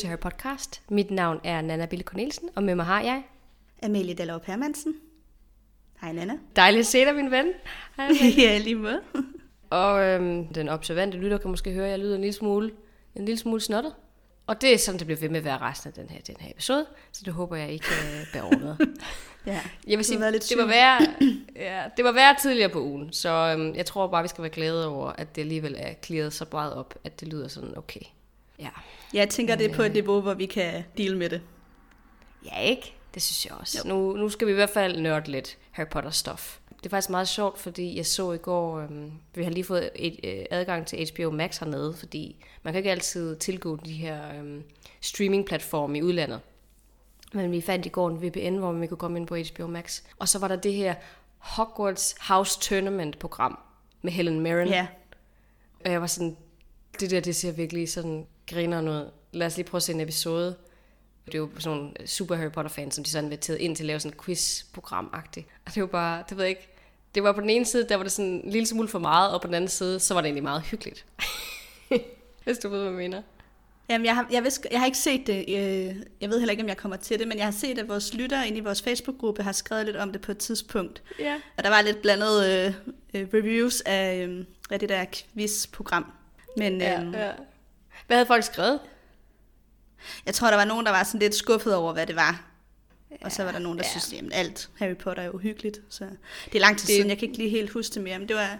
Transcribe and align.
Til 0.00 0.08
Harry 0.08 0.18
Podcast. 0.18 0.82
Mit 0.88 1.10
navn 1.10 1.40
er 1.44 1.60
Nana 1.60 1.86
Bille 1.86 2.02
Cornelsen, 2.02 2.48
og 2.54 2.62
med 2.62 2.74
mig 2.74 2.84
har 2.84 3.00
jeg... 3.00 3.22
Amelie 3.82 4.14
Dallov 4.14 4.40
Hermansen. 4.46 4.94
Hej 6.00 6.12
Nana. 6.12 6.38
Dejligt 6.56 6.80
at 6.80 6.86
se 6.86 7.04
dig, 7.04 7.14
min 7.14 7.30
ven. 7.30 7.46
Hej, 7.96 8.08
ja, 8.44 8.58
lige 8.58 8.74
måde. 8.74 9.00
og 9.70 10.02
øhm, 10.02 10.46
den 10.46 10.68
observante 10.68 11.18
lytter 11.18 11.38
kan 11.38 11.50
måske 11.50 11.72
høre, 11.72 11.84
at 11.84 11.90
jeg 11.90 11.98
lyder 11.98 12.14
en 12.14 12.20
lille 12.20 12.32
smule, 12.32 12.70
en 13.14 13.24
lille 13.24 13.38
smule 13.38 13.60
snottet. 13.60 13.94
Og 14.46 14.60
det 14.60 14.74
er 14.74 14.78
sådan, 14.78 14.98
det 14.98 15.06
bliver 15.06 15.20
ved 15.20 15.28
med 15.28 15.38
at 15.38 15.44
være 15.44 15.58
resten 15.58 15.88
af 15.88 15.94
den 15.94 16.08
her, 16.10 16.20
den 16.20 16.36
her 16.40 16.50
episode, 16.50 16.86
så 17.12 17.22
det 17.24 17.32
håber 17.32 17.56
jeg 17.56 17.72
ikke 17.72 17.84
kan 17.84 18.26
bære 18.32 18.42
over 18.42 18.58
med. 18.58 18.76
ja, 19.46 19.60
jeg 19.86 19.98
vil 19.98 20.04
sige, 20.04 20.30
lidt 20.30 20.48
det, 20.48 20.58
var 20.58 20.66
værre, 20.66 21.00
ja, 21.66 21.84
det 21.96 22.04
var 22.04 22.12
værre 22.12 22.36
tidligere 22.42 22.68
på 22.68 22.82
ugen, 22.82 23.12
så 23.12 23.28
øhm, 23.28 23.74
jeg 23.74 23.86
tror 23.86 24.06
bare, 24.06 24.22
vi 24.22 24.28
skal 24.28 24.42
være 24.42 24.52
glade 24.52 24.88
over, 24.88 25.08
at 25.08 25.36
det 25.36 25.42
alligevel 25.42 25.76
er 25.78 25.94
clearet 26.04 26.32
så 26.32 26.44
meget 26.52 26.74
op, 26.74 26.94
at 27.04 27.20
det 27.20 27.28
lyder 27.28 27.48
sådan 27.48 27.78
okay. 27.78 28.00
Ja. 28.60 28.68
Jeg 29.14 29.28
tænker, 29.28 29.54
Men, 29.54 29.58
det 29.58 29.70
er 29.70 29.74
på 29.74 29.82
et 29.82 29.86
øh, 29.86 29.92
niveau, 29.92 30.20
hvor 30.20 30.34
vi 30.34 30.46
kan 30.46 30.84
deal 30.98 31.16
med 31.16 31.30
det. 31.30 31.42
Ja, 32.44 32.60
ikke? 32.60 32.94
Det 33.14 33.22
synes 33.22 33.46
jeg 33.46 33.54
også. 33.60 33.88
Nu, 33.88 34.12
nu 34.16 34.28
skal 34.28 34.46
vi 34.46 34.52
i 34.52 34.54
hvert 34.54 34.70
fald 34.70 35.00
nørde 35.00 35.30
lidt 35.30 35.58
Harry 35.70 35.86
Potter-stof. 35.86 36.58
Det 36.68 36.86
er 36.86 36.90
faktisk 36.90 37.10
meget 37.10 37.28
sjovt, 37.28 37.58
fordi 37.58 37.96
jeg 37.96 38.06
så 38.06 38.32
i 38.32 38.38
går, 38.38 38.78
øhm, 38.80 39.12
vi 39.34 39.44
har 39.44 39.50
lige 39.50 39.64
fået 39.64 39.90
et, 39.94 40.20
øh, 40.24 40.44
adgang 40.50 40.86
til 40.86 41.10
HBO 41.12 41.30
Max 41.30 41.58
hernede, 41.58 41.94
fordi 41.94 42.36
man 42.62 42.72
kan 42.72 42.78
ikke 42.78 42.90
altid 42.90 43.36
tilgå 43.36 43.76
de 43.76 43.92
her 43.92 44.38
øhm, 44.38 44.62
streaming-platforme 45.00 45.98
i 45.98 46.02
udlandet. 46.02 46.40
Men 47.32 47.52
vi 47.52 47.60
fandt 47.60 47.86
i 47.86 47.88
går 47.88 48.08
en 48.08 48.22
VPN, 48.22 48.56
hvor 48.56 48.72
vi 48.72 48.86
kunne 48.86 48.98
komme 48.98 49.18
ind 49.18 49.26
på 49.26 49.36
HBO 49.36 49.66
Max. 49.66 50.02
Og 50.18 50.28
så 50.28 50.38
var 50.38 50.48
der 50.48 50.56
det 50.56 50.74
her 50.74 50.94
Hogwarts 51.38 52.16
House 52.20 52.60
Tournament-program 52.60 53.58
med 54.02 54.12
Helen 54.12 54.40
Mirren. 54.40 54.68
Ja. 54.68 54.86
Og 55.84 55.90
jeg 55.90 56.00
var 56.00 56.06
sådan, 56.06 56.36
det 57.00 57.10
der, 57.10 57.20
det 57.20 57.36
ser 57.36 57.52
virkelig 57.52 57.88
sådan 57.88 58.26
griner 58.50 58.80
noget. 58.80 59.10
Lad 59.32 59.46
os 59.46 59.56
lige 59.56 59.66
prøve 59.66 59.78
at 59.78 59.82
se 59.82 59.92
en 59.92 60.00
episode. 60.00 60.56
Det 61.26 61.34
er 61.34 61.38
jo 61.38 61.50
sådan 61.58 61.78
nogle 61.78 61.92
super 62.06 62.36
Harry 62.36 62.50
Potter-fans, 62.50 62.94
som 62.94 63.04
de 63.04 63.10
sådan 63.10 63.24
inviteret 63.24 63.58
ind 63.58 63.76
til 63.76 63.82
at 63.82 63.86
lave 63.86 64.00
sådan 64.00 64.16
et 64.16 64.24
quiz-program-agtigt. 64.24 65.46
Og 65.66 65.74
det 65.74 65.80
var 65.80 65.86
bare, 65.86 66.24
det 66.28 66.36
ved 66.36 66.44
jeg 66.44 66.50
ikke, 66.50 66.68
det 67.14 67.22
var 67.22 67.32
på 67.32 67.40
den 67.40 67.50
ene 67.50 67.64
side, 67.64 67.88
der 67.88 67.96
var 67.96 68.02
det 68.02 68.12
sådan 68.12 68.30
en 68.30 68.50
lille 68.50 68.66
smule 68.66 68.88
for 68.88 68.98
meget, 68.98 69.32
og 69.32 69.40
på 69.40 69.46
den 69.46 69.54
anden 69.54 69.68
side, 69.68 70.00
så 70.00 70.14
var 70.14 70.20
det 70.20 70.26
egentlig 70.26 70.42
meget 70.42 70.62
hyggeligt. 70.62 71.04
Hvis 72.44 72.58
du 72.58 72.68
ved, 72.68 72.78
hvad 72.78 72.88
jeg 72.88 72.96
mener. 72.96 73.22
Jamen, 73.90 74.04
jeg 74.04 74.14
har, 74.14 74.26
jeg, 74.32 74.44
ved, 74.44 74.50
jeg 74.70 74.78
har 74.78 74.86
ikke 74.86 74.98
set 74.98 75.26
det. 75.26 75.38
Øh, 75.38 75.96
jeg 76.20 76.30
ved 76.30 76.38
heller 76.38 76.50
ikke, 76.50 76.62
om 76.62 76.68
jeg 76.68 76.76
kommer 76.76 76.96
til 76.96 77.18
det, 77.18 77.28
men 77.28 77.38
jeg 77.38 77.46
har 77.46 77.52
set, 77.52 77.78
at 77.78 77.88
vores 77.88 78.14
lyttere 78.14 78.46
inde 78.46 78.58
i 78.58 78.60
vores 78.60 78.82
Facebook-gruppe 78.82 79.42
har 79.42 79.52
skrevet 79.52 79.86
lidt 79.86 79.96
om 79.96 80.12
det 80.12 80.20
på 80.20 80.30
et 80.30 80.38
tidspunkt. 80.38 81.02
Ja. 81.18 81.40
Og 81.56 81.64
der 81.64 81.70
var 81.70 81.82
lidt 81.82 82.02
blandet 82.02 82.46
øh, 82.46 82.74
øh, 83.14 83.28
reviews 83.34 83.80
af, 83.80 84.26
øh, 84.26 84.44
af 84.70 84.80
det 84.80 84.88
der 84.88 85.04
quiz-program. 85.04 86.12
Men, 86.56 86.80
ja, 86.80 87.02
øh, 87.02 87.12
ja. 87.12 87.30
Hvad 88.10 88.16
havde 88.16 88.26
folk 88.26 88.44
skrevet? 88.44 88.80
Jeg 90.26 90.34
tror, 90.34 90.48
der 90.48 90.56
var 90.56 90.64
nogen, 90.64 90.86
der 90.86 90.92
var 90.92 91.02
sådan 91.02 91.20
lidt 91.20 91.34
skuffet 91.34 91.74
over, 91.74 91.92
hvad 91.92 92.06
det 92.06 92.16
var. 92.16 92.44
Ja, 93.10 93.16
og 93.20 93.32
så 93.32 93.44
var 93.44 93.52
der 93.52 93.58
nogen, 93.58 93.78
der 93.78 93.84
ja. 93.94 94.00
synes, 94.00 94.22
at 94.22 94.38
alt 94.38 94.70
Harry 94.78 94.96
Potter 94.96 95.22
er 95.22 95.30
uhyggeligt. 95.30 95.80
Så 95.88 96.04
det 96.44 96.54
er 96.54 96.60
lang 96.60 96.78
tid 96.78 96.86
det... 96.86 96.94
siden, 96.96 97.08
jeg 97.08 97.18
kan 97.18 97.28
ikke 97.28 97.38
lige 97.38 97.50
helt 97.50 97.70
huske 97.70 97.94
det 97.94 98.02
mere. 98.02 98.18
Men 98.18 98.28
det 98.28 98.36
var, 98.36 98.58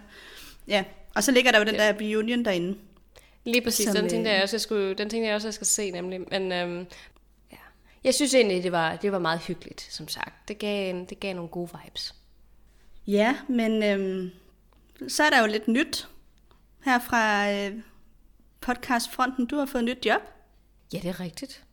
ja. 0.67 0.83
Og 1.15 1.23
så 1.23 1.31
ligger 1.31 1.51
der 1.51 1.59
jo 1.59 1.65
den 1.65 1.75
der 1.75 1.93
Reunion 2.01 2.45
derinde. 2.45 2.77
Lige 3.45 3.61
præcis, 3.61 3.85
som, 3.85 3.95
den 3.95 4.09
tænkte 4.09 4.31
jeg 4.31 4.37
øh, 4.37 4.43
også, 4.43 4.55
jeg 4.55 4.61
skulle, 4.61 4.93
den 4.93 5.09
tænkte 5.09 5.27
jeg 5.27 5.35
også, 5.35 5.47
jeg 5.47 5.53
skal 5.53 5.67
se 5.67 5.91
nemlig. 5.91 6.21
Men 6.31 6.51
øhm, 6.51 6.87
ja. 7.51 7.57
jeg 8.03 8.13
synes 8.13 8.33
egentlig, 8.33 8.63
det 8.63 8.71
var, 8.71 8.95
det 8.95 9.11
var 9.11 9.19
meget 9.19 9.39
hyggeligt, 9.39 9.87
som 9.89 10.07
sagt. 10.07 10.47
Det 10.47 10.59
gav, 10.59 11.05
det 11.09 11.19
gav 11.19 11.33
nogle 11.35 11.49
gode 11.49 11.69
vibes. 11.83 12.15
Ja, 13.07 13.35
men 13.49 13.83
øhm, 13.83 14.31
så 15.07 15.23
er 15.23 15.29
der 15.29 15.39
jo 15.41 15.47
lidt 15.47 15.67
nyt 15.67 16.07
her 16.83 16.99
fra 16.99 17.51
øh, 17.51 17.71
podcastfronten. 18.61 19.45
Du 19.45 19.57
har 19.57 19.65
fået 19.65 19.81
et 19.81 19.85
nyt 19.85 20.05
job. 20.05 20.21
Ja, 20.93 20.97
det 20.97 21.09
er 21.09 21.19
rigtigt. 21.19 21.63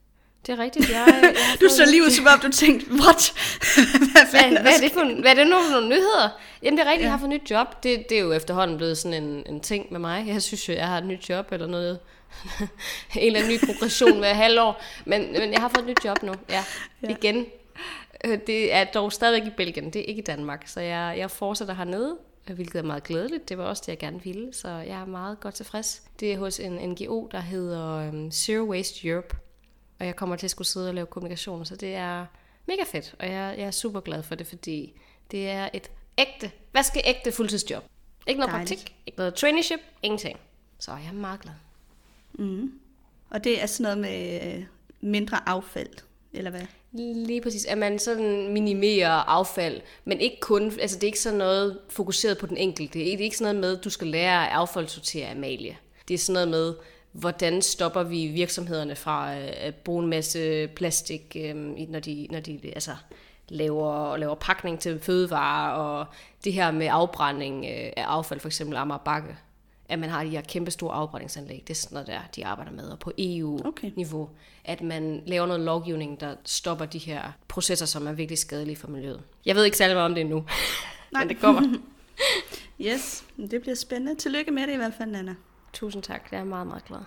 Det 0.47 0.53
er 0.53 0.59
rigtigt. 0.59 0.91
Jeg, 0.95 1.21
jeg 1.23 1.61
du 1.61 1.69
så 1.69 1.85
lige 1.91 2.03
ud, 2.03 2.11
som 2.11 2.27
om 2.27 2.41
du 2.41 2.51
tænkte, 2.51 2.91
what? 2.91 3.33
hvad, 4.13 4.31
hvad, 4.31 4.63
hvad, 4.63 4.73
er 4.73 4.81
det 4.83 4.93
for, 4.93 5.21
hvad 5.21 5.31
er 5.31 5.35
det 5.35 5.47
nu 5.47 5.57
for 5.63 5.71
nogle 5.71 5.89
nyheder? 5.89 6.29
Jamen 6.63 6.79
det 6.79 6.87
er 6.87 6.91
rigtigt, 6.91 7.03
ja. 7.03 7.07
jeg 7.07 7.13
har 7.13 7.19
fået 7.19 7.31
nyt 7.31 7.51
job. 7.51 7.83
Det, 7.83 8.09
det 8.09 8.19
er 8.19 8.23
jo 8.23 8.33
efterhånden 8.33 8.77
blevet 8.77 8.99
sådan 8.99 9.23
en, 9.23 9.43
en 9.47 9.61
ting 9.61 9.87
med 9.91 10.01
mig. 10.01 10.27
Jeg 10.27 10.43
synes 10.43 10.69
jo, 10.69 10.73
jeg 10.73 10.87
har 10.87 10.99
et 10.99 11.07
nyt 11.07 11.31
job 11.31 11.53
eller 11.53 11.67
noget. 11.67 11.99
en 12.61 12.69
eller 13.15 13.39
anden 13.39 13.53
ny 13.53 13.67
progression 13.67 14.19
hver 14.19 14.35
halvår. 14.35 14.83
Men, 15.05 15.33
men 15.33 15.53
jeg 15.53 15.61
har 15.61 15.69
fået 15.69 15.83
et 15.83 15.89
nyt 15.89 16.05
job 16.05 16.23
nu. 16.23 16.35
Ja, 16.51 16.65
ja. 17.03 17.09
igen. 17.09 17.47
Øh, 18.25 18.39
det 18.47 18.75
er 18.75 18.85
dog 18.85 19.13
stadigvæk 19.13 19.53
i 19.53 19.55
Belgien, 19.57 19.91
det 19.91 20.01
er 20.01 20.05
ikke 20.05 20.23
i 20.23 20.25
Danmark. 20.25 20.63
Så 20.67 20.81
jeg, 20.81 21.15
jeg 21.19 21.31
fortsætter 21.31 21.75
hernede 21.75 22.17
hvilket 22.55 22.79
er 22.79 22.83
meget 22.83 23.05
glædeligt. 23.05 23.49
Det 23.49 23.59
var 23.59 23.65
også 23.65 23.83
det, 23.87 23.89
jeg 23.89 23.99
gerne 23.99 24.23
ville, 24.23 24.55
så 24.55 24.69
jeg 24.69 25.01
er 25.01 25.05
meget 25.05 25.41
godt 25.41 25.55
tilfreds. 25.55 26.03
Det 26.21 26.33
er 26.33 26.39
hos 26.39 26.61
en 26.61 26.91
NGO, 26.91 27.29
der 27.31 27.41
hedder 27.41 28.09
um, 28.09 28.31
Zero 28.31 28.65
Waste 28.65 29.09
Europe, 29.09 29.37
og 30.01 30.07
jeg 30.07 30.17
kommer 30.17 30.37
til 30.37 30.47
at 30.47 30.51
skulle 30.51 30.69
sidde 30.69 30.89
og 30.89 30.95
lave 30.95 31.07
kommunikation, 31.07 31.65
så 31.65 31.77
det 31.77 31.95
er 31.95 32.27
mega 32.67 32.83
fedt, 32.87 33.15
og 33.19 33.27
jeg, 33.27 33.55
jeg 33.59 33.67
er 33.67 33.71
super 33.71 34.01
glad 34.01 34.23
for 34.23 34.35
det, 34.35 34.47
fordi 34.47 35.01
det 35.31 35.49
er 35.49 35.69
et 35.73 35.91
ægte, 36.19 36.53
ægte 37.05 37.33
fuldtidsjob. 37.33 37.85
Ikke 38.27 38.41
noget 38.41 38.53
Dejligt. 38.53 38.81
praktik, 38.81 38.97
ikke 39.07 39.19
noget 39.19 39.35
traineeship, 39.35 39.81
ingenting. 40.03 40.39
Så 40.79 40.91
jeg 40.91 41.09
er 41.09 41.13
meget 41.13 41.41
glad. 41.41 41.55
Mm. 42.33 42.73
Og 43.31 43.45
det 43.45 43.63
er 43.63 43.67
sådan 43.67 43.83
noget 43.83 43.99
med 43.99 44.57
øh, 44.57 44.65
mindre 45.01 45.49
affald, 45.49 45.97
eller 46.39 46.51
hvad? 46.51 46.61
Lige 47.27 47.41
præcis, 47.41 47.65
at 47.65 47.79
man 47.79 47.99
sådan 47.99 48.53
minimerer 48.53 49.11
affald, 49.11 49.81
men 50.05 50.21
ikke 50.21 50.41
kun, 50.41 50.73
altså 50.81 50.97
det 50.97 51.03
er 51.03 51.09
ikke 51.09 51.21
sådan 51.21 51.39
noget 51.39 51.79
fokuseret 51.89 52.39
på 52.39 52.47
den 52.47 52.57
enkelte. 52.57 52.99
Det 52.99 53.15
er 53.15 53.19
ikke 53.19 53.37
sådan 53.37 53.55
noget 53.55 53.71
med, 53.71 53.79
at 53.79 53.85
du 53.85 53.91
skal 53.91 54.07
lære 54.07 54.47
at 54.47 54.53
affaldssortere 54.53 55.31
Amalie. 55.31 55.77
Det 56.09 56.15
er 56.15 56.19
sådan 56.19 56.33
noget 56.33 56.49
med, 56.49 56.75
hvordan 57.13 57.63
stopper 57.63 58.03
vi 58.03 58.27
virksomhederne 58.27 58.97
fra 58.97 59.35
øh, 59.35 59.49
at 59.57 59.75
bruge 59.75 60.05
en 60.05 60.11
masse 60.11 60.69
plastik, 60.69 61.37
øhm, 61.41 61.77
når 61.89 62.01
de, 62.01 62.27
når 62.31 62.41
de 62.41 62.61
altså, 62.65 62.97
laver, 63.49 64.17
laver 64.17 64.35
pakning 64.35 64.81
til 64.81 65.01
fødevarer, 65.01 65.71
og 65.73 66.07
det 66.45 66.53
her 66.53 66.71
med 66.71 66.89
afbrænding 66.91 67.65
øh, 67.65 67.93
af 67.97 68.05
affald, 68.07 68.41
for 68.41 68.49
eksempel 68.49 68.77
Amager 68.77 68.99
Bakke 68.99 69.37
at 69.89 69.99
man 69.99 70.11
har 70.11 70.25
de 70.25 70.31
her 70.31 70.41
kæmpe 70.41 70.71
store 70.71 70.95
afbrændingsanlæg. 70.95 71.63
Det 71.67 71.71
er 71.71 71.75
sådan 71.75 71.95
noget 71.95 72.07
der, 72.07 72.21
de 72.37 72.47
arbejder 72.47 72.73
med. 72.73 72.89
Og 72.89 72.99
på 72.99 73.13
EU-niveau, 73.19 74.23
okay. 74.23 74.31
at 74.65 74.81
man 74.83 75.23
laver 75.27 75.47
noget 75.47 75.61
lovgivning, 75.61 76.21
der 76.21 76.35
stopper 76.45 76.85
de 76.85 76.99
her 76.99 77.23
processer, 77.49 77.87
som 77.87 78.07
er 78.07 78.13
virkelig 78.13 78.39
skadelige 78.39 78.77
for 78.77 78.89
miljøet. 78.89 79.23
Jeg 79.47 79.57
ved 79.57 79.65
ikke 79.65 79.77
særlig 79.77 79.97
meget 79.97 80.05
om 80.05 80.15
det 80.15 80.21
endnu, 80.21 80.37
Nej. 81.13 81.25
men 81.25 81.29
det 81.29 81.41
kommer. 81.41 81.79
yes, 82.87 83.25
det 83.51 83.61
bliver 83.61 83.75
spændende. 83.75 84.15
Tillykke 84.15 84.51
med 84.51 84.67
det 84.67 84.73
i 84.73 84.77
hvert 84.77 84.95
fald, 84.99 85.11
Nana. 85.11 85.35
Tusind 85.73 86.03
tak, 86.03 86.29
jeg 86.33 86.41
er 86.41 86.45
meget, 86.45 86.67
meget 86.67 86.85
glad. 86.85 87.01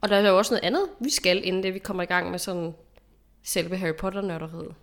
Og 0.00 0.08
der 0.08 0.16
er 0.16 0.28
jo 0.28 0.38
også 0.38 0.54
noget 0.54 0.64
andet, 0.64 0.82
vi 1.00 1.10
skal, 1.10 1.46
inden 1.46 1.62
det 1.62 1.74
vi 1.74 1.78
kommer 1.78 2.02
i 2.02 2.06
gang 2.06 2.30
med 2.30 2.38
sådan 2.38 2.74
selve 3.42 3.76
Harry 3.76 3.94
Potter-nørderiet. 3.94 4.74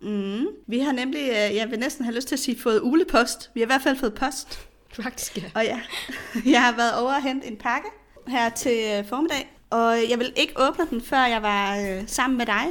Mm. 0.00 0.46
Vi 0.66 0.78
har 0.78 0.92
nemlig, 0.92 1.20
øh, 1.20 1.56
jeg 1.56 1.70
vil 1.70 1.78
næsten 1.78 2.04
have 2.04 2.14
lyst 2.14 2.28
til 2.28 2.34
at 2.34 2.38
sige, 2.38 2.58
fået 2.58 2.80
ulepost. 2.82 3.50
Vi 3.54 3.60
har 3.60 3.66
i 3.66 3.68
hvert 3.68 3.82
fald 3.82 3.96
fået 3.96 4.14
post. 4.14 4.68
Faktisk, 5.02 5.36
ja. 5.36 5.42
Og 5.54 5.64
ja, 5.64 5.80
jeg 6.54 6.62
har 6.62 6.76
været 6.76 6.94
over 6.94 7.14
og 7.14 7.22
hente 7.22 7.46
en 7.46 7.56
pakke 7.56 7.88
her 8.26 8.48
til 8.48 8.98
øh, 8.98 9.08
formiddag, 9.08 9.56
og 9.70 9.98
jeg 10.10 10.18
vil 10.18 10.32
ikke 10.36 10.52
åbne 10.56 10.86
den, 10.90 11.02
før 11.02 11.24
jeg 11.24 11.42
var 11.42 11.76
øh, 11.76 12.02
sammen 12.06 12.38
med 12.38 12.46
dig, 12.46 12.64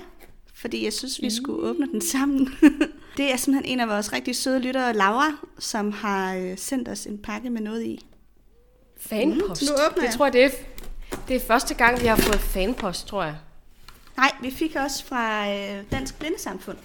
fordi 0.55 0.83
jeg 0.83 0.93
synes, 0.93 1.21
vi 1.21 1.27
mm. 1.27 1.31
skulle 1.43 1.69
åbne 1.69 1.87
den 1.91 2.01
sammen. 2.11 2.55
det 3.17 3.31
er 3.31 3.37
simpelthen 3.37 3.73
en 3.73 3.79
af 3.79 3.87
vores 3.87 4.13
rigtig 4.13 4.35
søde 4.35 4.59
lyttere, 4.59 4.93
Laura, 4.93 5.31
som 5.59 5.91
har 5.91 6.35
øh, 6.35 6.57
sendt 6.57 6.89
os 6.89 7.05
en 7.05 7.17
pakke 7.17 7.49
med 7.49 7.61
noget 7.61 7.83
i. 7.83 8.05
Fanpost? 8.99 9.61
Mm, 9.61 9.67
nu 9.67 9.73
åbner 9.73 10.03
jeg. 10.03 10.11
Det 10.11 10.17
tror 10.17 10.25
jeg, 10.25 10.33
det 10.33 10.43
er, 10.43 10.49
det 11.27 11.35
er 11.35 11.39
første 11.39 11.73
gang, 11.73 12.01
vi 12.01 12.07
har 12.07 12.15
fået 12.15 12.39
fanpost, 12.39 13.07
tror 13.07 13.23
jeg. 13.23 13.35
Nej, 14.17 14.31
vi 14.41 14.51
fik 14.51 14.75
også 14.75 15.05
fra 15.05 15.49
øh, 15.53 15.83
Dansk 15.91 16.19
Blindesamfund. 16.19 16.77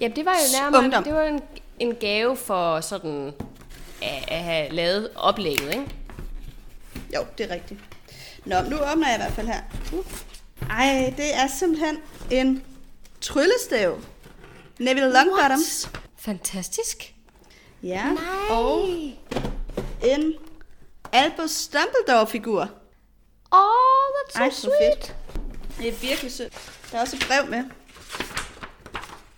Ja, 0.00 0.08
det 0.16 0.24
var 0.24 0.32
jo 0.32 0.60
nærmere, 0.60 1.04
det 1.04 1.14
var 1.14 1.22
en, 1.22 1.40
en 1.78 1.94
gave 1.94 2.36
for 2.36 2.80
sådan 2.80 3.32
at, 4.04 4.24
at 4.28 4.38
have 4.44 4.68
lavet 4.72 5.10
oplægget, 5.16 5.70
ikke? 5.70 5.86
Jo, 7.14 7.26
det 7.38 7.50
er 7.50 7.54
rigtigt. 7.54 7.80
Nå, 8.44 8.56
nu 8.62 8.76
åbner 8.76 9.08
jeg 9.08 9.16
i 9.16 9.20
hvert 9.20 9.32
fald 9.32 9.46
her. 9.46 9.60
Uh. 9.92 10.04
Ej, 10.70 11.14
det 11.16 11.34
er 11.34 11.46
simpelthen 11.58 11.98
en 12.30 12.64
tryllestav. 13.20 13.98
Neville 14.78 15.12
Longbottoms. 15.12 15.88
What? 15.92 16.00
Fantastisk. 16.16 17.14
Ja, 17.82 18.04
Nej. 18.12 18.24
og 18.50 18.88
en 20.04 20.34
Albus 21.12 21.68
Dumbledore-figur. 21.68 22.68
Oh, 23.50 23.60
that's 23.60 24.32
so 24.32 24.42
Ej, 24.42 24.50
sweet. 24.50 24.72
Fedt. 24.94 25.16
Det 25.78 25.88
er 25.88 25.92
virkelig 25.92 26.32
sødt. 26.32 26.52
Der 26.92 26.98
er 26.98 27.02
også 27.02 27.16
et 27.16 27.24
brev 27.28 27.50
med. 27.50 27.64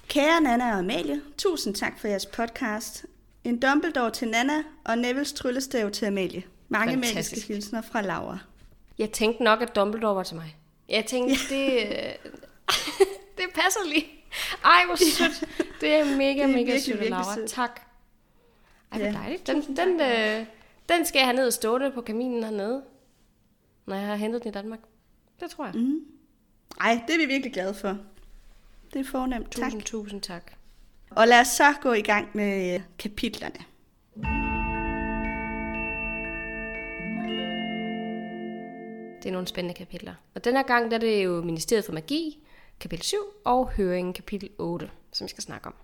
Kære 0.09 0.41
Nana 0.41 0.73
og 0.73 0.79
Amalie, 0.79 1.21
tusind 1.39 1.75
tak 1.75 1.93
for 2.01 2.09
jeres 2.09 2.27
podcast. 2.27 3.05
En 3.47 3.59
Dumbledore 3.59 4.11
til 4.11 4.29
Nana 4.29 4.65
og 4.85 4.99
Nevils 4.99 5.33
tryllestav 5.33 5.91
til 5.91 6.07
Amalie. 6.07 6.43
Mange 6.69 6.97
magiske 6.97 7.41
hilsner 7.41 7.83
fra 7.83 8.01
Laura. 8.01 8.39
Jeg 8.99 9.11
tænkte 9.11 9.45
nok, 9.45 9.63
at 9.63 9.77
Dumbledore 9.77 10.17
var 10.17 10.23
til 10.23 10.37
mig. 10.37 10.57
Jeg 10.89 11.07
tænkte, 11.07 11.35
ja. 11.51 11.57
det, 11.57 11.87
øh, 11.87 12.33
det 13.39 13.45
passer 13.55 13.81
lige. 13.89 14.07
Ej, 14.65 14.85
hvor 14.87 14.97
sødt. 14.97 15.45
Det 15.81 15.93
er 15.93 16.05
mega, 16.05 16.33
det 16.33 16.41
er 16.43 16.47
mega 16.47 16.79
sødt, 16.79 17.11
Laura. 17.11 17.35
Sød. 17.35 17.49
Tak. 17.49 17.81
Ej, 18.93 18.99
hvor 18.99 19.07
ja. 19.07 19.13
dejligt. 19.13 19.47
Den, 19.47 19.77
den, 19.77 20.01
øh, 20.01 20.47
den 20.89 21.07
skal 21.07 21.19
jeg 21.19 21.27
have 21.27 21.37
ned 21.37 21.47
og 21.47 21.53
stående 21.53 21.91
på 21.91 22.01
kaminen 22.01 22.45
hernede, 22.45 22.83
når 23.87 23.97
jeg 23.97 24.07
har 24.07 24.17
hentet 24.17 24.43
den 24.43 24.49
i 24.49 24.53
Danmark. 24.53 24.81
Det 25.41 25.51
tror 25.51 25.65
jeg. 25.65 25.75
Mm. 25.75 26.01
Ej, 26.81 27.01
det 27.07 27.15
er 27.15 27.19
vi 27.19 27.27
virkelig 27.27 27.53
glade 27.53 27.75
for. 27.75 27.99
Det 28.93 29.01
er 29.01 29.05
fornemt. 29.05 29.51
Tak. 29.51 29.65
Tusind, 29.65 29.83
tusind 29.83 30.21
tak. 30.21 30.53
Og 31.17 31.29
lad 31.29 31.41
os 31.41 31.47
så 31.49 31.75
gå 31.81 31.93
i 31.93 32.01
gang 32.01 32.29
med 32.35 32.75
øh, 32.75 32.81
kapitlerne. 32.99 33.65
Det 39.23 39.29
er 39.29 39.33
nogle 39.33 39.47
spændende 39.47 39.75
kapitler. 39.75 40.15
Og 40.35 40.45
denne 40.45 40.63
gang 40.63 40.91
der 40.91 40.97
er 40.97 41.01
det 41.01 41.25
jo 41.25 41.43
Ministeriet 41.43 41.85
for 41.85 41.93
Magi, 41.93 42.39
kapitel 42.81 43.05
7, 43.05 43.17
og 43.45 43.71
Høringen, 43.71 44.13
kapitel 44.13 44.49
8, 44.59 44.91
som 45.13 45.25
vi 45.25 45.29
skal 45.29 45.43
snakke 45.43 45.67
om. 45.67 45.75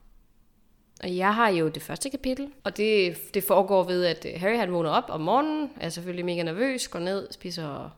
Og 1.02 1.16
jeg 1.16 1.34
har 1.34 1.48
jo 1.48 1.68
det 1.68 1.82
første 1.82 2.10
kapitel, 2.10 2.52
og 2.64 2.76
det, 2.76 3.16
det 3.34 3.44
foregår 3.44 3.84
ved, 3.84 4.04
at 4.04 4.26
øh, 4.34 4.40
Harry 4.40 4.56
han 4.56 4.72
vågner 4.72 4.90
op 4.90 5.04
om 5.08 5.20
morgenen, 5.20 5.70
er 5.80 5.88
selvfølgelig 5.88 6.24
mega 6.24 6.42
nervøs, 6.42 6.88
går 6.88 6.98
ned, 6.98 7.28
spiser 7.30 7.96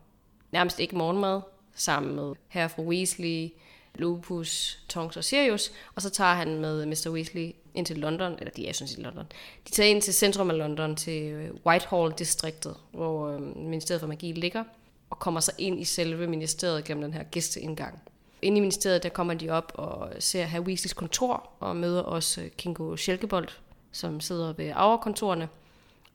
nærmest 0.52 0.80
ikke 0.80 0.96
morgenmad, 0.96 1.40
sammen 1.74 2.16
med 2.16 2.34
herre 2.48 2.68
fru 2.68 2.82
Weasley, 2.88 3.48
Lupus, 3.94 4.78
Tonks 4.88 5.16
og 5.16 5.24
Sirius, 5.24 5.72
og 5.94 6.02
så 6.02 6.10
tager 6.10 6.34
han 6.34 6.60
med 6.60 6.86
Mr. 6.86 7.10
Weasley 7.10 7.54
ind 7.74 7.86
til 7.86 7.98
London, 7.98 8.32
eller 8.38 8.50
de 8.50 8.68
er 8.68 8.72
sådan 8.72 8.88
set 8.88 8.98
i 8.98 9.02
London. 9.02 9.24
De 9.66 9.72
tager 9.72 9.90
ind 9.90 10.02
til 10.02 10.14
centrum 10.14 10.50
af 10.50 10.58
London, 10.58 10.96
til 10.96 11.22
øh, 11.22 11.50
Whitehall-distriktet, 11.66 12.76
hvor 12.92 13.28
øh, 13.28 13.56
Ministeriet 13.56 14.00
for 14.00 14.08
Magi 14.08 14.32
ligger, 14.32 14.64
og 15.10 15.18
kommer 15.18 15.40
så 15.40 15.52
ind 15.58 15.80
i 15.80 15.84
selve 15.84 16.26
ministeriet 16.26 16.84
gennem 16.84 17.02
den 17.02 17.12
her 17.12 17.22
gæsteindgang. 17.22 18.02
Inde 18.42 18.56
i 18.56 18.60
ministeriet, 18.60 19.02
der 19.02 19.08
kommer 19.08 19.34
de 19.34 19.50
op 19.50 19.72
og 19.74 20.12
ser 20.18 20.44
herr 20.44 20.60
Weasleys 20.60 20.92
kontor, 20.92 21.50
og 21.60 21.76
møder 21.76 22.02
også 22.02 22.40
øh, 22.40 22.50
Kingo 22.50 22.96
Schelkebold, 22.96 23.48
som 23.92 24.20
sidder 24.20 24.52
ved 24.52 24.72
Aura-kontorene. 24.74 25.48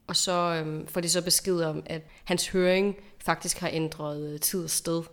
Og 0.07 0.15
så 0.15 0.31
øhm, 0.31 0.87
får 0.87 1.01
de 1.01 1.09
så 1.09 1.23
besked 1.23 1.61
om, 1.61 1.83
at 1.85 2.01
hans 2.23 2.47
høring 2.47 2.95
faktisk 3.19 3.57
har 3.57 3.69
ændret 3.73 4.33
øh, 4.33 4.39
tid 4.39 4.63
og 4.63 4.69
sted 4.69 5.03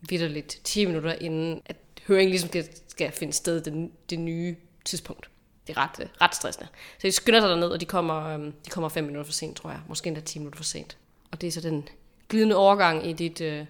vidderligt 0.00 0.60
10 0.64 0.86
minutter 0.86 1.12
inden, 1.12 1.62
at 1.66 1.76
høringen 2.06 2.30
ligesom 2.30 2.48
skal, 2.48 2.68
skal 2.88 3.12
finde 3.12 3.32
sted 3.32 3.60
det, 3.60 3.90
det 4.10 4.18
nye 4.18 4.56
tidspunkt. 4.84 5.30
Det 5.66 5.76
er 5.76 5.80
ret, 5.82 6.00
øh, 6.00 6.06
ret 6.20 6.34
stressende. 6.34 6.68
Så 6.98 7.06
de 7.06 7.12
skynder 7.12 7.40
sig 7.40 7.48
derned, 7.48 7.68
og 7.68 7.80
de 7.80 7.84
kommer, 7.84 8.26
øhm, 8.26 8.52
de 8.64 8.70
kommer 8.70 8.88
5 8.88 9.04
minutter 9.04 9.24
for 9.24 9.32
sent, 9.32 9.56
tror 9.56 9.70
jeg. 9.70 9.80
Måske 9.88 10.08
endda 10.08 10.20
10 10.20 10.38
minutter 10.38 10.56
for 10.56 10.64
sent. 10.64 10.96
Og 11.30 11.40
det 11.40 11.46
er 11.46 11.50
så 11.50 11.60
den 11.60 11.88
glidende 12.28 12.56
overgang 12.56 13.06
i 13.06 13.12
dit, 13.12 13.40
øh, 13.40 13.66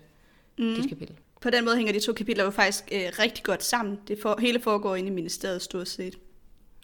mm. 0.59 0.75
dit 0.75 0.89
kapitel. 0.89 1.17
På 1.41 1.51
den 1.51 1.65
måde 1.65 1.77
hænger 1.77 1.93
de 1.93 2.01
to 2.01 2.13
kapitler 2.13 2.45
jo 2.45 2.51
faktisk 2.51 2.85
øh, 2.93 3.11
rigtig 3.19 3.45
godt 3.45 3.65
sammen. 3.65 3.99
Det 4.09 4.19
for, 4.23 4.41
hele 4.41 4.61
foregår 4.61 4.97
inde 4.97 5.09
i 5.09 5.13
ministeriet 5.13 5.63
stort 5.63 5.89
set. 5.89 6.19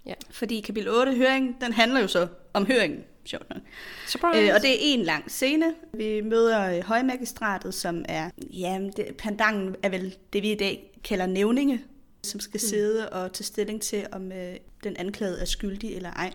Ja. 0.07 0.15
Fordi 0.31 0.61
kapitel 0.61 0.89
8, 0.89 1.15
høring, 1.15 1.61
den 1.61 1.73
handler 1.73 2.01
jo 2.01 2.07
så 2.07 2.29
om 2.53 2.67
høringen. 2.67 3.05
Sjovt 3.25 3.51
nok. 3.51 3.63
Surprise! 4.07 4.41
Øh, 4.41 4.55
og 4.55 4.63
det 4.63 4.71
er 4.71 4.79
en 4.81 5.03
lang 5.03 5.31
scene. 5.31 5.75
Vi 5.95 6.21
møder 6.21 6.77
øh, 6.77 6.85
højmagistratet, 6.85 7.75
som 7.75 8.05
er, 8.09 8.31
ja, 8.53 8.81
det, 8.97 9.17
pandangen 9.19 9.77
er 9.83 9.89
vel 9.89 10.17
det, 10.33 10.43
vi 10.43 10.53
i 10.53 10.55
dag 10.57 11.01
kalder 11.05 11.27
nævninge, 11.27 11.85
som 12.23 12.41
skal 12.41 12.59
mm. 12.59 12.69
sidde 12.69 13.09
og 13.09 13.33
tage 13.33 13.45
stilling 13.45 13.83
til, 13.83 14.07
om 14.13 14.33
øh, 14.33 14.57
den 14.85 14.97
anklagede 14.97 15.41
er 15.41 15.45
skyldig 15.45 15.97
eller 15.97 16.11
ej. 16.11 16.33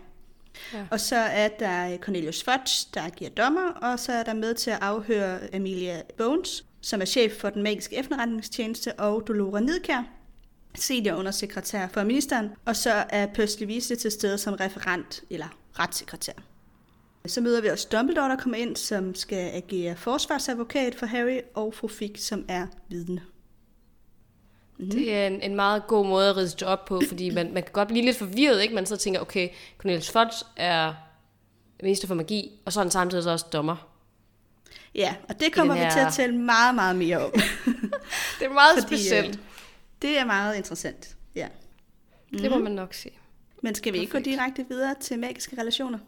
Ja. 0.72 0.84
Og 0.90 1.00
så 1.00 1.16
er 1.16 1.48
der 1.48 1.96
Cornelius 1.96 2.42
Fudge, 2.42 2.88
der 2.94 3.08
giver 3.08 3.30
dommer, 3.30 3.70
og 3.70 3.98
så 3.98 4.12
er 4.12 4.22
der 4.22 4.34
med 4.34 4.54
til 4.54 4.70
at 4.70 4.78
afhøre 4.80 5.54
Amelia 5.54 6.02
Bones, 6.16 6.64
som 6.80 7.00
er 7.00 7.04
chef 7.04 7.32
for 7.32 7.50
den 7.50 7.62
magiske 7.62 7.96
efterretningstjeneste, 7.96 8.92
og 8.92 9.28
Dolora 9.28 9.60
Nidkær, 9.60 10.02
senior 10.74 11.16
undersekretær 11.16 11.88
for 11.88 12.04
ministeren, 12.04 12.50
og 12.64 12.76
så 12.76 13.04
er 13.08 13.26
Percy 13.26 13.62
Weasley 13.62 13.96
til 13.96 14.10
stede 14.10 14.38
som 14.38 14.54
referent 14.54 15.22
eller 15.30 15.48
retssekretær. 15.78 16.32
Så 17.26 17.40
møder 17.40 17.60
vi 17.60 17.68
også 17.68 17.88
Dumbledore, 17.92 18.28
der 18.28 18.36
kommer 18.36 18.58
ind, 18.58 18.76
som 18.76 19.14
skal 19.14 19.50
agere 19.54 19.96
forsvarsadvokat 19.96 20.94
for 20.94 21.06
Harry, 21.06 21.40
og 21.54 21.74
fru 21.74 21.88
Fig, 21.88 22.12
som 22.16 22.44
er 22.48 22.66
vidne. 22.88 23.22
Mm. 24.78 24.90
Det 24.90 25.14
er 25.14 25.26
en, 25.26 25.42
en 25.42 25.56
meget 25.56 25.86
god 25.86 26.06
måde 26.06 26.30
at 26.30 26.36
ride 26.36 26.66
op 26.66 26.84
på, 26.84 27.02
fordi 27.08 27.30
man, 27.30 27.52
man 27.52 27.62
kan 27.62 27.72
godt 27.72 27.88
blive 27.88 28.04
lidt 28.04 28.16
forvirret, 28.16 28.62
ikke? 28.62 28.74
Man 28.74 28.86
så 28.86 28.96
tænker, 28.96 29.20
okay, 29.20 29.48
Cornelius 29.78 30.10
Fudge 30.10 30.44
er 30.56 30.94
minister 31.82 32.08
for 32.08 32.14
magi, 32.14 32.60
og 32.64 32.72
så 32.72 32.80
er 32.80 32.84
han 32.84 32.90
samtidig 32.90 33.24
så 33.24 33.30
også 33.30 33.46
dommer. 33.52 33.90
Ja, 34.94 35.14
og 35.28 35.40
det 35.40 35.52
kommer 35.52 35.74
her... 35.74 35.84
vi 35.84 35.90
til 35.92 35.98
at 36.00 36.12
tale 36.12 36.36
meget, 36.36 36.74
meget 36.74 36.96
mere 36.96 37.24
om. 37.24 37.32
det 38.38 38.46
er 38.46 38.52
meget 38.52 38.82
Fordi, 38.82 38.96
specielt. 38.96 39.36
øh, 39.36 39.42
Det 40.02 40.18
er 40.18 40.24
meget 40.24 40.56
interessant, 40.56 41.16
ja. 41.34 41.48
Mm. 42.30 42.38
Det 42.38 42.50
må 42.50 42.58
man 42.58 42.72
nok 42.72 42.94
sige. 42.94 43.14
Men 43.62 43.74
skal 43.74 43.92
vi 43.92 43.98
ikke 43.98 44.12
gå 44.12 44.18
direkte 44.18 44.66
videre 44.68 44.94
til 45.00 45.18
magiske 45.18 45.60
relationer? 45.60 45.98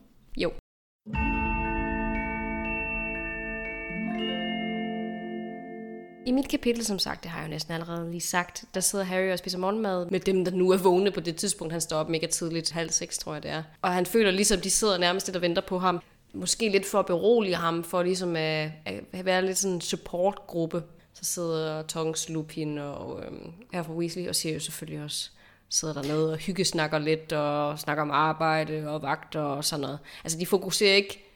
I 6.27 6.33
mit 6.33 6.49
kapitel, 6.49 6.85
som 6.85 6.99
sagt, 6.99 7.23
det 7.23 7.31
har 7.31 7.39
jeg 7.39 7.47
jo 7.47 7.51
næsten 7.51 7.75
allerede 7.75 8.11
lige 8.11 8.21
sagt, 8.21 8.65
der 8.75 8.81
sidder 8.81 9.05
Harry 9.05 9.33
og 9.33 9.39
spiser 9.39 9.59
morgenmad 9.59 10.07
med 10.11 10.21
dem, 10.21 10.45
der 10.45 10.53
nu 10.53 10.71
er 10.71 10.77
vågne 10.77 11.11
på 11.11 11.21
det 11.21 11.37
tidspunkt. 11.37 11.73
Han 11.73 11.81
står 11.81 11.97
op 11.97 12.09
mega 12.09 12.27
tidligt, 12.27 12.71
halv 12.71 12.91
seks 12.91 13.19
tror 13.19 13.33
jeg 13.33 13.43
det 13.43 13.51
er. 13.51 13.63
Og 13.83 13.93
han 13.93 14.07
føler 14.07 14.31
ligesom, 14.31 14.61
de 14.61 14.71
sidder 14.71 14.99
nærmest 14.99 15.27
lidt 15.27 15.37
og 15.37 15.43
venter 15.43 15.63
på 15.63 15.79
ham. 15.79 16.01
Måske 16.35 16.69
lidt 16.69 16.87
for 16.87 16.99
at 16.99 17.07
berolige 17.07 17.55
ham, 17.55 17.85
for 17.85 18.03
ligesom 18.03 18.37
at, 18.37 18.71
at 19.13 19.25
være 19.25 19.47
lidt 19.47 19.59
sådan 19.59 19.75
en 19.75 19.81
supportgruppe. 19.81 20.83
Så 21.15 21.25
sidder 21.25 21.83
Tongs, 21.83 22.29
Lupin 22.29 22.79
og 22.79 23.23
øhm, 23.25 23.53
her 23.73 23.83
fra 23.83 23.93
Weasley 23.93 24.29
og 24.29 24.37
Sirius 24.37 24.65
selvfølgelig 24.65 25.05
også 25.05 25.31
sidder 25.69 25.95
dernede 25.95 26.33
og 26.33 26.39
hyggesnakker 26.39 26.99
lidt 26.99 27.33
og 27.33 27.79
snakker 27.79 28.03
om 28.03 28.11
arbejde 28.11 28.89
og 28.89 29.03
vagter 29.03 29.41
og 29.41 29.65
sådan 29.65 29.81
noget. 29.81 29.99
Altså 30.25 30.39
de 30.39 30.47
fokuserer 30.47 30.95
ikke 30.95 31.33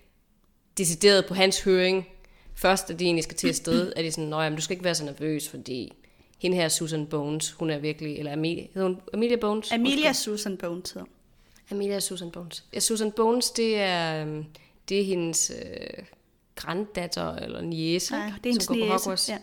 decideret 0.79 1.27
på 1.27 1.35
hans 1.35 1.62
høring. 1.62 2.06
Først, 2.56 2.91
at 2.91 2.99
de 2.99 3.05
egentlig 3.05 3.25
skal 3.25 3.37
til 3.37 3.49
at 3.49 3.56
sted, 3.56 3.93
er 3.97 4.03
de 4.03 4.11
sådan, 4.12 4.31
nej, 4.31 4.49
du 4.49 4.61
skal 4.61 4.75
ikke 4.75 4.85
være 4.85 4.94
så 4.94 5.05
nervøs, 5.05 5.49
fordi 5.49 5.93
hende 6.38 6.56
her 6.56 6.69
Susan 6.69 7.06
Bones, 7.06 7.53
hun 7.53 7.70
er 7.70 7.79
virkelig, 7.79 8.19
eller 8.19 8.32
Amelia, 8.32 8.67
hedder 8.75 8.88
hun 8.88 9.00
Amelia 9.14 9.37
Bones? 9.37 9.73
Amelia 9.73 10.12
Susan 10.12 10.56
Bones 10.56 10.91
hedder. 10.91 11.06
Amelia 11.70 12.00
Susan 12.00 12.31
Bones. 12.31 12.64
Ja, 12.75 12.81
Susan 12.81 13.12
Bones, 13.12 13.50
det 13.50 13.76
er, 13.76 14.23
øhm, 14.23 14.44
det 14.88 15.00
er 15.00 15.05
hendes 15.05 15.53
øh, 15.62 16.05
granddatter 16.55 17.35
eller 17.37 17.61
niece, 17.61 18.12
Nej, 18.12 18.26
det 18.26 18.47
er 18.47 18.50
hendes 18.50 18.64
som 18.64 18.76
går 18.76 18.87
på 18.87 18.93
Hogwarts. 18.93 19.29
ja. 19.29 19.38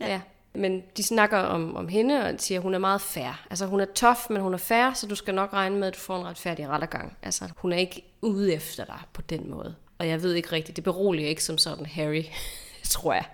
Ja. 0.00 0.06
ja. 0.06 0.20
Men 0.54 0.82
de 0.96 1.02
snakker 1.02 1.38
om, 1.38 1.76
om 1.76 1.88
hende 1.88 2.24
og 2.24 2.34
siger, 2.38 2.58
at 2.58 2.62
hun 2.62 2.74
er 2.74 2.78
meget 2.78 3.00
fair. 3.00 3.46
Altså 3.50 3.66
hun 3.66 3.80
er 3.80 3.84
tough, 3.84 4.18
men 4.30 4.42
hun 4.42 4.54
er 4.54 4.58
fair, 4.58 4.92
så 4.94 5.06
du 5.06 5.14
skal 5.14 5.34
nok 5.34 5.52
regne 5.52 5.76
med, 5.76 5.88
at 5.88 5.94
du 5.94 5.98
får 5.98 6.18
en 6.18 6.24
retfærdig 6.26 6.68
rettergang. 6.68 7.16
Altså 7.22 7.48
hun 7.56 7.72
er 7.72 7.76
ikke 7.76 8.04
ude 8.22 8.54
efter 8.54 8.84
dig 8.84 9.00
på 9.12 9.22
den 9.22 9.50
måde. 9.50 9.74
Og 9.98 10.08
jeg 10.08 10.22
ved 10.22 10.34
ikke 10.34 10.52
rigtigt, 10.52 10.76
det 10.76 10.84
beroliger 10.84 11.28
ikke 11.28 11.44
som 11.44 11.58
sådan 11.58 11.86
Harry, 11.86 12.24
tror 12.84 13.12
jeg. 13.12 13.24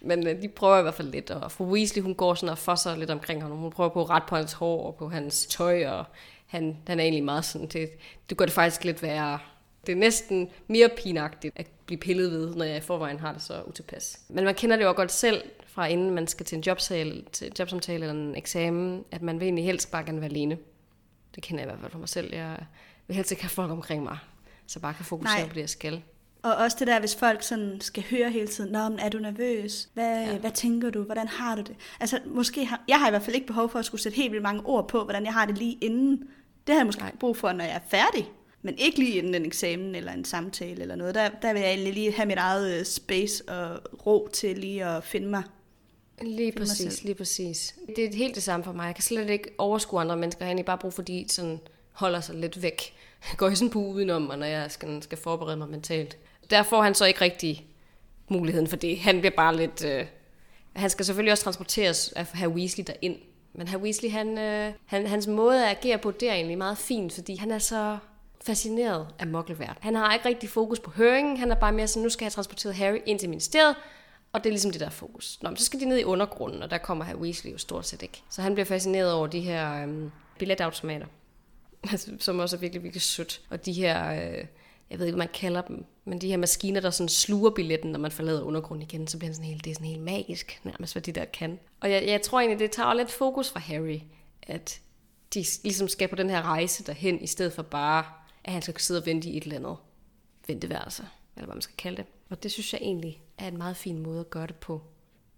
Men 0.00 0.26
øh, 0.26 0.42
de 0.42 0.48
prøver 0.48 0.78
i 0.78 0.82
hvert 0.82 0.94
fald 0.94 1.10
lidt. 1.10 1.30
Og 1.30 1.52
fru 1.52 1.72
Weasley, 1.72 2.02
hun 2.02 2.14
går 2.14 2.34
sådan 2.34 2.48
og 2.48 2.58
fosser 2.58 2.96
lidt 2.96 3.10
omkring 3.10 3.42
ham. 3.42 3.50
Hun 3.50 3.70
prøver 3.70 3.90
på 3.90 4.00
at 4.00 4.10
rette 4.10 4.26
på 4.28 4.36
hans 4.36 4.52
hår 4.52 4.86
og 4.86 4.94
på 4.94 5.08
hans 5.08 5.46
tøj, 5.46 5.86
og 5.86 6.04
han, 6.46 6.76
han 6.86 7.00
er 7.00 7.04
egentlig 7.04 7.24
meget 7.24 7.44
sådan, 7.44 7.66
det, 7.66 7.90
det 8.30 8.36
gør 8.36 8.44
det 8.44 8.54
faktisk 8.54 8.84
lidt 8.84 9.02
værre. 9.02 9.38
Det 9.86 9.92
er 9.92 9.96
næsten 9.96 10.50
mere 10.66 10.88
pinagtigt 10.96 11.58
at 11.58 11.66
blive 11.86 11.98
pillet 11.98 12.30
ved, 12.30 12.54
når 12.54 12.64
jeg 12.64 12.76
i 12.76 12.80
forvejen 12.80 13.20
har 13.20 13.32
det 13.32 13.42
så 13.42 13.62
utilpas. 13.62 14.20
Men 14.28 14.44
man 14.44 14.54
kender 14.54 14.76
det 14.76 14.84
jo 14.84 14.92
godt 14.92 15.12
selv, 15.12 15.42
fra 15.66 15.86
inden 15.86 16.10
man 16.10 16.26
skal 16.26 16.46
til 16.46 16.56
en 16.56 16.64
jobsale, 16.66 17.24
til 17.32 17.52
jobsamtale 17.58 18.00
eller 18.00 18.14
en 18.14 18.36
eksamen, 18.36 19.04
at 19.10 19.22
man 19.22 19.40
vil 19.40 19.46
egentlig 19.46 19.64
helst 19.64 19.90
bare 19.90 20.04
gerne 20.04 20.20
være 20.20 20.30
alene. 20.30 20.58
Det 21.34 21.42
kender 21.42 21.62
jeg 21.62 21.68
i 21.68 21.70
hvert 21.70 21.80
fald 21.80 21.92
for 21.92 21.98
mig 21.98 22.08
selv. 22.08 22.34
Jeg 22.34 22.66
vil 23.06 23.16
helst 23.16 23.30
ikke 23.30 23.42
have 23.42 23.50
folk 23.50 23.70
omkring 23.70 24.02
mig, 24.02 24.18
så 24.68 24.80
bare 24.80 24.94
kan 24.94 25.04
fokusere 25.04 25.38
Nej. 25.40 25.48
på 25.48 25.54
det, 25.54 25.60
jeg 25.60 25.68
skal. 25.70 26.02
Og 26.42 26.54
også 26.56 26.76
det 26.80 26.86
der, 26.86 27.00
hvis 27.00 27.14
folk 27.16 27.42
sådan 27.42 27.76
skal 27.80 28.04
høre 28.10 28.30
hele 28.30 28.46
tiden, 28.48 28.72
Nå, 28.72 28.88
men 28.88 28.98
er 28.98 29.08
du 29.08 29.18
nervøs? 29.18 29.88
Hvad, 29.94 30.24
Ja. 30.26 30.38
hvad 30.38 30.50
tænker 30.50 30.90
du? 30.90 31.02
Hvordan 31.02 31.28
har 31.28 31.56
du 31.56 31.62
det? 31.62 31.76
Altså, 32.00 32.20
måske 32.26 32.64
har, 32.64 32.82
jeg 32.88 32.98
har 33.00 33.06
i 33.06 33.10
hvert 33.10 33.22
fald 33.22 33.34
ikke 33.34 33.46
behov 33.46 33.68
for 33.70 33.78
at 33.78 33.84
skulle 33.84 34.00
sætte 34.00 34.16
helt 34.16 34.32
vildt 34.32 34.42
mange 34.42 34.62
ord 34.66 34.88
på, 34.88 35.04
hvordan 35.04 35.24
jeg 35.24 35.32
har 35.32 35.46
det 35.46 35.58
lige 35.58 35.78
inden. 35.80 36.16
Det 36.66 36.74
har 36.74 36.80
jeg 36.80 36.86
måske 36.86 37.02
Nej. 37.02 37.12
brug 37.20 37.36
for, 37.36 37.52
når 37.52 37.64
jeg 37.64 37.74
er 37.74 37.88
færdig. 37.90 38.30
Men 38.62 38.74
ikke 38.78 38.98
lige 38.98 39.12
inden 39.18 39.34
en 39.34 39.44
eksamen 39.46 39.94
eller 39.94 40.12
en 40.12 40.24
samtale 40.24 40.82
eller 40.82 40.96
noget. 40.96 41.14
Der, 41.14 41.28
der 41.42 41.52
vil 41.52 41.62
jeg 41.62 41.78
lige 41.78 42.12
have 42.12 42.26
mit 42.26 42.38
eget 42.38 42.78
øh, 42.78 42.84
space 42.84 43.48
og 43.48 43.80
ro 44.06 44.28
til 44.32 44.58
lige 44.58 44.84
at 44.84 45.04
finde 45.04 45.28
mig. 45.28 45.42
Lige 46.22 46.46
mig 46.46 46.54
præcis, 46.58 46.92
selv. 46.92 47.04
lige 47.06 47.14
præcis. 47.14 47.74
Det 47.96 48.04
er 48.04 48.16
helt 48.16 48.34
det 48.34 48.42
samme 48.42 48.64
for 48.64 48.72
mig. 48.72 48.86
Jeg 48.86 48.94
kan 48.94 49.04
slet 49.04 49.30
ikke 49.30 49.50
overskue 49.58 50.00
andre 50.00 50.16
mennesker. 50.16 50.44
Jeg 50.44 50.46
har 50.46 50.50
egentlig 50.50 50.64
bare 50.66 50.78
brug 50.78 50.92
for, 50.94 51.02
de 51.02 51.24
sådan 51.28 51.60
holder 51.92 52.20
sig 52.20 52.34
lidt 52.34 52.62
væk. 52.62 52.94
Går 53.36 53.48
i 53.48 53.54
sådan 53.54 53.70
på 53.70 53.78
udenom 53.78 54.22
mig, 54.22 54.36
når 54.36 54.46
jeg 54.46 54.70
skal, 54.70 55.02
skal 55.02 55.18
forberede 55.18 55.56
mig 55.56 55.68
mentalt. 55.68 56.18
Der 56.50 56.62
får 56.62 56.82
han 56.82 56.94
så 56.94 57.04
ikke 57.04 57.20
rigtig 57.20 57.66
muligheden 58.28 58.66
for 58.66 58.76
det. 58.76 58.98
Han 58.98 59.20
bliver 59.20 59.36
bare 59.36 59.56
lidt... 59.56 59.84
Øh, 59.84 60.06
han 60.76 60.90
skal 60.90 61.04
selvfølgelig 61.04 61.32
også 61.32 61.44
transporteres 61.44 62.12
af 62.12 62.26
herr 62.34 62.48
Weasley 62.48 62.84
derind. 62.86 63.16
Men 63.52 63.68
herr 63.68 63.78
Weasley, 63.78 64.10
han, 64.10 64.38
øh, 64.38 64.72
han, 64.86 65.06
hans 65.06 65.26
måde 65.26 65.66
at 65.66 65.76
agere 65.76 65.98
på, 65.98 66.10
det 66.10 66.28
er 66.30 66.34
egentlig 66.34 66.58
meget 66.58 66.78
fint, 66.78 67.12
fordi 67.12 67.36
han 67.36 67.50
er 67.50 67.58
så 67.58 67.98
fascineret 68.44 69.06
af 69.18 69.26
mokkelvært. 69.26 69.76
Han 69.80 69.94
har 69.94 70.14
ikke 70.14 70.28
rigtig 70.28 70.48
fokus 70.48 70.80
på 70.80 70.90
høringen. 70.90 71.36
Han 71.36 71.50
er 71.50 71.54
bare 71.54 71.72
mere 71.72 71.86
sådan, 71.86 72.02
nu 72.02 72.08
skal 72.08 72.24
jeg 72.24 72.32
transportere 72.32 72.72
Harry 72.72 72.98
ind 73.06 73.18
til 73.18 73.28
ministeriet, 73.28 73.76
og 74.32 74.44
det 74.44 74.50
er 74.50 74.52
ligesom 74.52 74.70
det 74.70 74.80
der 74.80 74.90
fokus. 74.90 75.38
Nå, 75.42 75.48
men 75.48 75.56
så 75.56 75.64
skal 75.64 75.80
de 75.80 75.84
ned 75.84 75.98
i 75.98 76.04
undergrunden, 76.04 76.62
og 76.62 76.70
der 76.70 76.78
kommer 76.78 77.04
herr 77.04 77.16
Weasley 77.16 77.52
jo 77.52 77.58
stort 77.58 77.86
set 77.86 78.02
ikke. 78.02 78.22
Så 78.30 78.42
han 78.42 78.54
bliver 78.54 78.66
fascineret 78.66 79.12
over 79.12 79.26
de 79.26 79.40
her 79.40 79.82
øhm, 79.82 80.10
billetautomater, 80.38 81.06
altså, 81.92 82.10
som 82.18 82.38
også 82.38 82.56
er 82.56 82.60
virkelig, 82.60 82.82
virkelig 82.82 83.02
sødt. 83.02 83.40
Og 83.50 83.66
de 83.66 83.72
her, 83.72 84.12
øh, 84.12 84.44
jeg 84.90 84.98
ved 84.98 85.06
ikke, 85.06 85.16
hvad 85.16 85.26
man 85.26 85.34
kalder 85.34 85.60
dem, 85.60 85.84
men 86.04 86.20
de 86.20 86.28
her 86.28 86.36
maskiner, 86.36 86.80
der 86.80 86.90
sådan 86.90 87.08
sluger 87.08 87.50
billetten, 87.50 87.92
når 87.92 87.98
man 87.98 88.12
forlader 88.12 88.42
undergrunden 88.42 88.82
igen, 88.82 89.06
så 89.06 89.18
bliver 89.18 89.28
det 89.28 89.36
sådan 89.36 89.50
helt, 89.50 89.64
det 89.64 89.70
er 89.70 89.74
sådan 89.74 89.88
helt 89.88 90.02
magisk, 90.02 90.60
nærmest 90.64 90.94
hvad 90.94 91.02
de 91.02 91.12
der 91.12 91.24
kan. 91.24 91.58
Og 91.80 91.90
jeg, 91.90 92.06
jeg 92.06 92.22
tror 92.22 92.40
egentlig, 92.40 92.58
det 92.58 92.70
tager 92.70 92.94
lidt 92.94 93.10
fokus 93.10 93.50
fra 93.50 93.60
Harry, 93.60 94.00
at 94.42 94.80
de 95.34 95.44
ligesom 95.62 95.88
skal 95.88 96.08
på 96.08 96.16
den 96.16 96.30
her 96.30 96.42
rejse 96.42 96.84
derhen, 96.84 97.20
i 97.20 97.26
stedet 97.26 97.52
for 97.52 97.62
bare, 97.62 98.04
at 98.44 98.52
han 98.52 98.62
skal 98.62 98.80
sidde 98.80 99.00
og 99.00 99.06
vente 99.06 99.28
i 99.28 99.36
et 99.36 99.42
eller 99.42 99.56
andet 99.56 99.76
venteværelse, 100.46 101.02
eller 101.36 101.46
hvad 101.46 101.54
man 101.54 101.62
skal 101.62 101.76
kalde 101.76 101.96
det. 101.96 102.06
Og 102.30 102.42
det 102.42 102.52
synes 102.52 102.72
jeg 102.72 102.80
egentlig 102.82 103.22
er 103.38 103.48
en 103.48 103.58
meget 103.58 103.76
fin 103.76 103.98
måde 103.98 104.20
at 104.20 104.30
gøre 104.30 104.46
det 104.46 104.56
på. 104.56 104.82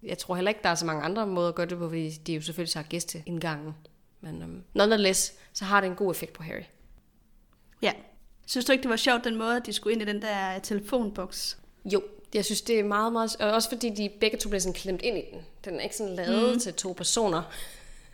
Jeg 0.02 0.18
tror 0.18 0.34
heller 0.34 0.48
ikke, 0.48 0.60
der 0.62 0.68
er 0.68 0.74
så 0.74 0.86
mange 0.86 1.02
andre 1.02 1.26
måder 1.26 1.48
at 1.48 1.54
gøre 1.54 1.66
det 1.66 1.78
på, 1.78 1.88
fordi 1.88 2.10
de 2.10 2.34
jo 2.34 2.40
selvfølgelig 2.40 2.72
har 2.74 2.82
gæsteindgangen. 2.88 3.74
Men 4.20 4.42
um, 4.42 4.64
nonetheless, 4.74 5.34
så 5.52 5.64
har 5.64 5.80
det 5.80 5.88
en 5.88 5.96
god 5.96 6.10
effekt 6.10 6.32
på 6.32 6.42
Harry. 6.42 6.62
Ja. 7.82 7.92
Synes 8.46 8.64
du 8.64 8.72
ikke, 8.72 8.82
det 8.82 8.90
var 8.90 8.96
sjovt, 8.96 9.24
den 9.24 9.36
måde, 9.36 9.56
at 9.56 9.66
de 9.66 9.72
skulle 9.72 9.92
ind 9.92 10.02
i 10.02 10.04
den 10.04 10.22
der 10.22 10.58
telefonboks? 10.58 11.58
Jo, 11.84 12.02
jeg 12.34 12.44
synes, 12.44 12.62
det 12.62 12.80
er 12.80 12.84
meget, 12.84 13.12
meget... 13.12 13.36
Og 13.36 13.50
også 13.50 13.68
fordi 13.68 13.90
de 13.90 14.10
begge 14.20 14.38
to 14.38 14.48
bliver 14.48 14.60
sådan 14.60 14.74
klemt 14.74 15.02
ind 15.02 15.18
i 15.18 15.22
den. 15.32 15.40
Den 15.64 15.74
er 15.74 15.80
ikke 15.80 15.96
sådan 15.96 16.14
lavet 16.14 16.52
mm. 16.52 16.58
til 16.58 16.74
to 16.74 16.92
personer. 16.92 17.42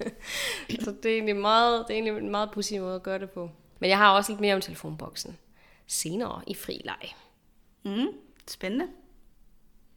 så 0.85 0.95
det 1.03 1.11
er 1.11 1.15
egentlig 1.15 1.37
meget, 1.37 1.85
det 1.89 1.95
er 1.95 1.99
egentlig 1.99 2.23
en 2.23 2.31
meget 2.31 2.51
pudsig 2.53 2.81
måde 2.81 2.95
at 2.95 3.03
gøre 3.03 3.19
det 3.19 3.31
på. 3.31 3.51
Men 3.79 3.91
jeg 3.91 3.99
har 3.99 4.17
også 4.17 4.33
lidt 4.33 4.41
mere 4.41 4.55
om 4.55 4.61
telefonboksen 4.61 5.39
senere 5.87 6.43
i 6.47 6.55
fri 6.55 6.81
leg. 6.85 7.15
Mm, 7.83 8.09
spændende. 8.49 8.87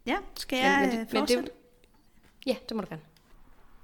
Ja, 0.06 0.18
skal 0.36 0.60
jeg 0.60 0.80
men, 0.82 0.98
men, 0.98 1.08
det, 1.08 1.13
men 1.13 1.44
det, 1.46 1.51
Ja, 2.46 2.56
det 2.70 2.75
må 2.75 2.82
du 2.82 2.88
gerne. 2.89 3.01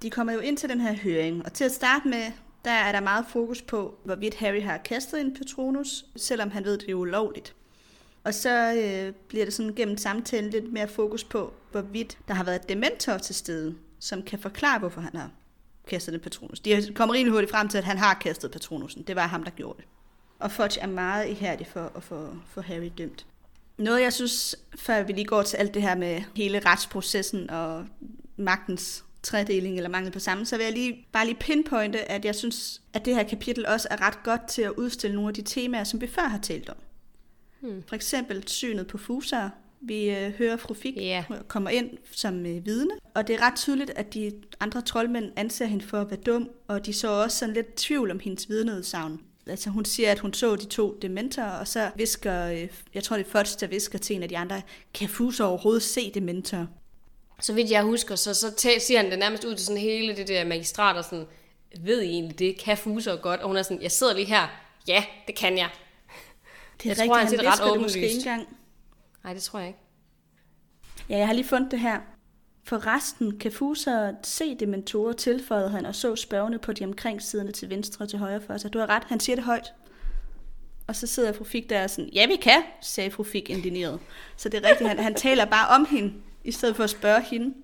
De 0.02 0.10
kommer 0.10 0.32
jo 0.32 0.38
ind 0.38 0.56
til 0.56 0.68
den 0.68 0.80
her 0.80 0.94
høring, 0.94 1.44
og 1.44 1.52
til 1.52 1.64
at 1.64 1.72
starte 1.72 2.08
med, 2.08 2.32
der 2.64 2.70
er 2.70 2.92
der 2.92 3.00
meget 3.00 3.24
fokus 3.28 3.62
på, 3.62 3.94
hvorvidt 4.04 4.34
Harry 4.34 4.62
har 4.62 4.78
kastet 4.78 5.20
en 5.20 5.36
Patronus, 5.36 6.04
selvom 6.16 6.50
han 6.50 6.64
ved, 6.64 6.78
det 6.78 6.90
er 6.90 6.94
ulovligt. 6.94 7.54
Og 8.24 8.34
så 8.34 8.74
øh, 8.74 9.12
bliver 9.28 9.44
det 9.44 9.54
sådan 9.54 9.74
gennem 9.74 9.96
samtalen 9.96 10.50
lidt 10.50 10.72
mere 10.72 10.88
fokus 10.88 11.24
på, 11.24 11.52
hvorvidt 11.70 12.18
der 12.28 12.34
har 12.34 12.44
været 12.44 12.68
dementor 12.68 13.18
til 13.18 13.34
stede, 13.34 13.74
som 13.98 14.22
kan 14.22 14.38
forklare, 14.38 14.78
hvorfor 14.78 15.00
han 15.00 15.16
har 15.16 15.30
kastet 15.86 16.14
en 16.14 16.20
Patronus. 16.20 16.60
De 16.60 16.92
kommer 16.94 17.14
rimelig 17.14 17.32
hurtigt 17.32 17.52
frem 17.52 17.68
til, 17.68 17.78
at 17.78 17.84
han 17.84 17.98
har 17.98 18.14
kastet 18.14 18.50
Patronusen. 18.50 19.02
Det 19.02 19.16
var 19.16 19.26
ham, 19.26 19.42
der 19.42 19.50
gjorde 19.50 19.76
det. 19.76 19.86
Og 20.38 20.50
Fudge 20.50 20.80
er 20.80 20.86
meget 20.86 21.28
ihærdig 21.28 21.66
for 21.66 21.92
at 21.96 22.02
få, 22.02 22.28
for 22.46 22.60
Harry 22.60 22.90
dømt. 22.98 23.26
Noget, 23.78 24.02
jeg 24.02 24.12
synes, 24.12 24.56
før 24.76 25.02
vi 25.02 25.12
lige 25.12 25.24
går 25.24 25.42
til 25.42 25.56
alt 25.56 25.74
det 25.74 25.82
her 25.82 25.94
med 25.94 26.22
hele 26.36 26.58
retsprocessen 26.66 27.50
og 27.50 27.86
magtens 28.36 29.04
tredeling 29.26 29.76
eller 29.76 29.90
mangel 29.90 30.12
på 30.12 30.18
samme, 30.18 30.46
så 30.46 30.56
vil 30.56 30.64
jeg 30.64 30.72
lige, 30.72 31.06
bare 31.12 31.26
lige 31.26 31.36
pinpointe, 31.40 32.10
at 32.10 32.24
jeg 32.24 32.34
synes, 32.34 32.82
at 32.92 33.04
det 33.04 33.14
her 33.14 33.22
kapitel 33.22 33.66
også 33.66 33.88
er 33.90 34.06
ret 34.06 34.22
godt 34.22 34.48
til 34.48 34.62
at 34.62 34.70
udstille 34.70 35.16
nogle 35.16 35.28
af 35.28 35.34
de 35.34 35.42
temaer, 35.42 35.84
som 35.84 36.00
vi 36.00 36.06
før 36.06 36.28
har 36.28 36.38
talt 36.38 36.68
om. 36.68 36.76
Hmm. 37.60 37.82
For 37.88 37.94
eksempel 37.94 38.48
synet 38.48 38.86
på 38.86 38.98
fuser. 38.98 39.50
Vi 39.80 40.10
øh, 40.10 40.32
hører 40.32 40.56
fru 40.56 40.74
Fik 40.74 40.94
yeah. 40.98 41.24
kommer 41.48 41.70
ind 41.70 41.90
som 42.12 42.46
øh, 42.46 42.66
vidne, 42.66 42.90
og 43.14 43.28
det 43.28 43.34
er 43.36 43.40
ret 43.42 43.56
tydeligt, 43.56 43.90
at 43.90 44.14
de 44.14 44.32
andre 44.60 44.80
troldmænd 44.80 45.32
anser 45.36 45.66
hende 45.66 45.84
for 45.84 46.00
at 46.00 46.10
være 46.10 46.20
dum, 46.20 46.50
og 46.68 46.86
de 46.86 46.92
så 46.92 47.08
også 47.08 47.38
sådan 47.38 47.54
lidt 47.54 47.76
tvivl 47.76 48.10
om 48.10 48.20
hendes 48.20 48.48
vidneudsagn. 48.48 49.20
Altså 49.46 49.70
hun 49.70 49.84
siger, 49.84 50.12
at 50.12 50.18
hun 50.18 50.34
så 50.34 50.56
de 50.56 50.66
to 50.66 50.98
dementorer, 51.02 51.58
og 51.58 51.68
så 51.68 51.90
visker, 51.96 52.46
øh, 52.46 52.68
jeg 52.94 53.02
tror 53.02 53.16
det 53.16 53.26
er 53.26 53.30
Fudge, 53.30 53.56
der 53.60 53.66
visker 53.66 53.98
til 53.98 54.16
en 54.16 54.22
af 54.22 54.28
de 54.28 54.38
andre, 54.38 54.62
kan 54.94 55.08
Fuser 55.08 55.44
overhovedet 55.44 55.82
se 55.82 56.10
dementorer? 56.14 56.66
Så 57.40 57.52
vidt 57.52 57.70
jeg 57.70 57.82
husker, 57.82 58.14
så, 58.14 58.34
så 58.34 58.54
tæ, 58.54 58.78
siger 58.78 59.00
han 59.00 59.10
det 59.10 59.18
nærmest 59.18 59.44
ud 59.44 59.54
til 59.54 59.66
sådan 59.66 59.82
hele 59.82 60.16
det 60.16 60.28
der 60.28 60.44
magistrat, 60.44 60.96
og 60.96 61.04
sådan, 61.04 61.26
ved 61.80 62.02
I 62.02 62.08
egentlig 62.08 62.38
det? 62.38 62.58
Kan 62.58 62.76
Fuser 62.76 63.16
godt? 63.16 63.40
Og 63.40 63.46
hun 63.46 63.56
er 63.56 63.62
sådan, 63.62 63.82
jeg 63.82 63.92
sidder 63.92 64.14
lige 64.14 64.26
her. 64.26 64.46
Ja, 64.88 65.04
det 65.26 65.34
kan 65.34 65.58
jeg. 65.58 65.68
Det 66.82 66.90
er 66.90 66.90
jeg 66.90 66.90
rigtigt, 66.90 67.08
tror, 67.08 67.16
han, 67.16 67.26
han 67.26 67.46
ret 67.46 67.74
det 67.74 67.82
måske 67.82 68.00
ikke 68.00 68.16
engang. 68.16 68.48
Nej, 69.24 69.34
det 69.34 69.42
tror 69.42 69.58
jeg 69.58 69.68
ikke. 69.68 69.80
Ja, 71.08 71.18
jeg 71.18 71.26
har 71.26 71.34
lige 71.34 71.48
fundet 71.48 71.70
det 71.70 71.80
her. 71.80 72.00
For 72.64 72.86
resten 72.86 73.38
kan 73.38 73.52
Fuser 73.52 74.12
se 74.22 74.54
dementorer, 74.54 75.12
tilføjede 75.12 75.70
han, 75.70 75.86
og 75.86 75.94
så 75.94 76.16
spørgende 76.16 76.58
på 76.58 76.72
de 76.72 76.84
omkringsidende 76.84 77.52
til 77.52 77.70
venstre 77.70 78.04
og 78.04 78.08
til 78.08 78.18
højre 78.18 78.40
for 78.40 78.58
sig. 78.58 78.72
Du 78.72 78.78
har 78.78 78.86
ret, 78.90 79.04
han 79.04 79.20
siger 79.20 79.36
det 79.36 79.44
højt. 79.44 79.72
Og 80.86 80.96
så 80.96 81.06
sidder 81.06 81.32
fru 81.32 81.44
Fik 81.44 81.70
der 81.70 81.82
og 81.82 81.90
sådan, 81.90 82.10
ja 82.12 82.26
vi 82.26 82.36
kan, 82.36 82.62
sagde 82.80 83.10
fru 83.10 83.22
Fik 83.22 83.50
indineret. 83.50 84.00
Så 84.36 84.48
det 84.48 84.64
er 84.64 84.68
rigtigt, 84.68 84.88
han, 84.88 84.98
han 84.98 85.14
taler 85.14 85.44
bare 85.44 85.68
om 85.68 85.86
hende 85.90 86.12
i 86.46 86.52
stedet 86.52 86.76
for 86.76 86.84
at 86.84 86.90
spørge 86.90 87.22
hende. 87.22 87.54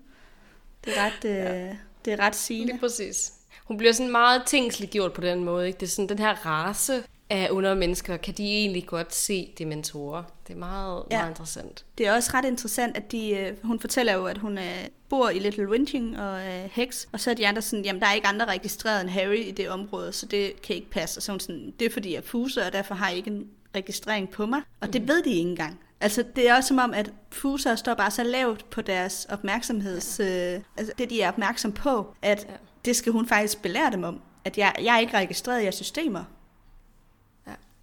Det 0.85 0.99
er 0.99 1.07
ret, 1.07 1.25
ja. 1.25 1.69
øh, 1.69 1.75
det 2.05 2.12
er 2.12 2.21
ret 2.21 2.37
sigende. 2.37 2.73
Lige 2.73 2.81
præcis. 2.81 3.33
Hun 3.65 3.77
bliver 3.77 3.93
sådan 3.93 4.12
meget 4.12 4.43
tingsliggjort 4.47 5.12
på 5.12 5.21
den 5.21 5.45
måde. 5.45 5.67
Ikke? 5.67 5.81
Det 5.81 5.87
er 5.87 5.91
sådan, 5.91 6.09
den 6.09 6.19
her 6.19 6.47
race 6.47 7.03
af 7.31 7.49
under 7.51 7.75
mennesker, 7.75 8.17
kan 8.17 8.35
de 8.35 8.45
egentlig 8.45 8.87
godt 8.87 9.15
se 9.15 9.53
de 9.59 9.67
mentorer. 9.67 10.23
Det 10.47 10.55
er 10.55 10.59
meget, 10.59 11.05
ja. 11.11 11.19
meget 11.19 11.31
interessant. 11.31 11.85
Det 11.99 12.07
er 12.07 12.15
også 12.15 12.31
ret 12.35 12.45
interessant, 12.45 12.97
at 12.97 13.12
de, 13.12 13.31
øh, 13.31 13.53
hun 13.65 13.81
fortæller 13.81 14.12
jo, 14.15 14.27
at 14.27 14.39
hun 14.39 14.59
øh, 14.59 14.85
bor 15.09 15.29
i 15.29 15.39
Little 15.39 15.69
Winching 15.69 16.21
og 16.21 16.41
øh, 16.47 16.71
Hex, 16.73 17.07
og 17.12 17.21
så 17.21 17.31
er 17.31 17.35
de 17.35 17.47
andre 17.49 17.62
sådan, 17.62 17.85
jamen 17.85 18.01
der 18.01 18.07
er 18.07 18.12
ikke 18.12 18.27
andre 18.27 18.47
registreret 18.47 19.01
end 19.01 19.11
Harry 19.11 19.45
i 19.45 19.51
det 19.51 19.71
område, 19.71 20.12
så 20.12 20.27
det 20.27 20.62
kan 20.62 20.77
ikke 20.77 20.91
passe. 20.91 21.19
Og 21.19 21.23
så 21.23 21.33
hun 21.33 21.41
sådan, 21.41 21.75
det 21.79 21.87
er 21.87 21.91
fordi 21.91 22.12
jeg 22.12 22.19
er 22.19 22.23
fuser, 22.23 22.67
og 22.67 22.73
derfor 22.73 22.95
har 22.95 23.09
jeg 23.09 23.17
ikke 23.17 23.31
en 23.31 23.47
registrering 23.77 24.31
på 24.31 24.47
mig. 24.47 24.62
Og 24.81 24.87
mm. 24.87 24.93
det 24.93 25.09
ved 25.09 25.23
de 25.23 25.31
ikke 25.31 25.51
engang. 25.51 25.81
Altså, 26.02 26.25
det 26.37 26.49
er 26.49 26.54
også 26.54 26.68
som 26.68 26.78
om, 26.78 26.94
at 26.94 27.12
fuser 27.32 27.75
står 27.75 27.94
bare 27.94 28.11
så 28.11 28.23
lavt 28.23 28.71
på 28.71 28.82
deres 28.82 29.26
opmærksomheds... 29.30 30.21
Ja. 30.21 30.54
Øh, 30.54 30.61
altså, 30.76 30.92
det, 30.99 31.11
de 31.11 31.23
er 31.23 31.28
opmærksom 31.28 31.73
på, 31.73 32.14
at 32.23 32.47
ja. 32.49 32.54
det 32.85 32.97
skal 32.97 33.12
hun 33.12 33.26
faktisk 33.26 33.62
belære 33.62 33.90
dem 33.90 34.04
om. 34.04 34.21
At 34.44 34.59
jeg, 34.59 34.75
jeg 34.82 34.94
er 34.94 34.99
ikke 34.99 35.16
registreret 35.16 35.61
i 35.61 35.62
jeres 35.62 35.75
systemer. 35.75 36.25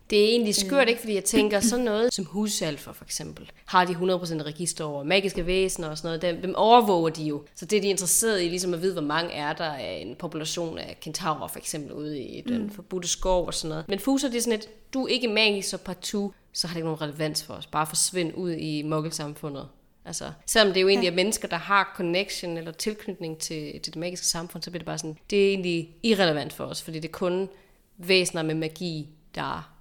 Det 0.09 0.19
er 0.23 0.29
egentlig 0.29 0.55
skørt, 0.55 0.89
ikke? 0.89 0.99
Fordi 0.99 1.13
jeg 1.13 1.23
tænker, 1.23 1.59
sådan 1.59 1.85
noget 1.85 2.13
som 2.13 2.25
husalfer 2.25 2.93
for 2.93 3.05
eksempel, 3.05 3.51
har 3.65 3.85
de 3.85 3.93
100% 3.93 3.97
register 4.43 4.85
over 4.85 5.03
magiske 5.03 5.45
væsener 5.45 5.89
og 5.89 5.97
sådan 5.97 6.07
noget. 6.07 6.21
Dem, 6.21 6.41
dem 6.41 6.55
overvåger 6.55 7.09
de 7.09 7.23
jo. 7.23 7.43
Så 7.55 7.65
det 7.65 7.77
er 7.77 7.81
de 7.81 7.87
interesseret 7.87 8.43
i, 8.43 8.47
ligesom 8.47 8.73
at 8.73 8.81
vide, 8.81 8.93
hvor 8.93 9.01
mange 9.01 9.31
er 9.31 9.53
der 9.53 9.73
af 9.73 10.03
en 10.05 10.15
population 10.15 10.77
af 10.77 10.97
kentaurer 11.01 11.47
for 11.47 11.59
eksempel 11.59 11.93
ude 11.93 12.19
i 12.19 12.41
den 12.41 12.63
mm. 12.63 12.69
forbudte 12.69 13.07
skov 13.07 13.47
og 13.47 13.53
sådan 13.53 13.69
noget. 13.69 13.85
Men 13.87 13.99
fuser, 13.99 14.29
det 14.29 14.37
er 14.37 14.41
sådan 14.41 14.59
et, 14.59 14.69
du 14.93 15.03
er 15.03 15.07
ikke 15.07 15.27
magisk, 15.27 15.69
så 15.69 15.77
partout 15.77 16.33
så 16.53 16.67
har 16.67 16.73
det 16.73 16.77
ikke 16.77 16.85
nogen 16.85 17.01
relevans 17.01 17.43
for 17.43 17.53
os. 17.53 17.65
Bare 17.65 17.87
forsvinde 17.87 18.37
ud 18.37 18.51
i 18.51 18.81
muggelsamfundet. 18.81 19.67
Altså, 20.05 20.31
selvom 20.45 20.73
det 20.73 20.81
jo 20.81 20.87
egentlig 20.87 21.07
ja. 21.07 21.11
er 21.11 21.15
mennesker, 21.15 21.47
der 21.47 21.57
har 21.57 21.93
connection 21.95 22.57
eller 22.57 22.71
tilknytning 22.71 23.37
til, 23.37 23.79
til 23.79 23.93
det 23.93 23.95
magiske 23.95 24.25
samfund, 24.25 24.63
så 24.63 24.71
bliver 24.71 24.79
det 24.79 24.85
bare 24.85 24.97
sådan, 24.97 25.17
det 25.29 25.45
er 25.45 25.49
egentlig 25.49 25.95
irrelevant 26.03 26.53
for 26.53 26.63
os, 26.63 26.81
fordi 26.81 26.99
det 26.99 27.07
er 27.07 27.11
kun 27.11 27.49
væsener 27.97 28.43
med 28.43 28.55
magi, 28.55 29.09
der 29.35 29.78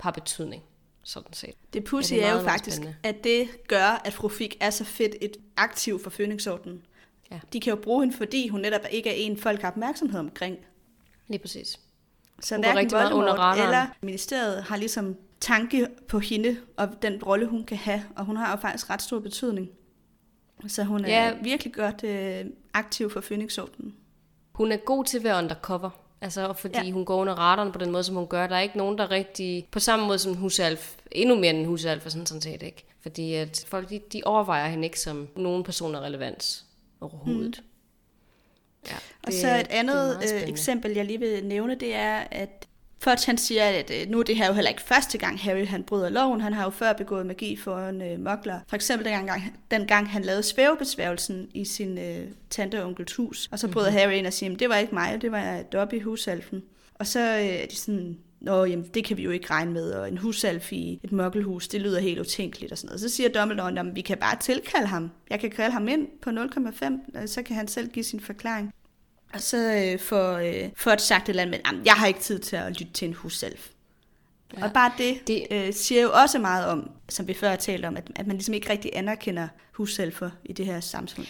har 0.00 0.10
betydning. 0.10 0.62
Sådan 1.02 1.32
set. 1.32 1.54
Det 1.72 1.84
pussy 1.84 2.12
ja, 2.12 2.16
det 2.16 2.24
er, 2.24 2.28
er 2.28 2.34
jo 2.34 2.42
faktisk, 2.42 2.76
spændende. 2.76 2.96
at 3.02 3.24
det 3.24 3.48
gør, 3.68 4.02
at 4.04 4.12
fru 4.12 4.28
Fik 4.28 4.56
er 4.60 4.70
så 4.70 4.84
fedt 4.84 5.14
et 5.20 5.36
aktiv 5.56 6.02
for 6.02 6.10
Fønixordenen. 6.10 6.82
Ja. 7.30 7.40
De 7.52 7.60
kan 7.60 7.70
jo 7.70 7.76
bruge 7.76 8.02
hende, 8.02 8.16
fordi 8.16 8.48
hun 8.48 8.60
netop 8.60 8.80
ikke 8.90 9.10
er 9.10 9.14
en, 9.14 9.36
folk 9.36 9.60
har 9.60 9.70
opmærksomhed 9.70 10.20
omkring. 10.20 10.58
Lige 11.28 11.38
præcis. 11.38 11.80
Så 12.40 12.54
hun 12.54 12.64
hverken 12.64 12.78
rigtig 12.78 12.96
meget 12.98 13.12
under 13.12 13.52
eller 13.52 13.86
ministeriet 14.00 14.62
har 14.62 14.76
ligesom 14.76 15.16
tanke 15.40 15.88
på 16.08 16.18
hende 16.18 16.56
og 16.76 16.88
den 17.02 17.22
rolle, 17.22 17.46
hun 17.46 17.64
kan 17.64 17.76
have. 17.76 18.04
Og 18.16 18.24
hun 18.24 18.36
har 18.36 18.50
jo 18.50 18.56
faktisk 18.56 18.90
ret 18.90 19.02
stor 19.02 19.18
betydning. 19.18 19.68
Så 20.68 20.84
hun 20.84 21.04
er 21.04 21.08
ja. 21.08 21.34
virkelig 21.42 21.74
godt 21.74 22.04
øh, 22.04 22.44
aktiv 22.74 23.10
for 23.10 23.20
phoenix 23.20 23.58
-ordenen. 23.58 23.90
Hun 24.52 24.72
er 24.72 24.76
god 24.76 25.04
til 25.04 25.18
at 25.18 25.24
være 25.24 25.38
undercover. 25.38 26.05
Altså, 26.26 26.52
fordi 26.52 26.86
ja. 26.86 26.90
hun 26.90 27.04
går 27.04 27.16
under 27.16 27.34
radaren 27.34 27.72
på 27.72 27.78
den 27.78 27.90
måde, 27.90 28.04
som 28.04 28.14
hun 28.14 28.26
gør. 28.26 28.46
Der 28.46 28.56
er 28.56 28.60
ikke 28.60 28.78
nogen, 28.78 28.98
der 28.98 29.10
rigtig... 29.10 29.68
På 29.70 29.80
samme 29.80 30.06
måde 30.06 30.18
som 30.18 30.34
husalf. 30.34 30.96
Endnu 31.12 31.34
mere 31.34 31.50
end 31.50 31.58
en 31.58 31.64
husalf, 31.64 32.04
og 32.04 32.10
sådan, 32.12 32.26
sådan 32.26 32.40
set 32.40 32.62
ikke. 32.62 32.84
Fordi 33.02 33.34
at 33.34 33.64
folk, 33.68 33.90
de, 33.90 34.00
de 34.12 34.22
overvejer 34.24 34.68
hende 34.68 34.84
ikke 34.84 35.00
som 35.00 35.28
nogen 35.36 35.64
personer 35.64 36.00
relevans 36.00 36.64
overhovedet. 37.00 37.60
Mm. 37.62 38.88
Ja, 38.90 38.94
det, 38.94 39.26
og 39.26 39.32
så 39.32 39.56
et 39.56 39.66
andet 39.70 40.20
øh, 40.34 40.48
eksempel, 40.48 40.92
jeg 40.92 41.04
lige 41.04 41.18
vil 41.18 41.44
nævne, 41.44 41.74
det 41.74 41.94
er, 41.94 42.16
at 42.30 42.65
Fudge 43.06 43.26
han 43.26 43.38
siger, 43.38 43.64
at 43.64 43.90
øh, 43.90 44.10
nu 44.10 44.18
er 44.18 44.22
det 44.22 44.36
her 44.36 44.46
jo 44.46 44.52
heller 44.52 44.68
ikke 44.68 44.82
første 44.82 45.18
gang, 45.18 45.40
Harry 45.40 45.66
han 45.66 45.82
bryder 45.82 46.08
loven. 46.08 46.40
Han 46.40 46.52
har 46.52 46.64
jo 46.64 46.70
før 46.70 46.92
begået 46.92 47.26
magi 47.26 47.56
for 47.56 47.78
en 47.78 48.02
øh, 48.02 48.20
mokler. 48.20 48.60
For 48.68 48.76
eksempel 48.76 49.06
den 49.08 49.26
gang, 49.26 49.42
den 49.70 49.86
gang 49.86 50.10
han 50.10 50.22
lavede 50.22 50.42
svævebesværgelsen 50.42 51.48
i 51.54 51.64
sin 51.64 51.98
øh, 51.98 52.26
tante 52.50 52.82
og 52.82 52.88
onkels 52.88 53.14
hus. 53.14 53.48
Og 53.52 53.58
så 53.58 53.68
bryder 53.68 53.88
mm-hmm. 53.88 53.98
Harry 53.98 54.12
ind 54.12 54.26
og 54.26 54.32
siger, 54.32 54.52
at 54.52 54.60
det 54.60 54.68
var 54.68 54.76
ikke 54.76 54.94
mig, 54.94 55.18
det 55.22 55.32
var 55.32 55.62
Dobby, 55.62 56.02
husalfen. 56.02 56.62
Og 56.94 57.06
så 57.06 57.20
øh, 57.20 57.46
er 57.46 57.66
de 57.66 57.76
sådan, 57.76 58.18
Nå, 58.40 58.64
jamen, 58.64 58.86
det 58.94 59.04
kan 59.04 59.16
vi 59.16 59.22
jo 59.22 59.30
ikke 59.30 59.50
regne 59.50 59.72
med, 59.72 59.90
og 59.92 60.08
en 60.08 60.18
husalf 60.18 60.72
i 60.72 61.00
et 61.02 61.12
mokkelhus, 61.12 61.68
det 61.68 61.80
lyder 61.80 62.00
helt 62.00 62.20
utænkeligt 62.20 62.72
og 62.72 62.78
sådan 62.78 62.88
noget. 62.88 63.00
Så 63.00 63.08
siger 63.08 63.28
Dumbledore, 63.28 63.78
at 63.80 63.86
vi 63.96 64.00
kan 64.00 64.18
bare 64.18 64.36
tilkalde 64.40 64.86
ham. 64.86 65.10
Jeg 65.30 65.40
kan 65.40 65.50
kalde 65.50 65.72
ham 65.72 65.88
ind 65.88 66.08
på 66.22 66.30
0,5, 66.30 67.26
så 67.26 67.42
kan 67.42 67.56
han 67.56 67.68
selv 67.68 67.88
give 67.88 68.04
sin 68.04 68.20
forklaring. 68.20 68.72
Og 69.36 69.42
så 69.42 69.56
øh, 69.56 69.98
får, 69.98 70.32
øh, 70.32 70.68
får 70.76 70.90
et 70.90 71.00
sagt 71.00 71.22
et 71.22 71.28
eller 71.28 71.42
andet 71.42 71.60
med, 71.72 71.80
jeg 71.84 71.94
har 71.94 72.06
ikke 72.06 72.20
tid 72.20 72.38
til 72.38 72.56
at 72.56 72.80
lytte 72.80 72.92
til 72.92 73.08
en 73.08 73.14
husself. 73.14 73.68
Ja. 74.56 74.64
Og 74.64 74.72
bare 74.72 74.92
det, 74.98 75.28
det 75.28 75.46
øh, 75.50 75.72
siger 75.72 76.02
jo 76.02 76.10
også 76.12 76.38
meget 76.38 76.66
om, 76.66 76.90
som 77.08 77.28
vi 77.28 77.34
før 77.34 77.48
har 77.48 77.56
talt 77.56 77.84
om, 77.84 77.96
at, 77.96 78.10
at 78.16 78.26
man 78.26 78.36
ligesom 78.36 78.54
ikke 78.54 78.70
rigtig 78.70 78.90
anerkender 78.94 79.48
husselfer 79.72 80.30
i 80.44 80.52
det 80.52 80.66
her 80.66 80.80
samfund. 80.80 81.26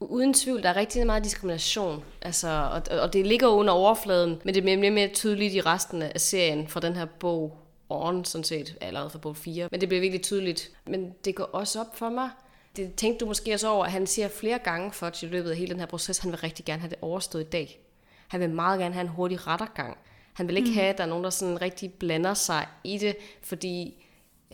Uden 0.00 0.34
tvivl, 0.34 0.62
der 0.62 0.68
er 0.68 0.76
rigtig 0.76 1.06
meget 1.06 1.24
diskrimination, 1.24 2.04
altså, 2.22 2.48
og, 2.48 2.98
og 3.00 3.12
det 3.12 3.26
ligger 3.26 3.48
under 3.48 3.72
overfladen, 3.72 4.38
men 4.44 4.54
det 4.54 4.62
bliver 4.62 4.78
mere, 4.78 4.90
mere 4.90 5.08
tydeligt 5.08 5.54
i 5.54 5.60
resten 5.60 6.02
af 6.02 6.20
serien 6.20 6.68
fra 6.68 6.80
den 6.80 6.96
her 6.96 7.04
bog 7.04 7.58
on, 7.88 8.24
sådan 8.24 8.44
set, 8.44 8.76
allerede 8.80 9.10
fra 9.10 9.18
bog 9.18 9.36
4. 9.36 9.68
Men 9.70 9.80
det 9.80 9.88
bliver 9.88 10.00
virkelig 10.00 10.22
tydeligt. 10.22 10.70
Men 10.86 11.14
det 11.24 11.34
går 11.34 11.44
også 11.44 11.80
op 11.80 11.98
for 11.98 12.08
mig, 12.08 12.30
det 12.76 12.94
tænkte 12.94 13.24
du 13.24 13.26
måske 13.26 13.54
også 13.54 13.68
over, 13.68 13.84
at 13.84 13.92
han 13.92 14.06
siger 14.06 14.28
flere 14.28 14.58
gange 14.58 14.92
for 14.92 15.12
i 15.22 15.26
løbet 15.26 15.50
af 15.50 15.56
hele 15.56 15.70
den 15.70 15.80
her 15.80 15.86
proces, 15.86 16.18
han 16.18 16.30
vil 16.30 16.40
rigtig 16.40 16.64
gerne 16.64 16.80
have 16.80 16.90
det 16.90 16.98
overstået 17.02 17.42
i 17.42 17.50
dag. 17.50 17.80
Han 18.28 18.40
vil 18.40 18.50
meget 18.50 18.80
gerne 18.80 18.94
have 18.94 19.02
en 19.02 19.08
hurtig 19.08 19.46
rettergang. 19.46 19.98
Han 20.32 20.48
vil 20.48 20.56
ikke 20.56 20.68
mm. 20.68 20.74
have, 20.74 20.86
at 20.86 20.98
der 20.98 21.04
er 21.04 21.08
nogen, 21.08 21.24
der 21.24 21.30
sådan 21.30 21.62
rigtig 21.62 21.92
blander 21.92 22.34
sig 22.34 22.66
i 22.84 22.98
det, 22.98 23.16
fordi 23.42 24.04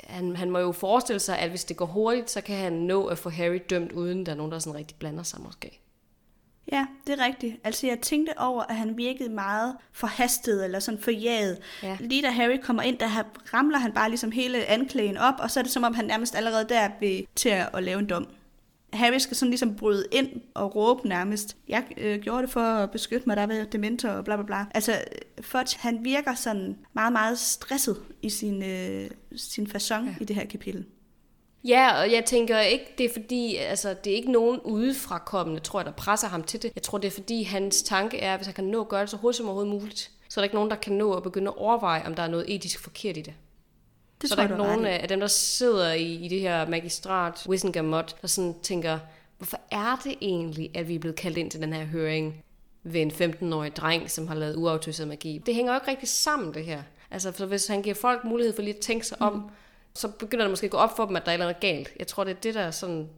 han, 0.04 0.36
han 0.36 0.50
må 0.50 0.58
jo 0.58 0.72
forestille 0.72 1.20
sig, 1.20 1.38
at 1.38 1.50
hvis 1.50 1.64
det 1.64 1.76
går 1.76 1.86
hurtigt, 1.86 2.30
så 2.30 2.40
kan 2.40 2.56
han 2.56 2.72
nå 2.72 3.06
at 3.06 3.18
få 3.18 3.30
Harry 3.30 3.60
dømt, 3.70 3.92
uden 3.92 4.26
der 4.26 4.32
er 4.32 4.36
nogen, 4.36 4.52
der 4.52 4.58
sådan 4.58 4.78
rigtig 4.78 4.96
blander 4.96 5.22
sig 5.22 5.40
måske. 5.40 5.80
Ja, 6.72 6.86
det 7.06 7.20
er 7.20 7.24
rigtigt. 7.24 7.56
Altså 7.64 7.86
jeg 7.86 8.00
tænkte 8.00 8.38
over, 8.38 8.62
at 8.62 8.76
han 8.76 8.96
virkede 8.96 9.28
meget 9.28 9.76
forhastet 9.92 10.64
eller 10.64 10.78
sådan 10.78 11.00
forjaget. 11.00 11.58
Ja. 11.82 11.96
Lige 12.00 12.22
da 12.22 12.30
Harry 12.30 12.58
kommer 12.62 12.82
ind, 12.82 12.98
der 12.98 13.08
ramler 13.54 13.78
han 13.78 13.92
bare 13.92 14.08
ligesom 14.08 14.32
hele 14.32 14.66
anklagen 14.66 15.16
op, 15.16 15.34
og 15.38 15.50
så 15.50 15.60
er 15.60 15.62
det 15.62 15.72
som 15.72 15.84
om 15.84 15.94
han 15.94 16.04
nærmest 16.04 16.34
allerede 16.34 16.66
der 16.68 16.90
vil 17.00 17.26
til 17.34 17.48
at 17.48 17.82
lave 17.82 17.98
en 17.98 18.06
dom. 18.06 18.28
Harry 18.92 19.18
skal 19.18 19.36
sådan 19.36 19.50
ligesom 19.50 19.76
bryde 19.76 20.06
ind 20.12 20.28
og 20.54 20.76
råbe 20.76 21.08
nærmest. 21.08 21.56
Jeg 21.68 21.84
øh, 21.96 22.20
gjorde 22.20 22.42
det 22.42 22.50
for 22.50 22.60
at 22.60 22.90
beskytte 22.90 23.26
mig, 23.26 23.36
der 23.36 23.46
ved 23.46 23.66
dementor 23.66 24.08
og 24.08 24.24
bla 24.24 24.36
bla 24.36 24.44
bla. 24.44 24.66
Altså, 24.74 24.92
Fudge, 25.40 25.78
han 25.80 26.04
virker 26.04 26.34
sådan 26.34 26.76
meget, 26.92 27.12
meget 27.12 27.38
stresset 27.38 27.96
i 28.22 28.30
sin, 28.30 28.62
øh, 28.62 29.10
sin 29.36 29.66
façon 29.66 30.04
ja. 30.04 30.14
i 30.20 30.24
det 30.24 30.36
her 30.36 30.46
kapitel. 30.46 30.84
Ja, 31.66 32.00
og 32.00 32.12
jeg 32.12 32.24
tænker 32.24 32.60
ikke, 32.60 32.84
det 32.98 33.06
er 33.06 33.12
fordi, 33.12 33.56
altså 33.56 33.94
det 34.04 34.12
er 34.12 34.16
ikke 34.16 34.32
nogen 34.32 34.60
udefrakommende, 34.60 35.60
tror 35.60 35.80
jeg, 35.80 35.86
der 35.86 35.92
presser 35.92 36.28
ham 36.28 36.42
til 36.42 36.62
det. 36.62 36.72
Jeg 36.74 36.82
tror, 36.82 36.98
det 36.98 37.08
er 37.08 37.12
fordi, 37.12 37.42
hans 37.42 37.82
tanke 37.82 38.18
er, 38.18 38.32
at 38.32 38.38
hvis 38.38 38.46
han 38.46 38.54
kan 38.54 38.64
nå 38.64 38.80
at 38.80 38.88
gøre 38.88 39.00
det 39.00 39.10
så 39.10 39.16
hurtigt 39.16 39.36
som 39.36 39.46
overhovedet 39.46 39.72
muligt, 39.72 40.10
så 40.28 40.40
er 40.40 40.42
der 40.42 40.44
ikke 40.44 40.54
nogen, 40.54 40.70
der 40.70 40.76
kan 40.76 40.92
nå 40.92 41.12
at 41.12 41.22
begynde 41.22 41.48
at 41.48 41.56
overveje, 41.56 42.06
om 42.06 42.14
der 42.14 42.22
er 42.22 42.28
noget 42.28 42.54
etisk 42.54 42.80
forkert 42.80 43.16
i 43.16 43.20
det. 43.20 43.34
Det 44.20 44.28
så 44.28 44.34
tror 44.34 44.42
er 44.42 44.46
der 44.46 44.54
ikke 44.54 44.64
nogen 44.64 44.86
af 44.86 45.08
dem, 45.08 45.20
der 45.20 45.26
sidder 45.26 45.92
i, 45.92 46.14
i 46.14 46.28
det 46.28 46.40
her 46.40 46.68
magistrat, 46.68 47.46
Wissengamot, 47.48 48.16
der 48.22 48.28
sådan 48.28 48.54
tænker, 48.62 48.98
hvorfor 49.38 49.60
er 49.70 50.00
det 50.04 50.14
egentlig, 50.20 50.70
at 50.74 50.88
vi 50.88 50.94
er 50.94 50.98
blevet 50.98 51.16
kaldt 51.16 51.38
ind 51.38 51.50
til 51.50 51.60
den 51.60 51.72
her 51.72 51.84
høring 51.84 52.44
ved 52.82 53.00
en 53.00 53.10
15-årig 53.10 53.76
dreng, 53.76 54.10
som 54.10 54.28
har 54.28 54.34
lavet 54.34 54.56
uautoriseret 54.56 55.08
magi? 55.08 55.42
Det 55.46 55.54
hænger 55.54 55.72
jo 55.72 55.76
ikke 55.76 55.90
rigtig 55.90 56.08
sammen, 56.08 56.54
det 56.54 56.64
her. 56.64 56.82
Altså, 57.10 57.32
for 57.32 57.46
hvis 57.46 57.66
han 57.66 57.82
giver 57.82 57.94
folk 57.94 58.24
mulighed 58.24 58.54
for 58.54 58.62
lige 58.62 58.74
at 58.74 58.80
tænke 58.80 59.06
sig 59.06 59.22
om, 59.22 59.32
mm 59.32 59.42
så 59.96 60.08
begynder 60.08 60.44
det 60.44 60.50
måske 60.50 60.64
at 60.64 60.70
gå 60.70 60.76
op 60.76 60.96
for 60.96 61.06
dem, 61.06 61.16
at 61.16 61.26
der 61.26 61.32
er 61.32 61.36
noget 61.36 61.60
galt. 61.60 61.88
Jeg 61.98 62.06
tror, 62.06 62.24
det 62.24 62.30
er 62.30 62.40
det, 62.40 62.54
der 62.54 62.70
sådan 62.70 63.08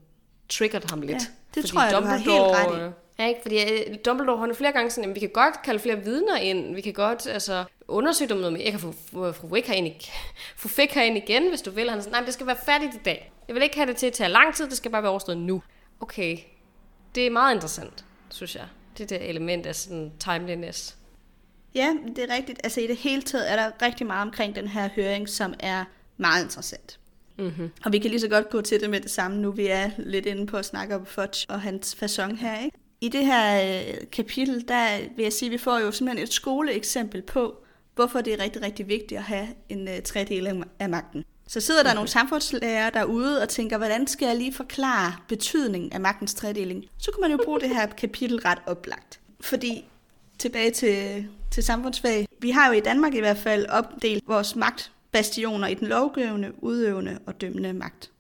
triggered 0.49 0.91
ham 0.91 1.01
lidt. 1.01 1.11
Ja, 1.11 1.17
det 1.19 1.27
fordi 1.55 1.69
tror 1.69 1.83
jeg, 1.83 1.93
Dumbledore, 1.93 2.25
du 2.25 2.53
har 2.53 2.59
helt 2.59 2.73
ret 2.73 2.91
i. 2.91 2.93
Ja, 3.19 3.29
ikke? 3.29 3.41
Fordi 3.43 3.63
øh, 3.63 3.97
Dumbledore, 4.05 4.39
han 4.39 4.51
er 4.51 4.55
flere 4.55 4.73
gange 4.73 4.91
sådan, 4.91 5.11
at 5.11 5.15
vi 5.15 5.21
kan 5.21 5.29
godt 5.29 5.63
kalde 5.63 5.81
flere 5.81 6.05
vidner 6.05 6.37
ind, 6.37 6.75
vi 6.75 6.81
kan 6.81 6.93
godt 6.93 7.27
altså, 7.27 7.65
undersøge 7.89 8.29
dem 8.29 8.37
noget 8.37 8.53
mere. 8.53 8.63
Jeg 8.63 8.73
kan 8.73 8.81
få 8.81 8.93
fru 9.13 9.49
Wick 9.49 9.67
herind, 9.67 9.95
få 10.57 10.69
Fick 10.69 10.93
herind 10.93 11.17
igen, 11.17 11.49
hvis 11.49 11.63
du 11.63 11.71
vil. 11.71 11.89
Han 11.89 11.99
er 11.99 12.03
sådan, 12.03 12.19
nej, 12.19 12.25
det 12.25 12.35
skal 12.35 12.47
være 12.47 12.57
færdigt 12.67 12.95
i 12.95 12.99
dag. 13.05 13.33
Jeg 13.49 13.55
vil 13.55 13.63
ikke 13.63 13.77
have 13.77 13.87
det 13.87 13.97
til 13.97 14.07
at 14.07 14.13
tage 14.13 14.31
lang 14.31 14.55
tid, 14.55 14.69
det 14.69 14.77
skal 14.77 14.91
bare 14.91 15.03
være 15.03 15.11
overstået 15.11 15.39
nu. 15.39 15.63
Okay, 16.01 16.39
det 17.15 17.27
er 17.27 17.31
meget 17.31 17.55
interessant, 17.55 18.05
synes 18.31 18.57
jeg. 18.57 18.65
Det 18.99 19.11
der 19.11 19.19
element 19.19 19.67
af 19.67 19.77
sådan 19.77 20.13
timeliness. 20.21 20.97
Ja, 21.75 21.95
det 22.17 22.31
er 22.31 22.35
rigtigt. 22.35 22.61
Altså 22.65 22.81
i 22.81 22.87
det 22.87 22.97
hele 22.97 23.23
taget 23.23 23.53
er 23.53 23.57
der 23.57 23.71
rigtig 23.83 24.07
meget 24.07 24.23
omkring 24.23 24.55
den 24.55 24.69
her 24.69 24.89
høring, 24.97 25.29
som 25.29 25.55
er 25.61 25.85
meget 26.19 26.45
interessant. 26.45 26.99
Mm-hmm. 27.39 27.71
Og 27.85 27.93
vi 27.93 27.99
kan 27.99 28.11
lige 28.11 28.21
så 28.21 28.29
godt 28.29 28.51
gå 28.51 28.61
til 28.61 28.81
det 28.81 28.91
med 28.91 29.01
det 29.01 29.11
samme, 29.11 29.37
nu 29.37 29.51
vi 29.51 29.67
er 29.67 29.91
lidt 29.99 30.27
inde 30.27 30.47
på 30.47 30.57
at 30.57 30.65
snakke 30.65 30.95
om 30.95 31.07
Fudge 31.07 31.47
og 31.49 31.61
hans 31.61 31.97
façon 32.03 32.35
her. 32.35 32.65
Ikke? 32.65 32.79
I 33.01 33.09
det 33.09 33.27
her 33.27 33.63
øh, 33.63 33.95
kapitel, 34.13 34.69
der 34.69 34.99
vil 35.17 35.23
jeg 35.23 35.33
sige, 35.33 35.47
at 35.47 35.53
vi 35.53 35.59
får 35.59 35.79
jo 35.79 35.93
simpelthen 35.93 36.25
et 36.25 36.33
skoleeksempel 36.33 37.23
på, 37.23 37.57
hvorfor 37.95 38.21
det 38.21 38.33
er 38.33 38.45
rigtig, 38.45 38.63
rigtig 38.63 38.89
vigtigt 38.89 39.19
at 39.19 39.25
have 39.25 39.49
en 39.69 39.89
uh, 39.89 39.95
tredeling 40.05 40.65
af 40.79 40.89
magten. 40.89 41.25
Så 41.47 41.61
sidder 41.61 41.83
der 41.83 41.91
okay. 41.91 41.95
nogle 41.95 42.09
samfundslærer 42.09 42.91
derude 42.91 43.43
og 43.43 43.49
tænker, 43.49 43.79
hvordan 43.79 44.07
skal 44.07 44.27
jeg 44.27 44.37
lige 44.37 44.55
forklare 44.55 45.13
betydningen 45.29 45.93
af 45.93 46.01
magtens 46.01 46.35
tredeling? 46.35 46.85
Så 46.99 47.11
kan 47.11 47.21
man 47.21 47.31
jo 47.31 47.39
bruge 47.45 47.61
det 47.61 47.69
her 47.69 47.87
kapitel 47.87 48.41
ret 48.41 48.59
oplagt. 48.67 49.21
Fordi, 49.41 49.85
tilbage 50.39 50.71
til, 50.71 51.27
til 51.51 51.63
samfundsfag, 51.63 52.29
vi 52.41 52.51
har 52.51 52.67
jo 52.67 52.73
i 52.73 52.81
Danmark 52.81 53.15
i 53.15 53.21
hvert 53.21 53.39
fald 53.39 53.67
opdelt 53.67 54.25
vores 54.27 54.57
magt 54.57 54.93
bastioner 55.19 55.67
i 55.67 55.75
den 55.75 55.89
lovgivende, 55.89 56.53
udøvende 56.65 57.19
og 57.27 57.41
dømmende 57.41 57.73
magt. 57.73 58.11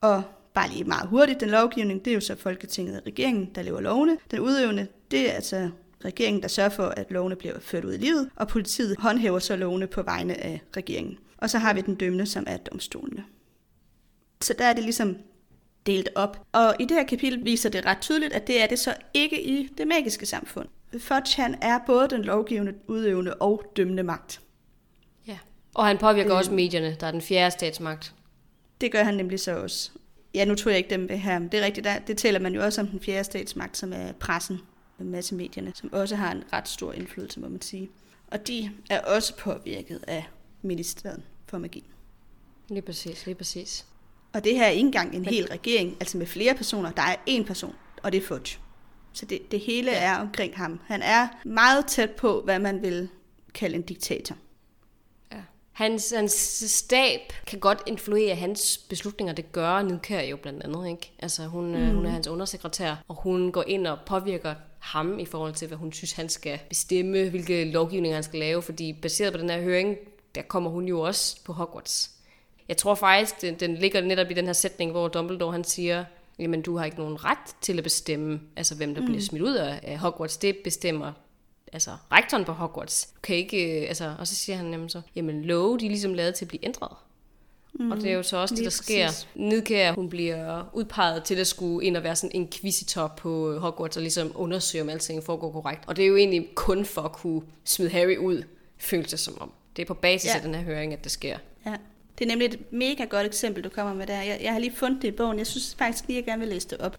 Og 0.00 0.22
bare 0.54 0.68
lige 0.68 0.84
meget 0.84 1.08
hurtigt, 1.08 1.40
den 1.40 1.50
lovgivning, 1.50 2.04
det 2.04 2.10
er 2.10 2.14
jo 2.14 2.20
så 2.20 2.36
Folketinget 2.36 2.96
og 2.96 3.06
regeringen, 3.06 3.50
der 3.54 3.62
laver 3.62 3.80
lovene. 3.80 4.16
Den 4.30 4.40
udøvende, 4.40 4.86
det 5.10 5.30
er 5.30 5.32
altså 5.32 5.70
regeringen, 6.04 6.42
der 6.42 6.48
sørger 6.48 6.70
for, 6.70 6.86
at 6.86 7.10
lovene 7.10 7.36
bliver 7.36 7.60
ført 7.60 7.84
ud 7.84 7.94
i 7.94 7.96
livet, 7.96 8.30
og 8.36 8.48
politiet 8.48 8.96
håndhæver 8.98 9.38
så 9.38 9.56
lovene 9.56 9.86
på 9.86 10.02
vegne 10.02 10.44
af 10.44 10.62
regeringen. 10.76 11.18
Og 11.38 11.50
så 11.50 11.58
har 11.58 11.74
vi 11.74 11.80
den 11.80 11.94
dømmende, 11.94 12.26
som 12.26 12.44
er 12.46 12.56
domstolene. 12.56 13.24
Så 14.40 14.54
der 14.58 14.64
er 14.64 14.72
det 14.72 14.82
ligesom 14.82 15.16
delt 15.86 16.08
op. 16.14 16.46
Og 16.52 16.74
i 16.80 16.84
det 16.84 16.96
her 16.96 17.04
kapitel 17.04 17.44
viser 17.44 17.68
det 17.70 17.86
ret 17.86 18.00
tydeligt, 18.00 18.32
at 18.32 18.46
det 18.46 18.62
er 18.62 18.66
det 18.66 18.78
så 18.78 18.94
ikke 19.14 19.42
i 19.42 19.68
det 19.78 19.86
magiske 19.86 20.26
samfund. 20.26 20.68
Fudge 20.98 21.42
han 21.42 21.58
er 21.62 21.78
både 21.86 22.08
den 22.08 22.22
lovgivende, 22.22 22.74
udøvende 22.88 23.34
og 23.34 23.72
dømmende 23.76 24.02
magt. 24.02 24.41
Og 25.74 25.86
han 25.86 25.98
påvirker 25.98 26.32
øh, 26.32 26.38
også 26.38 26.52
medierne, 26.52 26.96
der 27.00 27.06
er 27.06 27.10
den 27.10 27.22
fjerde 27.22 27.50
statsmagt. 27.50 28.14
Det 28.80 28.92
gør 28.92 29.02
han 29.02 29.14
nemlig 29.14 29.40
så 29.40 29.56
også. 29.56 29.90
Ja, 30.34 30.44
nu 30.44 30.54
tror 30.54 30.70
jeg 30.70 30.78
ikke 30.78 30.90
dem 30.90 31.08
ved 31.08 31.16
her, 31.16 31.38
men 31.38 31.48
det 31.48 31.60
er 31.60 31.64
rigtigt, 31.64 31.84
der, 31.84 31.98
det 31.98 32.18
taler 32.18 32.38
man 32.40 32.54
jo 32.54 32.64
også 32.64 32.80
om 32.80 32.86
den 32.86 33.00
fjerde 33.00 33.24
statsmagt, 33.24 33.76
som 33.76 33.92
er 33.92 34.12
pressen 34.12 34.60
med 34.98 35.06
masse 35.06 35.34
medierne, 35.34 35.72
som 35.74 35.92
også 35.92 36.16
har 36.16 36.32
en 36.32 36.44
ret 36.52 36.68
stor 36.68 36.92
indflydelse, 36.92 37.40
må 37.40 37.48
man 37.48 37.60
sige. 37.60 37.90
Og 38.26 38.46
de 38.46 38.70
er 38.90 39.00
også 39.00 39.36
påvirket 39.36 40.00
af 40.06 40.24
ministeriet 40.62 41.22
for 41.46 41.58
magi. 41.58 41.84
Lige 42.68 42.82
præcis, 42.82 43.26
lige 43.26 43.34
præcis. 43.34 43.86
Og 44.32 44.44
det 44.44 44.54
her 44.54 44.64
er 44.64 44.68
ikke 44.68 44.86
engang 44.86 45.14
en 45.14 45.24
hel 45.24 45.46
regering, 45.46 45.96
altså 46.00 46.18
med 46.18 46.26
flere 46.26 46.54
personer. 46.54 46.90
Der 46.90 47.02
er 47.02 47.16
én 47.28 47.42
person, 47.44 47.74
og 48.02 48.12
det 48.12 48.22
er 48.22 48.26
Fudge. 48.26 48.58
Så 49.12 49.26
det, 49.26 49.50
det 49.50 49.60
hele 49.60 49.90
ja. 49.90 50.04
er 50.04 50.16
omkring 50.16 50.56
ham. 50.56 50.80
Han 50.86 51.02
er 51.02 51.28
meget 51.44 51.86
tæt 51.86 52.10
på, 52.10 52.40
hvad 52.40 52.58
man 52.58 52.82
vil 52.82 53.08
kalde 53.54 53.76
en 53.76 53.82
diktator. 53.82 54.36
Hans, 55.72 56.12
hans 56.16 56.32
stab 56.66 57.20
kan 57.46 57.58
godt 57.58 57.82
influere 57.86 58.34
hans 58.34 58.78
beslutninger. 58.88 59.34
Det 59.34 59.52
gør 59.52 59.82
Nidkær 59.82 60.20
jo 60.20 60.36
blandt 60.36 60.62
andet. 60.62 60.88
Ikke? 60.88 61.12
Altså, 61.18 61.46
hun, 61.46 61.66
mm. 61.66 61.94
hun 61.94 62.06
er 62.06 62.10
hans 62.10 62.28
undersekretær, 62.28 63.04
og 63.08 63.14
hun 63.14 63.52
går 63.52 63.64
ind 63.66 63.86
og 63.86 63.98
påvirker 64.06 64.54
ham 64.78 65.18
i 65.18 65.24
forhold 65.24 65.54
til, 65.54 65.68
hvad 65.68 65.78
hun 65.78 65.92
synes, 65.92 66.12
han 66.12 66.28
skal 66.28 66.58
bestemme, 66.68 67.28
hvilke 67.28 67.64
lovgivninger 67.64 68.16
han 68.16 68.22
skal 68.22 68.38
lave, 68.38 68.62
fordi 68.62 68.92
baseret 68.92 69.32
på 69.32 69.38
den 69.38 69.50
her 69.50 69.60
høring, 69.60 69.96
der 70.34 70.42
kommer 70.42 70.70
hun 70.70 70.88
jo 70.88 71.00
også 71.00 71.44
på 71.44 71.52
Hogwarts. 71.52 72.10
Jeg 72.68 72.76
tror 72.76 72.94
faktisk, 72.94 73.40
den, 73.40 73.54
den 73.54 73.74
ligger 73.74 74.00
netop 74.00 74.30
i 74.30 74.34
den 74.34 74.46
her 74.46 74.52
sætning, 74.52 74.90
hvor 74.90 75.08
Dumbledore 75.08 75.52
han 75.52 75.64
siger, 75.64 76.04
jamen 76.38 76.62
du 76.62 76.76
har 76.76 76.84
ikke 76.84 76.98
nogen 76.98 77.24
ret 77.24 77.56
til 77.60 77.78
at 77.78 77.84
bestemme, 77.84 78.40
altså 78.56 78.74
hvem 78.74 78.94
der 78.94 79.00
mm. 79.00 79.06
bliver 79.06 79.20
smidt 79.20 79.42
ud 79.42 79.54
af 79.54 79.98
Hogwarts. 79.98 80.36
Det 80.36 80.56
bestemmer 80.64 81.12
altså 81.72 81.90
rektoren 82.12 82.44
på 82.44 82.52
Hogwarts, 82.52 83.08
kan 83.22 83.36
ikke, 83.36 83.82
øh, 83.82 83.88
altså, 83.88 84.14
og 84.18 84.26
så 84.26 84.34
siger 84.34 84.56
han 84.56 84.66
nemlig 84.66 84.90
så, 84.90 85.00
jamen 85.16 85.44
love, 85.44 85.78
de 85.78 85.84
er 85.84 85.90
ligesom 85.90 86.14
lavet 86.14 86.34
til 86.34 86.44
at 86.44 86.48
blive 86.48 86.64
ændret. 86.64 86.96
Mm, 87.74 87.90
og 87.90 87.96
det 87.96 88.10
er 88.10 88.14
jo 88.14 88.22
så 88.22 88.36
også 88.36 88.54
det, 88.54 88.64
der 88.64 88.70
sker. 88.70 89.06
Præcis. 89.06 89.28
Nidkær, 89.34 89.92
hun 89.92 90.08
bliver 90.08 90.70
udpeget 90.72 91.24
til 91.24 91.34
at 91.34 91.46
skulle 91.46 91.86
ind 91.86 91.96
og 91.96 92.02
være 92.02 92.16
sådan 92.16 92.36
en 92.36 92.42
inquisitor 92.42 93.14
på 93.16 93.58
Hogwarts 93.58 93.96
og 93.96 94.02
ligesom 94.02 94.32
undersøge, 94.34 94.82
om 94.82 94.88
alting 94.88 95.22
foregår 95.22 95.52
korrekt. 95.52 95.82
Og 95.86 95.96
det 95.96 96.02
er 96.02 96.06
jo 96.06 96.16
egentlig 96.16 96.48
kun 96.54 96.84
for 96.84 97.02
at 97.02 97.12
kunne 97.12 97.42
smide 97.64 97.90
Harry 97.90 98.16
ud, 98.16 98.42
føles 98.78 99.10
det 99.10 99.20
som 99.20 99.40
om. 99.40 99.52
Det 99.76 99.82
er 99.82 99.86
på 99.86 99.94
basis 99.94 100.30
ja. 100.30 100.36
af 100.36 100.42
den 100.42 100.54
her 100.54 100.62
høring, 100.62 100.92
at 100.92 101.04
det 101.04 101.12
sker. 101.12 101.38
Ja. 101.66 101.76
Det 102.18 102.24
er 102.24 102.28
nemlig 102.28 102.46
et 102.46 102.72
mega 102.72 103.04
godt 103.04 103.26
eksempel, 103.26 103.64
du 103.64 103.68
kommer 103.68 103.94
med 103.94 104.06
der. 104.06 104.22
Jeg, 104.22 104.38
jeg 104.42 104.52
har 104.52 104.58
lige 104.58 104.76
fundet 104.76 105.02
det 105.02 105.08
i 105.08 105.10
bogen. 105.10 105.38
Jeg 105.38 105.46
synes 105.46 105.74
faktisk 105.78 106.08
lige, 106.08 106.18
at 106.18 106.22
jeg 106.22 106.32
gerne 106.32 106.40
vil 106.40 106.48
læse 106.48 106.68
det 106.68 106.78
op. 106.78 106.96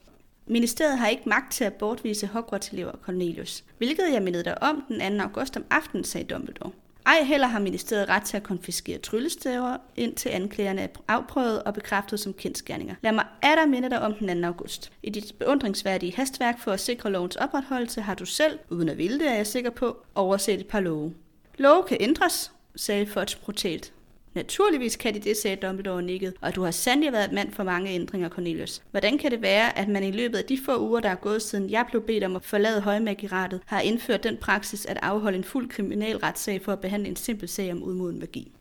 Ministeriet 0.47 0.97
har 0.97 1.07
ikke 1.07 1.29
magt 1.29 1.53
til 1.53 1.63
at 1.63 1.73
bortvise 1.73 2.27
Hogwarts-elever 2.27 2.91
Cornelius, 3.03 3.63
hvilket 3.77 4.13
jeg 4.13 4.23
mindede 4.23 4.43
dig 4.43 4.63
om 4.63 4.83
den 4.87 5.19
2. 5.19 5.23
august 5.23 5.57
om 5.57 5.65
aftenen, 5.69 6.03
sagde 6.03 6.33
Dumbledore. 6.33 6.71
Ej 7.05 7.23
heller 7.23 7.47
har 7.47 7.59
ministeriet 7.59 8.09
ret 8.09 8.23
til 8.23 8.37
at 8.37 8.43
konfiskere 8.43 8.97
tryllestaver, 8.97 9.77
indtil 9.95 10.29
anklagerne 10.29 10.81
er 10.81 10.87
afprøvet 11.07 11.63
og 11.63 11.73
bekræftet 11.73 12.19
som 12.19 12.33
kendskærninger. 12.33 12.95
Lad 13.01 13.11
mig 13.11 13.25
atter 13.41 13.65
minde 13.65 13.89
dig 13.89 14.01
om 14.01 14.13
den 14.13 14.41
2. 14.41 14.47
august. 14.47 14.91
I 15.03 15.09
dit 15.09 15.33
beundringsværdige 15.39 16.15
hastværk 16.15 16.59
for 16.59 16.71
at 16.71 16.79
sikre 16.79 17.11
lovens 17.11 17.35
opretholdelse 17.35 18.01
har 18.01 18.15
du 18.15 18.25
selv, 18.25 18.59
uden 18.69 18.89
at 18.89 18.97
ville 18.97 19.19
det 19.19 19.27
er 19.27 19.33
jeg 19.33 19.47
sikker 19.47 19.69
på, 19.69 19.97
overset 20.15 20.59
et 20.59 20.67
par 20.67 20.79
love. 20.79 21.13
Love 21.57 21.83
kan 21.83 21.97
ændres, 21.99 22.51
sagde 22.75 23.05
Fudge 23.05 23.37
brutalt. 23.43 23.92
Naturligvis 24.33 24.95
kan 24.95 25.13
de 25.13 25.19
det, 25.19 25.37
sagde 25.37 25.55
Dumbledore 25.55 26.01
nikket, 26.01 26.33
og 26.41 26.55
du 26.55 26.63
har 26.63 26.71
sandelig 26.71 27.13
været 27.13 27.25
et 27.25 27.31
mand 27.31 27.51
for 27.51 27.63
mange 27.63 27.91
ændringer, 27.91 28.29
Cornelius. 28.29 28.81
Hvordan 28.91 29.17
kan 29.17 29.31
det 29.31 29.41
være, 29.41 29.77
at 29.77 29.87
man 29.87 30.03
i 30.03 30.11
løbet 30.11 30.37
af 30.37 30.45
de 30.45 30.59
få 30.65 30.79
uger, 30.87 30.99
der 30.99 31.09
er 31.09 31.15
gået 31.15 31.41
siden 31.41 31.69
jeg 31.69 31.85
blev 31.89 32.01
bedt 32.01 32.23
om 32.23 32.35
at 32.35 32.45
forlade 32.45 32.81
højmagiratet, 32.81 33.61
har 33.65 33.79
indført 33.79 34.23
den 34.23 34.37
praksis 34.37 34.85
at 34.85 34.97
afholde 35.01 35.37
en 35.37 35.43
fuld 35.43 35.69
kriminalretssag 35.69 36.61
for 36.61 36.71
at 36.71 36.79
behandle 36.79 37.09
en 37.09 37.15
simpel 37.15 37.49
sag 37.49 37.71
om 37.71 37.83
udmoden 37.83 38.19
magi? 38.19 38.51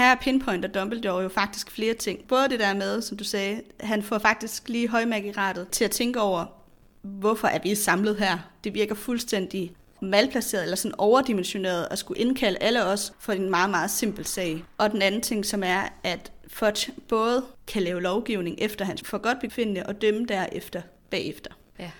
Her 0.00 0.14
pinpointer 0.14 0.68
Dumbledore 0.68 1.22
jo 1.22 1.28
faktisk 1.28 1.70
flere 1.70 1.94
ting. 1.94 2.28
Både 2.28 2.48
det 2.48 2.60
der 2.60 2.74
med, 2.74 3.02
som 3.02 3.16
du 3.16 3.24
sagde, 3.24 3.62
han 3.80 4.02
får 4.02 4.18
faktisk 4.18 4.68
lige 4.68 4.88
højmagiratet 4.88 5.68
til 5.68 5.84
at 5.84 5.90
tænke 5.90 6.20
over, 6.20 6.44
hvorfor 7.02 7.48
er 7.48 7.58
vi 7.62 7.74
samlet 7.74 8.16
her? 8.16 8.38
Det 8.64 8.74
virker 8.74 8.94
fuldstændig 8.94 9.72
malplaceret 10.02 10.62
eller 10.62 10.76
sådan 10.76 10.94
overdimensioneret 10.98 11.88
at 11.90 11.98
skulle 11.98 12.20
indkalde 12.20 12.58
alle 12.58 12.84
os 12.84 13.12
for 13.18 13.32
en 13.32 13.50
meget, 13.50 13.70
meget 13.70 13.90
simpel 13.90 14.26
sag. 14.26 14.64
Og 14.78 14.90
den 14.90 15.02
anden 15.02 15.20
ting, 15.20 15.46
som 15.46 15.62
er, 15.62 15.82
at 16.04 16.32
Fudge 16.48 16.92
både 17.08 17.44
kan 17.66 17.82
lave 17.82 18.02
lovgivning 18.02 18.56
efter 18.60 18.84
hans 18.84 19.02
for 19.04 19.18
godt 19.18 19.40
befindende 19.40 19.86
og 19.86 20.02
dømme 20.02 20.26
derefter 20.26 20.82
bagefter. 21.10 21.50
Ja. 21.78 21.90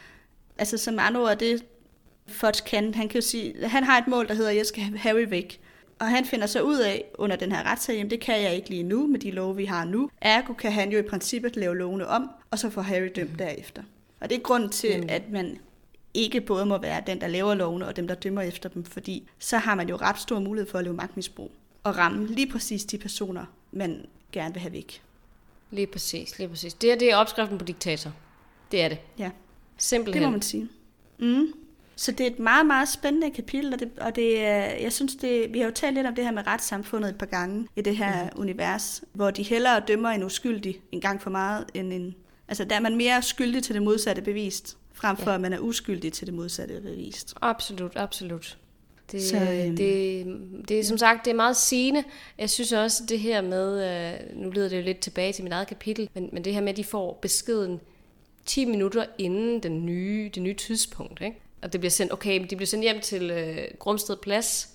Altså 0.58 0.78
som 0.78 0.98
andre 0.98 1.20
ord, 1.20 1.38
det 1.38 1.64
Fudge 2.28 2.62
kan, 2.66 2.94
han 2.94 3.08
kan 3.08 3.20
jo 3.20 3.26
sige, 3.26 3.68
han 3.68 3.84
har 3.84 3.98
et 3.98 4.08
mål, 4.08 4.28
der 4.28 4.34
hedder, 4.34 4.50
at 4.50 4.56
jeg 4.56 4.66
skal 4.66 4.82
have 4.82 4.98
Harry 4.98 5.26
væk. 5.28 5.60
Og 5.98 6.08
han 6.08 6.24
finder 6.24 6.46
så 6.46 6.60
ud 6.62 6.78
af 6.78 7.04
under 7.14 7.36
den 7.36 7.52
her 7.52 7.70
retssag, 7.70 7.94
jamen 7.94 8.10
det 8.10 8.20
kan 8.20 8.42
jeg 8.42 8.54
ikke 8.54 8.68
lige 8.68 8.82
nu 8.82 9.06
med 9.06 9.18
de 9.18 9.30
love, 9.30 9.56
vi 9.56 9.64
har 9.64 9.84
nu. 9.84 10.10
Ergo 10.20 10.52
kan 10.52 10.72
han 10.72 10.92
jo 10.92 10.98
i 10.98 11.02
princippet 11.02 11.56
lave 11.56 11.76
lovene 11.76 12.06
om, 12.06 12.30
og 12.50 12.58
så 12.58 12.70
får 12.70 12.82
Harry 12.82 13.08
dømt 13.16 13.30
mm. 13.30 13.36
derefter. 13.36 13.82
Og 14.20 14.30
det 14.30 14.36
er 14.36 14.42
grund 14.42 14.70
til, 14.70 15.00
mm. 15.00 15.06
at 15.08 15.22
man 15.30 15.58
ikke 16.14 16.40
både 16.40 16.66
må 16.66 16.78
være 16.78 17.02
den, 17.06 17.20
der 17.20 17.26
laver 17.26 17.54
lovene, 17.54 17.86
og 17.86 17.96
dem, 17.96 18.08
der 18.08 18.14
dømmer 18.14 18.42
efter 18.42 18.68
dem, 18.68 18.84
fordi 18.84 19.28
så 19.38 19.58
har 19.58 19.74
man 19.74 19.88
jo 19.88 19.96
ret 19.96 20.18
stor 20.18 20.40
mulighed 20.40 20.70
for 20.70 20.78
at 20.78 20.84
leve 20.84 20.94
magtmisbrug 20.96 21.52
og 21.84 21.96
ramme 21.96 22.26
lige 22.26 22.50
præcis 22.52 22.84
de 22.84 22.98
personer, 22.98 23.44
man 23.72 24.06
gerne 24.32 24.54
vil 24.54 24.60
have 24.60 24.72
væk. 24.72 25.02
Lige 25.70 25.86
præcis, 25.86 26.38
lige 26.38 26.48
præcis. 26.48 26.74
Det, 26.74 26.92
er, 26.92 26.96
det 26.98 27.10
er 27.10 27.16
opskriften 27.16 27.58
på 27.58 27.64
diktator. 27.64 28.12
Det 28.72 28.82
er 28.82 28.88
det. 28.88 28.98
Ja, 29.18 29.30
Simpelthen. 29.76 30.22
det 30.22 30.28
må 30.28 30.32
man 30.32 30.42
sige. 30.42 30.68
Mm. 31.18 31.46
Så 31.96 32.12
det 32.12 32.26
er 32.26 32.30
et 32.30 32.38
meget, 32.38 32.66
meget 32.66 32.88
spændende 32.88 33.30
kapitel, 33.30 33.72
og, 33.74 33.80
det, 33.80 33.90
og 34.00 34.16
det, 34.16 34.40
er- 34.44 34.76
jeg 34.82 34.92
synes, 34.92 35.14
det, 35.16 35.52
vi 35.52 35.58
har 35.58 35.66
jo 35.66 35.72
talt 35.74 35.94
lidt 35.94 36.06
om 36.06 36.14
det 36.14 36.24
her 36.24 36.30
med 36.32 36.46
retssamfundet 36.46 37.08
et 37.10 37.18
par 37.18 37.26
gange 37.26 37.68
i 37.76 37.80
det 37.80 37.96
her 37.96 38.24
mm. 38.24 38.40
univers, 38.40 39.02
hvor 39.12 39.30
de 39.30 39.42
hellere 39.42 39.82
dømmer 39.88 40.08
en 40.08 40.22
uskyldig 40.24 40.80
en 40.92 41.00
gang 41.00 41.22
for 41.22 41.30
meget, 41.30 41.64
end 41.74 41.92
en... 41.92 42.14
Altså, 42.48 42.64
der 42.64 42.76
er 42.76 42.80
man 42.80 42.96
mere 42.96 43.22
skyldig 43.22 43.62
til 43.62 43.74
det 43.74 43.82
modsatte 43.82 44.22
bevist, 44.22 44.76
frem 45.00 45.16
for 45.16 45.30
Ja. 45.30 45.34
at 45.34 45.40
man 45.40 45.52
er 45.52 45.58
uskyldig 45.58 46.12
til 46.12 46.26
det 46.26 46.34
modsatte 46.34 46.80
bevist. 46.80 47.34
Absolut, 47.40 47.92
absolut. 47.96 48.58
Det, 49.12 49.22
Så, 49.22 49.36
øhm, 49.36 49.76
det, 49.76 50.26
det 50.68 50.78
er 50.80 50.84
som 50.84 50.98
sagt, 50.98 51.24
det 51.24 51.30
er 51.30 51.34
meget 51.34 51.56
sigende. 51.56 52.04
Jeg 52.38 52.50
synes 52.50 52.72
også, 52.72 53.02
det 53.08 53.20
her 53.20 53.40
med, 53.40 53.84
øh, 54.32 54.42
nu 54.42 54.50
leder 54.50 54.68
det 54.68 54.76
jo 54.76 54.82
lidt 54.82 54.98
tilbage 55.00 55.32
til 55.32 55.44
mit 55.44 55.52
eget 55.52 55.68
kapitel, 55.68 56.08
men, 56.14 56.28
men 56.32 56.44
det 56.44 56.54
her 56.54 56.60
med, 56.60 56.68
at 56.70 56.76
de 56.76 56.84
får 56.84 57.18
beskeden 57.22 57.80
10 58.46 58.64
minutter 58.64 59.04
inden 59.18 59.62
den 59.62 59.86
nye, 59.86 60.30
det 60.34 60.42
nye 60.42 60.54
tidspunkt. 60.54 61.20
Ikke? 61.22 61.36
Og 61.62 61.72
det 61.72 61.80
bliver 61.80 61.90
sendt, 61.90 62.12
okay, 62.12 62.46
de 62.50 62.56
bliver 62.56 62.66
sendt 62.66 62.82
hjem 62.84 63.00
til 63.00 63.30
øh, 63.30 63.58
Grumsted 63.78 64.16
Plads, 64.16 64.68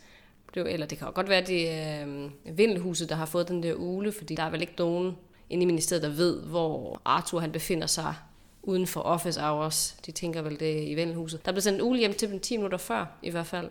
det, 0.54 0.62
er 0.62 0.66
eller 0.66 0.86
det 0.88 0.98
kan 0.98 1.08
jo 1.08 1.12
godt 1.16 1.30
være, 1.30 1.42
det 1.42 1.70
er 1.72 2.08
øh, 2.08 2.58
Vindelhuset, 2.58 3.10
der 3.10 3.16
har 3.16 3.26
fået 3.26 3.48
den 3.48 3.64
der 3.64 3.74
ule, 3.74 4.12
fordi 4.12 4.36
der 4.36 4.44
er 4.44 4.50
vel 4.50 4.62
ikke 4.62 4.74
nogen 4.78 5.18
inde 5.50 5.64
i 5.64 5.66
ministeriet, 5.66 6.04
der 6.04 6.10
ved, 6.10 6.42
hvor 6.42 7.02
Arthur 7.06 7.40
han 7.40 7.52
befinder 7.52 7.88
sig 7.88 8.14
uden 8.66 8.88
for 8.88 9.02
office 9.02 9.42
hours. 9.42 9.96
De 10.06 10.12
tænker 10.12 10.42
vel 10.42 10.60
det 10.60 10.88
i 10.88 10.96
Vindelhuset. 10.96 11.46
Der 11.46 11.52
blev 11.52 11.62
sendt 11.62 11.82
en 11.82 11.88
ule 11.88 12.00
hjem 12.00 12.14
til 12.14 12.32
dem 12.32 12.40
10 12.40 12.58
minutter 12.58 12.78
før, 12.78 13.06
i 13.24 13.30
hvert 13.30 13.48
fald. 13.48 13.70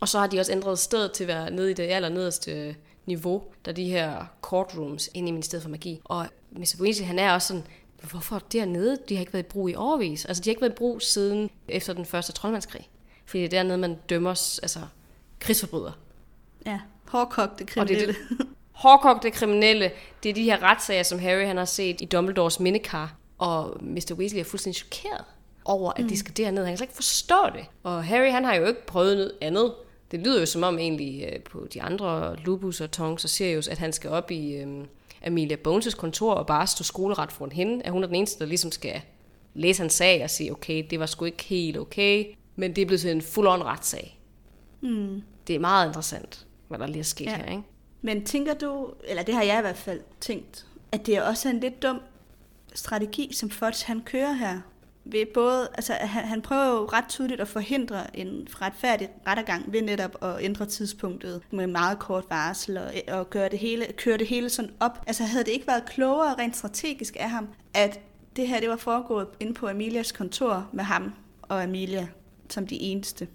Og 0.00 0.08
så 0.08 0.18
har 0.18 0.26
de 0.26 0.40
også 0.40 0.52
ændret 0.52 0.78
stedet 0.78 1.12
til 1.12 1.24
at 1.24 1.28
være 1.28 1.50
nede 1.50 1.70
i 1.70 1.74
det 1.74 1.82
allernederste 1.82 2.76
niveau, 3.06 3.42
der 3.64 3.70
er 3.70 3.74
de 3.74 3.84
her 3.90 4.24
courtrooms 4.42 5.10
inde 5.14 5.28
i 5.28 5.32
Ministeriet 5.32 5.62
for 5.62 5.70
Magi. 5.70 6.00
Og 6.04 6.26
Mr. 6.50 6.76
Weasley, 6.80 7.06
han 7.06 7.18
er 7.18 7.32
også 7.32 7.48
sådan, 7.48 7.64
hvorfor 8.10 8.42
dernede? 8.52 8.98
De 9.08 9.14
har 9.14 9.20
ikke 9.20 9.32
været 9.32 9.44
i 9.44 9.48
brug 9.48 9.70
i 9.70 9.74
overvis. 9.74 10.24
Altså, 10.24 10.42
de 10.42 10.48
har 10.48 10.52
ikke 10.52 10.62
været 10.62 10.72
i 10.72 10.76
brug 10.76 11.02
siden 11.02 11.50
efter 11.68 11.92
den 11.92 12.04
første 12.04 12.32
troldmandskrig. 12.32 12.88
Fordi 13.26 13.42
det 13.42 13.46
er 13.46 13.50
dernede, 13.50 13.78
man 13.78 13.98
dømmer 14.08 14.30
altså, 14.62 14.80
krigsforbrydere. 15.40 15.92
Ja, 16.66 16.80
hårdkogte 17.08 17.52
Og 17.52 17.58
det 17.58 17.66
kriminelle. 17.68 18.02
er 18.02 18.06
det, 18.06 18.46
hårdkogte 18.72 19.30
kriminelle, 19.30 19.90
det 20.22 20.28
er 20.28 20.34
de 20.34 20.42
her 20.42 20.62
retssager, 20.62 21.02
som 21.02 21.18
Harry 21.18 21.46
han 21.46 21.56
har 21.56 21.64
set 21.64 22.00
i 22.00 22.04
Dumbledores 22.04 22.60
mindekar. 22.60 23.14
Og 23.38 23.76
Mr. 23.84 24.14
Weasley 24.14 24.40
er 24.40 24.44
fuldstændig 24.44 24.76
chokeret 24.76 25.24
over, 25.64 25.92
at 25.96 26.04
de 26.08 26.16
skal 26.18 26.36
derned. 26.36 26.64
Han 26.64 26.70
kan 26.70 26.76
slet 26.76 26.84
ikke 26.84 26.94
forstå 26.94 27.36
det. 27.54 27.64
Og 27.82 28.04
Harry 28.04 28.30
han 28.30 28.44
har 28.44 28.54
jo 28.54 28.66
ikke 28.66 28.86
prøvet 28.86 29.16
noget 29.16 29.32
andet. 29.40 29.74
Det 30.10 30.20
lyder 30.20 30.40
jo 30.40 30.46
som 30.46 30.62
om 30.62 30.78
egentlig 30.78 31.28
øh, 31.32 31.40
på 31.42 31.66
de 31.74 31.82
andre 31.82 32.36
Lupus 32.36 32.80
og 32.80 32.90
Tonks 32.90 33.24
og 33.24 33.30
Sirius, 33.30 33.68
at 33.68 33.78
han 33.78 33.92
skal 33.92 34.10
op 34.10 34.30
i 34.30 34.52
øh, 34.54 34.84
Amelia 35.26 35.56
Bones' 35.68 35.96
kontor 35.96 36.34
og 36.34 36.46
bare 36.46 36.66
stå 36.66 36.84
skoleret 36.84 37.32
foran 37.32 37.52
hende. 37.52 37.84
At 37.84 37.92
hun 37.92 38.02
er 38.02 38.06
den 38.06 38.16
eneste, 38.16 38.38
der 38.38 38.46
ligesom 38.46 38.72
skal 38.72 39.00
læse 39.54 39.80
hans 39.82 39.92
sag 39.92 40.24
og 40.24 40.30
sige, 40.30 40.52
okay, 40.52 40.84
det 40.90 41.00
var 41.00 41.06
sgu 41.06 41.24
ikke 41.24 41.44
helt 41.44 41.78
okay, 41.78 42.24
men 42.56 42.76
det 42.76 42.82
er 42.82 42.86
blevet 42.86 43.00
til 43.00 43.10
en 43.10 43.20
full-on 43.20 43.62
retssag. 43.64 44.20
Mm. 44.80 45.22
Det 45.46 45.56
er 45.56 45.60
meget 45.60 45.86
interessant, 45.86 46.46
hvad 46.68 46.78
der 46.78 46.86
lige 46.86 46.98
er 46.98 47.02
sket 47.04 47.24
Ja. 47.24 47.36
her, 47.36 47.44
ikke? 47.50 47.62
Men 48.02 48.24
tænker 48.24 48.54
du, 48.54 48.90
eller 49.08 49.22
det 49.22 49.34
har 49.34 49.42
jeg 49.42 49.58
i 49.58 49.60
hvert 49.60 49.76
fald 49.76 50.00
tænkt, 50.20 50.66
at 50.92 51.06
det 51.06 51.16
er 51.16 51.22
også 51.22 51.48
en 51.48 51.60
lidt 51.60 51.82
dum 51.82 52.00
strategi, 52.76 53.32
som 53.34 53.50
Fudge 53.50 53.86
han 53.86 54.00
kører 54.00 54.32
her? 54.32 54.60
Ved 55.04 55.26
både, 55.34 55.68
altså, 55.74 55.92
han, 55.92 56.24
han 56.24 56.42
prøver 56.42 56.66
jo 56.66 56.84
ret 56.92 57.04
tydeligt 57.08 57.40
at 57.40 57.48
forhindre 57.48 58.16
en 58.18 58.48
retfærdig 58.50 59.08
rettergang 59.26 59.72
ved 59.72 59.82
netop 59.82 60.24
at 60.24 60.36
ændre 60.40 60.66
tidspunktet 60.66 61.42
med 61.50 61.66
meget 61.66 61.98
kort 61.98 62.24
varsel 62.30 62.78
og, 62.78 62.92
og 63.08 63.30
gøre 63.30 63.48
det 63.48 63.58
hele, 63.58 63.86
køre 63.96 64.18
det 64.18 64.26
hele 64.26 64.50
sådan 64.50 64.70
op. 64.80 65.02
Altså 65.06 65.24
havde 65.24 65.44
det 65.44 65.50
ikke 65.52 65.66
været 65.66 65.84
klogere 65.86 66.34
rent 66.34 66.56
strategisk 66.56 67.16
af 67.20 67.30
ham, 67.30 67.48
at 67.74 68.00
det 68.36 68.48
her 68.48 68.60
det 68.60 68.68
var 68.68 68.76
foregået 68.76 69.26
inde 69.40 69.54
på 69.54 69.68
Amelias 69.68 70.12
kontor 70.12 70.68
med 70.72 70.84
ham 70.84 71.12
og 71.42 71.62
Amelia 71.62 72.06
som 72.48 72.66
de 72.66 72.76
eneste? 72.80 73.28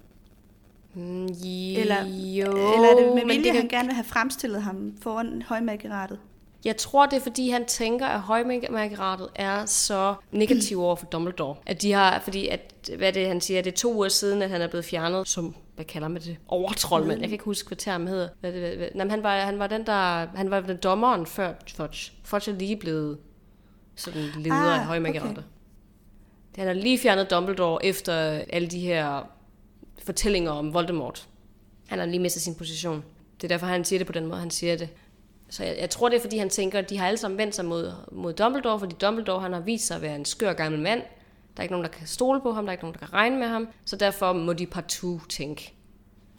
Mm, 0.94 1.26
Eller, 1.26 2.06
jo, 2.08 2.46
eller 2.76 2.88
er 2.90 2.96
det 2.96 3.06
med 3.06 3.14
men 3.16 3.28
vilje, 3.28 3.44
det 3.44 3.52
han 3.52 3.62
kan- 3.62 3.70
gerne 3.70 3.88
vil 3.88 3.96
have 3.96 4.04
fremstillet 4.04 4.62
ham 4.64 4.94
foran 5.02 5.42
højmærkeratet? 5.42 6.20
Jeg 6.66 6.78
tror, 6.78 7.06
det 7.06 7.18
er, 7.18 7.22
fordi 7.22 7.50
han 7.50 7.66
tænker, 7.66 8.06
at 8.06 8.22
højmærkeratet 8.22 9.30
er 9.36 9.66
så 9.66 10.16
negativ 10.32 10.82
over 10.82 10.96
for 10.96 11.06
Dumbledore. 11.06 11.56
At 11.66 11.82
de 11.82 11.92
har, 11.92 12.20
fordi 12.20 12.48
at, 12.48 12.90
hvad 12.98 13.14
det, 13.14 13.28
han 13.28 13.42
siger, 13.42 13.62
det 13.62 13.72
er 13.72 13.76
to 13.78 13.94
uger 13.96 14.10
siden, 14.10 14.42
at 14.42 14.50
han 14.50 14.62
er 14.62 14.68
blevet 14.68 14.86
fjernet 14.86 15.28
som, 15.28 15.56
hvad 15.76 15.86
kalder 15.86 16.08
man 16.08 16.22
det, 16.22 16.38
overtroldmand. 16.48 17.20
Jeg 17.20 17.30
kan 17.30 17.34
ikke 17.34 17.46
huske, 17.46 17.68
hvad 17.68 17.78
termen 17.78 18.08
hedder. 18.08 18.30
Hvad 18.40 18.52
det, 18.52 18.62
hvad, 18.62 18.76
hvad, 18.76 18.88
nej, 18.96 19.08
han 19.08 19.24
var, 19.24 19.40
han 19.40 19.60
var 19.60 19.68
den, 19.68 19.86
der, 19.86 20.28
han 20.36 20.52
var 20.52 20.60
den 20.62 20.78
dommeren 20.78 21.26
før 21.26 21.54
Fudge. 21.76 22.12
Fudge 22.24 22.52
er 22.52 22.56
lige 22.56 22.78
blevet 22.78 23.18
sådan 23.96 24.30
leder 24.38 24.56
Ah, 24.56 24.80
af 24.80 24.86
højmærkeratet. 24.86 25.44
Han 26.56 26.68
har 26.68 26.74
lige 26.74 27.00
fjernet 27.00 27.32
Dumbledore 27.32 27.86
efter 27.86 28.14
alle 28.50 28.68
de 28.68 28.80
her 28.80 29.30
fortællinger 30.04 30.52
om 30.52 30.74
Voldemort. 30.74 31.28
Han 31.88 32.00
har 32.00 32.06
lige 32.06 32.20
mistet 32.20 32.42
sin 32.42 32.56
position. 32.56 33.04
Det 33.36 33.44
er 33.44 33.48
derfor, 33.48 33.66
han 33.66 33.86
siger 33.86 34.00
det 34.00 34.08
på 34.08 34.14
den 34.14 34.26
måde, 34.26 34.40
han 34.40 34.52
siger 34.52 34.78
det. 34.78 34.90
Så 35.52 35.64
jeg, 35.64 35.78
jeg 35.80 35.90
tror, 35.90 36.10
det 36.10 36.18
er, 36.18 36.22
fordi 36.22 36.38
han 36.38 36.50
tænker, 36.50 36.80
at 36.80 36.90
de 36.90 36.98
har 36.98 37.08
alle 37.08 37.18
sammen 37.18 37.38
vendt 37.38 37.56
sig 37.56 37.66
mod, 37.66 37.94
mod 38.12 38.34
Dumbledore, 38.34 38.80
fordi 38.80 38.96
Dumbledore 39.02 39.42
han 39.42 39.54
har 39.54 39.60
vist 39.60 39.88
sig 39.88 39.96
at 39.96 40.02
være 40.02 40.16
en 40.16 40.26
skør 40.26 40.54
gammel 40.54 40.82
mand. 40.82 41.00
Der 41.56 41.62
er 41.62 41.64
ikke 41.64 41.74
nogen, 41.74 41.86
der 41.86 41.92
kan 41.92 42.08
stole 42.08 42.42
på 42.42 42.52
ham, 42.52 42.66
der 42.66 42.70
er 42.70 42.72
ikke 42.72 42.84
nogen, 42.84 42.94
der 42.94 43.00
kan 43.00 43.14
regne 43.14 43.40
med 43.40 43.48
ham. 43.48 43.68
Så 43.86 43.96
derfor 43.96 44.34
må 44.34 44.54
de 44.54 44.66
partout 44.66 45.22
tænke, 45.30 45.74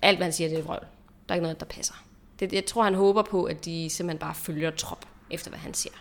alt 0.03 0.19
hvad 0.19 0.25
han 0.25 0.33
siger, 0.33 0.49
det 0.49 0.59
er 0.59 0.63
vrøvl. 0.63 0.87
Der 1.29 1.33
er 1.33 1.35
ikke 1.35 1.43
noget, 1.43 1.61
der 1.61 1.67
passer. 1.67 1.95
Det, 2.41 2.53
jeg 2.53 2.67
tror, 2.67 2.83
han 2.83 2.95
håber 2.95 3.23
på, 3.23 3.45
at 3.45 3.65
de 3.65 3.91
simpelthen 3.91 4.19
bare 4.19 4.35
følger 4.35 4.71
trop 4.71 5.07
efter, 5.31 5.51
hvad 5.51 5.59
han 5.59 5.75
siger. 5.75 5.95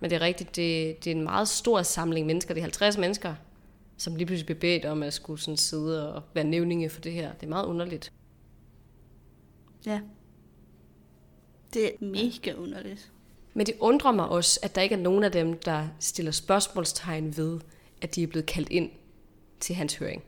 Men 0.00 0.10
det 0.10 0.16
er 0.16 0.20
rigtigt, 0.20 0.56
det, 0.56 1.04
det 1.04 1.12
er 1.12 1.14
en 1.16 1.22
meget 1.22 1.48
stor 1.48 1.82
samling 1.82 2.26
mennesker. 2.26 2.54
Det 2.54 2.60
er 2.60 2.64
50 2.64 2.98
mennesker, 2.98 3.34
som 3.96 4.16
lige 4.16 4.26
pludselig 4.26 4.46
bliver 4.46 4.60
bedt 4.60 4.84
om 4.84 5.02
at 5.02 5.12
skulle 5.12 5.40
sådan 5.40 5.56
sidde 5.56 6.14
og 6.14 6.22
være 6.34 6.44
nævninge 6.44 6.90
for 6.90 7.00
det 7.00 7.12
her. 7.12 7.32
Det 7.32 7.42
er 7.42 7.50
meget 7.50 7.66
underligt. 7.66 8.12
Ja. 9.86 10.00
Det 11.74 11.86
er 11.86 11.90
mega 12.00 12.52
underligt. 12.54 13.10
Men 13.54 13.66
det 13.66 13.74
undrer 13.80 14.12
mig 14.12 14.28
også, 14.28 14.60
at 14.62 14.74
der 14.74 14.80
ikke 14.82 14.94
er 14.94 14.98
nogen 14.98 15.24
af 15.24 15.32
dem, 15.32 15.58
der 15.58 15.88
stiller 16.00 16.32
spørgsmålstegn 16.32 17.36
ved, 17.36 17.60
at 18.02 18.14
de 18.14 18.22
er 18.22 18.26
blevet 18.26 18.46
kaldt 18.46 18.68
ind 18.68 18.90
til 19.60 19.74
hans 19.74 19.94
høring. 19.94 20.22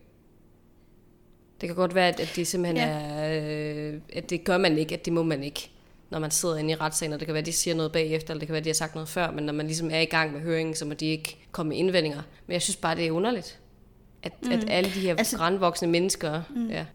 Det 1.61 1.69
kan 1.69 1.77
godt 1.77 1.95
være, 1.95 2.09
at 2.09 2.33
de 2.37 2.45
simpelthen 2.45 2.77
Ja. 2.77 2.99
er... 3.01 3.93
Øh, 3.93 4.01
at 4.13 4.31
det 4.31 4.45
gør 4.45 4.59
man 4.59 4.79
ikke, 4.79 4.95
at 4.95 5.05
det 5.05 5.13
må 5.13 5.23
man 5.23 5.43
ikke, 5.45 5.71
når 6.11 6.19
man 6.19 6.31
sidder 6.31 6.57
inde 6.57 6.71
i 6.73 6.75
retssagen. 6.77 7.13
Og 7.13 7.21
det 7.21 7.27
kan 7.27 7.33
være, 7.35 7.41
at 7.41 7.47
de 7.47 7.53
siger 7.53 7.75
noget 7.75 7.93
bagefter, 7.93 8.31
eller 8.31 8.39
det 8.39 8.47
kan 8.49 8.53
være, 8.53 8.59
at 8.61 8.65
de 8.65 8.69
har 8.71 8.75
sagt 8.75 8.95
noget 8.95 9.09
før, 9.09 9.31
men 9.31 9.45
når 9.45 9.53
man 9.53 9.67
ligesom 9.67 9.91
er 9.91 10.01
i 10.01 10.05
gang 10.05 10.33
med 10.33 10.41
høringen, 10.41 10.75
så 10.75 10.85
må 10.85 10.95
de 10.95 11.07
ikke 11.07 11.37
komme 11.53 11.69
med 11.69 11.77
indvendinger. 11.77 12.23
Men 12.47 12.53
jeg 12.53 12.63
synes 12.63 12.77
bare, 12.77 12.97
det 12.97 13.07
er 13.07 13.11
underligt, 13.11 13.61
at, 14.23 14.33
mm. 14.43 14.53
at 14.53 14.65
alle 14.71 14.91
de 14.95 15.01
her 15.01 15.17
Altså- 15.17 15.37
grandvoksne 15.37 15.89
mennesker... 15.89 16.43
Mm. 16.57 16.71
Ja, 16.71 16.87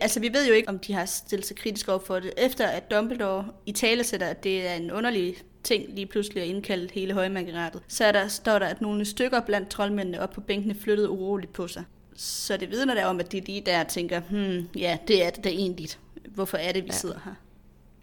Altså, 0.00 0.20
vi 0.20 0.32
ved 0.32 0.48
jo 0.48 0.54
ikke, 0.54 0.68
om 0.68 0.78
de 0.78 0.92
har 0.92 1.04
stillet 1.04 1.46
sig 1.46 1.56
kritisk 1.56 1.88
over 1.88 1.98
for 1.98 2.20
det. 2.20 2.32
Efter 2.36 2.66
at 2.66 2.90
Dumbledore 2.90 3.46
i 3.66 3.72
tale 3.72 4.04
sætter, 4.04 4.26
at 4.26 4.44
det 4.44 4.68
er 4.68 4.74
en 4.74 4.90
underlig 4.92 5.36
ting 5.62 5.84
lige 5.88 6.06
pludselig 6.06 6.42
at 6.42 6.48
indkalde 6.48 6.88
hele 6.92 7.14
højmageratet, 7.14 7.82
så 7.88 8.04
er 8.04 8.12
der, 8.12 8.28
står 8.28 8.58
der, 8.58 8.66
at 8.66 8.80
nogle 8.80 9.04
stykker 9.04 9.40
blandt 9.40 9.68
troldmændene 9.68 10.20
op 10.20 10.30
på 10.30 10.40
bænkene 10.40 10.74
flyttede 10.74 11.10
uroligt 11.10 11.52
på 11.52 11.68
sig. 11.68 11.84
Så 12.16 12.56
det 12.56 12.70
vidner 12.70 12.94
der 12.94 13.06
om, 13.06 13.20
at 13.20 13.32
de 13.32 13.40
lige 13.40 13.60
der 13.60 13.84
tænker, 13.84 14.20
hmm, 14.20 14.68
ja, 14.76 14.98
det 15.08 15.24
er 15.24 15.30
det 15.30 15.44
da 15.44 15.48
egentlig. 15.48 15.88
Hvorfor 16.28 16.56
er 16.56 16.72
det, 16.72 16.84
vi 16.84 16.88
ja. 16.92 16.96
sidder 16.96 17.20
her? 17.24 17.34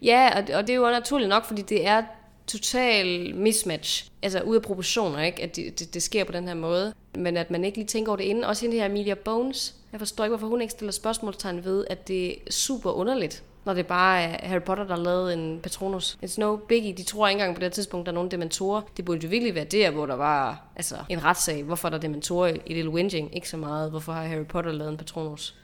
Ja, 0.02 0.30
og, 0.36 0.54
og 0.54 0.66
det 0.66 0.70
er 0.70 0.76
jo 0.76 0.90
naturligt 0.90 1.28
nok, 1.28 1.44
fordi 1.44 1.62
det 1.62 1.86
er 1.86 2.02
total 2.46 3.34
mismatch, 3.34 4.10
altså 4.22 4.40
ud 4.40 4.56
af 4.56 4.62
proportioner, 4.62 5.22
ikke? 5.22 5.42
at 5.42 5.56
det, 5.56 5.78
det, 5.78 5.94
det 5.94 6.02
sker 6.02 6.24
på 6.24 6.32
den 6.32 6.48
her 6.48 6.54
måde. 6.54 6.94
Men 7.14 7.36
at 7.36 7.50
man 7.50 7.64
ikke 7.64 7.78
lige 7.78 7.86
tænker 7.86 8.12
over 8.12 8.16
det 8.16 8.24
inden. 8.24 8.44
Også 8.44 8.62
hende 8.62 8.76
her 8.76 8.84
Amelia 8.84 9.14
Bones. 9.14 9.74
Jeg 9.92 10.00
forstår 10.00 10.24
ikke, 10.24 10.30
hvorfor 10.36 10.46
hun 10.46 10.60
ikke 10.60 10.70
stiller 10.70 10.92
spørgsmålstegn 10.92 11.64
ved, 11.64 11.84
at 11.90 12.08
det 12.08 12.30
er 12.30 12.34
super 12.50 12.90
underligt, 12.90 13.44
når 13.64 13.74
det 13.74 13.86
bare 13.86 14.22
er 14.22 14.48
Harry 14.48 14.62
Potter, 14.62 14.84
der 14.84 14.96
har 14.96 15.02
lavet 15.02 15.34
en 15.34 15.60
Patronus. 15.62 16.18
It's 16.24 16.34
no 16.38 16.56
biggie. 16.56 16.92
De 16.92 17.02
tror 17.02 17.28
ikke 17.28 17.40
engang 17.40 17.54
på 17.54 17.60
det 17.60 17.72
tidspunkt, 17.72 18.06
der 18.06 18.12
er 18.12 18.14
nogen 18.14 18.30
dementorer. 18.30 18.82
Det 18.96 19.04
burde 19.04 19.20
jo 19.22 19.28
virkelig 19.28 19.54
være 19.54 19.64
der, 19.64 19.90
hvor 19.90 20.06
der 20.06 20.14
var 20.14 20.62
altså, 20.76 20.96
en 21.08 21.24
retssag. 21.24 21.62
Hvorfor 21.62 21.88
er 21.88 21.90
der 21.90 21.98
dementorer 21.98 22.56
i 22.66 22.74
Little 22.74 22.90
Whinging? 22.90 23.34
Ikke 23.34 23.48
så 23.48 23.56
meget. 23.56 23.90
Hvorfor 23.90 24.12
har 24.12 24.24
Harry 24.24 24.46
Potter 24.46 24.72
lavet 24.72 24.90
en 24.90 24.96
Patronus? 24.96 25.54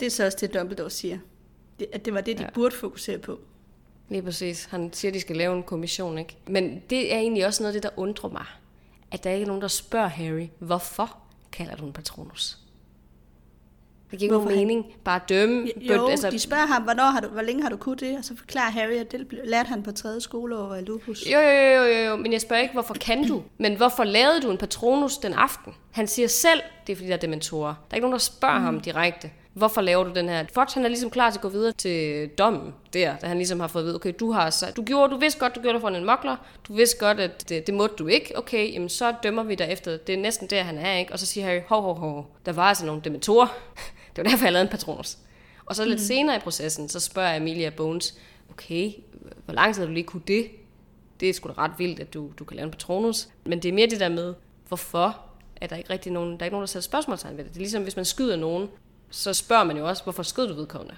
Det 0.00 0.06
er 0.06 0.10
så 0.10 0.26
også 0.26 0.38
det, 0.40 0.54
Dumbledore 0.54 0.90
siger. 0.90 1.18
Det, 1.78 1.86
at 1.92 2.04
det 2.04 2.14
var 2.14 2.20
det, 2.20 2.38
de 2.38 2.42
ja. 2.42 2.48
burde 2.54 2.74
fokusere 2.74 3.18
på. 3.18 3.40
Lige 4.14 4.22
præcis. 4.22 4.64
Han 4.64 4.92
siger, 4.92 5.10
at 5.10 5.14
de 5.14 5.20
skal 5.20 5.36
lave 5.36 5.56
en 5.56 5.62
kommission, 5.62 6.18
ikke? 6.18 6.36
Men 6.46 6.82
det 6.90 7.14
er 7.14 7.18
egentlig 7.18 7.46
også 7.46 7.62
noget 7.62 7.74
af 7.74 7.82
det, 7.82 7.90
der 7.90 7.98
undrer 7.98 8.30
mig. 8.30 8.44
At 9.10 9.24
der 9.24 9.30
ikke 9.30 9.42
er 9.42 9.46
nogen, 9.46 9.62
der 9.62 9.68
spørger 9.68 10.08
Harry, 10.08 10.46
hvorfor 10.58 11.16
kalder 11.52 11.76
du 11.76 11.86
en 11.86 11.92
patronus? 11.92 12.58
Det 14.10 14.18
giver 14.18 14.32
ikke 14.32 14.44
nogen 14.44 14.58
mening. 14.58 14.86
Bare 15.04 15.20
dømme. 15.28 15.68
Jo, 15.76 16.02
but, 16.02 16.10
altså, 16.10 16.30
de 16.30 16.38
spørger 16.38 16.66
ham, 16.66 16.82
hvornår 16.82 17.04
har 17.04 17.20
du, 17.20 17.28
hvor 17.28 17.42
længe 17.42 17.62
har 17.62 17.70
du 17.70 17.76
kunnet 17.76 18.00
det? 18.00 18.18
Og 18.18 18.24
så 18.24 18.36
forklarer 18.36 18.70
Harry, 18.70 18.92
at 18.92 19.12
det 19.12 19.26
lærte 19.44 19.68
han 19.68 19.82
på 19.82 19.92
tredje 19.92 20.20
skoleår 20.20 20.74
af 20.74 20.86
Lupus. 20.86 21.26
Jo, 21.32 21.38
jo, 21.38 21.50
jo, 21.50 21.82
jo, 21.82 22.04
jo, 22.04 22.16
men 22.16 22.32
jeg 22.32 22.40
spørger 22.40 22.62
ikke, 22.62 22.74
hvorfor 22.74 22.94
kan 22.94 23.28
du? 23.28 23.42
Men 23.58 23.76
hvorfor 23.76 24.04
lavede 24.04 24.40
du 24.40 24.50
en 24.50 24.58
patronus 24.58 25.18
den 25.18 25.32
aften? 25.32 25.72
Han 25.90 26.06
siger 26.06 26.28
selv, 26.28 26.60
det 26.86 26.92
er 26.92 26.96
fordi, 26.96 27.08
der 27.08 27.14
er 27.14 27.18
dementorer. 27.18 27.74
Der 27.74 27.90
er 27.90 27.94
ikke 27.94 28.04
nogen, 28.04 28.12
der 28.12 28.18
spørger 28.18 28.58
mm. 28.58 28.64
ham 28.64 28.80
direkte 28.80 29.30
hvorfor 29.54 29.80
laver 29.80 30.04
du 30.04 30.12
den 30.14 30.28
her? 30.28 30.44
Fudge, 30.54 30.74
han 30.74 30.84
er 30.84 30.88
ligesom 30.88 31.10
klar 31.10 31.30
til 31.30 31.38
at 31.38 31.42
gå 31.42 31.48
videre 31.48 31.72
til 31.72 32.28
dommen 32.28 32.74
der, 32.92 33.16
da 33.16 33.26
han 33.26 33.36
ligesom 33.36 33.60
har 33.60 33.68
fået 33.68 33.82
at 33.82 33.86
vide, 33.86 33.94
okay, 33.94 34.12
du 34.20 34.32
har 34.32 34.50
så, 34.50 34.66
du 34.76 34.82
gjorde, 34.82 35.14
du 35.14 35.18
vidste 35.18 35.40
godt, 35.40 35.54
du 35.54 35.60
gjorde 35.60 35.74
det 35.74 35.80
for 35.80 35.88
en 35.88 36.04
mokler, 36.04 36.36
du 36.68 36.74
vidste 36.74 36.98
godt, 36.98 37.20
at 37.20 37.48
det, 37.48 37.66
det 37.66 37.74
måtte 37.74 37.96
du 37.96 38.06
ikke, 38.06 38.38
okay, 38.38 38.72
jamen 38.72 38.88
så 38.88 39.14
dømmer 39.22 39.42
vi 39.42 39.54
dig 39.54 39.66
efter, 39.70 39.96
det 39.96 40.14
er 40.14 40.18
næsten 40.18 40.50
der, 40.50 40.62
han 40.62 40.78
er, 40.78 40.98
ikke? 40.98 41.12
Og 41.12 41.18
så 41.18 41.26
siger 41.26 41.46
Harry, 41.46 41.60
hov, 41.68 41.82
hov, 41.82 41.98
hov, 41.98 42.26
der 42.46 42.52
var 42.52 42.62
altså 42.62 42.86
nogle 42.86 43.02
dementorer, 43.04 43.46
det 44.16 44.24
var 44.24 44.30
derfor, 44.30 44.44
jeg 44.44 44.52
lavede 44.52 44.66
en 44.66 44.70
patronus. 44.70 45.18
Og 45.66 45.76
så 45.76 45.84
lidt 45.84 46.00
mm. 46.00 46.04
senere 46.04 46.36
i 46.36 46.40
processen, 46.40 46.88
så 46.88 47.00
spørger 47.00 47.36
Emilia 47.36 47.70
Bones, 47.70 48.18
okay, 48.50 48.92
hvor 49.44 49.54
lang 49.54 49.74
tid 49.74 49.82
har 49.82 49.86
du 49.86 49.92
lige 49.92 50.04
kunne 50.04 50.22
det? 50.26 50.50
Det 51.20 51.28
er 51.28 51.32
sgu 51.32 51.48
da 51.48 51.54
ret 51.58 51.72
vildt, 51.78 52.00
at 52.00 52.14
du, 52.14 52.30
du 52.38 52.44
kan 52.44 52.56
lave 52.56 52.64
en 52.64 52.70
patronus. 52.70 53.28
Men 53.44 53.62
det 53.62 53.68
er 53.68 53.72
mere 53.72 53.86
det 53.86 54.00
der 54.00 54.08
med, 54.08 54.34
hvorfor 54.68 55.20
er 55.60 55.66
der 55.66 55.76
ikke 55.76 55.90
rigtig 55.90 56.12
nogen, 56.12 56.32
der 56.32 56.38
er 56.40 56.44
ikke 56.44 56.54
nogen, 56.54 56.62
der 56.62 56.66
sætter 56.66 56.84
spørgsmålstegn 56.84 57.36
ved 57.36 57.44
det. 57.44 57.52
Det 57.52 57.56
er 57.56 57.60
ligesom, 57.60 57.82
hvis 57.82 57.96
man 57.96 58.04
skyder 58.04 58.36
nogen, 58.36 58.68
så 59.14 59.32
spørger 59.32 59.64
man 59.64 59.76
jo 59.76 59.88
også, 59.88 60.02
hvorfor 60.02 60.22
skød 60.22 60.48
du 60.48 60.54
vedkommende? 60.54 60.96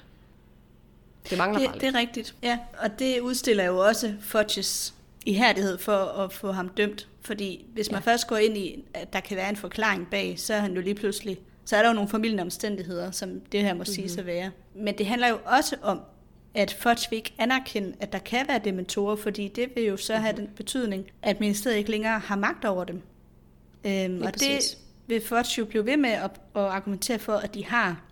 Det 1.30 1.38
mangler 1.38 1.58
det, 1.60 1.68
bare 1.68 1.78
Det 1.78 1.88
er 1.88 1.94
rigtigt, 1.94 2.34
ja. 2.42 2.58
Og 2.78 2.98
det 2.98 3.20
udstiller 3.20 3.64
jo 3.64 3.78
også 3.78 4.14
Fudges 4.20 4.94
ihærdighed 5.26 5.78
for 5.78 5.96
at 5.96 6.32
få 6.32 6.52
ham 6.52 6.68
dømt. 6.68 7.08
Fordi 7.20 7.66
hvis 7.72 7.90
man 7.90 8.02
ja. 8.06 8.12
først 8.12 8.26
går 8.26 8.36
ind 8.36 8.56
i, 8.56 8.84
at 8.94 9.12
der 9.12 9.20
kan 9.20 9.36
være 9.36 9.48
en 9.48 9.56
forklaring 9.56 10.08
bag, 10.10 10.34
så 10.38 10.54
er 10.54 10.58
han 10.58 10.74
jo 10.74 10.80
lige 10.80 10.94
pludselig... 10.94 11.38
Så 11.64 11.76
er 11.76 11.82
der 11.82 11.88
jo 11.88 11.94
nogle 11.94 12.10
familien 12.10 12.40
omstændigheder, 12.40 13.10
som 13.10 13.40
det 13.40 13.62
her 13.62 13.74
må 13.74 13.74
mm-hmm. 13.74 13.86
sige 13.86 14.18
at 14.18 14.26
være. 14.26 14.50
Men 14.74 14.98
det 14.98 15.06
handler 15.06 15.28
jo 15.28 15.38
også 15.44 15.76
om, 15.82 16.00
at 16.54 16.76
Fudge 16.80 17.06
vil 17.10 17.16
ikke 17.16 17.34
anerkende, 17.38 17.92
at 18.00 18.12
der 18.12 18.18
kan 18.18 18.48
være 18.48 18.60
dementorer, 18.64 19.16
fordi 19.16 19.48
det 19.48 19.68
vil 19.74 19.84
jo 19.84 19.96
så 19.96 20.12
mm-hmm. 20.12 20.24
have 20.24 20.36
den 20.36 20.48
betydning, 20.56 21.06
at 21.22 21.40
ministeriet 21.40 21.76
ikke 21.76 21.90
længere 21.90 22.18
har 22.18 22.36
magt 22.36 22.64
over 22.64 22.84
dem. 22.84 23.02
Øhm, 23.84 24.22
og 24.22 24.32
præcis. 24.32 24.70
det 24.70 24.78
vil 25.06 25.22
Fudge 25.26 25.58
jo 25.58 25.64
blive 25.64 25.86
ved 25.86 25.96
med 25.96 26.10
at, 26.10 26.30
at 26.54 26.62
argumentere 26.62 27.18
for, 27.18 27.32
at 27.32 27.54
de 27.54 27.64
har. 27.64 28.05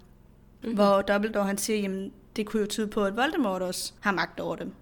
Mm-hmm. 0.64 0.74
Hvor 0.77 1.03
Dumbledore 1.03 1.46
han 1.46 1.59
siger, 1.59 1.79
jamen 1.79 2.12
det 2.37 2.46
kunne 2.46 2.61
jo 2.61 2.66
tyde 2.66 2.87
på, 2.87 3.05
at 3.05 3.16
Voldemort 3.16 3.62
også 3.62 3.92
har 4.00 4.12
magt 4.12 4.40
over 4.40 4.57
dem. 4.57 4.72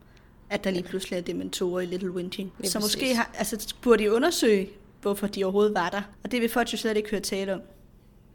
At 0.51 0.65
der 0.65 0.71
lige 0.71 0.83
pludselig 0.83 1.17
er 1.17 1.21
dementorer 1.21 1.81
i 1.81 1.87
Little 1.87 2.11
Winching. 2.11 2.53
Så 2.57 2.61
præcis. 2.63 2.81
måske 2.81 3.15
har, 3.15 3.31
altså, 3.39 3.75
burde 3.83 4.05
de 4.05 4.13
undersøge, 4.13 4.69
hvorfor 5.03 5.27
de 5.27 5.45
overhovedet 5.45 5.75
var 5.75 5.89
der. 5.89 6.03
Og 6.25 6.33
det 6.33 6.41
vil 6.41 6.49
Fudge 6.49 6.69
jo 6.73 6.79
slet 6.79 6.97
ikke 6.97 7.11
høre 7.11 7.21
tale 7.21 7.55
om. 7.55 7.61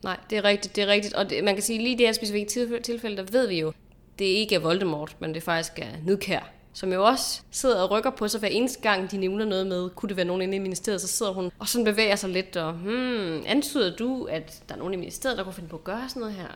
Nej, 0.04 0.18
det 0.30 0.38
er 0.38 0.44
rigtigt, 0.44 0.76
det 0.76 0.84
er 0.84 0.88
rigtigt. 0.88 1.14
Og 1.14 1.30
det, 1.30 1.44
man 1.44 1.54
kan 1.56 1.64
sige, 1.64 1.80
lige 1.80 1.92
i 1.92 1.98
det 1.98 2.06
her 2.06 2.14
specifikke 2.14 2.80
tilfælde, 2.84 3.18
der 3.18 3.24
ved 3.32 3.48
vi 3.48 3.60
jo, 3.60 3.74
det 4.20 4.26
ikke 4.26 4.56
er 4.56 4.60
Voldemort, 4.60 5.16
men 5.20 5.34
det 5.34 5.44
faktisk 5.44 5.80
er 5.80 5.88
Nidkær, 6.06 6.50
som 6.74 6.94
jo 6.94 7.06
også 7.06 7.42
sidder 7.52 7.82
og 7.82 7.92
rykker 7.92 8.10
på 8.10 8.28
sig 8.28 8.40
hver 8.40 8.50
eneste 8.50 8.82
gang, 8.82 9.12
de 9.12 9.18
nævner 9.18 9.46
noget 9.46 9.68
med, 9.68 9.90
kunne 9.90 10.10
det 10.10 10.18
være 10.18 10.26
nogen 10.26 10.42
inde 10.42 10.56
i 10.56 10.60
ministeriet, 10.60 11.02
så 11.02 11.08
sidder 11.08 11.34
hun 11.34 11.52
og 11.60 11.68
sådan 11.68 11.86
bevæger 11.86 12.16
sig 12.16 12.30
lidt, 12.30 12.58
og 12.58 12.74
hmm, 12.74 13.44
antyder 13.46 13.96
du, 13.96 14.24
at 14.24 14.64
der 14.70 14.76
er 14.76 14.80
nogen 14.80 14.94
i 14.94 14.98
ministeriet, 14.98 15.38
der 15.38 15.44
kunne 15.44 15.54
finde 15.54 15.70
på 15.70 15.76
at 15.76 15.84
gøre 15.84 16.10
sådan 16.10 16.20
noget 16.20 16.36
her? 16.36 16.48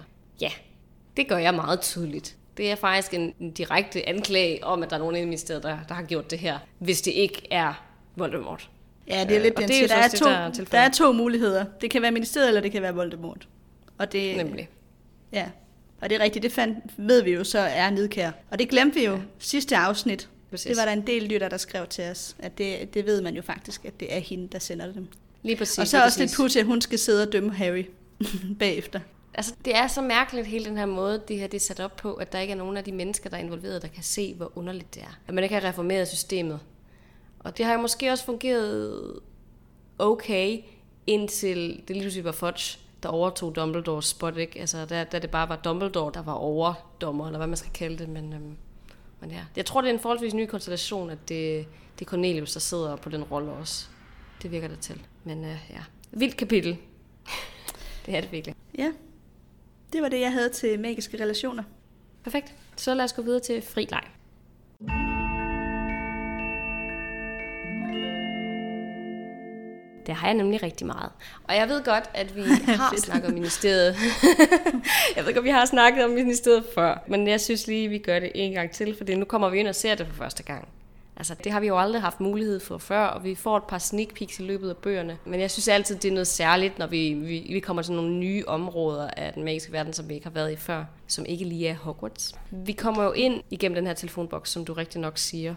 Ja, 0.41 0.51
det 1.17 1.28
gør 1.28 1.38
jeg 1.38 1.54
meget 1.54 1.82
tydeligt. 1.82 2.36
Det 2.58 2.71
er 2.71 2.76
faktisk 2.76 3.13
en, 3.13 3.52
direkte 3.52 4.10
anklage 4.10 4.63
om, 4.63 4.84
at 4.84 4.89
der 4.89 4.95
er 4.95 5.00
nogen 5.00 5.15
i 5.15 5.19
ministeriet, 5.19 5.63
der, 5.63 5.78
der 5.88 5.93
har 5.93 6.04
gjort 6.04 6.32
det 6.32 6.39
her, 6.39 6.60
hvis 6.80 7.02
det 7.02 7.12
ikke 7.12 7.47
er 7.52 7.74
Voldemort. 8.15 8.69
Ja, 9.08 9.26
det 9.30 9.38
er 9.38 9.41
lidt 9.41 9.60
øh, 9.62 9.67
det, 9.67 9.89
der, 9.89 9.95
er 9.95 10.08
to, 10.08 10.26
der, 10.26 10.65
der 10.71 10.80
er 10.80 10.89
to 10.89 11.12
muligheder. 11.12 11.65
Det 11.82 11.91
kan 11.91 12.02
være 12.02 12.12
ministeriet, 12.12 12.47
eller 12.47 12.62
det 12.62 12.71
kan 12.71 12.82
være 12.82 12.95
Voldemort. 12.95 13.47
Og 13.97 14.12
det, 14.12 14.38
Nemlig. 14.38 14.69
Ja, 15.34 15.45
og 16.02 16.10
det 16.10 16.15
er 16.15 16.19
rigtigt, 16.24 16.43
det 16.43 16.52
fandt, 16.52 16.78
ved 16.97 17.24
vi 17.24 17.32
jo 17.32 17.43
så 17.43 17.60
er 17.60 17.89
nedkær. 17.89 18.32
Og 18.52 18.60
det 18.60 18.69
glemte 18.69 19.00
vi 19.00 19.06
jo 19.06 19.13
ja. 19.13 19.21
sidste 19.39 19.78
afsnit. 19.78 20.30
Præcis. 20.50 20.67
Det 20.67 20.78
var 20.78 20.86
der 20.86 20.91
en 20.91 21.08
del 21.08 21.24
lytter, 21.24 21.50
der 21.50 21.58
skrev 21.58 21.88
til 21.88 22.04
os, 22.04 22.36
at 22.39 22.58
det, 22.58 22.93
det 22.93 23.06
ved 23.06 23.21
man 23.21 23.36
jo 23.36 23.41
faktisk, 23.41 23.86
at 23.86 24.00
det 24.00 24.15
er 24.15 24.19
hende, 24.19 24.47
der 24.52 24.60
sender 24.60 24.93
dem. 24.93 25.08
Lige 25.43 25.56
præcis. 25.56 25.78
Og 25.78 25.88
så 25.88 26.04
også 26.04 26.19
præcis. 26.19 26.32
lidt 26.32 26.38
pudsigt, 26.38 26.62
at 26.62 26.67
hun 26.67 26.82
skal 26.82 27.00
sidde 27.00 27.28
og 27.28 27.34
dømme 27.34 27.54
Harry 27.54 27.86
bagefter. 28.60 29.00
Altså, 29.34 29.56
det 29.65 29.76
er 29.76 29.88
så 29.88 30.02
mærkeligt, 30.02 30.48
hele 30.48 30.65
den 30.65 30.78
her 30.78 30.86
måde, 30.86 31.24
det 31.28 31.39
her 31.39 31.48
det 31.48 31.58
er 31.58 31.62
sat 31.62 31.80
op 31.80 31.96
på, 31.96 32.13
at 32.13 32.32
der 32.32 32.39
ikke 32.39 32.52
er 32.52 32.58
nogen 32.58 32.78
af 32.78 32.84
de 32.84 32.91
mennesker, 32.91 33.30
der 33.30 33.38
er 33.38 33.41
involveret, 33.41 33.82
der 33.82 33.88
kan 33.88 34.04
se, 34.04 34.34
hvor 34.34 34.52
underligt 34.56 34.96
det 34.96 35.04
er. 35.04 35.20
At 35.28 35.34
man 35.34 35.44
ikke 35.44 35.56
har 35.56 35.70
reformeret 35.70 36.08
systemet. 36.08 36.60
Og 37.39 37.58
det 37.58 37.65
har 37.65 37.74
jo 37.74 37.82
måske 37.82 38.12
også 38.12 38.26
fungeret 38.26 39.20
okay, 40.00 40.60
indtil 41.08 41.84
det 41.88 41.96
lige 41.96 42.02
pludselig 42.02 42.26
var 42.26 42.32
Fudge, 42.32 42.80
der 43.04 43.10
overtog 43.10 43.56
Dumbledores 43.56 44.06
spot, 44.06 44.38
ikke? 44.38 44.60
Altså, 44.60 44.86
da, 44.86 45.04
da 45.04 45.20
det 45.20 45.32
bare 45.32 45.50
var 45.50 45.56
Dumbledore, 45.56 46.12
der 46.13 46.22
var 46.22 46.34
overdommer, 46.34 47.26
eller 47.26 47.38
hvad 47.38 47.48
man 47.48 47.58
skal 47.58 47.72
kalde 47.74 47.98
det, 47.98 48.10
men, 48.10 48.34
øhm, 48.34 48.56
men 49.20 49.32
ja. 49.32 49.41
Jeg 49.56 49.65
tror, 49.65 49.82
det 49.82 49.89
er 49.89 49.94
en 49.94 50.00
forholdsvis 50.00 50.34
ny 50.34 50.46
konstellation, 50.46 51.10
at 51.10 51.30
det, 51.30 51.65
det 52.00 52.06
er 52.06 52.10
Cornelius, 52.10 52.54
der 52.54 52.60
sidder 52.60 52.96
på 52.96 53.10
den 53.10 53.24
rolle 53.24 53.52
også. 53.52 53.88
Det 54.41 54.52
virker 54.52 54.67
det 54.67 54.80
til. 54.80 55.02
Men 55.24 55.46
øh, 55.46 55.58
ja, 55.70 55.84
vildt 56.12 56.38
kapitel. 56.38 56.78
det 58.06 58.15
er 58.15 58.22
det 58.22 58.32
virkelig. 58.32 58.56
Ja, 58.78 58.91
det 59.93 60.01
var 60.01 60.10
det, 60.10 60.19
jeg 60.19 60.32
havde 60.32 60.49
til 60.49 60.80
magiske 60.80 61.23
relationer. 61.23 61.63
Perfekt. 62.23 62.54
Så 62.75 62.93
lad 62.93 63.06
os 63.06 63.13
gå 63.13 63.21
videre 63.21 63.39
til 63.39 63.62
fri 63.62 63.88
leg. 63.91 64.04
Det 70.06 70.15
har 70.15 70.27
jeg 70.27 70.34
nemlig 70.34 70.63
rigtig 70.63 70.88
meget. 70.88 71.12
Og 71.43 71.56
jeg 71.56 71.69
ved 71.69 71.84
godt, 71.84 72.10
at 72.13 72.36
vi 72.36 72.41
har 72.65 72.95
snakket 72.97 73.27
om 73.27 73.34
ministeriet. 73.34 73.95
jeg 75.15 75.25
ved 75.25 75.34
godt, 75.34 75.45
vi 75.45 75.49
har 75.49 75.65
snakket 75.65 76.04
om 76.04 76.10
ministeriet 76.10 76.65
før, 76.75 77.04
men 77.08 77.27
jeg 77.27 77.41
synes 77.41 77.67
lige, 77.67 77.86
at 77.86 77.91
vi 77.91 77.97
gør 77.97 78.19
det 78.19 78.32
en 78.36 78.54
gang 78.54 78.71
til, 78.71 78.95
for 78.97 79.15
nu 79.15 79.25
kommer 79.25 79.49
vi 79.49 79.60
ind 79.60 79.67
og 79.67 79.75
ser 79.75 79.95
det 79.95 80.08
for 80.08 80.13
første 80.13 80.43
gang. 80.43 80.67
Altså, 81.22 81.36
det 81.44 81.52
har 81.52 81.60
vi 81.60 81.68
jo 81.68 81.80
aldrig 81.80 82.02
haft 82.02 82.20
mulighed 82.20 82.60
for 82.60 82.78
før, 82.78 83.06
og 83.06 83.24
vi 83.24 83.36
får 83.36 83.58
et 83.58 83.64
par 83.64 83.78
sneak 83.78 84.08
peeks 84.16 84.40
i 84.40 84.44
løbet 84.44 84.70
af 84.70 84.78
bøgerne. 84.78 85.18
Men 85.26 85.40
jeg 85.40 85.52
synes 85.52 85.68
altid, 85.68 85.96
det 85.96 86.10
er 86.10 86.14
noget 86.14 86.28
særligt, 86.28 86.80
når 86.80 86.88
vi, 86.88 87.14
vi, 87.14 87.46
vi 87.54 87.60
kommer 87.60 87.82
til 87.84 87.94
nogle 87.94 88.16
nye 88.16 88.44
områder 88.48 89.10
af 89.18 89.34
den 89.34 89.44
magiske 89.44 89.72
verden, 89.72 89.94
som 89.94 90.10
vi 90.10 90.14
ikke 90.14 90.26
har 90.26 90.32
været 90.32 90.52
i 90.52 90.56
før, 90.56 90.86
som 91.08 91.26
ikke 91.26 91.46
lige 91.46 91.68
er 91.68 91.76
Hogwarts. 91.76 92.34
Vi 92.52 92.72
kommer 92.72 93.04
jo 93.04 93.12
ind 93.12 93.42
igennem 93.50 93.76
den 93.76 93.88
her 93.88 93.94
telefonboks, 93.94 94.50
som 94.50 94.66
du 94.66 94.74
rigtig 94.74 95.02
nok 95.02 95.18
siger. 95.18 95.56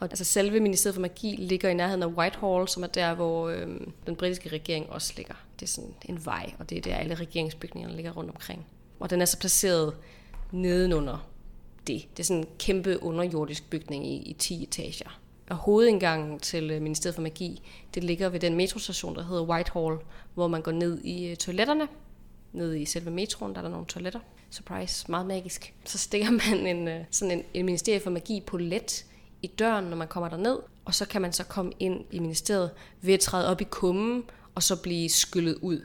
Og 0.00 0.04
altså 0.10 0.24
selve 0.24 0.60
Ministeriet 0.60 0.94
for 0.94 1.02
Magi 1.02 1.36
ligger 1.38 1.68
i 1.68 1.74
nærheden 1.74 2.02
af 2.02 2.06
Whitehall, 2.06 2.68
som 2.68 2.82
er 2.82 2.86
der, 2.86 3.14
hvor 3.14 3.48
øh, 3.48 3.66
den 4.06 4.16
britiske 4.16 4.48
regering 4.48 4.90
også 4.90 5.12
ligger. 5.16 5.34
Det 5.60 5.66
er 5.66 5.70
sådan 5.70 5.94
en 6.04 6.24
vej, 6.24 6.52
og 6.58 6.70
det 6.70 6.78
er 6.78 6.82
der 6.82 6.96
alle 6.96 7.14
regeringsbygningerne 7.14 7.96
ligger 7.96 8.12
rundt 8.12 8.30
omkring. 8.30 8.66
Og 9.00 9.10
den 9.10 9.20
er 9.20 9.24
så 9.24 9.38
placeret 9.38 9.94
nedenunder 10.52 11.26
det. 11.86 12.08
Det 12.16 12.22
er 12.22 12.24
sådan 12.24 12.42
en 12.42 12.48
kæmpe 12.58 13.02
underjordisk 13.02 13.70
bygning 13.70 14.06
i, 14.06 14.16
i 14.16 14.32
10 14.32 14.62
etager. 14.62 15.20
Og 15.50 15.56
hovedindgangen 15.56 16.38
til 16.40 16.70
øh, 16.70 16.82
Ministeriet 16.82 17.14
for 17.14 17.22
Magi, 17.22 17.62
det 17.94 18.04
ligger 18.04 18.28
ved 18.28 18.40
den 18.40 18.54
metrostation, 18.54 19.14
der 19.14 19.22
hedder 19.22 19.42
Whitehall, 19.42 19.98
hvor 20.34 20.48
man 20.48 20.62
går 20.62 20.72
ned 20.72 20.98
i 21.04 21.26
øh, 21.26 21.36
toiletterne. 21.36 21.88
Ned 22.52 22.74
i 22.74 22.84
selve 22.84 23.10
metroen, 23.10 23.52
der 23.52 23.58
er 23.58 23.62
der 23.62 23.70
nogle 23.70 23.86
toiletter. 23.86 24.20
Surprise, 24.50 25.10
meget 25.10 25.26
magisk. 25.26 25.74
Så 25.84 25.98
stikker 25.98 26.30
man 26.50 26.66
en, 26.66 26.88
øh, 26.88 27.04
sådan 27.10 27.38
en, 27.38 27.44
en 27.54 27.64
Ministeriet 27.64 28.02
for 28.02 28.10
Magi 28.10 28.42
på 28.46 28.56
let 28.56 29.06
i 29.42 29.46
døren, 29.46 29.84
når 29.84 29.96
man 29.96 30.08
kommer 30.08 30.28
derned, 30.28 30.58
og 30.84 30.94
så 30.94 31.06
kan 31.06 31.22
man 31.22 31.32
så 31.32 31.44
komme 31.44 31.72
ind 31.78 32.04
i 32.10 32.18
ministeriet 32.18 32.70
ved 33.00 33.14
at 33.14 33.20
træde 33.20 33.48
op 33.48 33.60
i 33.60 33.64
kummen, 33.64 34.24
og 34.54 34.62
så 34.62 34.82
blive 34.82 35.08
skyllet 35.08 35.54
ud. 35.62 35.80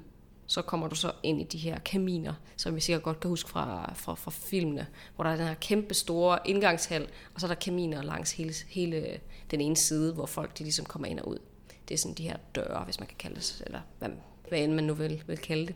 Så 0.52 0.62
kommer 0.62 0.88
du 0.88 0.96
så 0.96 1.12
ind 1.24 1.42
i 1.42 1.44
de 1.44 1.58
her 1.58 1.80
kaminer, 1.80 2.34
som 2.58 2.76
vi 2.76 2.80
sikkert 2.80 3.04
godt 3.04 3.20
kan 3.20 3.30
huske 3.30 3.50
fra, 3.50 3.94
fra, 3.96 4.16
fra 4.16 4.32
filmene, 4.32 4.88
hvor 5.16 5.24
der 5.24 5.32
er 5.32 5.36
den 5.36 5.48
her 5.48 5.54
kæmpe 5.54 5.94
store 5.94 6.40
indgangshal, 6.46 7.08
og 7.34 7.42
så 7.42 7.46
er 7.46 7.48
der 7.48 7.56
kaminer 7.56 8.02
langs 8.02 8.32
hele, 8.32 8.54
hele 8.68 9.20
den 9.52 9.62
ene 9.62 9.76
side, 9.78 10.14
hvor 10.14 10.26
folk 10.26 10.58
de 10.58 10.64
ligesom 10.64 10.86
kommer 10.86 11.08
ind 11.08 11.20
og 11.20 11.28
ud. 11.28 11.38
Det 11.88 11.94
er 11.94 11.98
sådan 11.98 12.16
de 12.16 12.24
her 12.24 12.38
døre, 12.56 12.84
hvis 12.84 13.00
man 13.00 13.08
kan 13.08 13.18
kalde 13.18 13.36
det, 13.36 13.64
eller 13.66 13.80
hvad, 14.00 14.10
hvad 14.50 14.60
end 14.60 14.74
man 14.74 14.84
nu 14.84 14.94
vil, 14.94 15.24
vil 15.28 15.38
kalde 15.38 15.68
det. 15.68 15.76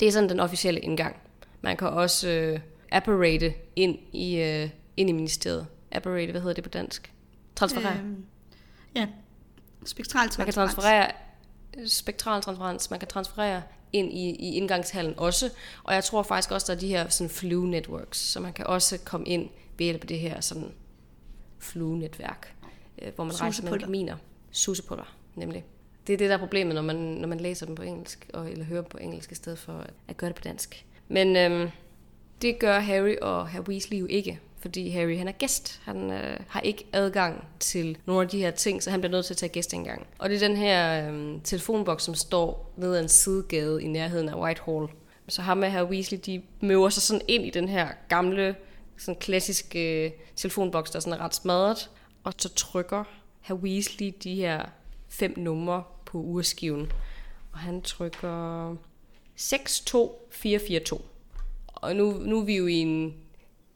Det 0.00 0.08
er 0.08 0.12
sådan 0.12 0.28
den 0.28 0.40
officielle 0.40 0.80
indgang. 0.80 1.16
Man 1.60 1.76
kan 1.76 1.88
også 1.88 2.28
øh, 2.28 2.60
apparate 2.92 3.54
ind 3.76 3.98
i, 4.12 4.36
øh, 4.36 4.70
ind 4.96 5.10
i 5.10 5.12
ministeriet 5.12 5.66
apparate, 5.92 6.30
hvad 6.30 6.40
hedder 6.40 6.54
det 6.54 6.64
på 6.64 6.70
dansk? 6.70 7.12
Transferere? 7.56 7.98
Øhm, 7.98 8.24
ja, 8.94 9.06
spektral 9.84 10.28
transferens. 10.28 10.38
Man 10.38 10.44
kan 10.44 10.54
transferere 10.54 11.10
spektral 11.86 12.42
transferens, 12.42 12.90
man 12.90 12.98
kan 12.98 13.08
transferere 13.08 13.62
ind 13.92 14.12
i, 14.12 14.30
i 14.30 14.56
indgangshallen 14.56 15.14
også, 15.16 15.50
og 15.84 15.94
jeg 15.94 16.04
tror 16.04 16.22
faktisk 16.22 16.50
også, 16.50 16.66
der 16.66 16.76
er 16.76 16.80
de 16.80 16.88
her 16.88 17.08
sådan 17.08 17.30
flu 17.30 17.66
networks, 17.66 18.18
så 18.18 18.40
man 18.40 18.52
kan 18.52 18.66
også 18.66 18.98
komme 19.04 19.26
ind 19.26 19.48
ved 19.78 19.84
hjælp 19.84 20.00
af 20.00 20.08
det 20.08 20.18
her 20.18 20.40
sådan 20.40 20.72
flu-netværk, 21.58 22.54
øh, 23.02 23.12
hvor 23.14 23.24
man 23.24 23.40
rejser 23.40 23.62
mellem 23.62 23.80
kaminer. 23.80 24.16
Suseputter, 24.50 25.16
nemlig. 25.34 25.64
Det 26.06 26.12
er 26.12 26.16
det, 26.16 26.28
der 26.28 26.34
er 26.34 26.38
problemet, 26.38 26.74
når 26.74 26.82
man, 26.82 26.96
når 26.96 27.28
man 27.28 27.40
læser 27.40 27.66
dem 27.66 27.74
på 27.74 27.82
engelsk, 27.82 28.30
og, 28.34 28.50
eller 28.50 28.64
hører 28.64 28.80
dem 28.80 28.90
på 28.90 28.98
engelsk, 28.98 29.32
i 29.32 29.34
stedet 29.34 29.58
for 29.58 29.72
at, 29.72 29.90
at 30.08 30.16
gøre 30.16 30.28
det 30.28 30.36
på 30.36 30.42
dansk. 30.42 30.86
Men 31.08 31.36
øhm, 31.36 31.70
Det 32.42 32.58
gør 32.58 32.78
Harry 32.78 33.16
og 33.22 33.48
Herr 33.48 33.62
Weasley 33.62 34.00
jo 34.00 34.06
ikke, 34.06 34.40
fordi 34.60 34.88
Harry 34.88 35.18
han 35.18 35.28
er 35.28 35.32
gæst. 35.32 35.80
Han 35.84 36.10
øh, 36.10 36.36
har 36.48 36.60
ikke 36.60 36.86
adgang 36.92 37.44
til 37.60 37.98
nogle 38.06 38.22
af 38.22 38.28
de 38.28 38.38
her 38.38 38.50
ting, 38.50 38.82
så 38.82 38.90
han 38.90 39.00
bliver 39.00 39.12
nødt 39.12 39.26
til 39.26 39.34
at 39.34 39.38
tage 39.38 39.52
gæst 39.52 39.74
engang. 39.74 40.06
Og 40.18 40.28
det 40.28 40.42
er 40.42 40.48
den 40.48 40.56
her 40.56 41.10
øh, 41.10 41.40
telefonboks, 41.44 42.02
som 42.02 42.14
står 42.14 42.72
nede 42.76 42.98
ad 42.98 43.02
en 43.02 43.08
sidegade 43.08 43.82
i 43.82 43.86
nærheden 43.86 44.28
af 44.28 44.40
Whitehall. 44.40 44.88
Så 45.28 45.42
ham 45.42 45.62
og 45.62 45.72
Herr 45.72 45.84
Weasley, 45.84 46.18
de 46.26 46.42
møver 46.60 46.88
sig 46.88 47.02
sådan 47.02 47.20
ind 47.28 47.46
i 47.46 47.50
den 47.50 47.68
her 47.68 47.88
gamle, 48.08 48.54
sådan 48.96 49.20
klassiske 49.20 50.04
øh, 50.04 50.10
telefonboks, 50.36 50.90
der 50.90 51.00
sådan 51.00 51.20
er 51.20 51.24
ret 51.24 51.34
smadret. 51.34 51.90
Og 52.24 52.32
så 52.38 52.48
trykker 52.54 53.04
Herr 53.40 53.56
Weasley 53.56 54.12
de 54.24 54.34
her 54.34 54.64
fem 55.08 55.34
numre 55.36 55.82
på 56.06 56.18
urskiven. 56.18 56.92
Og 57.52 57.58
han 57.58 57.82
trykker 57.82 58.76
62442. 59.36 61.00
Og 61.66 61.96
nu, 61.96 62.12
nu 62.12 62.40
er 62.40 62.44
vi 62.44 62.56
jo 62.56 62.66
i, 62.66 62.74
en, 62.74 63.14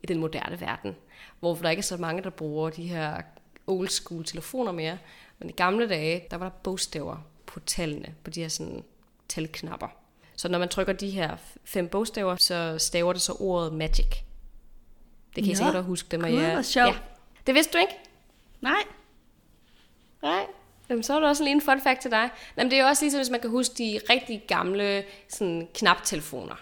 i 0.04 0.06
den 0.06 0.18
moderne 0.18 0.60
verden, 0.60 0.96
hvor 1.40 1.54
der 1.54 1.70
ikke 1.70 1.80
er 1.80 1.84
så 1.84 1.96
mange, 1.96 2.22
der 2.22 2.30
bruger 2.30 2.70
de 2.70 2.82
her 2.82 3.22
old 3.66 3.88
school 3.88 4.24
telefoner 4.24 4.72
mere. 4.72 4.98
Men 5.38 5.48
i 5.48 5.52
gamle 5.52 5.88
dage, 5.88 6.24
der 6.30 6.36
var 6.36 6.48
der 6.48 6.56
bogstaver 6.62 7.16
på 7.46 7.60
tallene, 7.60 8.14
på 8.24 8.30
de 8.30 8.40
her 8.40 8.48
sådan 8.48 8.84
talknapper. 9.28 9.88
Så 10.36 10.48
når 10.48 10.58
man 10.58 10.68
trykker 10.68 10.92
de 10.92 11.10
her 11.10 11.36
fem 11.64 11.88
bogstaver, 11.88 12.36
så 12.36 12.78
staver 12.78 13.12
det 13.12 13.22
så 13.22 13.32
ordet 13.40 13.72
magic. 13.72 14.06
Det 15.36 15.44
kan 15.44 15.52
I 15.52 15.54
sikkert 15.54 15.84
huske 15.84 16.08
det, 16.10 16.20
Gud, 16.20 16.52
hvor 16.52 16.62
sjovt. 16.62 16.88
Ja. 16.88 16.98
Det 17.46 17.54
vidste 17.54 17.72
du 17.72 17.78
ikke? 17.78 17.94
Nej. 18.60 18.82
Nej. 20.22 20.46
Jamen, 20.88 21.02
så 21.02 21.14
er 21.14 21.20
der 21.20 21.28
også 21.28 21.44
lige 21.44 21.54
en 21.54 21.60
fun 21.60 21.80
fact 21.80 22.00
til 22.00 22.10
dig. 22.10 22.30
Jamen, 22.56 22.70
det 22.70 22.78
er 22.78 22.82
jo 22.82 22.88
også 22.88 23.04
ligesom, 23.04 23.18
hvis 23.18 23.30
man 23.30 23.40
kan 23.40 23.50
huske 23.50 23.74
de 23.78 24.00
rigtig 24.10 24.44
gamle 24.48 25.04
sådan, 25.28 25.68
knaptelefoner. 25.74 26.54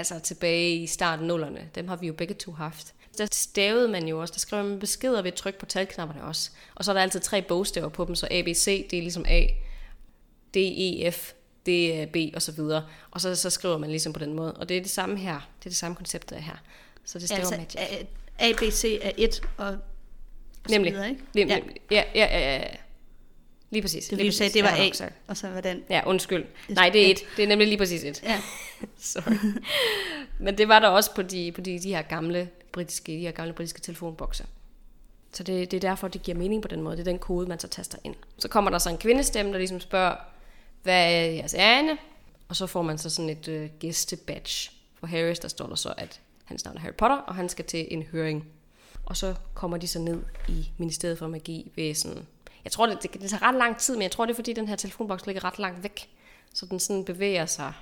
Altså 0.00 0.18
tilbage 0.18 0.76
i 0.76 0.86
starten 0.86 1.26
nullerne. 1.26 1.68
Dem 1.74 1.88
har 1.88 1.96
vi 1.96 2.06
jo 2.06 2.12
begge 2.12 2.34
to 2.34 2.52
haft. 2.52 2.94
Der 3.18 3.26
stavede 3.32 3.88
man 3.88 4.08
jo 4.08 4.20
også, 4.20 4.32
der 4.32 4.38
skrev 4.38 4.64
man 4.64 4.78
beskeder 4.78 5.22
ved 5.22 5.32
tryk 5.32 5.58
på 5.58 5.66
talknapperne 5.66 6.24
også. 6.24 6.50
Og 6.74 6.84
så 6.84 6.90
er 6.90 6.94
der 6.94 7.02
altid 7.02 7.20
tre 7.20 7.42
bogstaver 7.42 7.88
på 7.88 8.04
dem, 8.04 8.14
så 8.14 8.28
A, 8.30 8.42
B, 8.42 8.48
C, 8.54 8.88
det 8.90 8.96
er 8.96 9.02
ligesom 9.02 9.24
A, 9.28 9.46
D, 10.54 10.56
E, 10.56 11.12
F, 11.12 11.32
det 11.66 12.02
er 12.02 12.06
B 12.06 12.16
og 12.34 12.42
så 12.42 12.52
videre. 12.52 12.84
Og 13.10 13.20
så, 13.20 13.36
så 13.36 13.50
skriver 13.50 13.78
man 13.78 13.90
ligesom 13.90 14.12
på 14.12 14.20
den 14.20 14.34
måde. 14.34 14.54
Og 14.54 14.68
det 14.68 14.76
er 14.76 14.80
det 14.80 14.90
samme 14.90 15.18
her. 15.18 15.34
Det 15.58 15.66
er 15.66 15.70
det 15.70 15.76
samme 15.76 15.94
koncept, 15.96 16.30
der 16.30 16.36
er 16.36 16.40
her. 16.40 16.56
Så 17.04 17.18
det 17.18 17.28
staver 17.28 17.40
Altså, 17.40 17.56
magic. 17.56 18.04
A, 18.38 18.48
A, 18.48 18.52
B, 18.52 18.72
C 18.72 18.98
er 19.02 19.10
1 19.16 19.42
og, 19.56 19.76
Nemlig. 20.68 20.92
videre, 20.92 21.08
ikke? 21.08 21.22
Nemlig. 21.34 21.62
Ja. 21.90 22.04
Ja, 22.14 22.26
ja, 22.28 22.38
ja, 22.38 22.56
ja. 22.56 22.76
Lige 23.70 23.82
præcis. 23.82 24.08
Det 24.08 24.18
lige 24.18 24.28
præcis. 24.28 24.52
det 24.52 24.62
var 24.62 24.70
A, 24.70 24.90
og 25.26 25.36
så 25.36 25.48
var 25.48 25.60
den. 25.60 25.82
Ja, 25.90 26.02
undskyld. 26.06 26.44
Nej, 26.68 26.88
det 26.88 27.06
er 27.06 27.10
et. 27.10 27.18
Det 27.36 27.42
er 27.42 27.48
nemlig 27.48 27.68
lige 27.68 27.78
præcis 27.78 28.04
et. 28.04 28.22
Ja. 28.22 28.40
Sorry. 28.98 29.36
Men 30.38 30.58
det 30.58 30.68
var 30.68 30.78
der 30.78 30.88
også 30.88 31.14
på 31.14 31.22
de, 31.22 31.52
på 31.52 31.60
de, 31.60 31.78
de 31.78 31.88
her 31.88 32.02
gamle 32.02 32.48
britiske, 32.72 33.12
de 33.12 33.18
her 33.18 33.30
gamle 33.30 33.52
britiske 33.52 33.80
telefonbokse. 33.80 34.44
Så 35.32 35.42
det, 35.42 35.70
det 35.70 35.76
er 35.76 35.80
derfor, 35.80 36.08
det 36.08 36.22
giver 36.22 36.38
mening 36.38 36.62
på 36.62 36.68
den 36.68 36.82
måde. 36.82 36.96
Det 36.96 37.00
er 37.00 37.10
den 37.10 37.18
kode, 37.18 37.46
man 37.46 37.58
så 37.58 37.68
taster 37.68 37.98
ind. 38.04 38.14
Så 38.38 38.48
kommer 38.48 38.70
der 38.70 38.78
så 38.78 38.90
en 38.90 38.98
kvindestemme, 38.98 39.52
der 39.52 39.58
ligesom 39.58 39.80
spørger, 39.80 40.16
hvad 40.82 41.14
er 41.14 41.26
jeres 41.26 41.54
ærne? 41.54 41.98
Og 42.48 42.56
så 42.56 42.66
får 42.66 42.82
man 42.82 42.98
så 42.98 43.10
sådan 43.10 43.28
et 43.30 43.48
øh, 43.48 43.68
gæstebadge. 43.80 44.70
For 44.94 45.06
Harris, 45.06 45.38
der 45.38 45.48
står 45.48 45.66
der 45.66 45.74
så, 45.74 45.94
at 45.96 46.20
hans 46.44 46.64
navn 46.64 46.76
er 46.76 46.80
Harry 46.80 46.94
Potter, 46.94 47.16
og 47.16 47.34
han 47.34 47.48
skal 47.48 47.64
til 47.64 47.86
en 47.90 48.02
høring. 48.02 48.46
Og 49.06 49.16
så 49.16 49.34
kommer 49.54 49.76
de 49.76 49.88
så 49.88 49.98
ned 49.98 50.22
i 50.48 50.70
Ministeriet 50.78 51.18
for 51.18 51.26
Magi 51.26 51.72
ved 51.76 51.94
sådan... 51.94 52.26
Jeg 52.64 52.72
tror, 52.72 52.86
det, 52.86 53.02
det, 53.02 53.12
det 53.14 53.30
tager 53.30 53.42
ret 53.42 53.54
lang 53.54 53.78
tid, 53.78 53.94
men 53.94 54.02
jeg 54.02 54.10
tror, 54.10 54.26
det 54.26 54.32
er 54.32 54.36
fordi, 54.36 54.52
den 54.52 54.68
her 54.68 54.76
telefonboks 54.76 55.26
ligger 55.26 55.44
ret 55.44 55.58
langt 55.58 55.82
væk. 55.82 56.10
Så 56.54 56.66
den 56.66 56.80
sådan 56.80 57.04
bevæger 57.04 57.46
sig 57.46 57.72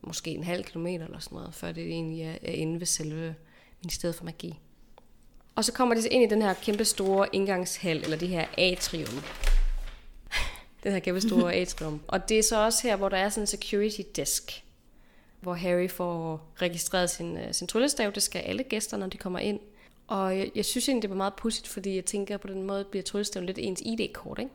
måske 0.00 0.30
en 0.30 0.44
halv 0.44 0.64
kilometer 0.64 1.04
eller 1.04 1.18
sådan 1.18 1.36
noget, 1.36 1.54
før 1.54 1.72
det 1.72 1.84
egentlig 1.84 2.22
er, 2.22 2.32
er 2.42 2.52
inde 2.52 2.80
ved 2.80 2.86
selve 2.86 3.34
Ministeriet 3.82 4.14
for 4.14 4.24
Magi. 4.24 4.58
Og 5.54 5.64
så 5.64 5.72
kommer 5.72 5.94
de 5.94 6.02
så 6.02 6.08
ind 6.10 6.24
i 6.24 6.26
den 6.26 6.42
her 6.42 6.54
kæmpe 6.54 6.84
store 6.84 7.28
indgangshal, 7.32 8.02
eller 8.02 8.16
det 8.16 8.28
her 8.28 8.46
atrium. 8.58 9.22
den 10.82 10.92
her 10.92 10.98
kæmpe 10.98 11.20
store 11.20 11.54
atrium. 11.62 12.00
Og 12.08 12.28
det 12.28 12.38
er 12.38 12.42
så 12.42 12.64
også 12.64 12.82
her, 12.82 12.96
hvor 12.96 13.08
der 13.08 13.16
er 13.16 13.28
sådan 13.28 13.42
en 13.42 13.46
security 13.46 14.00
desk, 14.16 14.64
hvor 15.40 15.54
Harry 15.54 15.88
får 15.88 16.48
registreret 16.56 17.10
sin, 17.10 17.36
øh, 17.36 17.54
sin 17.54 17.66
tryllestav. 17.66 18.10
Det 18.10 18.22
skal 18.22 18.38
alle 18.38 18.62
gæster, 18.62 18.96
når 18.96 19.06
de 19.06 19.18
kommer 19.18 19.38
ind. 19.38 19.60
Og 20.08 20.38
jeg, 20.38 20.50
jeg 20.54 20.64
synes 20.64 20.88
egentlig, 20.88 21.02
det 21.02 21.10
var 21.10 21.16
meget 21.16 21.34
pudsigt, 21.34 21.68
fordi 21.68 21.94
jeg 21.94 22.04
tænker, 22.04 22.36
på 22.36 22.48
den 22.48 22.62
måde 22.62 22.84
bliver 22.84 23.02
tryllestaven 23.02 23.46
lidt 23.46 23.58
ens 23.58 23.80
ID-kort, 23.84 24.38
ikke? 24.38 24.50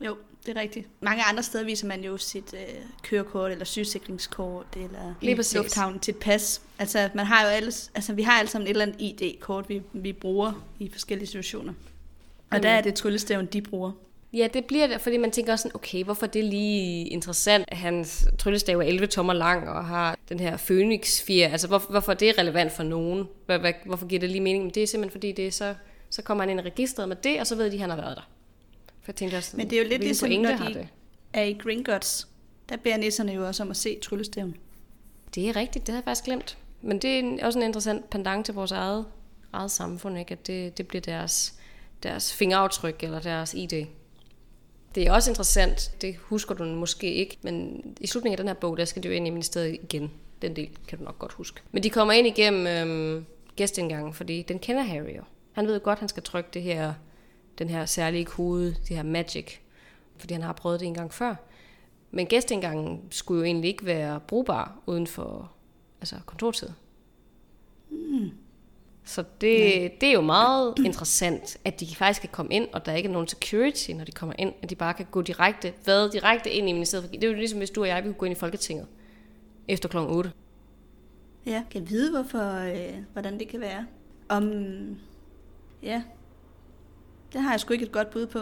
Jo, 0.00 0.16
det 0.46 0.56
er 0.56 0.60
rigtigt. 0.60 0.88
Mange 1.00 1.22
andre 1.22 1.42
steder 1.42 1.64
viser 1.64 1.86
man 1.86 2.04
jo 2.04 2.16
sit 2.16 2.54
øh, 2.54 2.60
kørekort, 3.02 3.52
eller 3.52 3.64
sygesikringskort, 3.64 4.66
eller 4.76 5.14
lufthavnen 5.62 6.00
til 6.00 6.14
et 6.14 6.20
pas. 6.20 6.62
Altså, 6.78 7.10
man 7.14 7.26
har 7.26 7.42
jo 7.42 7.48
alles, 7.48 7.90
altså, 7.94 8.12
vi 8.12 8.22
har 8.22 8.32
alle 8.38 8.48
sammen 8.48 8.66
et 8.66 8.70
eller 8.70 8.86
andet 8.86 9.00
ID-kort, 9.00 9.68
vi, 9.68 9.82
vi 9.92 10.12
bruger 10.12 10.66
i 10.78 10.88
forskellige 10.92 11.26
situationer. 11.26 11.72
Og 12.50 12.56
Mm. 12.56 12.62
der 12.62 12.68
er 12.70 12.80
det 12.80 12.94
tryllestaven, 12.94 13.46
de 13.46 13.62
bruger. 13.62 13.92
Ja, 14.32 14.48
det 14.54 14.64
bliver 14.64 14.86
det, 14.86 15.00
fordi 15.00 15.16
man 15.16 15.30
tænker 15.30 15.52
også 15.52 15.62
sådan, 15.62 15.76
okay, 15.76 16.04
hvorfor 16.04 16.26
er 16.26 16.30
det 16.30 16.44
lige 16.44 17.06
interessant, 17.06 17.64
at 17.68 17.76
hans 17.76 18.28
tryllestav 18.38 18.78
er 18.78 18.82
11 18.82 19.06
tommer 19.06 19.32
lang 19.32 19.68
og 19.68 19.84
har 19.84 20.18
den 20.28 20.40
her 20.40 20.56
phoenix 20.56 21.22
fjer 21.22 21.48
Altså, 21.48 21.68
hvor, 21.68 21.78
hvorfor 21.90 22.12
er 22.12 22.16
det 22.16 22.38
relevant 22.38 22.72
for 22.72 22.82
nogen? 22.82 23.28
Hvor, 23.46 23.58
hvor, 23.58 23.72
hvorfor 23.86 24.06
giver 24.06 24.20
det 24.20 24.30
lige 24.30 24.40
mening? 24.40 24.64
Men 24.64 24.74
det 24.74 24.82
er 24.82 24.86
simpelthen 24.86 25.12
fordi, 25.12 25.32
det 25.32 25.46
er 25.46 25.50
så, 25.50 25.74
så 26.10 26.22
kommer 26.22 26.44
han 26.44 26.50
ind 26.50 26.60
i 26.60 26.62
registret 26.62 27.08
med 27.08 27.16
det, 27.16 27.40
og 27.40 27.46
så 27.46 27.56
ved 27.56 27.70
de, 27.70 27.74
at 27.74 27.80
han 27.80 27.90
har 27.90 27.96
været 27.96 28.16
der. 28.16 28.28
For 29.02 29.12
jeg 29.12 29.14
tænkte 29.14 29.36
også, 29.36 29.56
Men 29.56 29.70
det 29.70 29.78
er 29.78 29.82
jo 29.82 29.88
lidt 29.88 30.02
ligesom, 30.02 30.30
når 30.30 30.50
har 30.50 30.68
de 30.68 30.74
det? 30.74 30.88
er 31.32 31.42
i 31.42 31.52
Gringotts. 31.52 32.28
Der 32.68 32.76
beder 32.76 32.96
nisserne 32.96 33.32
jo 33.32 33.46
også 33.46 33.62
om 33.62 33.70
at 33.70 33.76
se 33.76 33.98
tryllestaven. 34.02 34.56
Det 35.34 35.48
er 35.48 35.56
rigtigt, 35.56 35.86
det 35.86 35.92
havde 35.92 36.00
jeg 36.00 36.04
faktisk 36.04 36.24
glemt. 36.24 36.58
Men 36.82 36.98
det 36.98 37.18
er 37.18 37.46
også 37.46 37.58
en 37.58 37.64
interessant 37.64 38.10
pendant 38.10 38.44
til 38.44 38.54
vores 38.54 38.72
eget, 38.72 39.06
eget 39.52 39.70
samfund, 39.70 40.18
ikke? 40.18 40.32
at 40.32 40.46
det, 40.46 40.78
det 40.78 40.88
bliver 40.88 41.02
deres, 41.02 41.54
deres 42.02 42.34
fingeraftryk 42.34 43.02
eller 43.02 43.20
deres 43.20 43.54
ID. 43.54 43.86
Det 44.98 45.06
er 45.06 45.12
også 45.12 45.30
interessant, 45.30 45.92
det 46.00 46.16
husker 46.16 46.54
du 46.54 46.64
måske 46.64 47.14
ikke, 47.14 47.38
men 47.42 47.82
i 48.00 48.06
slutningen 48.06 48.32
af 48.32 48.36
den 48.36 48.46
her 48.46 48.54
bog, 48.54 48.76
der 48.76 48.84
skal 48.84 49.02
de 49.02 49.08
jo 49.08 49.14
ind 49.14 49.26
i 49.26 49.30
ministeriet 49.30 49.74
igen. 49.82 50.10
Den 50.42 50.56
del 50.56 50.68
kan 50.88 50.98
du 50.98 51.04
nok 51.04 51.18
godt 51.18 51.32
huske. 51.32 51.60
Men 51.72 51.82
de 51.82 51.90
kommer 51.90 52.14
ind 52.14 52.26
igennem 52.26 52.66
øhm, 52.66 53.26
gæstindgangen, 53.56 54.12
fordi 54.12 54.42
den 54.42 54.58
kender 54.58 54.82
Harry 54.82 55.16
jo. 55.16 55.22
Han 55.52 55.66
ved 55.66 55.74
jo 55.74 55.80
godt, 55.84 55.98
han 55.98 56.08
skal 56.08 56.22
trykke 56.22 56.50
det 56.54 56.62
her, 56.62 56.94
den 57.58 57.68
her 57.68 57.86
særlige 57.86 58.24
kode, 58.24 58.76
det 58.88 58.96
her 58.96 59.02
magic, 59.02 59.56
fordi 60.16 60.34
han 60.34 60.42
har 60.42 60.52
prøvet 60.52 60.80
det 60.80 60.86
en 60.86 60.94
gang 60.94 61.14
før. 61.14 61.34
Men 62.10 62.26
gæstindgangen 62.26 63.02
skulle 63.10 63.38
jo 63.38 63.44
egentlig 63.44 63.68
ikke 63.68 63.86
være 63.86 64.20
brugbar 64.20 64.78
uden 64.86 65.06
for 65.06 65.52
altså 66.00 66.16
kontortid. 66.26 66.68
Hmm. 67.88 68.30
Så 69.08 69.22
det, 69.40 69.90
det 70.00 70.08
er 70.08 70.12
jo 70.12 70.20
meget 70.20 70.74
interessant, 70.84 71.56
at 71.64 71.80
de 71.80 71.86
faktisk 71.96 72.20
kan 72.20 72.30
komme 72.32 72.52
ind, 72.52 72.68
og 72.72 72.86
der 72.86 72.92
ikke 72.94 73.08
er 73.08 73.12
nogen 73.12 73.28
security, 73.28 73.90
når 73.90 74.04
de 74.04 74.12
kommer 74.12 74.34
ind, 74.38 74.52
at 74.62 74.70
de 74.70 74.74
bare 74.74 74.94
kan 74.94 75.06
gå 75.10 75.22
direkte, 75.22 75.72
hvad 75.84 76.10
direkte 76.10 76.50
ind 76.50 76.68
i 76.68 76.72
ministeriet. 76.72 77.04
for- 77.04 77.12
Det 77.12 77.24
er 77.24 77.28
jo 77.28 77.34
ligesom, 77.34 77.58
hvis 77.58 77.70
du 77.70 77.80
og 77.82 77.88
jeg 77.88 77.96
vi 78.04 78.08
kunne 78.08 78.14
gå 78.18 78.26
ind 78.26 78.32
i 78.36 78.38
Folketinget 78.38 78.86
efter 79.68 79.88
kl. 79.88 79.96
8. 79.96 80.32
Ja, 81.46 81.62
kan 81.70 81.80
jeg 81.82 81.90
vide, 81.90 82.10
hvorfor, 82.10 82.58
øh, 82.64 82.94
hvordan 83.12 83.38
det 83.38 83.48
kan 83.48 83.60
være. 83.60 83.86
Om, 84.28 84.52
ja, 85.82 86.02
det 87.32 87.40
har 87.40 87.50
jeg 87.50 87.60
sgu 87.60 87.72
ikke 87.72 87.84
et 87.84 87.92
godt 87.92 88.10
bud 88.10 88.26
på. 88.26 88.38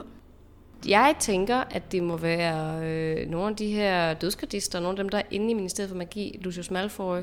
Jeg 0.88 1.14
tænker, 1.20 1.56
at 1.56 1.92
det 1.92 2.02
må 2.02 2.16
være 2.16 2.80
øh, 2.86 3.30
nogle 3.30 3.48
af 3.48 3.56
de 3.56 3.66
her 3.70 4.14
dødskardister, 4.14 4.80
nogle 4.80 4.98
af 4.98 5.04
dem, 5.04 5.08
der 5.08 5.18
er 5.18 5.22
inde 5.30 5.50
i 5.50 5.54
Ministeriet 5.54 5.90
for 5.90 5.96
Magi, 5.96 6.38
Lucius 6.42 6.70
Malfoy, 6.70 7.18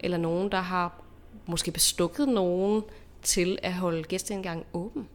eller 0.00 0.16
nogen, 0.18 0.52
der 0.52 0.60
har 0.60 1.02
måske 1.46 1.70
bestukket 1.70 2.28
nogen 2.28 2.82
til 3.22 3.58
at 3.62 3.72
holde 3.72 4.02
gæsteindgangen 4.02 4.64
åben. 4.72 5.08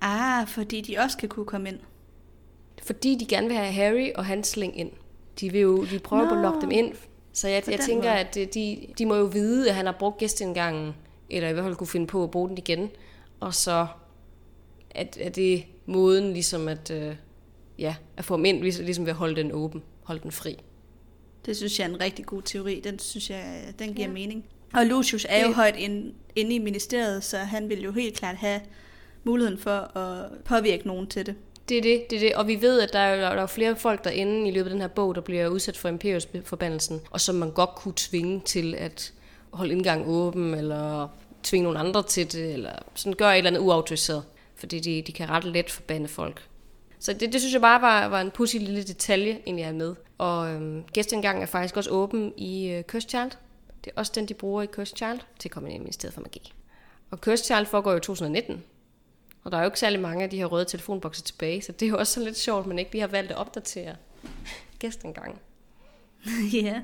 Ah, 0.00 0.48
fordi 0.48 0.80
de 0.80 0.98
også 0.98 1.18
kan 1.18 1.28
kunne 1.28 1.46
komme 1.46 1.68
ind. 1.68 1.78
Fordi 2.82 3.14
de 3.14 3.26
gerne 3.26 3.46
vil 3.46 3.56
have 3.56 3.72
Harry 3.72 4.10
og 4.14 4.24
hans 4.24 4.48
slæng 4.48 4.78
ind. 4.78 4.90
De 5.40 5.52
vil 5.52 5.60
jo 5.60 5.84
de 5.84 5.98
prøver 5.98 6.28
på 6.28 6.34
at 6.34 6.40
lokke 6.40 6.60
dem 6.60 6.70
ind. 6.70 6.94
Så 7.32 7.48
jeg, 7.48 7.62
jeg 7.68 7.80
tænker, 7.80 8.10
måde. 8.10 8.20
at 8.20 8.36
øh, 8.36 8.46
de, 8.54 8.86
de 8.98 9.06
må 9.06 9.14
jo 9.14 9.24
vide, 9.24 9.68
at 9.68 9.74
han 9.74 9.86
har 9.86 9.96
brugt 9.98 10.18
gæsteindgangen, 10.18 10.94
eller 11.30 11.48
i 11.48 11.52
hvert 11.52 11.64
fald 11.64 11.76
kunne 11.76 11.86
finde 11.86 12.06
på 12.06 12.24
at 12.24 12.30
bruge 12.30 12.48
den 12.48 12.58
igen. 12.58 12.90
Og 13.40 13.54
så 13.54 13.86
at, 14.94 15.16
at 15.16 15.36
det 15.36 15.64
måden 15.86 16.32
ligesom 16.32 16.68
at, 16.68 16.90
øh, 16.90 17.16
ja, 17.78 17.96
at 18.16 18.24
få 18.24 18.36
dem 18.36 18.44
ind, 18.44 18.62
ligesom 18.62 19.04
ved 19.04 19.10
at 19.10 19.16
holde 19.16 19.36
den 19.36 19.52
åben, 19.52 19.82
holde 20.02 20.22
den 20.22 20.32
fri. 20.32 20.56
Det 21.46 21.56
synes 21.56 21.78
jeg 21.78 21.84
er 21.84 21.88
en 21.88 22.00
rigtig 22.00 22.26
god 22.26 22.42
teori. 22.42 22.80
Den 22.84 22.98
synes 22.98 23.30
jeg, 23.30 23.74
den 23.78 23.94
giver 23.94 24.08
ja. 24.08 24.14
mening. 24.14 24.44
Og 24.74 24.86
Lucius 24.86 25.26
er 25.28 25.40
jo 25.42 25.46
Det- 25.46 25.54
højt 25.56 25.76
inde, 25.76 26.12
inde 26.36 26.54
i 26.54 26.58
ministeriet, 26.58 27.24
så 27.24 27.36
han 27.38 27.68
vil 27.68 27.82
jo 27.82 27.92
helt 27.92 28.16
klart 28.16 28.36
have 28.36 28.60
muligheden 29.24 29.58
for 29.58 29.96
at 29.98 30.30
påvirke 30.44 30.86
nogen 30.86 31.06
til 31.06 31.26
det. 31.26 31.34
Det 31.68 31.78
er 31.78 31.82
det, 31.82 32.04
det 32.10 32.16
er 32.16 32.20
det. 32.20 32.34
Og 32.34 32.46
vi 32.48 32.60
ved, 32.62 32.80
at 32.80 32.92
der 32.92 32.98
er, 32.98 33.16
der 33.20 33.28
er 33.36 33.40
jo 33.40 33.46
flere 33.46 33.76
folk 33.76 34.04
derinde 34.04 34.48
i 34.48 34.52
løbet 34.52 34.66
af 34.66 34.72
den 34.74 34.80
her 34.80 34.88
bog, 34.88 35.14
der 35.14 35.20
bliver 35.20 35.48
udsat 35.48 35.76
for 35.76 35.88
Imperius-forbandelsen, 35.88 37.00
og 37.10 37.20
som 37.20 37.34
man 37.34 37.50
godt 37.50 37.70
kunne 37.74 37.94
tvinge 37.96 38.40
til 38.44 38.74
at 38.74 39.12
holde 39.52 39.72
indgang 39.72 40.04
åben, 40.08 40.54
eller 40.54 41.08
tvinge 41.42 41.64
nogle 41.64 41.78
andre 41.78 42.02
til 42.02 42.32
det, 42.32 42.52
eller 42.52 42.72
sådan 42.94 43.12
gøre 43.12 43.32
et 43.32 43.38
eller 43.38 43.50
andet 43.50 43.60
uautoriseret. 43.60 44.22
Fordi 44.56 44.80
de, 44.80 45.02
de 45.06 45.12
kan 45.12 45.28
ret 45.30 45.44
let 45.44 45.70
forbande 45.70 46.08
folk. 46.08 46.42
Så 46.98 47.12
det, 47.12 47.32
det 47.32 47.40
synes 47.40 47.52
jeg 47.52 47.60
bare 47.60 47.80
var, 47.82 48.06
var 48.08 48.20
en 48.20 48.30
pudsig 48.30 48.60
lille 48.60 48.82
detalje, 48.82 49.38
egentlig 49.46 49.64
er 49.64 49.72
med. 49.72 49.94
Og 50.18 50.50
øhm, 50.50 50.82
gæstindgangen 50.92 51.42
er 51.42 51.46
faktisk 51.46 51.76
også 51.76 51.90
åben 51.90 52.32
i 52.36 52.68
øh, 52.68 52.82
Cursed 52.82 53.08
Child. 53.10 53.30
Det 53.84 53.90
er 53.90 54.00
også 54.00 54.12
den, 54.14 54.26
de 54.26 54.34
bruger 54.34 54.62
i 54.62 54.66
Cursed 54.66 54.96
Child 54.96 55.20
til 55.38 55.48
at 55.48 55.52
komme 55.52 55.74
ind 55.74 55.88
i 55.88 55.92
stedet 55.92 56.14
for 56.14 56.20
Magi. 56.20 56.52
Og 57.10 57.18
Cursed 57.18 57.44
Child 57.44 57.66
foregår 57.66 57.90
jo 57.90 57.96
i 57.96 58.00
2019. 58.00 58.64
Og 59.44 59.52
der 59.52 59.58
er 59.58 59.62
jo 59.62 59.68
ikke 59.68 59.80
særlig 59.80 60.00
mange 60.00 60.24
af 60.24 60.30
de 60.30 60.36
her 60.36 60.46
røde 60.46 60.64
telefonbokse 60.64 61.22
tilbage, 61.22 61.62
så 61.62 61.72
det 61.72 61.86
er 61.86 61.90
jo 61.90 61.98
også 61.98 62.12
sådan 62.12 62.24
lidt 62.24 62.38
sjovt, 62.38 62.60
at 62.60 62.66
man 62.66 62.78
ikke 62.78 62.92
lige 62.92 63.00
har 63.00 63.08
valgt 63.08 63.30
at 63.30 63.36
opdatere 63.36 63.96
gæsten 64.78 65.14
gang. 65.14 65.40
ja. 66.62 66.80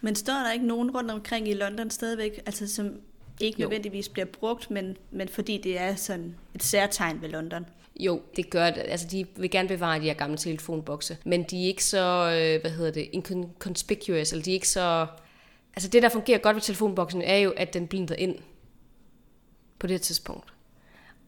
Men 0.00 0.14
står 0.14 0.32
der 0.32 0.52
ikke 0.52 0.66
nogen 0.66 0.90
rundt 0.90 1.10
omkring 1.10 1.48
i 1.48 1.54
London 1.54 1.90
stadigvæk, 1.90 2.42
altså 2.46 2.74
som 2.74 3.00
ikke 3.40 3.60
jo. 3.60 3.68
nødvendigvis 3.68 4.08
bliver 4.08 4.26
brugt, 4.26 4.70
men, 4.70 4.96
men 5.10 5.28
fordi 5.28 5.58
det 5.58 5.78
er 5.78 5.94
sådan 5.94 6.36
et 6.54 6.62
særtegn 6.62 7.22
ved 7.22 7.28
London? 7.28 7.66
Jo, 8.00 8.22
det 8.36 8.50
gør 8.50 8.70
det. 8.70 8.84
Altså, 8.88 9.06
de 9.10 9.26
vil 9.36 9.50
gerne 9.50 9.68
bevare 9.68 9.98
de 10.00 10.04
her 10.04 10.14
gamle 10.14 10.36
telefonbokse, 10.36 11.16
men 11.24 11.42
de 11.42 11.62
er 11.62 11.66
ikke 11.66 11.84
så, 11.84 11.98
øh, 11.98 12.60
hvad 12.60 12.70
hedder 12.70 12.90
det, 12.90 13.08
inconspicuous, 13.12 14.32
eller 14.32 14.42
de 14.42 14.50
er 14.50 14.54
ikke 14.54 14.68
så... 14.68 15.06
Altså, 15.74 15.88
det, 15.88 16.02
der 16.02 16.08
fungerer 16.08 16.38
godt 16.38 16.54
ved 16.54 16.62
telefonboksen, 16.62 17.22
er 17.22 17.36
jo, 17.36 17.50
at 17.50 17.74
den 17.74 17.86
blinder 17.86 18.14
ind 18.14 18.36
på 19.78 19.86
det 19.86 20.02
tidspunkt. 20.02 20.52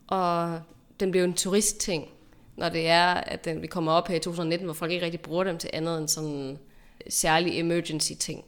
Og 0.07 0.61
den 1.01 1.11
bliver 1.11 1.25
en 1.25 1.35
turistting, 1.35 2.09
når 2.57 2.69
det 2.69 2.89
er, 2.89 3.15
at 3.15 3.45
den, 3.45 3.63
vi 3.63 3.67
kommer 3.67 3.93
op 3.93 4.09
her 4.09 4.17
i 4.17 4.19
2019, 4.19 4.65
hvor 4.65 4.75
folk 4.75 4.93
ikke 4.93 5.05
rigtig 5.05 5.21
bruger 5.21 5.45
dem 5.45 5.59
til 5.59 5.71
andet 5.73 5.99
end 5.99 6.09
sådan 6.09 6.59
særlig 7.09 7.59
emergency 7.61 8.13
ting. 8.19 8.45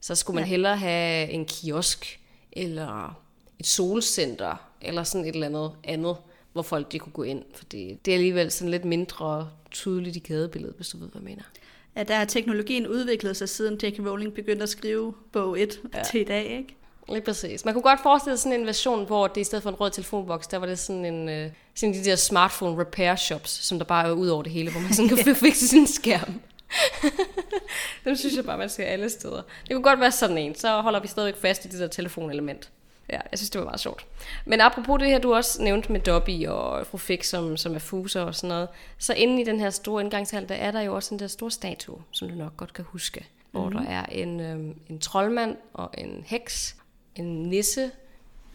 Så 0.00 0.14
skulle 0.14 0.34
man 0.34 0.44
ja. 0.44 0.48
hellere 0.48 0.76
have 0.76 1.30
en 1.30 1.44
kiosk, 1.44 2.20
eller 2.52 3.20
et 3.58 3.66
solcenter, 3.66 4.70
eller 4.80 5.02
sådan 5.02 5.26
et 5.26 5.34
eller 5.34 5.46
andet 5.46 5.72
andet, 5.84 6.16
hvor 6.52 6.62
folk 6.62 6.92
de 6.92 6.98
kunne 6.98 7.12
gå 7.12 7.22
ind. 7.22 7.44
For 7.54 7.64
det, 7.64 8.04
det 8.04 8.10
er 8.10 8.16
alligevel 8.16 8.50
sådan 8.50 8.70
lidt 8.70 8.84
mindre 8.84 9.50
tydeligt 9.70 10.16
i 10.16 10.18
gadebilledet, 10.18 10.76
hvis 10.76 10.88
du 10.88 10.98
ved, 10.98 11.08
hvad 11.08 11.20
jeg 11.20 11.24
mener. 11.24 11.42
Ja, 11.98 12.02
der 12.02 12.14
har 12.14 12.24
teknologien 12.24 12.86
udviklet 12.86 13.36
sig, 13.36 13.48
siden 13.48 13.74
J.K. 13.74 13.98
Rowling 14.06 14.34
begyndte 14.34 14.62
at 14.62 14.68
skrive 14.68 15.14
bog 15.32 15.60
1 15.60 15.80
ja. 15.94 16.02
til 16.02 16.20
i 16.20 16.24
dag, 16.24 16.44
ikke? 16.44 16.76
Lige 17.08 17.20
præcis. 17.20 17.64
Man 17.64 17.74
kunne 17.74 17.82
godt 17.82 18.00
forestille 18.02 18.36
sig 18.36 18.42
sådan 18.42 18.60
en 18.60 18.66
version, 18.66 19.06
hvor 19.06 19.26
det 19.26 19.40
i 19.40 19.44
stedet 19.44 19.62
for 19.62 19.70
en 19.70 19.76
rød 19.76 19.90
telefonboks, 19.90 20.46
der 20.46 20.58
var 20.58 20.66
det 20.66 20.78
sådan 20.78 21.04
en 21.04 21.28
øh, 21.28 21.50
sådan 21.74 21.94
de 21.94 22.04
der 22.04 22.16
smartphone 22.16 22.80
repair 22.80 23.16
shops, 23.16 23.50
som 23.50 23.78
der 23.78 23.84
bare 23.84 24.08
er 24.08 24.12
ud 24.12 24.28
over 24.28 24.42
det 24.42 24.52
hele, 24.52 24.70
hvor 24.70 24.80
man 24.80 24.92
sådan 24.92 25.16
kan 25.16 25.36
fikse 25.46 25.68
sin 25.68 25.86
skærm. 25.86 26.40
Dem 28.04 28.16
synes 28.16 28.36
jeg 28.36 28.44
bare, 28.44 28.58
man 28.58 28.68
skal 28.68 28.82
alle 28.82 29.10
steder. 29.10 29.42
Det 29.62 29.72
kunne 29.72 29.82
godt 29.82 30.00
være 30.00 30.12
sådan 30.12 30.38
en, 30.38 30.54
så 30.54 30.80
holder 30.80 31.00
vi 31.00 31.08
stadigvæk 31.08 31.40
fast 31.40 31.64
i 31.64 31.68
det 31.68 31.80
der 31.80 31.88
telefonelement. 31.88 32.70
Ja, 33.10 33.20
jeg 33.30 33.38
synes, 33.38 33.50
det 33.50 33.58
var 33.58 33.64
meget 33.64 33.80
sjovt. 33.80 34.06
Men 34.44 34.60
apropos 34.60 34.98
det 34.98 35.08
her, 35.08 35.18
du 35.18 35.34
også 35.34 35.62
nævnte 35.62 35.92
med 35.92 36.00
Dobby 36.00 36.46
og 36.46 36.86
fru 36.86 36.98
Fix, 36.98 37.26
som, 37.26 37.56
som 37.56 37.74
er 37.74 37.78
fuser 37.78 38.22
og 38.22 38.34
sådan 38.34 38.48
noget. 38.48 38.68
Så 38.98 39.14
inde 39.14 39.40
i 39.40 39.44
den 39.44 39.60
her 39.60 39.70
store 39.70 40.02
indgangshal, 40.02 40.48
der 40.48 40.54
er 40.54 40.70
der 40.70 40.80
jo 40.80 40.94
også 40.94 41.14
en 41.14 41.18
der 41.18 41.26
store 41.26 41.50
statue, 41.50 42.02
som 42.10 42.28
du 42.28 42.34
nok 42.34 42.56
godt 42.56 42.72
kan 42.72 42.84
huske. 42.84 43.20
Mm-hmm. 43.20 43.60
Hvor 43.60 43.70
mhm. 43.70 43.86
der 43.86 43.92
er 43.92 44.04
en, 44.04 44.40
øhm, 44.40 44.80
en 44.88 44.98
troldmand 44.98 45.56
og 45.74 45.90
en 45.98 46.24
heks, 46.26 46.76
en 47.14 47.42
nisse, 47.42 47.90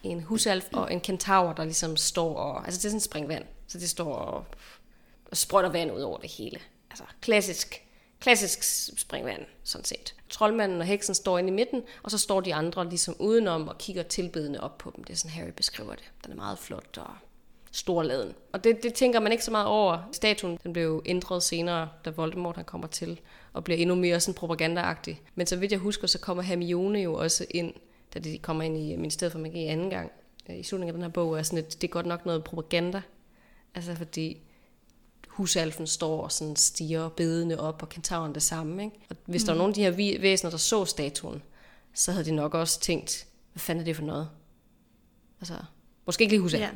en 0.03 0.23
husalf 0.23 0.65
og 0.73 0.93
en 0.93 1.01
kentaur, 1.01 1.53
der 1.53 1.63
ligesom 1.63 1.97
står 1.97 2.35
og... 2.35 2.65
Altså 2.65 2.77
det 2.79 2.85
er 2.85 2.89
sådan 2.89 2.99
springvand, 2.99 3.43
så 3.67 3.77
det 3.77 3.89
står 3.89 4.13
og, 4.13 4.45
og 5.31 5.37
sprøjter 5.37 5.69
vand 5.69 5.91
ud 5.91 6.01
over 6.01 6.17
det 6.17 6.31
hele. 6.31 6.59
Altså 6.89 7.03
klassisk 7.21 7.83
klassisk 8.23 8.63
springvand, 8.99 9.41
sådan 9.63 9.85
set. 9.85 10.15
Troldmanden 10.29 10.79
og 10.79 10.85
heksen 10.85 11.15
står 11.15 11.37
inde 11.37 11.49
i 11.49 11.53
midten, 11.53 11.81
og 12.03 12.11
så 12.11 12.17
står 12.17 12.41
de 12.41 12.53
andre 12.53 12.89
ligesom 12.89 13.15
udenom 13.19 13.67
og 13.67 13.77
kigger 13.77 14.03
tilbedende 14.03 14.59
op 14.59 14.77
på 14.77 14.93
dem. 14.95 15.03
Det 15.03 15.13
er 15.13 15.17
sådan, 15.17 15.31
Harry 15.31 15.51
beskriver 15.57 15.95
det. 15.95 16.11
Den 16.23 16.31
er 16.31 16.35
meget 16.35 16.59
flot 16.59 16.97
og 16.97 17.13
storladen. 17.71 18.33
Og 18.51 18.63
det, 18.63 18.83
det 18.83 18.93
tænker 18.93 19.19
man 19.19 19.31
ikke 19.31 19.43
så 19.43 19.51
meget 19.51 19.67
over. 19.67 20.09
Statuen 20.11 20.59
den 20.63 20.73
blev 20.73 21.01
ændret 21.05 21.43
senere, 21.43 21.89
da 22.05 22.09
Voldemort 22.09 22.55
han 22.55 22.65
kommer 22.65 22.87
til, 22.87 23.19
og 23.53 23.63
bliver 23.63 23.77
endnu 23.77 23.95
mere 23.95 24.19
sådan 24.19 24.33
propagandaagtig. 24.33 25.21
Men 25.35 25.47
så 25.47 25.55
vidt 25.55 25.71
jeg 25.71 25.79
husker, 25.79 26.07
så 26.07 26.19
kommer 26.19 26.43
Hermione 26.43 26.99
jo 26.99 27.13
også 27.13 27.45
ind, 27.49 27.73
da 28.13 28.19
de 28.19 28.37
kommer 28.37 28.63
ind 28.63 28.77
i 28.77 28.93
øh, 28.93 28.99
Ministeriet 28.99 29.31
for 29.31 29.39
Magi 29.39 29.65
anden 29.65 29.89
gang. 29.89 30.11
Øh, 30.49 30.59
I 30.59 30.63
slutningen 30.63 30.89
af 30.89 30.93
den 30.93 31.03
her 31.03 31.09
bog 31.09 31.37
er 31.37 31.43
sådan 31.43 31.59
et, 31.59 31.81
det 31.81 31.87
er 31.87 31.91
godt 31.91 32.05
nok 32.05 32.25
noget 32.25 32.43
propaganda. 32.43 33.01
Altså 33.75 33.95
fordi 33.95 34.41
husalfen 35.33 35.87
står 35.87 36.23
og 36.23 36.31
sådan 36.31 36.55
stiger 36.55 37.09
bedende 37.09 37.59
op, 37.59 37.81
og 37.81 37.89
kentauren 37.89 38.33
det 38.33 38.43
samme. 38.43 38.83
Ikke? 38.83 38.95
Og 39.09 39.15
hvis 39.25 39.43
mm. 39.43 39.45
der 39.45 39.53
var 39.53 39.57
nogle 39.57 39.71
af 39.71 39.75
de 39.75 39.81
her 39.81 40.19
væsener, 40.19 40.49
der 40.51 40.57
så 40.57 40.85
statuen, 40.85 41.43
så 41.93 42.11
havde 42.11 42.25
de 42.25 42.31
nok 42.31 42.53
også 42.53 42.79
tænkt, 42.79 43.27
hvad 43.53 43.59
fanden 43.59 43.81
er 43.81 43.85
det 43.85 43.95
for 43.95 44.03
noget? 44.03 44.29
Altså, 45.39 45.55
måske 46.05 46.21
ikke 46.21 46.33
lige 46.33 46.41
husalfen. 46.41 46.69
Ja. 46.69 46.75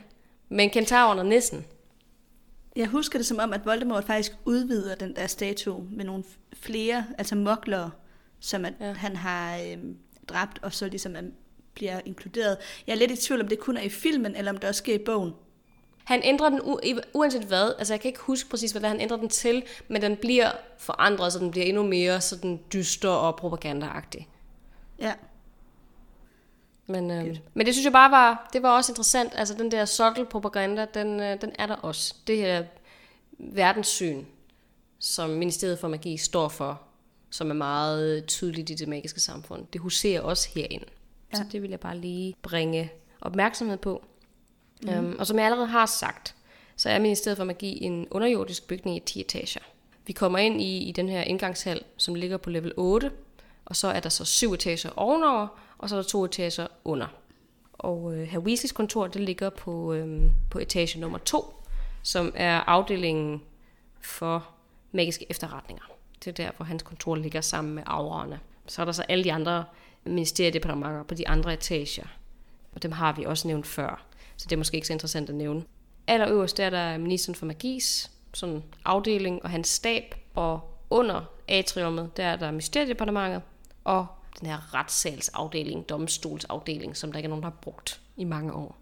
Men 0.49 0.69
kentauren 0.69 1.19
og 1.19 1.25
næsten. 1.25 1.65
Jeg 2.75 2.87
husker 2.87 3.19
det 3.19 3.25
som 3.25 3.39
om, 3.39 3.53
at 3.53 3.65
Voldemort 3.65 4.03
faktisk 4.03 4.31
udvider 4.45 4.95
den 4.95 5.15
der 5.15 5.27
statue 5.27 5.87
med 5.91 6.05
nogle 6.05 6.23
flere, 6.53 7.05
altså 7.17 7.35
mokler, 7.35 7.89
som 8.39 8.65
at 8.65 8.73
ja. 8.79 8.93
han 8.93 9.15
har 9.15 9.57
øh, 9.57 9.77
dræbt, 10.29 10.59
og 10.61 10.73
så 10.73 10.87
ligesom 10.87 11.15
bliver 11.73 12.01
inkluderet. 12.05 12.57
Jeg 12.87 12.93
er 12.93 12.97
lidt 12.97 13.11
i 13.11 13.15
tvivl, 13.15 13.41
om 13.41 13.47
det 13.47 13.59
kun 13.59 13.77
er 13.77 13.81
i 13.81 13.89
filmen, 13.89 14.35
eller 14.35 14.51
om 14.51 14.57
det 14.57 14.69
også 14.69 14.79
sker 14.79 14.95
i 14.95 15.03
bogen. 15.05 15.33
Han 16.07 16.21
ændrer 16.23 16.49
den 16.49 16.59
u- 16.59 17.01
uanset 17.13 17.43
hvad. 17.43 17.73
Altså 17.77 17.93
jeg 17.93 18.01
kan 18.01 18.09
ikke 18.09 18.19
huske 18.19 18.49
præcis, 18.49 18.71
hvad 18.71 18.81
han 18.81 19.01
ændrer 19.01 19.17
den 19.17 19.29
til, 19.29 19.63
men 19.87 20.01
den 20.01 20.17
bliver 20.17 20.51
forandret, 20.77 21.33
så 21.33 21.39
den 21.39 21.51
bliver 21.51 21.65
endnu 21.65 21.83
mere 21.83 22.21
sådan 22.21 22.59
dyster 22.73 23.09
og 23.09 23.35
propagandaagtig. 23.35 24.27
Ja. 24.99 25.13
Men, 26.85 27.11
øhm, 27.11 27.37
men 27.53 27.65
det 27.65 27.73
synes 27.73 27.85
jeg 27.85 27.91
bare 27.93 28.11
var, 28.11 28.49
det 28.53 28.63
var 28.63 28.69
også 28.69 28.91
interessant. 28.91 29.31
Altså 29.35 29.53
den 29.53 29.71
der 29.71 29.85
subtle 29.85 30.25
propaganda, 30.25 30.85
den, 30.93 31.19
øh, 31.19 31.41
den 31.41 31.51
er 31.59 31.65
der 31.65 31.75
også. 31.75 32.15
Det 32.27 32.37
her 32.37 32.63
verdenssyn, 33.39 34.25
som 34.99 35.29
Ministeriet 35.29 35.79
for 35.79 35.87
Magi 35.87 36.17
står 36.17 36.49
for, 36.49 36.81
som 37.29 37.49
er 37.49 37.55
meget 37.55 38.25
tydeligt 38.25 38.69
i 38.69 38.73
det 38.73 38.87
magiske 38.87 39.19
samfund, 39.19 39.65
det 39.73 39.81
huserer 39.81 40.21
også 40.21 40.49
herind. 40.55 40.83
Ja. 41.33 41.37
Så 41.37 41.43
det 41.51 41.61
vil 41.61 41.69
jeg 41.69 41.79
bare 41.79 41.97
lige 41.97 42.35
bringe 42.41 42.91
opmærksomhed 43.21 43.77
på. 43.77 44.05
Mm. 44.83 44.89
Øhm, 44.89 45.15
og 45.19 45.27
som 45.27 45.37
jeg 45.37 45.45
allerede 45.45 45.67
har 45.67 45.85
sagt, 45.85 46.35
så 46.75 46.89
er 46.89 46.99
Ministeriet 46.99 47.37
for 47.37 47.43
Magi 47.43 47.83
en 47.83 48.07
underjordisk 48.11 48.67
bygning 48.67 48.97
i 48.97 48.99
10 48.99 49.21
etager. 49.21 49.61
Vi 50.05 50.13
kommer 50.13 50.39
ind 50.39 50.61
i, 50.61 50.77
i 50.77 50.91
den 50.91 51.09
her 51.09 51.21
indgangshal, 51.21 51.83
som 51.97 52.15
ligger 52.15 52.37
på 52.37 52.49
level 52.49 52.73
8, 52.77 53.11
og 53.65 53.75
så 53.75 53.87
er 53.87 53.99
der 53.99 54.09
så 54.09 54.25
syv 54.25 54.53
etager 54.53 54.89
ovenover, 54.95 55.47
og 55.77 55.89
så 55.89 55.95
er 55.95 56.01
der 56.01 56.07
to 56.07 56.25
etager 56.25 56.67
under. 56.83 57.07
Og 57.73 58.15
øh, 58.15 58.27
herr 58.27 58.39
Weasleys 58.39 58.71
kontor, 58.71 59.07
det 59.07 59.21
ligger 59.21 59.49
på, 59.49 59.93
øh, 59.93 60.21
på 60.49 60.59
etage 60.59 60.99
nummer 60.99 61.17
2, 61.17 61.63
som 62.03 62.31
er 62.35 62.59
afdelingen 62.59 63.41
for 64.01 64.47
magiske 64.91 65.25
efterretninger. 65.29 65.83
Det 66.23 66.27
er 66.27 66.45
der, 66.45 66.51
hvor 66.57 66.65
hans 66.65 66.83
kontor 66.83 67.15
ligger 67.15 67.41
sammen 67.41 67.75
med 67.75 67.83
aurerne. 67.85 68.39
Så 68.67 68.81
er 68.81 68.85
der 68.85 68.91
så 68.91 69.03
alle 69.09 69.23
de 69.23 69.33
andre 69.33 69.65
ministeriedepartementer 70.03 71.03
på 71.03 71.13
de 71.13 71.27
andre 71.27 71.53
etager. 71.53 72.05
Og 72.75 72.83
dem 72.83 72.91
har 72.91 73.13
vi 73.13 73.23
også 73.23 73.47
nævnt 73.47 73.67
før 73.67 74.05
så 74.37 74.45
det 74.49 74.55
er 74.55 74.57
måske 74.57 74.75
ikke 74.75 74.87
så 74.87 74.93
interessant 74.93 75.29
at 75.29 75.35
nævne. 75.35 75.63
Allerøverst 76.07 76.57
der 76.57 76.65
er 76.65 76.69
der 76.69 76.97
ministeren 76.97 77.35
for 77.35 77.45
magis 77.45 78.11
sådan 78.33 78.63
afdeling 78.85 79.43
og 79.43 79.49
hans 79.49 79.67
stab, 79.67 80.15
og 80.35 80.59
under 80.89 81.31
atriummet, 81.47 82.17
der 82.17 82.23
er 82.23 82.35
der 82.35 82.51
mysteriedepartementet, 82.51 83.41
og 83.83 84.07
den 84.39 84.47
her 84.47 84.73
retssalsafdeling, 84.73 85.89
domstolsafdeling, 85.89 86.97
som 86.97 87.11
der 87.11 87.17
ikke 87.17 87.27
er 87.27 87.29
nogen, 87.29 87.43
der 87.43 87.49
har 87.49 87.57
brugt 87.61 88.01
i 88.17 88.23
mange 88.23 88.53
år. 88.53 88.77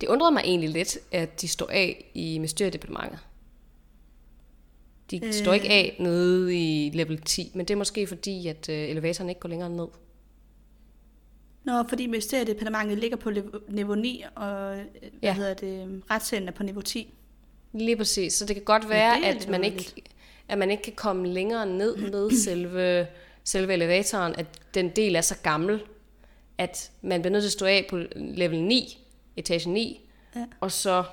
Det 0.00 0.08
undrede 0.08 0.32
mig 0.32 0.42
egentlig 0.44 0.70
lidt, 0.70 0.98
at 1.12 1.40
de 1.40 1.48
står 1.48 1.68
af 1.70 2.10
i 2.14 2.38
mysteriedepartementet. 2.38 3.18
De 5.10 5.26
øh. 5.26 5.32
står 5.32 5.52
ikke 5.52 5.68
af 5.68 5.96
nede 5.98 6.56
i 6.56 6.90
level 6.90 7.20
10, 7.20 7.50
men 7.54 7.68
det 7.68 7.74
er 7.74 7.78
måske 7.78 8.06
fordi, 8.06 8.46
at 8.46 8.68
øh, 8.68 8.88
elevatoren 8.88 9.28
ikke 9.28 9.40
går 9.40 9.48
længere 9.48 9.70
ned. 9.70 9.88
Nå, 11.68 11.82
fordi 11.88 12.06
Mysteriedepartementet 12.06 12.98
ligger 12.98 13.16
på 13.16 13.30
niveau 13.68 13.94
9, 13.94 14.24
og 14.34 14.78
øh, 14.78 14.84
ja. 15.02 15.34
hvad 15.34 15.34
hedder 15.34 15.54
det, 15.54 16.02
retssagen 16.10 16.48
er 16.48 16.52
på 16.52 16.62
niveau 16.62 16.82
10. 16.82 17.14
Lige 17.72 17.96
præcis. 17.96 18.32
Så 18.32 18.46
det 18.46 18.56
kan 18.56 18.64
godt 18.64 18.88
være, 18.88 19.18
ja, 19.22 19.28
at, 19.28 19.48
man 19.48 19.64
ikke, 19.64 19.92
at 20.48 20.58
man 20.58 20.70
ikke 20.70 20.82
kan 20.82 20.92
komme 20.92 21.28
længere 21.28 21.66
ned 21.66 21.96
med 22.12 22.30
selve, 22.30 23.06
selve 23.44 23.72
elevatoren, 23.72 24.34
at 24.38 24.46
den 24.74 24.88
del 24.88 25.16
er 25.16 25.20
så 25.20 25.34
gammel, 25.42 25.82
at 26.58 26.90
man 27.02 27.22
bliver 27.22 27.32
nødt 27.32 27.42
til 27.42 27.48
at 27.48 27.52
stå 27.52 27.66
af 27.66 27.86
på 27.90 27.98
level 28.16 28.62
9, 28.62 29.06
etage 29.36 29.70
9, 29.70 30.10
ja. 30.36 30.44
og 30.60 30.72
så 30.72 31.04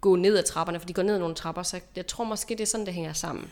gå 0.00 0.16
ned 0.16 0.38
ad 0.38 0.42
trapperne, 0.42 0.80
for 0.80 0.86
de 0.86 0.92
går 0.92 1.02
ned 1.02 1.14
ad 1.14 1.18
nogle 1.18 1.34
trapper, 1.34 1.62
så 1.62 1.80
jeg 1.96 2.06
tror 2.06 2.24
måske, 2.24 2.54
det 2.54 2.60
er 2.60 2.66
sådan, 2.66 2.86
det 2.86 2.94
hænger 2.94 3.12
sammen. 3.12 3.50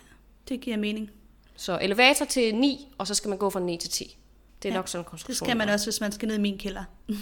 Det 0.48 0.60
giver 0.60 0.76
mening. 0.76 1.10
Så 1.56 1.78
elevator 1.82 2.24
til 2.24 2.54
9, 2.54 2.94
og 2.98 3.06
så 3.06 3.14
skal 3.14 3.28
man 3.28 3.38
gå 3.38 3.50
fra 3.50 3.60
9 3.60 3.76
til 3.76 3.90
10. 3.90 4.19
Det 4.62 4.68
er 4.68 4.72
ja, 4.72 4.78
nok 4.78 4.88
sådan 4.88 5.04
en 5.04 5.04
konstruktion. 5.10 5.46
Det 5.46 5.50
skal 5.50 5.56
man 5.56 5.68
også, 5.68 5.86
hvis 5.86 6.00
man 6.00 6.12
skal 6.12 6.28
ned 6.28 6.36
i 6.36 6.40
min 6.40 6.58
kælder. 6.58 6.84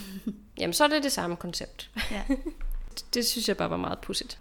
Jamen, 0.60 0.74
så 0.74 0.84
er 0.84 0.88
det 0.88 1.02
det 1.02 1.12
samme 1.12 1.36
koncept. 1.36 1.90
Ja. 2.10 2.22
det, 2.28 3.04
det 3.14 3.26
synes 3.26 3.48
jeg 3.48 3.56
bare 3.56 3.70
var 3.70 3.76
meget 3.76 3.98
pudsigt. 3.98 4.38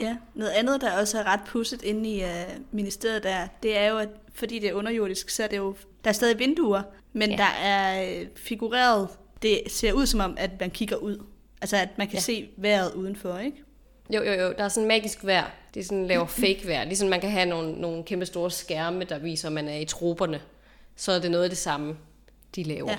Ja, 0.00 0.16
noget 0.34 0.50
andet, 0.50 0.80
der 0.80 1.00
også 1.00 1.18
er 1.18 1.24
ret 1.24 1.40
pudset 1.46 1.82
inde 1.82 2.10
i 2.10 2.24
uh, 2.24 2.30
ministeriet 2.70 3.22
der, 3.22 3.46
det 3.62 3.78
er 3.78 3.86
jo, 3.86 3.98
at 3.98 4.08
fordi 4.34 4.58
det 4.58 4.68
er 4.68 4.74
underjordisk, 4.74 5.30
så 5.30 5.42
er 5.42 5.46
det 5.46 5.56
jo, 5.56 5.76
der 6.04 6.10
er 6.10 6.14
stadig 6.14 6.38
vinduer, 6.38 6.82
men 7.12 7.30
ja. 7.30 7.36
der 7.36 7.66
er 7.68 8.20
uh, 8.20 8.26
figureret, 8.36 9.08
det 9.42 9.62
ser 9.66 9.92
ud 9.92 10.06
som 10.06 10.20
om, 10.20 10.34
at 10.38 10.50
man 10.60 10.70
kigger 10.70 10.96
ud. 10.96 11.24
Altså, 11.60 11.76
at 11.76 11.88
man 11.98 12.06
kan 12.06 12.16
ja. 12.16 12.20
se 12.20 12.50
vejret 12.56 12.94
udenfor, 12.94 13.38
ikke? 13.38 13.62
Jo, 14.14 14.22
jo, 14.22 14.32
jo. 14.32 14.54
Der 14.58 14.64
er 14.64 14.68
sådan 14.68 14.88
magisk 14.88 15.24
vejr. 15.24 15.50
Det 15.74 15.80
er 15.80 15.84
sådan 15.84 16.06
laver 16.06 16.26
fake 16.44 16.62
vejr. 16.66 16.84
Ligesom 16.84 17.08
man 17.08 17.20
kan 17.20 17.30
have 17.30 17.46
nogle, 17.46 17.72
nogle 17.72 18.04
kæmpe 18.04 18.26
store 18.26 18.50
skærme, 18.50 19.04
der 19.04 19.18
viser, 19.18 19.48
at 19.48 19.52
man 19.52 19.68
er 19.68 19.76
i 19.76 19.84
troberne. 19.84 20.40
Så 20.96 21.12
er 21.12 21.18
det 21.18 21.30
noget 21.30 21.44
af 21.44 21.50
det 21.50 21.58
samme 21.58 21.96
de 22.56 22.62
laver. 22.62 22.90
Ja. 22.90 22.98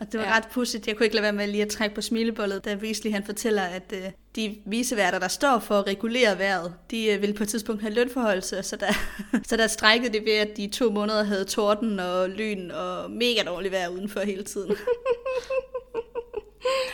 Og 0.00 0.12
det 0.12 0.20
var 0.20 0.26
ja. 0.26 0.36
ret 0.36 0.48
pudsigt. 0.52 0.86
Jeg 0.86 0.96
kunne 0.96 1.06
ikke 1.06 1.16
lade 1.16 1.22
være 1.22 1.32
med 1.32 1.46
lige 1.46 1.62
at 1.62 1.68
trække 1.68 1.94
på 1.94 2.00
smilebullet, 2.00 2.64
da 2.64 2.74
Weasley 2.74 3.12
han 3.12 3.24
fortæller, 3.24 3.62
at 3.62 3.92
uh, 3.92 3.98
de 4.36 4.56
viseværter, 4.66 5.18
der 5.18 5.28
står 5.28 5.58
for 5.58 5.74
at 5.78 5.86
regulere 5.86 6.38
vejret, 6.38 6.74
de 6.90 7.14
uh, 7.14 7.22
ville 7.22 7.34
på 7.34 7.42
et 7.42 7.48
tidspunkt 7.48 7.82
have 7.82 7.94
lønforholdelse, 7.94 8.62
så 8.62 8.76
der, 8.76 8.92
så 9.48 9.56
der 9.56 9.66
strækkede 9.66 10.12
det 10.12 10.24
ved, 10.24 10.32
at 10.32 10.56
de 10.56 10.66
to 10.66 10.90
måneder 10.90 11.24
havde 11.24 11.44
torden 11.44 12.00
og 12.00 12.30
lyn 12.30 12.70
og 12.70 13.10
mega 13.10 13.42
dårligt 13.46 13.72
vejr 13.72 13.88
udenfor 13.88 14.20
hele 14.20 14.44
tiden. 14.44 14.76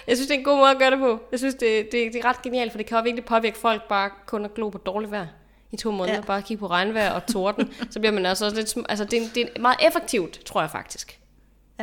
Jeg 0.07 0.17
synes, 0.17 0.29
det 0.29 0.35
er 0.35 0.39
en 0.39 0.45
god 0.45 0.57
måde 0.57 0.71
at 0.71 0.79
gøre 0.79 0.91
det 0.91 0.99
på. 0.99 1.19
Jeg 1.31 1.39
synes, 1.39 1.55
det, 1.55 1.93
det, 1.93 2.13
det 2.13 2.17
er 2.17 2.25
ret 2.25 2.43
genialt, 2.43 2.73
for 2.73 2.79
det 2.79 2.87
kan 2.87 2.99
jo 2.99 3.03
virkelig 3.03 3.25
påvirke 3.25 3.59
folk 3.59 3.89
bare 3.89 4.11
kun 4.27 4.45
at 4.45 4.55
glo 4.55 4.69
på 4.69 4.79
dårligt 4.79 5.11
vejr 5.11 5.27
i 5.73 5.77
to 5.77 5.91
måneder. 5.91 6.15
Ja. 6.15 6.21
Bare 6.21 6.43
kigge 6.43 6.61
på 6.61 6.67
regnvejr 6.67 7.11
og 7.11 7.27
torden. 7.27 7.73
så 7.91 8.01
bliver 8.01 8.13
man 8.13 8.27
altså 8.27 8.45
også 8.45 8.57
lidt... 8.57 8.77
Altså, 8.89 9.05
det 9.05 9.23
er, 9.23 9.27
det 9.35 9.49
er 9.57 9.61
meget 9.61 9.79
effektivt, 9.87 10.41
tror 10.45 10.61
jeg 10.61 10.71
faktisk. 10.71 11.22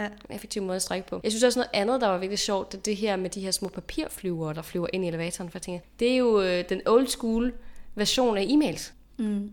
Ja. 0.02 0.06
En 0.30 0.36
effektiv 0.36 0.64
måde 0.64 0.76
at 0.76 0.82
strække 0.82 1.08
på. 1.08 1.20
Jeg 1.24 1.32
synes 1.32 1.44
også 1.44 1.60
noget 1.60 1.70
andet, 1.74 2.02
der 2.02 2.08
var 2.08 2.18
virkelig 2.18 2.40
sjovt, 2.40 2.72
det 2.72 2.78
er 2.78 2.82
det 2.82 2.96
her 2.96 3.16
med 3.16 3.30
de 3.30 3.42
her 3.42 3.52
små 3.52 3.70
papirflyvere, 3.70 4.54
der 4.54 4.62
flyver 4.62 4.88
ind 4.94 5.06
i 5.06 5.08
elevatoren. 5.08 5.50
For 5.50 5.58
jeg 5.58 5.62
tænker, 5.62 5.82
det 6.00 6.12
er 6.12 6.18
jo 6.18 6.42
øh, 6.42 6.64
den 6.70 6.82
old 6.86 7.08
school 7.08 7.54
version 7.96 8.38
af 8.38 8.44
e-mails. 8.44 8.94
Mm. 9.18 9.52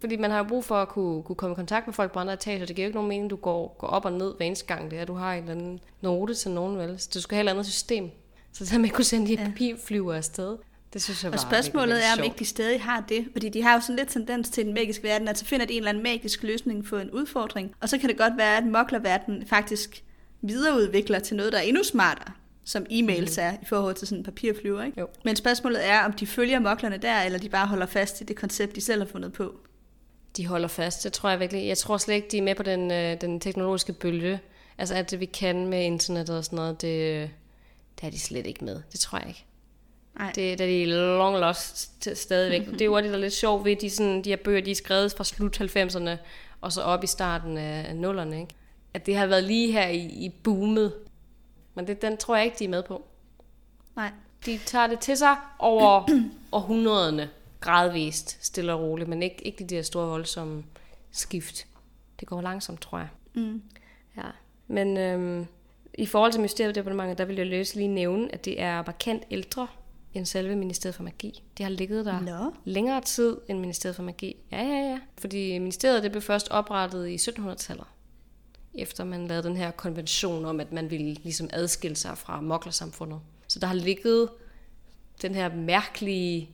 Fordi 0.00 0.16
man 0.16 0.30
har 0.30 0.38
jo 0.38 0.44
brug 0.44 0.64
for 0.64 0.74
at 0.74 0.88
kunne, 0.88 1.22
kunne 1.22 1.36
komme 1.36 1.52
i 1.52 1.56
kontakt 1.56 1.86
med 1.86 1.94
folk 1.94 2.12
på 2.12 2.18
andre 2.18 2.32
etager. 2.32 2.66
Det 2.66 2.76
giver 2.76 2.86
jo 2.86 2.88
ikke 2.88 2.96
nogen 2.96 3.08
mening, 3.08 3.30
du 3.30 3.36
går, 3.36 3.76
går 3.78 3.86
op 3.86 4.04
og 4.04 4.12
ned 4.12 4.34
hver 4.36 4.46
eneste 4.46 4.66
gang, 4.66 4.90
det 4.90 4.98
er, 4.98 5.04
du 5.04 5.14
har 5.14 5.34
en 5.34 5.38
eller 5.38 5.52
anden 5.52 5.80
note 6.00 6.34
til 6.34 6.50
nogen, 6.50 6.78
vel? 6.78 6.98
Så 6.98 7.10
du 7.14 7.20
skal 7.20 7.36
have 7.36 7.46
et 7.46 7.50
andet 7.50 7.66
system. 7.66 8.10
Så 8.52 8.64
det 8.64 8.80
med 8.80 8.88
at 8.88 8.94
kunne 8.94 9.04
sende 9.04 9.26
de 9.26 9.34
ja. 9.34 9.48
papirflyver 9.48 10.14
afsted, 10.14 10.58
det 10.92 11.02
synes 11.02 11.24
jeg 11.24 11.32
Og 11.32 11.40
spørgsmålet 11.40 12.04
er, 12.06 12.12
om 12.18 12.24
ikke 12.24 12.36
de 12.38 12.44
stadig 12.44 12.82
har 12.82 13.04
det. 13.08 13.28
Fordi 13.32 13.48
de 13.48 13.62
har 13.62 13.74
jo 13.74 13.80
sådan 13.80 13.96
lidt 13.96 14.08
tendens 14.08 14.48
til 14.48 14.64
den 14.64 14.74
magiske 14.74 15.02
verden, 15.02 15.28
at 15.28 15.38
så 15.38 15.44
finder 15.44 15.66
de 15.66 15.72
en 15.72 15.78
eller 15.78 15.88
anden 15.88 16.02
magisk 16.02 16.42
løsning 16.42 16.84
på 16.84 16.96
en 16.96 17.10
udfordring. 17.10 17.74
Og 17.80 17.88
så 17.88 17.98
kan 17.98 18.08
det 18.08 18.18
godt 18.18 18.32
være, 18.36 18.56
at 18.56 18.66
moklerverden 18.66 19.46
faktisk 19.46 20.04
videreudvikler 20.42 21.18
til 21.18 21.36
noget, 21.36 21.52
der 21.52 21.58
er 21.58 21.62
endnu 21.62 21.82
smartere 21.82 22.32
som 22.64 22.86
e-mails 22.90 23.40
mm. 23.40 23.42
er 23.42 23.52
i 23.62 23.64
forhold 23.66 23.94
til 23.94 24.08
sådan 24.08 24.18
en 24.18 24.24
papirflyver. 24.24 24.82
Ikke? 24.82 25.00
Jo. 25.00 25.08
Men 25.24 25.36
spørgsmålet 25.36 25.86
er, 25.88 26.00
om 26.00 26.12
de 26.12 26.26
følger 26.26 26.58
moklerne 26.58 26.96
der, 26.96 27.22
eller 27.22 27.38
de 27.38 27.48
bare 27.48 27.66
holder 27.66 27.86
fast 27.86 28.20
i 28.20 28.24
det 28.24 28.36
koncept, 28.36 28.76
de 28.76 28.80
selv 28.80 29.02
har 29.02 29.08
fundet 29.08 29.32
på 29.32 29.54
de 30.36 30.46
holder 30.46 30.68
fast. 30.68 31.04
Det 31.04 31.12
tror 31.12 31.30
jeg 31.30 31.40
virkelig. 31.40 31.66
Jeg 31.66 31.78
tror 31.78 31.96
slet 31.96 32.14
ikke, 32.14 32.28
de 32.30 32.38
er 32.38 32.42
med 32.42 32.54
på 32.54 32.62
den, 32.62 32.90
øh, 32.90 33.20
den 33.20 33.40
teknologiske 33.40 33.92
bølge. 33.92 34.40
Altså 34.78 34.94
alt 34.94 35.10
det, 35.10 35.20
vi 35.20 35.24
kan 35.24 35.66
med 35.66 35.84
internet 35.84 36.30
og 36.30 36.44
sådan 36.44 36.56
noget, 36.56 36.82
det, 36.82 37.30
det 38.00 38.06
er 38.06 38.10
de 38.10 38.20
slet 38.20 38.46
ikke 38.46 38.64
med. 38.64 38.82
Det 38.92 39.00
tror 39.00 39.18
jeg 39.18 39.28
ikke. 39.28 39.44
Nej. 40.18 40.32
Det, 40.34 40.58
det 40.58 40.82
er 40.82 40.84
de 40.84 40.84
long 40.86 41.38
lost 41.38 42.08
stadigvæk. 42.18 42.66
det 42.66 42.80
er 42.80 42.84
jo 42.84 42.96
det, 43.02 43.04
der 43.04 43.12
er 43.12 43.18
lidt 43.18 43.32
sjovt 43.32 43.64
ved, 43.64 43.76
de, 43.76 43.90
sådan, 43.90 44.24
de 44.24 44.30
her 44.30 44.36
bøger, 44.36 44.60
de 44.60 44.70
er 44.70 44.74
skrevet 44.74 45.12
fra 45.16 45.24
slut 45.24 45.60
90'erne, 45.60 46.10
og 46.60 46.72
så 46.72 46.82
op 46.82 47.04
i 47.04 47.06
starten 47.06 47.56
af 47.56 47.96
nullerne. 47.96 48.40
Ikke? 48.40 48.54
At 48.94 49.06
det 49.06 49.16
har 49.16 49.26
været 49.26 49.44
lige 49.44 49.72
her 49.72 49.88
i, 49.88 49.98
i 49.98 50.28
boomet. 50.42 50.94
Men 51.74 51.86
det, 51.86 52.02
den 52.02 52.16
tror 52.16 52.36
jeg 52.36 52.44
ikke, 52.44 52.58
de 52.58 52.64
er 52.64 52.68
med 52.68 52.82
på. 52.82 53.04
Nej. 53.96 54.10
De 54.46 54.58
tager 54.66 54.86
det 54.86 54.98
til 54.98 55.16
sig 55.16 55.36
over 55.58 56.08
århundrederne 56.52 57.30
gradvist, 57.60 58.46
stille 58.46 58.72
og 58.72 58.80
roligt, 58.80 59.08
men 59.08 59.22
ikke, 59.22 59.46
ikke 59.46 59.64
de 59.64 59.74
der 59.74 59.82
store 59.82 60.08
voldsomme 60.08 60.64
skift. 61.10 61.66
Det 62.20 62.28
går 62.28 62.40
langsomt, 62.40 62.80
tror 62.80 62.98
jeg. 62.98 63.08
Mm. 63.34 63.62
Ja. 64.16 64.22
Men 64.66 64.96
øhm, 64.96 65.46
i 65.94 66.06
forhold 66.06 66.32
til 66.32 66.40
Mysteriedepartementet, 66.40 67.18
der 67.18 67.24
vil 67.24 67.36
jeg 67.36 67.46
løse 67.46 67.76
lige 67.76 67.88
nævne, 67.88 68.34
at 68.34 68.44
det 68.44 68.60
er 68.60 68.82
markant 68.86 69.22
ældre 69.30 69.68
end 70.14 70.26
selve 70.26 70.56
Ministeriet 70.56 70.94
for 70.94 71.02
Magi. 71.02 71.42
Det 71.58 71.64
har 71.64 71.70
ligget 71.70 72.06
der 72.06 72.20
no. 72.20 72.50
længere 72.64 73.00
tid 73.00 73.36
end 73.48 73.58
Ministeriet 73.58 73.96
for 73.96 74.02
Magi. 74.02 74.36
Ja, 74.52 74.62
ja, 74.62 74.90
ja. 74.90 75.00
Fordi 75.18 75.58
ministeriet 75.58 76.02
det 76.02 76.10
blev 76.10 76.22
først 76.22 76.48
oprettet 76.48 77.08
i 77.08 77.16
1700-tallet. 77.16 77.86
Efter 78.74 79.04
man 79.04 79.26
lavede 79.26 79.48
den 79.48 79.56
her 79.56 79.70
konvention 79.70 80.44
om, 80.44 80.60
at 80.60 80.72
man 80.72 80.90
ville 80.90 81.14
ligesom 81.14 81.48
adskille 81.52 81.96
sig 81.96 82.18
fra 82.18 82.40
moklersamfundet. 82.40 83.20
Så 83.48 83.58
der 83.58 83.66
har 83.66 83.74
ligget 83.74 84.28
den 85.22 85.34
her 85.34 85.54
mærkelige 85.54 86.50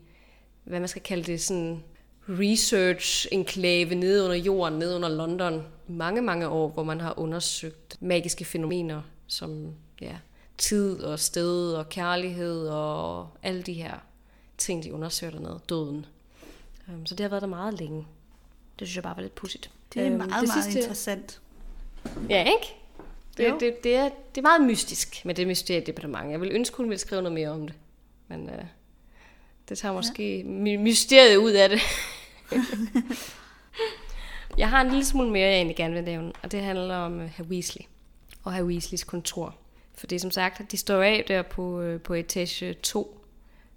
hvad 0.68 0.80
man 0.80 0.88
skal 0.88 1.02
kalde 1.02 1.22
det, 1.22 1.40
sådan 1.40 1.82
research-enklave 2.28 3.94
nede 3.94 4.24
under 4.24 4.36
jorden, 4.36 4.78
nede 4.78 4.96
under 4.96 5.08
London, 5.08 5.62
i 5.88 5.92
mange, 5.92 6.22
mange 6.22 6.48
år, 6.48 6.68
hvor 6.68 6.82
man 6.82 7.00
har 7.00 7.18
undersøgt 7.18 7.96
magiske 8.00 8.44
fænomener, 8.44 9.02
som 9.26 9.74
ja, 10.00 10.16
tid 10.58 11.00
og 11.00 11.18
sted 11.18 11.72
og 11.72 11.88
kærlighed 11.88 12.68
og 12.68 13.28
alle 13.42 13.62
de 13.62 13.72
her 13.72 13.94
ting, 14.58 14.84
de 14.84 14.94
undersøger 14.94 15.30
dernede, 15.30 15.60
døden. 15.68 16.06
Um, 16.88 17.06
så 17.06 17.14
det 17.14 17.24
har 17.24 17.28
været 17.28 17.42
der 17.42 17.48
meget 17.48 17.78
længe. 17.78 18.06
Det 18.78 18.88
synes 18.88 18.96
jeg 18.96 19.02
bare 19.02 19.16
var 19.16 19.22
lidt 19.22 19.34
pudsigt. 19.34 19.70
Det 19.94 20.02
er 20.02 20.10
um, 20.10 20.16
meget, 20.16 20.30
det 20.30 20.48
meget 20.48 20.64
sidste... 20.64 20.80
interessant. 20.80 21.40
Ja, 22.28 22.40
ikke? 22.40 22.74
Det, 23.36 23.54
det, 23.60 23.84
det, 23.84 23.96
er, 23.96 24.10
det 24.34 24.38
er 24.38 24.42
meget 24.42 24.62
mystisk 24.62 25.24
med 25.24 25.34
det 25.34 25.46
mysteriedepartement. 25.46 26.30
Jeg 26.30 26.40
vil 26.40 26.50
ønske, 26.52 26.76
hun 26.76 26.88
ville 26.88 26.98
skrive 26.98 27.22
noget 27.22 27.34
mere 27.34 27.48
om 27.48 27.66
det. 27.66 27.76
Men 28.28 28.42
uh, 28.42 28.64
det 29.68 29.78
tager 29.78 29.94
måske 29.94 30.38
ja. 30.38 30.78
mysteriet 30.78 31.36
ud 31.36 31.52
af 31.52 31.68
det. 31.68 31.80
jeg 34.58 34.68
har 34.70 34.80
en 34.80 34.88
lille 34.88 35.04
smule 35.04 35.30
mere, 35.30 35.46
jeg 35.46 35.56
egentlig 35.56 35.76
gerne 35.76 35.94
vil 35.94 36.04
nævne, 36.04 36.32
og 36.42 36.52
det 36.52 36.62
handler 36.62 36.96
om 36.96 37.20
uh, 37.20 37.24
Herr 37.24 37.46
Weasley 37.46 37.82
og 38.44 38.52
Herr 38.52 38.64
Weasleys 38.64 39.04
kontor. 39.04 39.54
For 39.98 40.06
det 40.06 40.20
som 40.20 40.30
sagt, 40.30 40.72
de 40.72 40.76
står 40.76 41.02
af 41.02 41.24
der 41.28 41.42
på, 41.42 41.80
øh, 41.80 42.00
på 42.00 42.14
etage 42.14 42.74
2, 42.74 43.24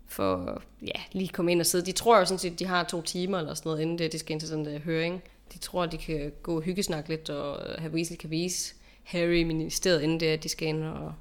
for 0.08 0.62
ja, 0.82 1.02
lige 1.12 1.28
komme 1.28 1.52
ind 1.52 1.60
og 1.60 1.66
sidde. 1.66 1.86
De 1.86 1.92
tror 1.92 2.20
jo 2.20 2.26
sådan 2.26 2.40
set, 2.40 2.60
de 2.60 2.66
har 2.66 2.84
to 2.84 3.02
timer 3.02 3.40
eller 3.40 3.54
sådan 3.54 3.70
noget, 3.70 3.82
inden 3.82 4.00
det, 4.00 4.12
de 4.12 4.20
skal 4.20 4.32
ind 4.32 4.40
til 4.40 4.50
sådan 4.50 4.68
en 4.68 4.82
høring. 4.82 5.24
De 5.54 5.58
tror, 5.58 5.86
de 5.86 5.98
kan 5.98 6.32
gå 6.44 6.56
og 6.56 6.62
hyggesnakke 6.62 7.10
lidt, 7.10 7.30
og 7.30 7.80
have 7.82 7.94
Weasley 7.94 8.18
kan 8.18 8.30
vise 8.30 8.74
Harry 9.04 9.36
i 9.36 9.44
ministeriet, 9.44 10.02
inden 10.02 10.20
det, 10.20 10.44
de 10.44 10.50
skal 10.50 10.68
ind 10.68 10.84
og, 10.84 11.14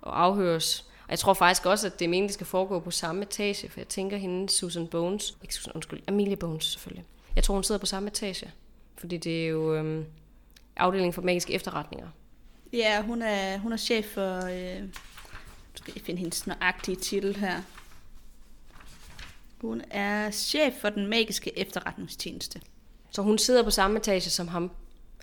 og 0.00 0.22
afhøres. 0.22 0.80
Og 0.80 1.10
jeg 1.10 1.18
tror 1.18 1.34
faktisk 1.34 1.66
også, 1.66 1.86
at 1.86 1.98
det 1.98 2.04
er 2.04 2.08
meningen, 2.08 2.28
det 2.28 2.34
skal 2.34 2.46
foregå 2.46 2.80
på 2.80 2.90
samme 2.90 3.22
etage, 3.22 3.68
for 3.68 3.80
jeg 3.80 3.88
tænker 3.88 4.16
hende, 4.16 4.48
Susan 4.48 4.86
Bones, 4.86 5.36
ikke 5.42 5.54
Susan, 5.54 5.72
undskyld, 5.74 6.00
Amelia 6.08 6.34
Bones 6.34 6.64
selvfølgelig. 6.64 7.04
Jeg 7.36 7.44
tror, 7.44 7.54
hun 7.54 7.64
sidder 7.64 7.78
på 7.78 7.86
samme 7.86 8.08
etage, 8.08 8.52
fordi 8.96 9.16
det 9.16 9.44
er 9.44 9.48
jo 9.48 9.74
øhm, 9.74 10.04
afdelingen 10.76 11.12
for 11.12 11.22
magiske 11.22 11.52
efterretninger. 11.52 12.08
Ja, 12.72 13.02
hun 13.02 13.22
er, 13.22 13.58
hun 13.58 13.72
er 13.72 13.76
chef 13.76 14.06
for, 14.06 14.36
øh, 14.36 14.88
skal 15.74 15.92
jeg 15.96 16.02
finde 16.02 16.20
hendes 16.20 16.46
nøjagtige 16.46 16.96
titel 16.96 17.36
her. 17.36 17.62
Hun 19.60 19.82
er 19.90 20.30
chef 20.30 20.74
for 20.80 20.90
den 20.90 21.06
magiske 21.06 21.58
efterretningstjeneste. 21.58 22.60
Så 23.10 23.22
hun 23.22 23.38
sidder 23.38 23.62
på 23.62 23.70
samme 23.70 23.98
etage 23.98 24.30
som 24.30 24.48
ham? 24.48 24.70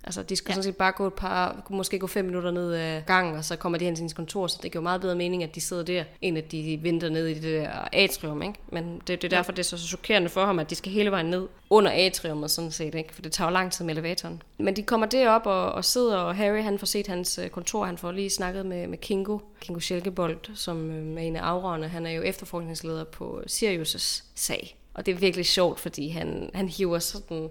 Altså, 0.09 0.23
de 0.23 0.35
skal 0.35 0.51
ja. 0.51 0.53
sådan 0.53 0.63
set 0.63 0.75
bare 0.75 0.91
gå 0.91 1.07
et 1.07 1.13
par, 1.13 1.65
måske 1.69 1.99
gå 1.99 2.07
fem 2.07 2.25
minutter 2.25 2.51
ned 2.51 2.73
ad 2.73 3.01
gangen, 3.01 3.35
og 3.35 3.45
så 3.45 3.55
kommer 3.55 3.77
de 3.77 3.85
hen 3.85 3.95
til 3.95 4.01
hendes 4.01 4.13
kontor, 4.13 4.47
så 4.47 4.59
det 4.63 4.71
giver 4.71 4.81
meget 4.81 5.01
bedre 5.01 5.15
mening, 5.15 5.43
at 5.43 5.55
de 5.55 5.61
sidder 5.61 5.83
der, 5.83 6.03
end 6.21 6.37
at 6.37 6.51
de 6.51 6.79
venter 6.81 7.09
ned 7.09 7.27
i 7.27 7.33
det 7.33 7.43
der 7.43 7.71
atrium, 7.93 8.41
ikke? 8.41 8.59
Men 8.71 9.01
det, 9.07 9.21
det 9.21 9.23
er 9.23 9.37
derfor, 9.37 9.51
det 9.51 9.59
er 9.59 9.63
så 9.63 9.77
chokerende 9.77 10.29
for 10.29 10.45
ham, 10.45 10.59
at 10.59 10.69
de 10.69 10.75
skal 10.75 10.91
hele 10.91 11.11
vejen 11.11 11.25
ned 11.25 11.47
under 11.69 11.91
atriummet, 12.07 12.51
sådan 12.51 12.71
set, 12.71 12.95
ikke? 12.95 13.13
For 13.13 13.21
det 13.21 13.31
tager 13.31 13.49
jo 13.49 13.53
lang 13.53 13.71
tid 13.71 13.85
med 13.85 13.93
elevatoren. 13.93 14.41
Men 14.57 14.75
de 14.75 14.83
kommer 14.83 15.07
derop 15.07 15.45
og, 15.45 15.71
og 15.71 15.85
sidder, 15.85 16.17
og 16.17 16.35
Harry, 16.35 16.63
han 16.63 16.79
får 16.79 16.85
set 16.85 17.07
hans 17.07 17.37
øh, 17.37 17.49
kontor, 17.49 17.85
han 17.85 17.97
får 17.97 18.11
lige 18.11 18.29
snakket 18.29 18.65
med, 18.65 18.87
med 18.87 18.97
Kingo, 18.97 19.39
Kingo 19.61 19.79
Sjælkebold, 19.79 20.55
som 20.55 20.91
øh, 20.91 21.23
er 21.23 21.27
en 21.27 21.35
af 21.35 21.41
afrørende. 21.41 21.87
Han 21.87 22.05
er 22.05 22.11
jo 22.11 22.21
efterforskningsleder 22.21 23.03
på 23.03 23.41
Sirius' 23.49 24.23
sag. 24.35 24.75
Og 24.93 25.05
det 25.05 25.13
er 25.13 25.15
virkelig 25.15 25.45
sjovt, 25.45 25.79
fordi 25.79 26.09
han, 26.09 26.49
han 26.53 26.69
hiver 26.69 26.99
sådan 26.99 27.49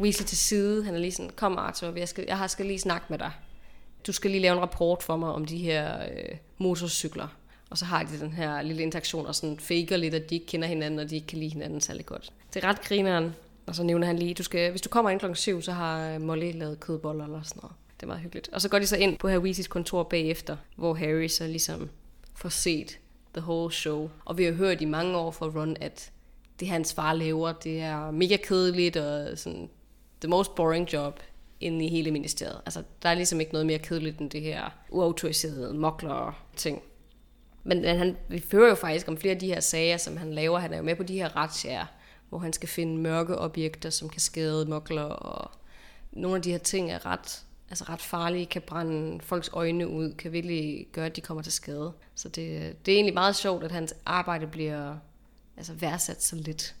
Weasley 0.00 0.26
til 0.26 0.38
side. 0.38 0.84
Han 0.84 0.94
er 0.94 0.98
lige 0.98 1.12
sådan, 1.12 1.30
kom 1.36 1.58
Arthur, 1.58 1.92
jeg, 1.96 2.08
skal, 2.08 2.24
jeg 2.28 2.38
har 2.38 2.46
skal 2.46 2.66
lige 2.66 2.78
snakke 2.78 3.06
med 3.10 3.18
dig. 3.18 3.30
Du 4.06 4.12
skal 4.12 4.30
lige 4.30 4.40
lave 4.40 4.52
en 4.52 4.60
rapport 4.60 5.02
for 5.02 5.16
mig 5.16 5.28
om 5.32 5.44
de 5.44 5.58
her 5.58 6.02
øh, 6.02 6.36
motorcykler. 6.58 7.28
Og 7.70 7.78
så 7.78 7.84
har 7.84 8.02
de 8.02 8.20
den 8.20 8.32
her 8.32 8.62
lille 8.62 8.82
interaktion, 8.82 9.26
og 9.26 9.34
sådan 9.34 9.58
faker 9.58 9.96
lidt, 9.96 10.14
at 10.14 10.30
de 10.30 10.34
ikke 10.34 10.46
kender 10.46 10.68
hinanden, 10.68 11.00
og 11.00 11.10
de 11.10 11.14
ikke 11.14 11.26
kan 11.26 11.38
lide 11.38 11.50
hinanden 11.50 11.80
særlig 11.80 12.06
godt. 12.06 12.32
Det 12.54 12.64
er 12.64 12.68
ret 12.68 12.80
grineren. 12.80 13.34
Og 13.66 13.74
så 13.74 13.82
nævner 13.82 14.06
han 14.06 14.18
lige, 14.18 14.34
du 14.34 14.42
skal, 14.42 14.70
hvis 14.70 14.80
du 14.80 14.88
kommer 14.88 15.10
ind 15.10 15.18
klokken 15.18 15.36
7, 15.36 15.62
så 15.62 15.72
har 15.72 16.14
øh, 16.14 16.20
Molly 16.20 16.52
lavet 16.54 16.80
kødboller 16.80 17.24
eller 17.24 17.42
sådan 17.42 17.60
noget. 17.62 17.76
Det 17.96 18.02
er 18.02 18.06
meget 18.06 18.20
hyggeligt. 18.20 18.48
Og 18.52 18.60
så 18.60 18.68
går 18.68 18.78
de 18.78 18.86
så 18.86 18.96
ind 18.96 19.18
på 19.18 19.28
her 19.28 19.38
Weasleys 19.38 19.68
kontor 19.68 20.02
bagefter, 20.02 20.56
hvor 20.76 20.94
Harry 20.94 21.28
så 21.28 21.46
ligesom 21.46 21.90
får 22.34 22.48
set 22.48 22.98
the 23.34 23.42
whole 23.42 23.72
show. 23.72 24.10
Og 24.24 24.38
vi 24.38 24.44
har 24.44 24.52
hørt 24.52 24.80
i 24.80 24.84
mange 24.84 25.16
år 25.16 25.30
fra 25.30 25.46
Ron, 25.46 25.76
at 25.80 26.10
det 26.60 26.68
hans 26.68 26.94
far 26.94 27.12
laver, 27.12 27.52
det 27.52 27.80
er 27.80 28.10
mega 28.10 28.36
kedeligt 28.36 28.96
og 28.96 29.38
sådan 29.38 29.68
the 30.24 30.30
most 30.30 30.54
boring 30.54 30.92
job 30.92 31.20
inde 31.60 31.84
i 31.84 31.88
hele 31.88 32.10
ministeriet. 32.10 32.60
Altså, 32.66 32.82
der 33.02 33.08
er 33.08 33.14
ligesom 33.14 33.40
ikke 33.40 33.52
noget 33.52 33.66
mere 33.66 33.78
kedeligt 33.78 34.18
end 34.18 34.30
det 34.30 34.42
her 34.42 34.70
uautoriserede 34.90 35.74
mokler 35.74 36.44
ting. 36.56 36.82
Men 37.64 37.84
han, 37.84 38.16
vi 38.28 38.40
fører 38.40 38.68
jo 38.68 38.74
faktisk 38.74 39.08
om 39.08 39.16
flere 39.16 39.34
af 39.34 39.40
de 39.40 39.46
her 39.46 39.60
sager, 39.60 39.96
som 39.96 40.16
han 40.16 40.32
laver. 40.32 40.58
Han 40.58 40.72
er 40.72 40.76
jo 40.76 40.82
med 40.82 40.96
på 40.96 41.02
de 41.02 41.14
her 41.14 41.36
retssager, 41.36 41.86
hvor 42.28 42.38
han 42.38 42.52
skal 42.52 42.68
finde 42.68 42.96
mørke 42.96 43.38
objekter, 43.38 43.90
som 43.90 44.08
kan 44.08 44.20
skade 44.20 44.66
mokler, 44.66 45.02
og 45.02 45.50
nogle 46.12 46.36
af 46.36 46.42
de 46.42 46.50
her 46.50 46.58
ting 46.58 46.90
er 46.92 47.06
ret, 47.06 47.42
altså 47.70 47.84
ret 47.88 48.00
farlige, 48.00 48.46
kan 48.46 48.62
brænde 48.62 49.20
folks 49.22 49.50
øjne 49.52 49.88
ud, 49.88 50.14
kan 50.14 50.32
virkelig 50.32 50.86
gøre, 50.92 51.06
at 51.06 51.16
de 51.16 51.20
kommer 51.20 51.42
til 51.42 51.52
skade. 51.52 51.92
Så 52.14 52.28
det, 52.28 52.76
det 52.86 52.92
er 52.92 52.96
egentlig 52.96 53.14
meget 53.14 53.36
sjovt, 53.36 53.64
at 53.64 53.72
hans 53.72 53.94
arbejde 54.06 54.46
bliver 54.46 54.96
altså 55.56 55.72
værdsat 55.72 56.22
så 56.22 56.36
lidt. 56.36 56.74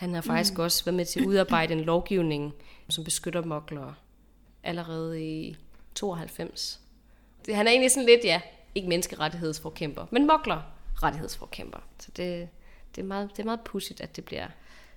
Han 0.00 0.14
har 0.14 0.20
faktisk 0.20 0.54
mm. 0.54 0.60
også 0.60 0.84
været 0.84 0.94
med 0.94 1.04
til 1.04 1.20
at 1.20 1.26
udarbejde 1.26 1.72
en 1.74 1.80
lovgivning, 1.80 2.54
som 2.88 3.04
beskytter 3.04 3.42
moklere 3.44 3.94
allerede 4.64 5.24
i 5.24 5.56
92. 5.94 6.80
Det, 7.46 7.54
han 7.56 7.66
er 7.66 7.70
egentlig 7.70 7.90
sådan 7.90 8.06
lidt, 8.06 8.24
ja, 8.24 8.40
ikke 8.74 8.88
menneskerettighedsforkæmper, 8.88 10.06
men 10.10 10.26
mokler 10.26 10.62
rettighedsforkæmper. 11.02 11.78
Så 11.98 12.08
det, 12.16 12.48
det, 12.96 13.00
er 13.02 13.06
meget, 13.06 13.30
det 13.30 13.38
er 13.38 13.44
meget 13.44 13.60
pudsigt, 13.60 14.00
at 14.00 14.16
det 14.16 14.24
bliver 14.24 14.46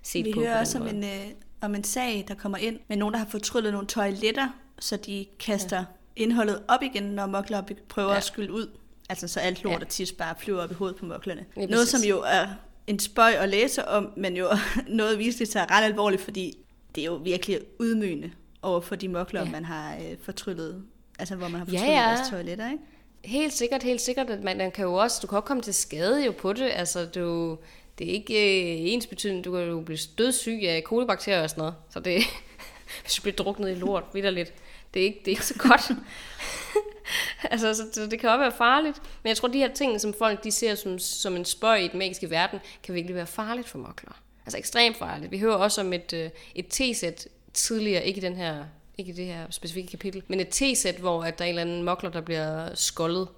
set 0.02 0.24
Vi 0.24 0.32
på. 0.32 0.40
hører 0.40 0.54
på 0.54 0.60
også 0.60 0.78
om 0.78 0.86
en, 0.86 1.04
øh, 1.04 1.26
om 1.60 1.74
en 1.74 1.84
sag, 1.84 2.24
der 2.28 2.34
kommer 2.34 2.58
ind 2.58 2.80
med 2.88 2.96
nogen, 2.96 3.12
der 3.12 3.18
har 3.18 3.26
fortryllet 3.26 3.72
nogle 3.72 3.86
toiletter, 3.88 4.48
så 4.78 4.96
de 4.96 5.26
kaster 5.38 5.78
ja. 5.78 5.84
indholdet 6.16 6.62
op 6.68 6.82
igen, 6.82 7.02
når 7.02 7.26
mokler 7.26 7.62
prøver 7.88 8.08
Ja. 8.08 8.12
ja. 8.12 8.18
at 8.18 8.24
skylle 8.24 8.52
ud. 8.52 8.70
Altså 9.08 9.28
så 9.28 9.40
alt 9.40 9.62
lort 9.64 9.72
Ja. 9.72 9.78
og 9.80 9.88
tis 9.88 10.12
bare 10.12 10.34
flyver 10.38 10.62
op 10.62 10.70
i 10.70 10.74
hovedet 10.74 10.96
på 10.96 11.06
moklerne. 11.06 11.44
Lige 11.56 11.66
Noget, 11.66 11.88
som 11.88 12.00
jo 12.08 12.20
er 12.26 12.46
en 12.86 12.98
spøj 12.98 13.30
at 13.30 13.48
læse 13.48 13.88
om, 13.88 14.12
men 14.16 14.36
jo 14.36 14.48
noget 14.88 15.18
viste 15.18 15.46
sig 15.46 15.66
ret 15.70 15.84
alvorligt, 15.84 16.22
fordi 16.22 16.58
det 16.94 17.00
er 17.00 17.04
jo 17.06 17.14
virkelig 17.14 17.60
ydmygende 17.80 18.30
over 18.62 18.80
for 18.80 18.96
de 18.96 19.08
mokler, 19.08 19.44
Ja. 19.44 19.50
man 19.50 19.64
har 19.64 19.94
øh, 19.94 20.16
fortryllet, 20.22 20.82
altså 21.18 21.34
hvor 21.36 21.48
man 21.48 21.58
har 21.58 21.64
fortryllet 21.64 21.86
ja. 21.86 22.02
ja, 22.02 22.08
deres 22.08 22.28
toiletter, 22.30 22.70
ikke? 22.70 22.82
Helt 23.24 23.52
sikkert, 23.52 23.82
helt 23.82 24.00
sikkert, 24.00 24.30
at 24.30 24.42
man, 24.42 24.56
man 24.56 24.70
kan 24.70 24.84
jo 24.84 24.94
også, 24.94 25.18
du 25.22 25.26
kan 25.26 25.36
også 25.36 25.46
komme 25.46 25.62
til 25.62 25.74
skade 25.74 26.24
jo 26.24 26.32
på 26.32 26.52
det, 26.52 26.70
altså 26.74 27.04
du, 27.06 27.58
det 27.98 28.08
er 28.08 28.12
ikke 28.12 28.34
øh, 28.34 28.92
ens 28.92 29.06
betydning, 29.06 29.44
du 29.44 29.52
kan 29.52 29.60
jo 29.68 29.80
blive 29.80 29.98
dødssyg 30.18 30.60
af 30.62 30.84
kolibakterier 30.84 31.42
og 31.42 31.50
sådan 31.50 31.60
noget, 31.60 31.74
så 31.90 32.00
det, 32.00 32.22
hvis 33.02 33.14
du 33.14 33.22
bliver 33.22 33.36
druknet 33.36 33.70
i 33.70 33.74
lort, 33.74 34.04
vidderligt, 34.14 34.54
det 34.94 35.00
er 35.02 35.06
ikke, 35.06 35.18
det 35.18 35.26
er 35.26 35.30
ikke 35.32 35.46
så 35.46 35.58
godt. 35.58 35.90
altså, 37.50 37.74
så, 37.74 37.82
så 37.92 38.06
det 38.06 38.20
kan 38.20 38.28
også 38.28 38.38
være 38.38 38.52
farligt, 38.52 39.02
men 39.22 39.28
jeg 39.28 39.36
tror, 39.36 39.48
de 39.48 39.58
her 39.58 39.72
ting, 39.72 40.00
som 40.00 40.14
folk 40.18 40.44
de 40.44 40.50
ser 40.50 40.74
som, 40.74 40.98
som 40.98 41.36
en 41.36 41.44
spøg 41.44 41.84
i 41.84 41.88
den 41.88 41.98
magiske 41.98 42.30
verden, 42.30 42.58
kan 42.82 42.94
virkelig 42.94 43.16
være 43.16 43.26
farligt 43.26 43.68
for 43.68 43.78
mokler. 43.78 44.20
Altså 44.46 44.58
ekstremt 44.58 44.96
farligt. 44.96 45.30
Vi 45.30 45.38
hører 45.38 45.56
også 45.56 45.80
om 45.80 45.92
et, 45.92 46.12
øh, 46.12 46.30
et 46.54 46.66
t-sæt 46.68 47.28
tidligere, 47.54 48.04
ikke 48.04 48.18
i 48.18 48.20
den 48.20 48.36
her 48.36 48.64
ikke 48.98 49.12
i 49.12 49.14
det 49.14 49.26
her 49.26 49.46
specifikke 49.50 49.90
kapitel, 49.90 50.22
men 50.28 50.40
et 50.40 50.48
t-sæt, 50.48 50.94
hvor 50.94 51.22
at 51.22 51.38
der 51.38 51.44
er 51.44 51.48
en 51.48 51.58
eller 51.58 51.62
anden 51.62 51.82
mokler, 51.82 52.10
der 52.10 52.20
bliver 52.20 52.74
skoldet 52.74 53.28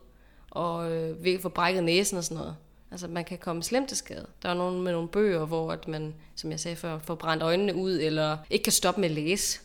og 0.51 0.93
øh, 0.93 1.25
ved 1.25 1.41
få 1.41 1.49
brækket 1.49 1.85
næsen 1.85 2.19
og 2.19 2.25
sådan 2.25 2.37
noget. 2.37 2.57
Altså 2.91 3.09
man 3.09 3.25
kan 3.25 3.39
komme 3.39 3.63
slemt 3.63 3.89
til 3.89 3.97
skade. 3.97 4.27
Der 4.43 4.49
er 4.49 4.55
nogen 4.55 4.83
med 4.83 4.93
nogle 4.93 5.09
bøger, 5.09 5.45
hvor 5.47 5.73
at 5.73 5.89
man, 5.89 6.15
som 6.37 6.51
jeg 6.51 6.61
sagde 6.61 6.77
før, 6.77 6.99
får 6.99 7.15
brændt 7.15 7.43
øjnene 7.43 7.75
ud, 7.75 7.93
eller 7.93 8.39
ikke 8.51 8.63
kan 8.63 8.73
stoppe 8.73 9.01
med 9.01 9.09
at 9.09 9.15
læse, 9.15 9.61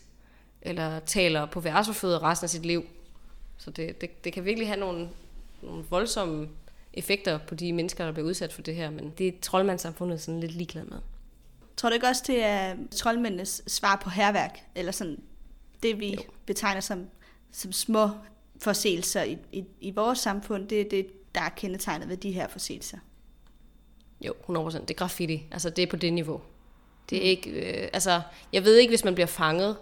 eller 0.62 1.00
taler 1.00 1.46
på 1.46 1.60
værsefødder 1.60 2.22
resten 2.22 2.44
af 2.44 2.50
sit 2.50 2.66
liv. 2.66 2.84
Så 3.64 3.70
det, 3.70 4.00
det, 4.00 4.24
det 4.24 4.32
kan 4.32 4.44
virkelig 4.44 4.68
have 4.68 4.80
nogle, 4.80 5.08
nogle 5.62 5.84
voldsomme 5.90 6.48
effekter 6.92 7.38
på 7.38 7.54
de 7.54 7.72
mennesker, 7.72 8.04
der 8.04 8.12
bliver 8.12 8.28
udsat 8.28 8.52
for 8.52 8.62
det 8.62 8.74
her, 8.74 8.90
men 8.90 9.12
det 9.18 9.28
er 9.28 9.32
troldmandssamfundet 9.42 10.20
sådan 10.20 10.40
lidt 10.40 10.52
ligeglad 10.52 10.84
med. 10.84 10.98
Tror 11.76 11.88
du 11.88 11.94
ikke 11.94 12.06
også, 12.06 12.22
det 12.26 12.44
er 12.44 12.76
troldmændenes 12.96 13.62
svar 13.66 14.00
på 14.02 14.10
herværk? 14.10 14.58
Eller 14.74 14.92
sådan 14.92 15.18
det, 15.82 16.00
vi 16.00 16.14
Jo. 16.14 16.20
betegner 16.46 16.80
som, 16.80 17.06
som 17.52 17.72
små 17.72 18.08
forseelser 18.62 19.22
i, 19.22 19.38
i, 19.52 19.64
i 19.80 19.90
vores 19.90 20.18
samfund, 20.18 20.68
det 20.68 20.80
er 20.80 20.88
det, 20.88 21.06
der 21.34 21.40
er 21.40 21.48
kendetegnet 21.48 22.08
ved 22.08 22.16
de 22.16 22.32
her 22.32 22.48
forseelser. 22.48 22.98
Jo, 24.20 24.32
100%. 24.32 24.80
Det 24.80 24.90
er 24.90 24.94
graffiti. 24.94 25.46
Altså, 25.50 25.70
det 25.70 25.82
er 25.82 25.86
på 25.86 25.96
det 25.96 26.12
niveau. 26.12 26.40
Det 27.10 27.18
er 27.18 27.22
ikke... 27.22 27.50
Øh, 27.50 27.88
altså, 27.92 28.22
jeg 28.52 28.64
ved 28.64 28.76
ikke, 28.76 28.90
hvis 28.90 29.04
man 29.04 29.14
bliver 29.14 29.26
fanget, 29.26 29.76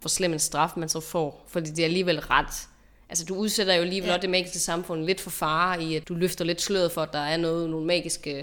hvor 0.00 0.08
slem 0.08 0.32
en 0.32 0.38
straf 0.38 0.70
man 0.76 0.88
så 0.88 1.00
får. 1.00 1.44
Fordi 1.46 1.70
det 1.70 1.78
er 1.78 1.84
alligevel 1.84 2.20
ret... 2.20 2.68
Altså, 3.12 3.24
du 3.24 3.34
udsætter 3.34 3.74
jo 3.74 3.82
alligevel 3.82 4.10
Ja. 4.10 4.16
det 4.16 4.30
magiske 4.30 4.58
samfund 4.58 5.04
lidt 5.04 5.20
for 5.20 5.30
fare 5.30 5.82
i, 5.82 5.96
at 5.96 6.08
du 6.08 6.14
løfter 6.14 6.44
lidt 6.44 6.60
sløret 6.62 6.92
for, 6.92 7.02
at 7.02 7.12
der 7.12 7.18
er 7.18 7.36
noget, 7.36 7.70
nogle 7.70 7.86
magiske... 7.86 8.34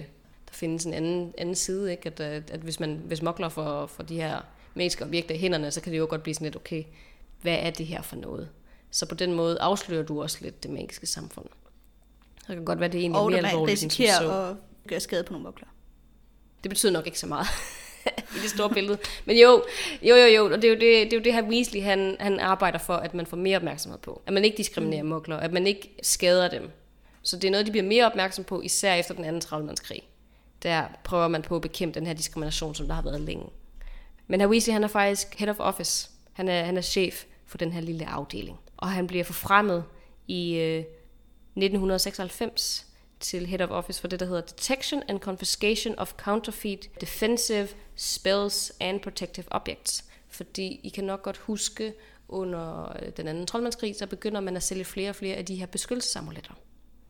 Der 0.48 0.54
findes 0.54 0.86
en 0.86 0.94
anden, 0.94 1.34
anden 1.38 1.56
side, 1.56 1.92
ikke? 1.92 2.06
At, 2.08 2.20
at, 2.20 2.52
at 2.52 2.60
hvis 2.60 2.80
man 2.80 3.02
hvis 3.06 3.22
mokler 3.22 3.50
for, 3.50 3.86
for 3.86 4.04
de 4.04 4.16
her 4.16 4.42
magiske 4.74 5.04
objekter 5.06 5.36
i 5.36 5.38
hænderne, 5.38 5.72
så 5.72 5.82
kan 5.82 5.92
det 5.92 6.00
jo 6.00 6.08
godt 6.10 6.24
blive 6.24 6.36
sådan 6.36 6.46
lidt, 6.46 6.56
okay, 6.56 6.84
hvad 7.42 7.58
er 7.60 7.70
det 7.70 7.86
her 7.86 8.02
for 8.02 8.16
noget? 8.16 8.50
Så 8.92 9.06
på 9.06 9.16
den 9.16 9.34
måde 9.34 9.58
afslører 9.62 10.04
du 10.04 10.22
også 10.22 10.38
lidt 10.42 10.64
det 10.64 10.72
magiske 10.72 11.08
samfund. 11.08 11.46
Så 12.48 12.54
kan 12.54 12.66
godt 12.66 12.80
være, 12.80 12.90
det 12.90 12.98
er 12.98 13.02
egentlig 13.02 13.22
Og 13.22 13.32
mere 13.32 13.42
man 13.42 13.52
alvorligt, 13.52 13.84
end 13.84 13.92
som 13.92 13.98
så. 13.98 14.04
risikerer 14.04 14.50
at 14.50 14.56
gøre 14.88 15.00
skade 15.00 15.24
på 15.24 15.34
nogle 15.34 15.44
mokler. 15.44 15.68
Det 16.64 16.70
betyder 16.70 16.92
nok 16.92 17.06
ikke 17.06 17.20
så 17.20 17.28
meget 17.28 17.48
i 18.36 18.40
det 18.42 18.50
store 18.50 18.70
billede. 18.70 18.98
Men 19.26 19.38
jo, 19.38 19.64
jo, 20.02 20.16
jo, 20.16 20.26
jo, 20.26 20.46
og 20.46 20.62
det 20.62 20.64
er 20.64 20.70
jo 20.70 20.74
det, 20.74 20.82
det, 20.82 21.14
er 21.14 21.18
jo 21.18 21.24
det 21.24 21.34
her 21.34 21.44
Weasley, 21.44 21.82
han, 21.82 22.16
han 22.20 22.40
arbejder 22.40 22.80
for, 22.80 22.94
at 22.94 23.14
man 23.14 23.26
får 23.26 23.38
mere 23.38 23.58
opmærksomhed 23.58 24.00
på. 24.00 24.22
At 24.26 24.34
man 24.34 24.46
ikke 24.46 24.58
diskriminerer 24.58 25.04
mm. 25.04 25.10
mokler, 25.10 25.38
at 25.38 25.54
man 25.54 25.68
ikke 25.68 25.90
skader 26.04 26.50
dem. 26.50 26.72
Så 27.24 27.36
det 27.36 27.48
er 27.48 27.52
noget, 27.52 27.66
de 27.66 27.72
bliver 27.72 27.86
mere 27.86 28.06
opmærksom 28.06 28.44
på, 28.44 28.62
især 28.62 28.94
efter 28.94 29.14
den 29.14 29.26
anden 29.26 29.42
travlmandskrig. 29.42 30.02
Der 30.64 30.84
prøver 31.04 31.28
man 31.28 31.42
på 31.42 31.56
at 31.56 31.62
bekæmpe 31.62 32.00
den 32.00 32.08
her 32.08 32.14
diskrimination, 32.14 32.76
som 32.76 32.88
der 32.88 32.94
har 32.94 33.02
været 33.02 33.22
længe. 33.22 33.46
Men 34.28 34.40
her 34.40 34.48
Weasley, 34.48 34.74
han 34.74 34.84
er 34.84 34.88
faktisk 34.88 35.36
head 35.40 35.50
of 35.50 35.56
office. 35.60 36.10
Han 36.34 36.48
er, 36.48 36.64
han 36.64 36.78
er 36.78 36.82
chef 36.82 37.24
for 37.46 37.58
den 37.58 37.72
her 37.72 37.82
lille 37.82 38.10
afdeling. 38.10 38.58
Og 38.78 38.90
han 38.90 39.08
bliver 39.08 39.24
forfremmet 39.24 39.84
i 40.28 40.56
øh, 40.56 40.84
1996 41.56 42.89
til 43.20 43.46
Head 43.46 43.62
of 43.62 43.70
Office 43.70 44.02
for 44.02 44.08
det, 44.08 44.20
der 44.20 44.26
hedder 44.26 44.42
Detection 44.42 45.04
and 45.08 45.20
Confiscation 45.20 46.00
of 46.00 46.14
Counterfeit 46.18 46.90
Defensive 47.02 47.68
Spells 47.96 48.74
and 48.80 49.00
Protective 49.00 49.46
Objects. 49.52 50.06
Fordi 50.28 50.80
I 50.84 50.90
kan 50.90 51.04
nok 51.04 51.22
godt 51.22 51.38
huske, 51.38 51.94
under 52.30 52.96
øh, 53.02 53.12
den 53.18 53.28
anden 53.28 53.48
troldmandskrig, 53.48 53.96
så 53.96 54.08
begynder 54.08 54.42
man 54.42 54.56
at 54.56 54.64
sælge 54.64 54.86
flere 54.86 55.10
og 55.10 55.16
flere 55.16 55.36
af 55.36 55.46
de 55.46 55.56
her 55.56 55.66
beskyttelsesamuletter. 55.66 56.54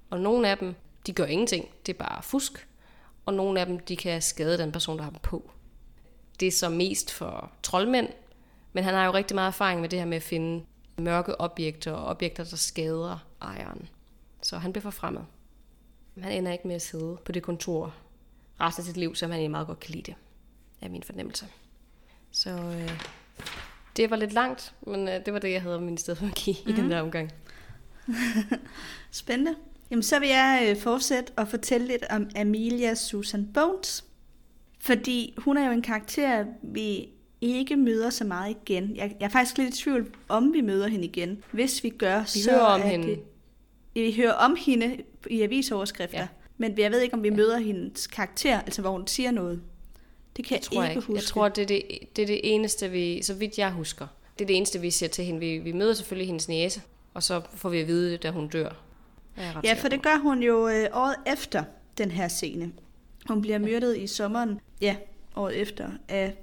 Og 0.09 0.19
nogle 0.19 0.49
af 0.49 0.57
dem, 0.57 0.75
de 1.07 1.13
gør 1.13 1.25
ingenting, 1.25 1.69
det 1.85 1.93
er 1.93 1.97
bare 1.97 2.23
fusk. 2.23 2.67
Og 3.25 3.33
nogle 3.33 3.59
af 3.59 3.65
dem, 3.65 3.79
de 3.79 3.95
kan 3.95 4.21
skade 4.21 4.57
den 4.57 4.71
person, 4.71 4.97
der 4.97 5.03
har 5.03 5.11
dem 5.11 5.19
på. 5.23 5.51
Det 6.39 6.47
er 6.47 6.51
så 6.51 6.69
mest 6.69 7.11
for 7.11 7.51
troldmænd, 7.63 8.07
men 8.73 8.83
han 8.83 8.93
har 8.93 9.05
jo 9.05 9.13
rigtig 9.13 9.35
meget 9.35 9.47
erfaring 9.47 9.81
med 9.81 9.89
det 9.89 9.99
her 9.99 10.05
med 10.05 10.17
at 10.17 10.23
finde 10.23 10.65
mørke 10.97 11.41
objekter 11.41 11.91
og 11.91 12.05
objekter, 12.05 12.43
der 12.43 12.55
skader 12.55 13.25
ejeren. 13.41 13.89
Så 14.41 14.57
han 14.57 14.73
bliver 14.73 14.81
forfremmet. 14.81 15.25
Han 16.23 16.31
ender 16.31 16.51
ikke 16.51 16.67
med 16.67 16.75
at 16.75 16.81
sidde 16.81 17.17
på 17.25 17.31
det 17.31 17.43
kontor 17.43 17.95
resten 18.61 18.81
af 18.81 18.85
sit 18.85 18.97
liv, 18.97 19.15
som 19.15 19.29
han 19.31 19.39
egentlig 19.39 19.51
meget 19.51 19.67
godt 19.67 19.79
kan 19.79 19.91
lide 19.91 20.03
det, 20.03 20.15
er 20.81 20.89
min 20.89 21.03
fornemmelse. 21.03 21.45
Så 22.31 22.49
øh, 22.49 22.91
det 23.97 24.09
var 24.09 24.15
lidt 24.15 24.33
langt, 24.33 24.73
men 24.87 25.07
øh, 25.07 25.25
det 25.25 25.33
var 25.33 25.39
det, 25.39 25.51
jeg 25.51 25.61
havde 25.61 25.75
om 25.75 25.83
min 25.83 25.97
sted 25.97 26.15
for 26.15 26.25
at 26.25 26.35
give 26.35 26.55
mm. 26.65 26.71
i 26.71 26.75
den 26.75 26.91
der 26.91 27.01
omgang. 27.01 27.31
Spændende. 29.11 29.55
Jamen, 29.91 30.03
så 30.03 30.19
vil 30.19 30.29
jeg 30.29 30.67
øh, 30.69 30.77
fortsætte 30.77 31.31
og 31.35 31.47
fortælle 31.47 31.87
lidt 31.87 32.05
om 32.09 32.29
Amelia 32.35 32.95
Susan 32.95 33.49
Bones. 33.53 34.05
Fordi 34.79 35.33
hun 35.37 35.57
er 35.57 35.65
jo 35.65 35.71
en 35.71 35.81
karakter, 35.81 36.45
vi 36.61 37.09
ikke 37.41 37.75
møder 37.75 38.09
så 38.09 38.23
meget 38.23 38.57
igen. 38.61 38.95
Jeg, 38.95 39.15
jeg 39.19 39.25
er 39.25 39.29
faktisk 39.29 39.57
lidt 39.57 39.75
i 39.75 39.83
tvivl, 39.83 40.15
om 40.27 40.53
vi 40.53 40.61
møder 40.61 40.87
hende 40.87 41.05
igen. 41.05 41.43
Hvis 41.51 41.83
vi 41.83 41.89
gør, 41.89 42.21
Vi 42.21 42.27
så 42.27 42.51
hører 42.51 42.61
om 42.61 42.81
er 42.81 42.85
hende. 42.85 43.07
Det, 43.07 43.19
vi 43.93 44.13
hører 44.17 44.33
om 44.33 44.57
hende 44.59 44.97
i 45.29 45.41
avisoverskrifter. 45.41 46.17
Ja. 46.17 46.21
Ja. 46.23 46.27
Men 46.57 46.77
jeg 46.77 46.91
ved 46.91 47.01
ikke, 47.01 47.13
om 47.13 47.23
vi 47.23 47.29
møder 47.29 47.57
hendes 47.57 48.07
karakter, 48.07 48.61
altså 48.61 48.81
hvor 48.81 48.91
hun 48.91 49.07
siger 49.07 49.31
noget. 49.31 49.61
Det 50.37 50.45
kan 50.45 50.55
Jeg 50.55 50.61
tror 50.61 50.81
jeg 50.81 50.91
ikke 50.91 50.99
ikke. 50.99 51.07
huske. 51.07 51.17
Jeg 51.17 51.23
tror, 51.23 51.49
det 51.49 51.61
er 51.61 51.65
det, 51.65 51.83
det 52.15 52.21
er 52.21 52.25
det 52.25 52.39
eneste, 52.43 52.89
vi, 52.89 53.21
så 53.21 53.33
vidt 53.33 53.57
jeg 53.57 53.71
husker, 53.71 54.07
det 54.39 54.45
er 54.45 54.47
det 54.47 54.57
eneste, 54.57 54.81
vi 54.81 54.91
siger 54.91 55.09
til 55.09 55.25
hende. 55.25 55.39
Vi, 55.39 55.57
vi 55.57 55.71
møder 55.71 55.93
selvfølgelig 55.93 56.27
hendes 56.27 56.47
næse, 56.47 56.81
og 57.13 57.23
så 57.23 57.41
får 57.53 57.69
vi 57.69 57.79
at 57.79 57.87
vide, 57.87 58.17
da 58.17 58.31
hun 58.31 58.47
dør. 58.47 58.69
Ja, 59.63 59.73
for 59.73 59.87
det 59.87 60.01
gør 60.01 60.17
hun 60.21 60.43
jo 60.43 60.67
øh, 60.67 60.87
året 60.93 61.15
efter 61.33 61.63
den 61.97 62.11
her 62.11 62.27
scene. 62.27 62.71
Hun 63.27 63.41
bliver 63.41 63.59
myrdet 63.59 63.97
i 63.97 64.07
sommeren, 64.07 64.59
ja, 64.81 64.95
året 65.35 65.55
efter, 65.57 65.89
af 66.07 66.35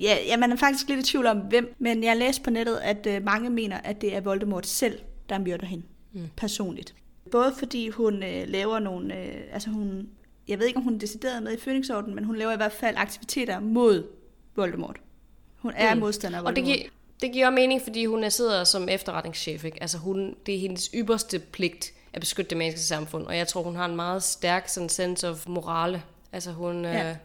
Ja, 0.00 0.16
ja, 0.26 0.36
man 0.36 0.52
er 0.52 0.56
faktisk 0.56 0.88
lidt 0.88 1.00
i 1.00 1.02
tvivl 1.12 1.26
om 1.26 1.38
hvem, 1.38 1.74
men 1.78 2.04
jeg 2.04 2.16
læste 2.16 2.42
på 2.42 2.50
nettet, 2.50 2.76
at 2.76 3.06
øh, 3.06 3.24
mange 3.24 3.50
mener, 3.50 3.78
at 3.84 4.00
det 4.00 4.16
er 4.16 4.20
Voldemort 4.20 4.66
selv, 4.66 4.98
der 5.28 5.38
myrder 5.38 5.66
hende 5.66 5.84
Mm. 6.14 6.28
personligt. 6.36 6.94
Både 7.30 7.54
fordi 7.58 7.88
hun 7.88 8.22
øh, 8.22 8.48
laver 8.48 8.78
nogle, 8.78 9.18
øh, 9.20 9.34
altså 9.52 9.68
hun, 9.70 10.08
jeg 10.48 10.58
ved 10.58 10.66
ikke 10.66 10.76
om 10.76 10.82
hun 10.82 10.94
er 10.94 10.98
decideret 10.98 11.42
med 11.42 11.52
i 11.52 11.56
Phoenixorden, 11.56 12.14
men 12.14 12.24
hun 12.24 12.36
laver 12.36 12.52
i 12.52 12.56
hvert 12.56 12.72
fald 12.72 12.96
aktiviteter 12.98 13.60
mod 13.60 14.04
Voldemort. 14.56 14.96
Hun 15.58 15.72
er 15.76 15.94
Mm. 15.94 16.00
modstander 16.00 16.38
af 16.38 16.42
Og 16.42 16.56
det 16.56 16.62
Voldemort. 16.64 16.78
giver, 16.78 16.90
det 17.20 17.32
giver 17.32 17.50
mening, 17.50 17.82
fordi 17.82 18.04
hun 18.06 18.24
er 18.24 18.28
sidder 18.28 18.64
som 18.64 18.88
efterretningschef. 18.88 19.64
Ikke? 19.64 19.78
Altså 19.82 19.98
hun, 19.98 20.34
det 20.46 20.54
er 20.54 20.58
hendes 20.58 20.90
ypperste 20.94 21.38
pligt 21.38 21.92
at 22.12 22.20
beskytte 22.20 22.50
det 22.50 22.58
menneskelige 22.58 22.84
samfund. 22.86 23.26
Og 23.26 23.36
jeg 23.36 23.48
tror, 23.48 23.62
hun 23.62 23.76
har 23.76 23.84
en 23.86 23.96
meget 23.96 24.22
stærk 24.22 24.68
sådan, 24.68 24.88
sense 24.88 25.28
of 25.28 25.46
morale. 25.48 26.02
Altså 26.32 26.52
hun, 26.52 26.84
Ja. 26.84 27.10
øh, 27.10 27.16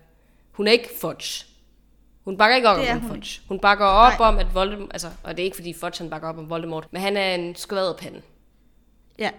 hun 0.52 0.68
er 0.68 0.72
ikke 0.72 0.90
fudge. 1.02 1.46
Hun 2.26 2.38
bakker 2.38 2.56
ikke 2.56 2.70
op 2.70 2.78
om 2.92 3.00
hun 3.00 3.10
Fudge. 3.10 3.42
Hun 3.48 3.60
bakker 3.60 3.86
op 3.86 4.20
Nej. 4.20 4.28
om, 4.28 4.38
at 4.38 4.54
Voldemort... 4.54 4.90
Altså, 4.92 5.10
og 5.24 5.38
det 5.38 5.44
er 5.44 5.46
ikke, 5.46 5.56
fordi 5.58 5.74
Fudge 5.74 5.98
han 6.04 6.10
bakker 6.10 6.30
op 6.30 6.38
om 6.38 6.50
Voldemort, 6.50 6.88
men 6.92 7.02
han 7.02 7.18
er 7.18 7.36
en 7.36 7.56
skvaderpande. 7.56 8.22
Ja. 9.20 9.32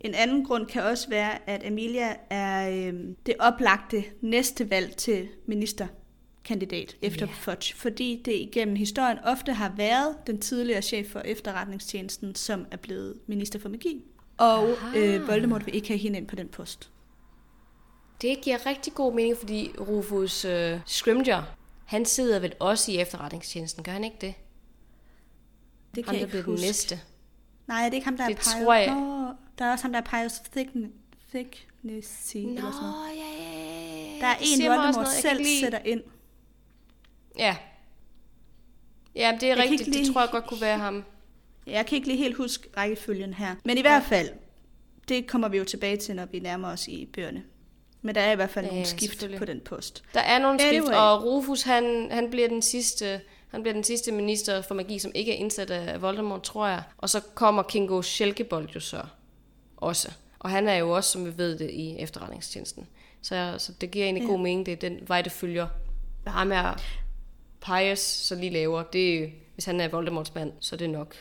En 0.00 0.14
anden 0.14 0.44
grund 0.44 0.66
kan 0.66 0.82
også 0.82 1.08
være, 1.08 1.48
at 1.50 1.66
Amelia 1.66 2.16
er 2.30 2.70
øh, 2.70 2.94
det 3.26 3.34
oplagte 3.38 4.04
næste 4.20 4.70
valg 4.70 4.96
til 4.96 5.28
ministerkandidat 5.46 6.96
efter 7.02 7.26
Ja. 7.26 7.32
Fudge, 7.32 7.74
fordi 7.74 8.22
det 8.24 8.32
igennem 8.32 8.76
historien 8.76 9.18
ofte 9.24 9.52
har 9.52 9.72
været 9.76 10.16
den 10.26 10.40
tidligere 10.40 10.82
chef 10.82 11.06
for 11.10 11.20
efterretningstjenesten, 11.20 12.34
som 12.34 12.66
er 12.70 12.76
blevet 12.76 13.14
minister 13.26 13.58
for 13.58 13.68
magi. 13.68 14.04
Og 14.38 14.68
Aha. 14.68 14.98
øh, 14.98 15.28
Voldemort 15.28 15.66
vil 15.66 15.74
ikke 15.74 15.88
have 15.88 15.98
hende 15.98 16.18
ind 16.18 16.26
på 16.28 16.36
den 16.36 16.48
post. 16.48 16.90
Det 18.22 18.40
giver 18.42 18.66
rigtig 18.66 18.94
god 18.94 19.14
mening, 19.14 19.36
fordi 19.36 19.70
Rufus 19.80 20.44
øh, 20.44 20.80
Scrimger, 20.86 21.42
han 21.86 22.04
sidder 22.04 22.38
vel 22.38 22.52
også 22.60 22.92
i 22.92 22.96
efterretningstjenesten, 22.98 23.84
gør 23.84 23.92
han 23.92 24.04
ikke 24.04 24.16
det? 24.20 24.34
Det 25.94 26.04
kan 26.04 26.06
Han 26.06 26.14
jeg 26.14 26.20
ikke 26.22 26.30
bliver 26.30 26.42
den 26.42 26.52
huske. 26.52 26.66
næste. 26.66 27.00
Nej, 27.68 27.82
det 27.84 27.90
er 27.90 27.94
ikke 27.94 28.04
ham, 28.04 28.16
der 28.16 28.26
Det 28.28 28.38
er 28.38 28.42
peget. 28.52 28.64
tror 28.64 28.74
jeg- 28.74 28.88
Der 29.58 29.64
er 29.64 29.72
også 29.72 29.84
ham, 29.84 29.92
der 29.92 30.00
er 30.00 30.04
Pius 30.22 30.32
Thickn- 30.32 30.90
Thicknessy, 31.30 32.36
eller 32.36 32.60
sådan 32.60 32.72
noget. 32.82 32.94
Nå, 32.94 33.06
ja, 33.16 33.44
ja, 33.44 34.14
ja. 34.14 34.20
Der 34.20 34.26
er 34.26 34.38
Det 34.38 34.46
en, 34.64 34.68
Voldemort 34.68 34.94
noget. 34.94 35.06
Jeg 35.06 35.22
selv 35.22 35.38
lide- 35.38 35.60
sætter 35.60 35.78
ind. 35.84 36.02
Ja. 37.38 37.56
Ja, 39.14 39.38
det 39.40 39.50
er 39.50 39.54
kan 39.54 39.62
rigtigt. 39.64 39.86
ikke 39.88 39.98
Det 39.98 40.12
tror 40.12 40.20
jeg 40.20 40.30
godt 40.30 40.46
kunne 40.46 40.60
være 40.60 40.78
ham. 40.78 41.04
Jeg 41.66 41.86
kan 41.86 41.96
ikke 41.96 42.08
lige 42.08 42.18
helt 42.18 42.36
huske 42.36 42.68
rækkefølgen 42.76 43.34
her. 43.34 43.54
Men 43.64 43.78
i 43.78 43.80
hvert 43.80 44.02
fald, 44.02 44.28
det 45.08 45.26
kommer 45.26 45.48
vi 45.48 45.58
jo 45.58 45.64
tilbage 45.64 45.96
til, 45.96 46.16
når 46.16 46.24
vi 46.26 46.38
nærmer 46.38 46.68
os 46.68 46.88
i 46.88 47.06
bøgerne. 47.12 47.44
Men 48.02 48.14
der 48.14 48.20
er 48.20 48.32
i 48.32 48.34
hvert 48.34 48.50
fald 48.50 48.64
Ja, 48.66 48.70
nogle 48.70 48.86
skift 48.86 49.24
på 49.38 49.44
den 49.44 49.60
post. 49.60 50.02
Der 50.14 50.20
er 50.20 50.38
nogle 50.38 50.60
skift, 50.60 50.74
Anyway. 50.74 50.94
og 50.96 51.24
Rufus, 51.24 51.62
han, 51.62 52.08
han 52.10 52.30
bliver 52.30 52.48
den 52.48 52.62
sidste... 52.62 53.20
Han 53.48 53.62
bliver 53.62 53.74
den 53.74 53.84
sidste 53.84 54.12
minister 54.12 54.62
for 54.62 54.74
magi, 54.74 54.98
som 54.98 55.12
ikke 55.14 55.32
er 55.32 55.36
indsat 55.36 55.70
af 55.70 56.02
Voldemort, 56.02 56.42
tror 56.42 56.66
jeg. 56.66 56.82
Og 56.98 57.10
så 57.10 57.20
kommer 57.20 57.62
Kingo 57.62 58.02
Shelkebold 58.02 58.68
jo 58.74 58.80
så 58.80 59.02
også. 59.76 60.12
Og 60.38 60.50
han 60.50 60.68
er 60.68 60.74
jo 60.74 60.90
også, 60.90 61.10
som 61.10 61.24
vi 61.26 61.38
ved 61.38 61.58
det, 61.58 61.70
i 61.70 61.96
efterretningstjenesten. 61.98 62.86
Så, 63.22 63.54
så 63.58 63.72
det 63.80 63.90
giver 63.90 64.04
egentlig 64.04 64.22
Ja. 64.22 64.26
ja. 64.28 64.32
god 64.32 64.40
mening, 64.42 64.66
det 64.66 64.72
er 64.72 64.76
den 64.76 64.98
vej, 65.08 65.22
det 65.22 65.32
følger. 65.32 65.68
Ham 66.26 66.52
er 66.52 66.80
Pius 67.60 67.98
så 67.98 68.34
lige 68.34 68.50
laver, 68.50 68.82
det 68.82 69.32
hvis 69.54 69.64
han 69.64 69.80
er 69.80 69.88
Voldemorts 69.88 70.34
mand, 70.34 70.52
så 70.60 70.74
er 70.74 70.78
det 70.78 70.90
nok 70.90 71.16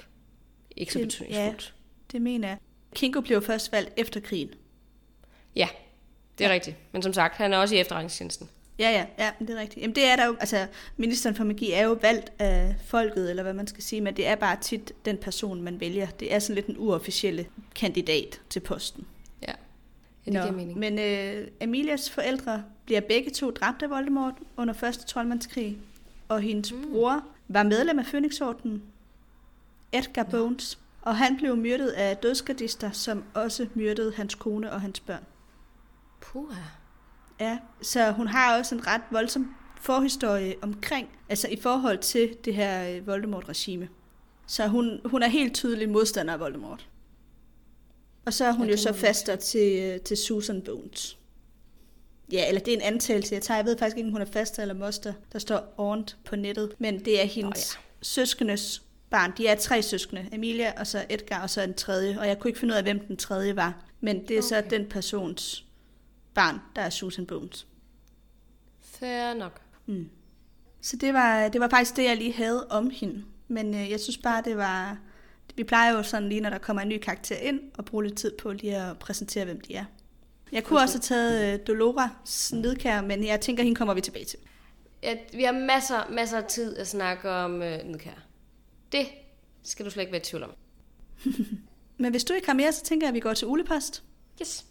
ikke 0.75 0.93
så 0.93 0.99
Det- 0.99 1.07
betydningsfuldt. 1.07 1.73
Det 2.11 2.21
mener 2.21 2.47
jeg. 2.47 2.57
Kingo 2.95 3.21
blev 3.21 3.41
først 3.41 3.71
valgt 3.71 3.93
efter 3.97 4.19
krigen. 4.19 4.49
Ja, 5.55 5.67
det 6.37 6.45
er 6.45 6.49
rigtigt. 6.49 6.75
Men 6.91 7.01
som 7.01 7.13
sagt, 7.13 7.35
han 7.35 7.53
er 7.53 7.57
også 7.57 7.75
i 7.75 7.77
efterretningstjenesten. 7.79 8.49
Ja, 8.79 8.89
ja, 8.89 9.05
ja, 9.25 9.31
det 9.39 9.49
er 9.49 9.59
rigtigt. 9.59 9.81
Jamen 9.81 9.95
det 9.95 10.05
er 10.05 10.15
der 10.15 10.25
jo, 10.25 10.35
altså 10.39 10.67
ministeren 10.97 11.35
for 11.35 11.43
magi 11.43 11.71
er 11.71 11.83
jo 11.83 11.97
valgt 12.01 12.31
af 12.39 12.75
folket, 12.85 13.29
eller 13.29 13.43
hvad 13.43 13.53
man 13.53 13.67
skal 13.67 13.83
sige, 13.83 14.01
men 14.01 14.17
det 14.17 14.27
er 14.27 14.35
bare 14.35 14.57
tit 14.61 14.93
den 15.05 15.17
person, 15.17 15.61
man 15.61 15.79
vælger. 15.79 16.07
Det 16.07 16.33
er 16.33 16.39
sådan 16.39 16.55
lidt 16.55 16.67
en 16.67 16.75
uofficielle 16.77 17.45
kandidat 17.75 18.41
til 18.49 18.59
posten. 18.59 19.07
Ja, 19.41 19.53
ja 20.27 20.31
det 20.31 20.41
giver 20.41 20.51
mening. 20.51 20.79
Men 20.79 20.99
øh, 20.99 21.47
Amelias 21.61 22.09
forældre 22.09 22.63
bliver 22.85 23.01
begge 23.01 23.31
to 23.31 23.51
dræbt 23.51 23.83
af 23.83 23.89
Voldemort 23.89 24.33
under 24.57 24.73
første 24.73 25.05
troldmandskrig, 25.05 25.77
og 26.27 26.41
hendes 26.41 26.71
mm. 26.71 26.91
bror 26.91 27.23
var 27.47 27.63
medlem 27.63 27.99
af 27.99 28.05
Phoenixordenen, 28.05 28.83
Edgar 29.91 30.23
Bones, 30.23 30.79
og 31.01 31.17
han 31.17 31.37
blev 31.37 31.57
myrdet 31.57 31.89
af 31.89 32.17
dødsgardister, 32.17 32.91
som 32.91 33.23
også 33.33 33.67
myrdede 33.73 34.13
hans 34.15 34.35
kone 34.35 34.71
og 34.71 34.81
hans 34.81 34.99
børn. 34.99 35.23
Puha. 36.21 36.61
Ja, 37.39 37.57
så 37.81 38.11
hun 38.11 38.27
har 38.27 38.57
også 38.57 38.75
en 38.75 38.87
ret 38.87 39.01
voldsom 39.11 39.55
forhistorie 39.81 40.55
omkring, 40.61 41.09
altså 41.29 41.47
i 41.47 41.55
forhold 41.61 41.97
til 41.97 42.37
det 42.45 42.55
her 42.55 42.89
øh, 42.89 43.07
Voldemort-regime. 43.07 43.87
Så 44.47 44.67
hun, 44.67 45.01
hun 45.05 45.23
er 45.23 45.27
helt 45.27 45.55
tydelig 45.55 45.89
modstander 45.89 46.33
af 46.33 46.39
Voldemort. 46.39 46.89
Og 48.25 48.33
så 48.33 48.45
er 48.45 48.51
hun 48.51 48.65
Ja, 48.65 48.71
jo 48.71 48.77
så 48.77 48.93
faster 48.93 49.35
til, 49.35 49.83
øh, 49.83 49.99
til 49.99 50.17
Susan 50.17 50.61
Bones. 50.61 51.17
Ja, 52.31 52.47
eller 52.47 52.61
det 52.61 52.73
er 52.73 52.77
en 52.77 52.93
antagelse, 52.93 53.35
jeg 53.35 53.41
tager. 53.41 53.57
Jeg 53.57 53.65
ved 53.65 53.77
faktisk 53.77 53.97
ikke, 53.97 54.07
om 54.07 54.11
hun 54.11 54.21
er 54.21 54.25
faster 54.25 54.61
eller 54.61 54.75
moster. 54.75 55.13
Der 55.33 55.39
står 55.39 55.73
ornt 55.77 56.17
på 56.25 56.35
nettet. 56.35 56.73
Men 56.79 57.05
det 57.05 57.21
er 57.21 57.25
hendes 57.25 57.75
ja. 57.75 57.79
søskendes 58.01 58.81
barn. 59.09 59.33
De 59.37 59.47
er 59.47 59.55
tre 59.55 59.81
søskende. 59.81 60.29
Emilia, 60.31 60.73
og 60.79 60.87
så 60.87 61.05
Edgar, 61.09 61.41
og 61.41 61.49
så 61.49 61.61
en 61.61 61.73
tredje. 61.73 62.19
Og 62.19 62.27
jeg 62.27 62.39
kunne 62.39 62.49
ikke 62.49 62.59
finde 62.59 62.73
ud 62.73 62.77
af, 62.77 62.83
hvem 62.83 62.99
den 62.99 63.17
tredje 63.17 63.55
var. 63.55 63.85
Men 64.01 64.21
det 64.27 64.31
er 64.31 64.37
okay. 64.37 64.47
så 64.47 64.63
den 64.69 64.85
persons 64.89 65.65
barn, 66.35 66.59
der 66.75 66.81
er 66.81 66.89
Susan 66.89 67.25
Bones. 67.25 67.67
Fair 68.81 69.33
nok. 69.33 69.61
Mm. 69.85 70.09
Så 70.81 70.97
det 70.97 71.13
var, 71.13 71.47
det 71.47 71.61
var 71.61 71.69
faktisk 71.69 71.95
det, 71.95 72.03
jeg 72.03 72.17
lige 72.17 72.33
havde 72.33 72.67
om 72.67 72.89
hende. 72.89 73.23
Men 73.47 73.75
øh, 73.75 73.91
jeg 73.91 73.99
synes 73.99 74.17
bare, 74.17 74.41
det 74.45 74.57
var... 74.57 74.97
Vi 75.55 75.63
plejer 75.63 75.93
jo 75.93 76.03
sådan 76.03 76.29
lige, 76.29 76.41
når 76.41 76.49
der 76.49 76.57
kommer 76.57 76.81
en 76.81 76.89
ny 76.89 76.97
karakter 76.97 77.35
ind, 77.35 77.59
og 77.77 77.85
bruge 77.85 78.03
lidt 78.03 78.17
tid 78.17 78.31
på 78.37 78.51
lige 78.51 78.75
at 78.75 78.99
præsentere, 78.99 79.45
hvem 79.45 79.61
de 79.61 79.75
er. 79.75 79.85
Jeg 80.51 80.63
kunne 80.63 80.79
også 80.79 80.95
have 80.95 81.01
taget 81.01 81.53
øh, 81.53 81.59
Dolores 81.67 82.53
Nedkær, 82.53 83.01
men 83.01 83.25
jeg 83.25 83.41
tænker, 83.41 83.63
hende 83.63 83.75
kommer 83.75 83.93
vi 83.93 84.01
tilbage 84.01 84.25
til. 84.25 84.39
Ja, 85.03 85.15
vi 85.33 85.43
har 85.43 85.51
masser, 85.51 86.11
masser 86.11 86.37
af 86.37 86.43
tid 86.43 86.77
at 86.77 86.87
snakke 86.87 87.29
om 87.29 87.61
øh, 87.61 87.85
Nidkær. 87.85 88.25
Det 88.91 89.07
skal 89.63 89.85
du 89.85 89.91
slet 89.91 90.01
ikke 90.01 90.11
være 90.11 90.21
i 90.21 90.25
tvivl 90.25 90.43
om. 90.43 90.51
Men 91.97 92.11
hvis 92.11 92.23
du 92.23 92.33
ikke 92.33 92.47
har 92.47 92.53
mere, 92.53 92.71
så 92.71 92.83
tænker 92.83 93.07
jeg, 93.07 93.09
at 93.09 93.15
vi 93.15 93.19
går 93.19 93.33
til 93.33 93.47
ulepost. 93.47 94.03
Yes. 94.41 94.65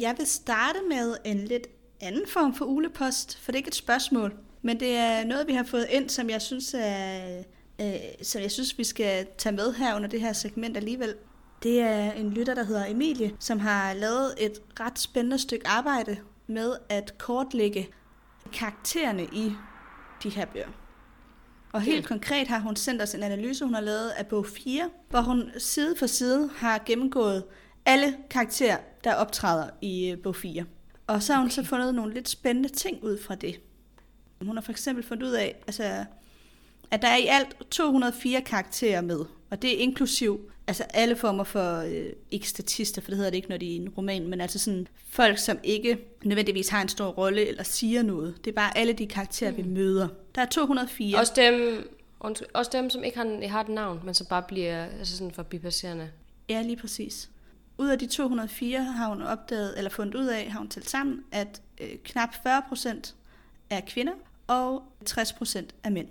Jeg 0.00 0.14
vil 0.18 0.26
starte 0.26 0.78
med 0.88 1.16
en 1.24 1.38
lidt 1.38 1.66
anden 2.00 2.26
form 2.26 2.54
for 2.54 2.64
ulepost, 2.64 3.38
for 3.38 3.52
det 3.52 3.56
er 3.56 3.60
ikke 3.60 3.68
et 3.68 3.74
spørgsmål, 3.74 4.34
men 4.62 4.80
det 4.80 4.96
er 4.96 5.24
noget, 5.24 5.46
vi 5.46 5.52
har 5.52 5.64
fået 5.64 5.86
ind, 5.90 6.08
som 6.08 6.30
jeg 6.30 6.42
synes, 6.42 6.74
er, 6.78 7.42
øh, 7.80 7.94
som 8.22 8.42
jeg 8.42 8.50
synes 8.50 8.78
vi 8.78 8.84
skal 8.84 9.26
tage 9.38 9.56
med 9.56 9.72
her 9.72 9.96
under 9.96 10.08
det 10.08 10.20
her 10.20 10.32
segment 10.32 10.76
alligevel. 10.76 11.14
Det 11.62 11.80
er 11.80 12.12
en 12.12 12.30
lytter, 12.30 12.54
der 12.54 12.64
hedder 12.64 12.86
Emilie, 12.86 13.36
som 13.38 13.58
har 13.58 13.94
lavet 13.94 14.34
et 14.38 14.60
ret 14.80 14.98
spændende 14.98 15.38
stykke 15.38 15.68
arbejde 15.68 16.16
med 16.46 16.76
at 16.88 17.18
kortlægge 17.18 17.88
karaktererne 18.52 19.24
i 19.24 19.52
de 20.22 20.30
her 20.30 20.44
bøger. 20.44 20.68
Og 21.72 21.80
helt 21.80 22.06
konkret 22.06 22.48
har 22.48 22.58
hun 22.58 22.76
sendt 22.76 23.02
os 23.02 23.14
en 23.14 23.22
analyse, 23.22 23.64
hun 23.64 23.74
har 23.74 23.80
lavet 23.80 24.08
af 24.08 24.26
bog 24.26 24.46
4, 24.46 24.90
hvor 25.10 25.20
hun 25.20 25.50
side 25.58 25.96
for 25.96 26.06
side 26.06 26.50
har 26.56 26.82
gennemgået 26.86 27.44
alle 27.86 28.16
karakterer, 28.30 28.76
der 29.04 29.14
optræder 29.14 29.70
i 29.80 30.10
øh, 30.10 30.18
bog 30.18 30.36
4. 30.36 30.64
Og 31.06 31.22
så 31.22 31.32
har 31.32 31.40
hun 31.40 31.46
okay. 31.46 31.54
så 31.54 31.64
fundet 31.64 31.94
nogle 31.94 32.14
lidt 32.14 32.28
spændende 32.28 32.68
ting 32.68 33.04
ud 33.04 33.18
fra 33.18 33.34
det. 33.34 33.60
Hun 34.42 34.56
har 34.56 34.62
for 34.62 34.72
eksempel 34.72 35.04
fundet 35.04 35.26
ud 35.26 35.32
af, 35.32 35.56
altså, 35.66 36.04
at 36.90 37.02
der 37.02 37.08
er 37.08 37.16
i 37.16 37.26
alt 37.26 37.56
204 37.70 38.40
karakterer 38.40 39.00
med, 39.00 39.24
og 39.50 39.62
det 39.62 39.74
er 39.74 39.78
inklusiv 39.78 40.50
altså 40.70 40.82
alle 40.82 41.16
former 41.16 41.44
for, 41.44 41.76
øh, 41.76 42.06
ikke 42.30 42.48
statister, 42.48 43.02
for 43.02 43.10
det 43.10 43.16
hedder 43.16 43.30
det 43.30 43.36
ikke, 43.36 43.48
når 43.48 43.56
de 43.56 43.66
er 43.66 43.70
i 43.70 43.76
en 43.76 43.88
roman, 43.88 44.28
men 44.28 44.40
altså 44.40 44.58
sådan 44.58 44.86
folk, 45.08 45.38
som 45.38 45.58
ikke 45.62 45.98
nødvendigvis 46.24 46.68
har 46.68 46.82
en 46.82 46.88
stor 46.88 47.06
rolle 47.06 47.46
eller 47.46 47.62
siger 47.62 48.02
noget. 48.02 48.34
Det 48.44 48.50
er 48.50 48.54
bare 48.54 48.78
alle 48.78 48.92
de 48.92 49.06
karakterer, 49.06 49.50
mm. 49.50 49.56
vi 49.56 49.62
møder. 49.62 50.08
Der 50.34 50.42
er 50.42 50.46
204. 50.46 51.18
Også 51.18 51.32
dem, 51.36 51.88
også 52.54 52.70
dem, 52.72 52.90
som 52.90 53.04
ikke 53.04 53.18
har, 53.18 53.48
har 53.48 53.60
et 53.60 53.68
navn, 53.68 54.00
men 54.04 54.14
som 54.14 54.26
bare 54.26 54.42
bliver 54.48 54.84
altså 54.84 55.16
sådan 55.16 55.32
forbipasserende. 55.32 56.10
Ja, 56.48 56.62
lige 56.62 56.76
præcis. 56.76 57.30
Ud 57.80 57.88
af 57.88 57.98
de 57.98 58.06
204 58.06 58.82
har 58.82 59.08
hun 59.08 59.22
opdaget, 59.22 59.74
eller 59.78 59.90
fundet 59.90 60.14
ud 60.14 60.26
af, 60.26 60.50
har 60.50 60.58
hun 60.58 60.68
talt 60.68 60.90
sammen, 60.90 61.24
at 61.32 61.62
øh, 61.80 61.88
knap 62.04 62.28
40 62.42 62.62
procent 62.68 63.14
er 63.70 63.80
kvinder, 63.80 64.12
og 64.46 64.82
60 65.04 65.32
procent 65.32 65.74
er 65.82 65.90
mænd. 65.90 66.08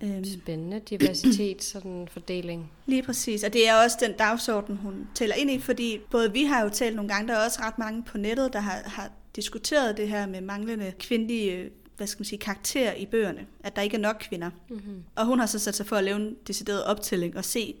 Øhm, 0.00 0.24
Spændende 0.24 0.80
diversitet, 0.80 1.62
sådan 1.64 2.08
fordeling. 2.10 2.72
Lige 2.86 3.02
præcis, 3.02 3.44
og 3.44 3.52
det 3.52 3.68
er 3.68 3.74
også 3.84 3.96
den 4.00 4.12
dagsorden, 4.12 4.76
hun 4.76 5.08
tæller 5.14 5.34
ind 5.34 5.50
i, 5.50 5.58
fordi 5.58 5.98
både 6.10 6.32
vi 6.32 6.44
har 6.44 6.62
jo 6.62 6.68
talt 6.68 6.96
nogle 6.96 7.14
gange, 7.14 7.28
der 7.28 7.34
er 7.34 7.44
også 7.44 7.60
ret 7.62 7.78
mange 7.78 8.02
på 8.02 8.18
nettet, 8.18 8.52
der 8.52 8.60
har, 8.60 8.82
har 8.86 9.10
diskuteret 9.36 9.96
det 9.96 10.08
her 10.08 10.26
med 10.26 10.40
manglende 10.40 10.92
kvindelige 10.98 11.70
hvad 11.96 12.06
skal 12.06 12.20
man 12.20 12.24
sige, 12.24 12.38
karakter 12.38 12.92
i 12.92 13.06
bøgerne, 13.06 13.46
at 13.64 13.76
der 13.76 13.82
ikke 13.82 13.96
er 13.96 14.00
nok 14.00 14.16
kvinder. 14.20 14.50
Mm-hmm. 14.68 15.04
Og 15.16 15.26
hun 15.26 15.38
har 15.38 15.46
så 15.46 15.58
sat 15.58 15.74
sig 15.74 15.86
for 15.86 15.96
at 15.96 16.04
lave 16.04 16.16
en 16.16 16.36
decideret 16.46 16.84
optælling 16.84 17.36
og 17.36 17.44
se, 17.44 17.74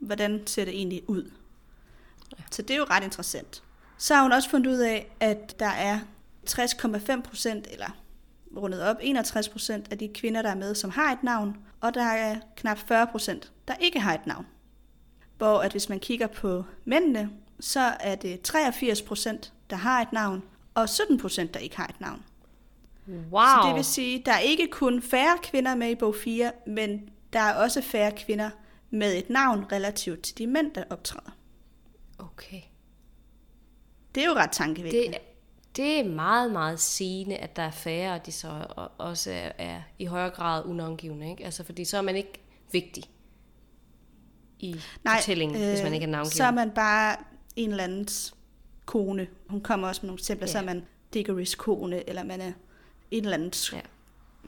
hvordan 0.00 0.46
ser 0.46 0.64
det 0.64 0.74
egentlig 0.74 1.02
ud. 1.10 1.30
Så 2.50 2.62
det 2.62 2.70
er 2.70 2.78
jo 2.78 2.86
ret 2.90 3.04
interessant. 3.04 3.62
Så 3.98 4.14
har 4.14 4.22
hun 4.22 4.32
også 4.32 4.50
fundet 4.50 4.70
ud 4.70 4.78
af, 4.78 5.12
at 5.20 5.60
der 5.60 5.66
er 5.66 5.98
60,5 6.50 7.20
procent, 7.22 7.68
eller 7.70 7.96
rundet 8.56 8.82
op 8.82 8.96
61 9.00 9.48
procent 9.48 9.92
af 9.92 9.98
de 9.98 10.08
kvinder, 10.08 10.42
der 10.42 10.50
er 10.50 10.54
med, 10.54 10.74
som 10.74 10.90
har 10.90 11.12
et 11.12 11.22
navn, 11.22 11.56
og 11.80 11.94
der 11.94 12.04
er 12.04 12.40
knap 12.56 12.78
40 12.78 13.06
procent, 13.06 13.52
der 13.68 13.74
ikke 13.74 14.00
har 14.00 14.14
et 14.14 14.26
navn. 14.26 14.46
Hvor 15.38 15.60
at 15.60 15.72
hvis 15.72 15.88
man 15.88 16.00
kigger 16.00 16.26
på 16.26 16.64
mændene, 16.84 17.30
så 17.60 17.80
er 18.00 18.14
det 18.14 18.40
83 18.40 19.02
procent, 19.02 19.52
der 19.70 19.76
har 19.76 20.02
et 20.02 20.12
navn, 20.12 20.42
og 20.74 20.88
17 20.88 21.18
procent, 21.18 21.54
der 21.54 21.60
ikke 21.60 21.76
har 21.76 21.86
et 21.86 22.00
navn. 22.00 22.22
Wow. 23.30 23.42
Så 23.42 23.68
det 23.68 23.74
vil 23.74 23.84
sige, 23.84 24.18
at 24.18 24.26
der 24.26 24.32
er 24.32 24.38
ikke 24.38 24.66
kun 24.66 25.02
færre 25.02 25.38
kvinder 25.42 25.74
med 25.74 25.90
i 25.90 25.94
bog 25.94 26.14
4, 26.14 26.52
men 26.66 27.08
der 27.32 27.40
er 27.40 27.54
også 27.54 27.82
færre 27.82 28.12
kvinder 28.12 28.50
med 28.90 29.18
et 29.18 29.30
navn 29.30 29.64
relativt 29.72 30.22
til 30.22 30.38
de 30.38 30.46
mænd, 30.46 30.74
der 30.74 30.84
optræder. 30.90 31.36
Okay. 32.18 32.60
Det 34.14 34.22
er 34.22 34.26
jo 34.26 34.34
ret 34.34 34.50
tankevækkende. 34.52 35.06
Det, 35.06 35.18
det 35.76 36.00
er 36.00 36.04
meget, 36.08 36.52
meget 36.52 36.80
sigende, 36.80 37.36
at 37.36 37.56
der 37.56 37.62
er 37.62 37.70
færre, 37.70 38.14
og 38.20 38.26
de 38.26 38.32
så 38.32 38.66
også 38.98 39.30
er, 39.30 39.52
er 39.58 39.82
i 39.98 40.04
højere 40.04 40.30
grad 40.30 40.64
unavngivende. 40.64 41.30
Ikke? 41.30 41.44
Altså, 41.44 41.64
fordi 41.64 41.84
så 41.84 41.96
er 41.96 42.02
man 42.02 42.16
ikke 42.16 42.40
vigtig 42.72 43.04
i 44.58 44.76
Nej, 45.04 45.16
fortællingen, 45.16 45.62
øh, 45.62 45.68
hvis 45.68 45.82
man 45.82 45.94
ikke 45.94 46.04
er 46.04 46.10
navngivet. 46.10 46.32
Så 46.34 46.44
er 46.44 46.50
man 46.50 46.70
bare 46.70 47.16
en 47.56 47.70
eller 47.70 47.84
andens 47.84 48.34
kone. 48.86 49.26
Hun 49.48 49.60
kommer 49.60 49.88
også 49.88 50.00
med 50.02 50.06
nogle 50.08 50.18
eksempler, 50.18 50.46
Ja. 50.46 50.52
så 50.52 50.58
er 50.58 50.62
man 50.62 50.84
Diggory's 51.16 51.56
kone, 51.56 52.08
eller 52.08 52.22
man 52.24 52.40
er 52.40 52.52
en 53.10 53.22
eller 53.24 53.36
andens 53.36 53.72
Ja. 53.72 53.80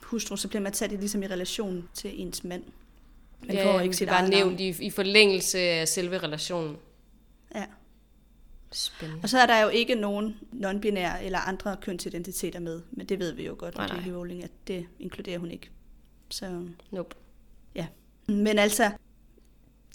hustru, 0.03 0.35
så 0.35 0.47
bliver 0.47 0.61
man 0.61 0.73
sat 0.73 0.91
i, 0.91 0.95
ligesom 0.95 1.23
i 1.23 1.27
relation 1.27 1.89
til 1.93 2.21
ens 2.21 2.43
mand. 2.43 2.63
Man 3.47 3.55
ja, 3.55 3.73
får 3.73 3.79
ikke 3.79 3.95
sit 3.95 4.07
er 4.07 4.11
bare 4.11 4.29
nævnt 4.29 4.59
i, 4.59 4.75
i 4.79 4.89
forlængelse 4.89 5.59
af 5.59 5.87
selve 5.87 6.17
relationen. 6.17 6.77
Ja. 7.55 7.65
Spændende. 8.71 9.21
Og 9.23 9.29
så 9.29 9.39
er 9.39 9.45
der 9.45 9.61
jo 9.61 9.69
ikke 9.69 9.95
nogen 9.95 10.35
non-binære 10.53 11.23
eller 11.23 11.39
andre 11.39 11.77
kønsidentiteter 11.81 12.59
med, 12.59 12.81
men 12.91 13.05
det 13.05 13.19
ved 13.19 13.31
vi 13.31 13.45
jo 13.45 13.55
godt 13.57 13.75
Nej, 13.75 13.87
nej. 13.87 14.15
Rowling, 14.15 14.43
at 14.43 14.51
det 14.67 14.85
inkluderer 14.99 15.39
hun 15.39 15.51
ikke. 15.51 15.69
Så 16.29 16.65
Nope. 16.91 17.15
ja. 17.75 17.87
Men 18.27 18.59
altså, 18.59 18.91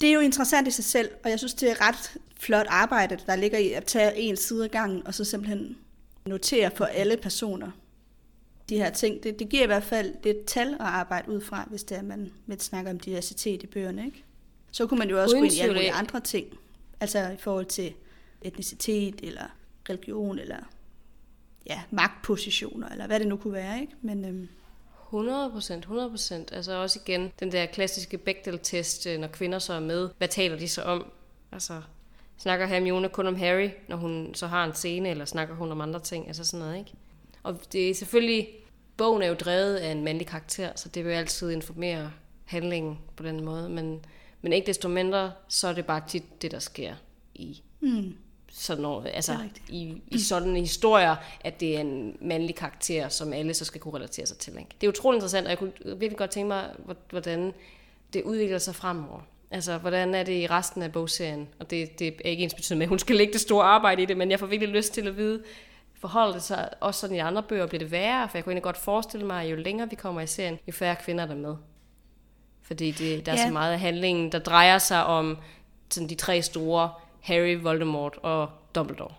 det 0.01 0.09
er 0.09 0.13
jo 0.13 0.19
interessant 0.19 0.67
i 0.67 0.71
sig 0.71 0.83
selv, 0.83 1.09
og 1.23 1.29
jeg 1.29 1.39
synes, 1.39 1.53
det 1.53 1.71
er 1.71 1.87
ret 1.87 2.17
flot 2.39 2.65
arbejde, 2.69 3.17
der 3.25 3.35
ligger 3.35 3.57
i 3.57 3.71
at 3.71 3.85
tage 3.85 4.15
en 4.15 4.37
side 4.37 4.63
af 4.63 4.71
gangen, 4.71 5.07
og 5.07 5.13
så 5.13 5.23
simpelthen 5.23 5.77
notere 6.25 6.71
for 6.75 6.85
alle 6.85 7.17
personer 7.17 7.71
de 8.69 8.77
her 8.77 8.89
ting. 8.89 9.23
Det, 9.23 9.39
det 9.39 9.49
giver 9.49 9.63
i 9.63 9.65
hvert 9.65 9.83
fald 9.83 10.13
det 10.23 10.29
et 10.29 10.45
tal 10.45 10.73
at 10.73 10.79
arbejde 10.79 11.31
ud 11.31 11.41
fra, 11.41 11.67
hvis 11.69 11.83
det 11.83 11.97
er, 11.97 12.01
man 12.01 12.31
vil 12.45 12.61
snakke 12.61 12.91
om 12.91 12.99
diversitet 12.99 13.63
i 13.63 13.67
bøgerne. 13.67 14.05
Ikke? 14.05 14.23
Så 14.71 14.87
kunne 14.87 14.97
man 14.99 15.09
jo 15.09 15.21
også 15.21 15.35
Uden 15.35 15.41
gå 15.41 15.45
ind 15.45 15.53
i 15.53 15.59
alle 15.59 15.73
mulige 15.73 15.91
andre 15.91 16.19
ting. 16.19 16.47
Altså 16.99 17.29
i 17.29 17.37
forhold 17.37 17.65
til 17.65 17.93
etnicitet, 18.41 19.19
eller 19.23 19.43
religion, 19.89 20.39
eller 20.39 20.57
ja, 21.65 21.81
magtpositioner, 21.91 22.89
eller 22.89 23.07
hvad 23.07 23.19
det 23.19 23.27
nu 23.27 23.37
kunne 23.37 23.53
være. 23.53 23.81
Ikke? 23.81 23.93
Men 24.01 24.25
øhm, 24.25 24.49
100 25.07 25.51
procent, 25.51 25.83
100 25.83 26.09
procent. 26.09 26.53
Altså 26.53 26.73
også 26.73 26.99
igen, 27.05 27.31
den 27.39 27.51
der 27.51 27.65
klassiske 27.65 28.17
Bechdel-test, 28.17 29.07
øh, 29.07 29.19
når 29.19 29.27
kvinder 29.27 29.59
så 29.59 29.73
er 29.73 29.79
med, 29.79 30.09
hvad 30.17 30.27
taler 30.27 30.57
de 30.57 30.67
så 30.67 30.81
om? 30.81 31.11
Altså, 31.51 31.81
snakker 32.37 32.65
Hermione 32.65 33.09
kun 33.09 33.27
om 33.27 33.35
Harry, 33.35 33.69
når 33.87 33.97
hun 33.97 34.35
så 34.35 34.47
har 34.47 34.65
en 34.65 34.73
scene, 34.73 35.09
eller 35.09 35.25
snakker 35.25 35.55
hun 35.55 35.71
om 35.71 35.81
andre 35.81 35.99
ting? 35.99 36.27
Altså 36.27 36.43
sådan 36.43 36.65
noget, 36.65 36.79
ikke? 36.79 36.91
Og 37.49 37.59
det 37.71 37.89
er 37.89 37.93
selvfølgelig, 37.93 38.47
bogen 38.97 39.21
er 39.21 39.27
jo 39.27 39.33
drevet 39.33 39.75
af 39.75 39.91
en 39.91 40.03
mandlig 40.03 40.27
karakter, 40.27 40.69
så 40.75 40.89
det 40.89 41.05
vil 41.05 41.11
altid 41.11 41.51
informere 41.51 42.11
handlingen 42.45 42.99
på 43.15 43.23
den 43.23 43.43
måde, 43.45 43.69
men, 43.69 44.05
men 44.41 44.53
ikke 44.53 44.67
desto 44.67 44.89
mindre, 44.89 45.31
så 45.47 45.67
er 45.67 45.73
det 45.73 45.85
bare 45.85 46.01
tit 46.07 46.41
det, 46.41 46.51
der 46.51 46.59
sker 46.59 46.93
i 47.35 47.61
hmm, 47.79 48.15
sådan 48.51 48.81
noget, 48.81 49.11
altså 49.13 49.37
i, 49.69 50.01
i 50.07 50.19
sådan 50.19 50.55
historier, 50.55 51.15
at 51.41 51.59
det 51.59 51.75
er 51.75 51.79
en 51.79 52.17
mandlig 52.21 52.55
karakter, 52.55 53.09
som 53.09 53.33
alle 53.33 53.53
så 53.53 53.65
skal 53.65 53.81
kunne 53.81 53.95
relatere 53.95 54.25
sig 54.25 54.37
til. 54.37 54.53
Ikke? 54.57 54.69
Det 54.81 54.87
er 54.87 54.91
utrolig 54.91 55.17
interessant, 55.17 55.45
og 55.45 55.49
jeg 55.49 55.57
kunne 55.57 55.71
virkelig 55.85 56.17
godt 56.17 56.31
tænke 56.31 56.47
mig, 56.47 56.69
hvor- 56.85 56.97
hvordan 57.09 57.53
det 58.13 58.23
udvikler 58.23 58.57
sig 58.57 58.75
fremover. 58.75 59.19
Altså, 59.51 59.77
hvordan 59.77 60.15
er 60.15 60.23
det 60.23 60.41
i 60.41 60.47
resten 60.47 60.81
af 60.81 60.91
bogserien? 60.91 61.47
Og 61.59 61.69
det, 61.69 61.99
det 61.99 62.07
er 62.07 62.29
ikke 62.29 62.43
ens 62.43 62.53
betydende 62.53 62.79
med, 62.79 62.85
at 62.85 62.89
hun 62.89 62.99
skal 62.99 63.15
lægge 63.15 63.33
det 63.33 63.41
store 63.41 63.65
arbejde 63.65 64.01
i 64.01 64.05
det, 64.05 64.17
men 64.17 64.31
jeg 64.31 64.39
får 64.39 64.47
virkelig 64.47 64.73
lyst 64.73 64.93
til 64.93 65.07
at 65.07 65.17
vide, 65.17 65.43
forholder 65.99 66.33
det 66.33 66.43
sig 66.43 66.69
også 66.81 66.99
sådan 66.99 67.15
i 67.15 67.19
andre 67.19 67.43
bøger, 67.43 67.67
bliver 67.67 67.79
det 67.79 67.91
værre? 67.91 68.29
For 68.29 68.37
jeg 68.37 68.43
kunne 68.43 68.51
egentlig 68.51 68.63
godt 68.63 68.77
forestille 68.77 69.25
mig, 69.25 69.43
at 69.43 69.51
jo 69.51 69.55
længere 69.55 69.89
vi 69.89 69.95
kommer 69.95 70.21
i 70.21 70.27
serien, 70.27 70.59
jo 70.67 70.71
færre 70.71 70.95
kvinder 70.95 71.23
er 71.23 71.27
der 71.27 71.35
med. 71.35 71.55
Fordi 72.61 72.91
det, 72.91 73.25
der 73.25 73.31
er 73.31 73.35
Ja. 73.41 73.47
så 73.47 73.53
meget 73.53 73.73
af 73.73 73.79
handlingen, 73.79 74.31
der 74.31 74.39
drejer 74.39 74.77
sig 74.77 75.05
om 75.05 75.37
sådan 75.89 76.09
de 76.09 76.15
tre 76.15 76.41
store, 76.41 76.91
Harry, 77.21 77.55
Voldemort 77.61 78.17
og 78.23 78.49
Dumbledore. 78.75 79.13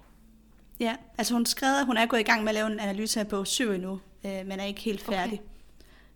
ja, 0.81 0.97
altså 1.19 1.35
hun 1.35 1.47
skrev, 1.47 1.69
at 1.81 1.87
hun 1.87 1.97
er 1.97 2.07
gået 2.07 2.21
i 2.21 2.23
gang 2.23 2.41
med 2.41 2.49
at 2.49 2.55
lave 2.55 2.67
en 2.67 2.81
analyse 2.81 3.21
af 3.21 3.29
bog 3.29 3.47
7 3.47 3.71
endnu, 3.73 4.01
øh, 4.25 4.31
men 4.47 4.53
er 4.61 4.65
ikke 4.65 4.81
helt 4.81 5.09
Okay. 5.09 5.17
færdig. 5.19 5.41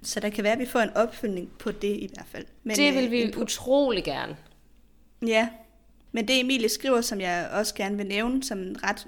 Så 0.02 0.20
der 0.20 0.28
kan 0.30 0.44
være, 0.44 0.52
at 0.52 0.58
vi 0.58 0.66
får 0.66 0.80
en 0.80 0.90
opfølgning 0.96 1.50
på 1.58 1.72
det 1.72 1.96
i 1.96 2.10
hvert 2.14 2.26
fald. 2.26 2.46
Men, 2.62 2.76
det 2.76 2.94
vil 2.94 3.04
øh, 3.04 3.10
vi 3.10 3.22
en- 3.22 3.38
utrolig 3.42 4.04
gerne. 4.04 4.36
Ja, 5.26 5.48
men 6.12 6.28
det 6.28 6.40
Emilie 6.40 6.68
skriver, 6.68 7.00
som 7.00 7.20
jeg 7.20 7.48
også 7.52 7.74
gerne 7.74 7.96
vil 7.96 8.06
nævne 8.06 8.44
som 8.44 8.58
en 8.58 8.76
ret 8.84 9.06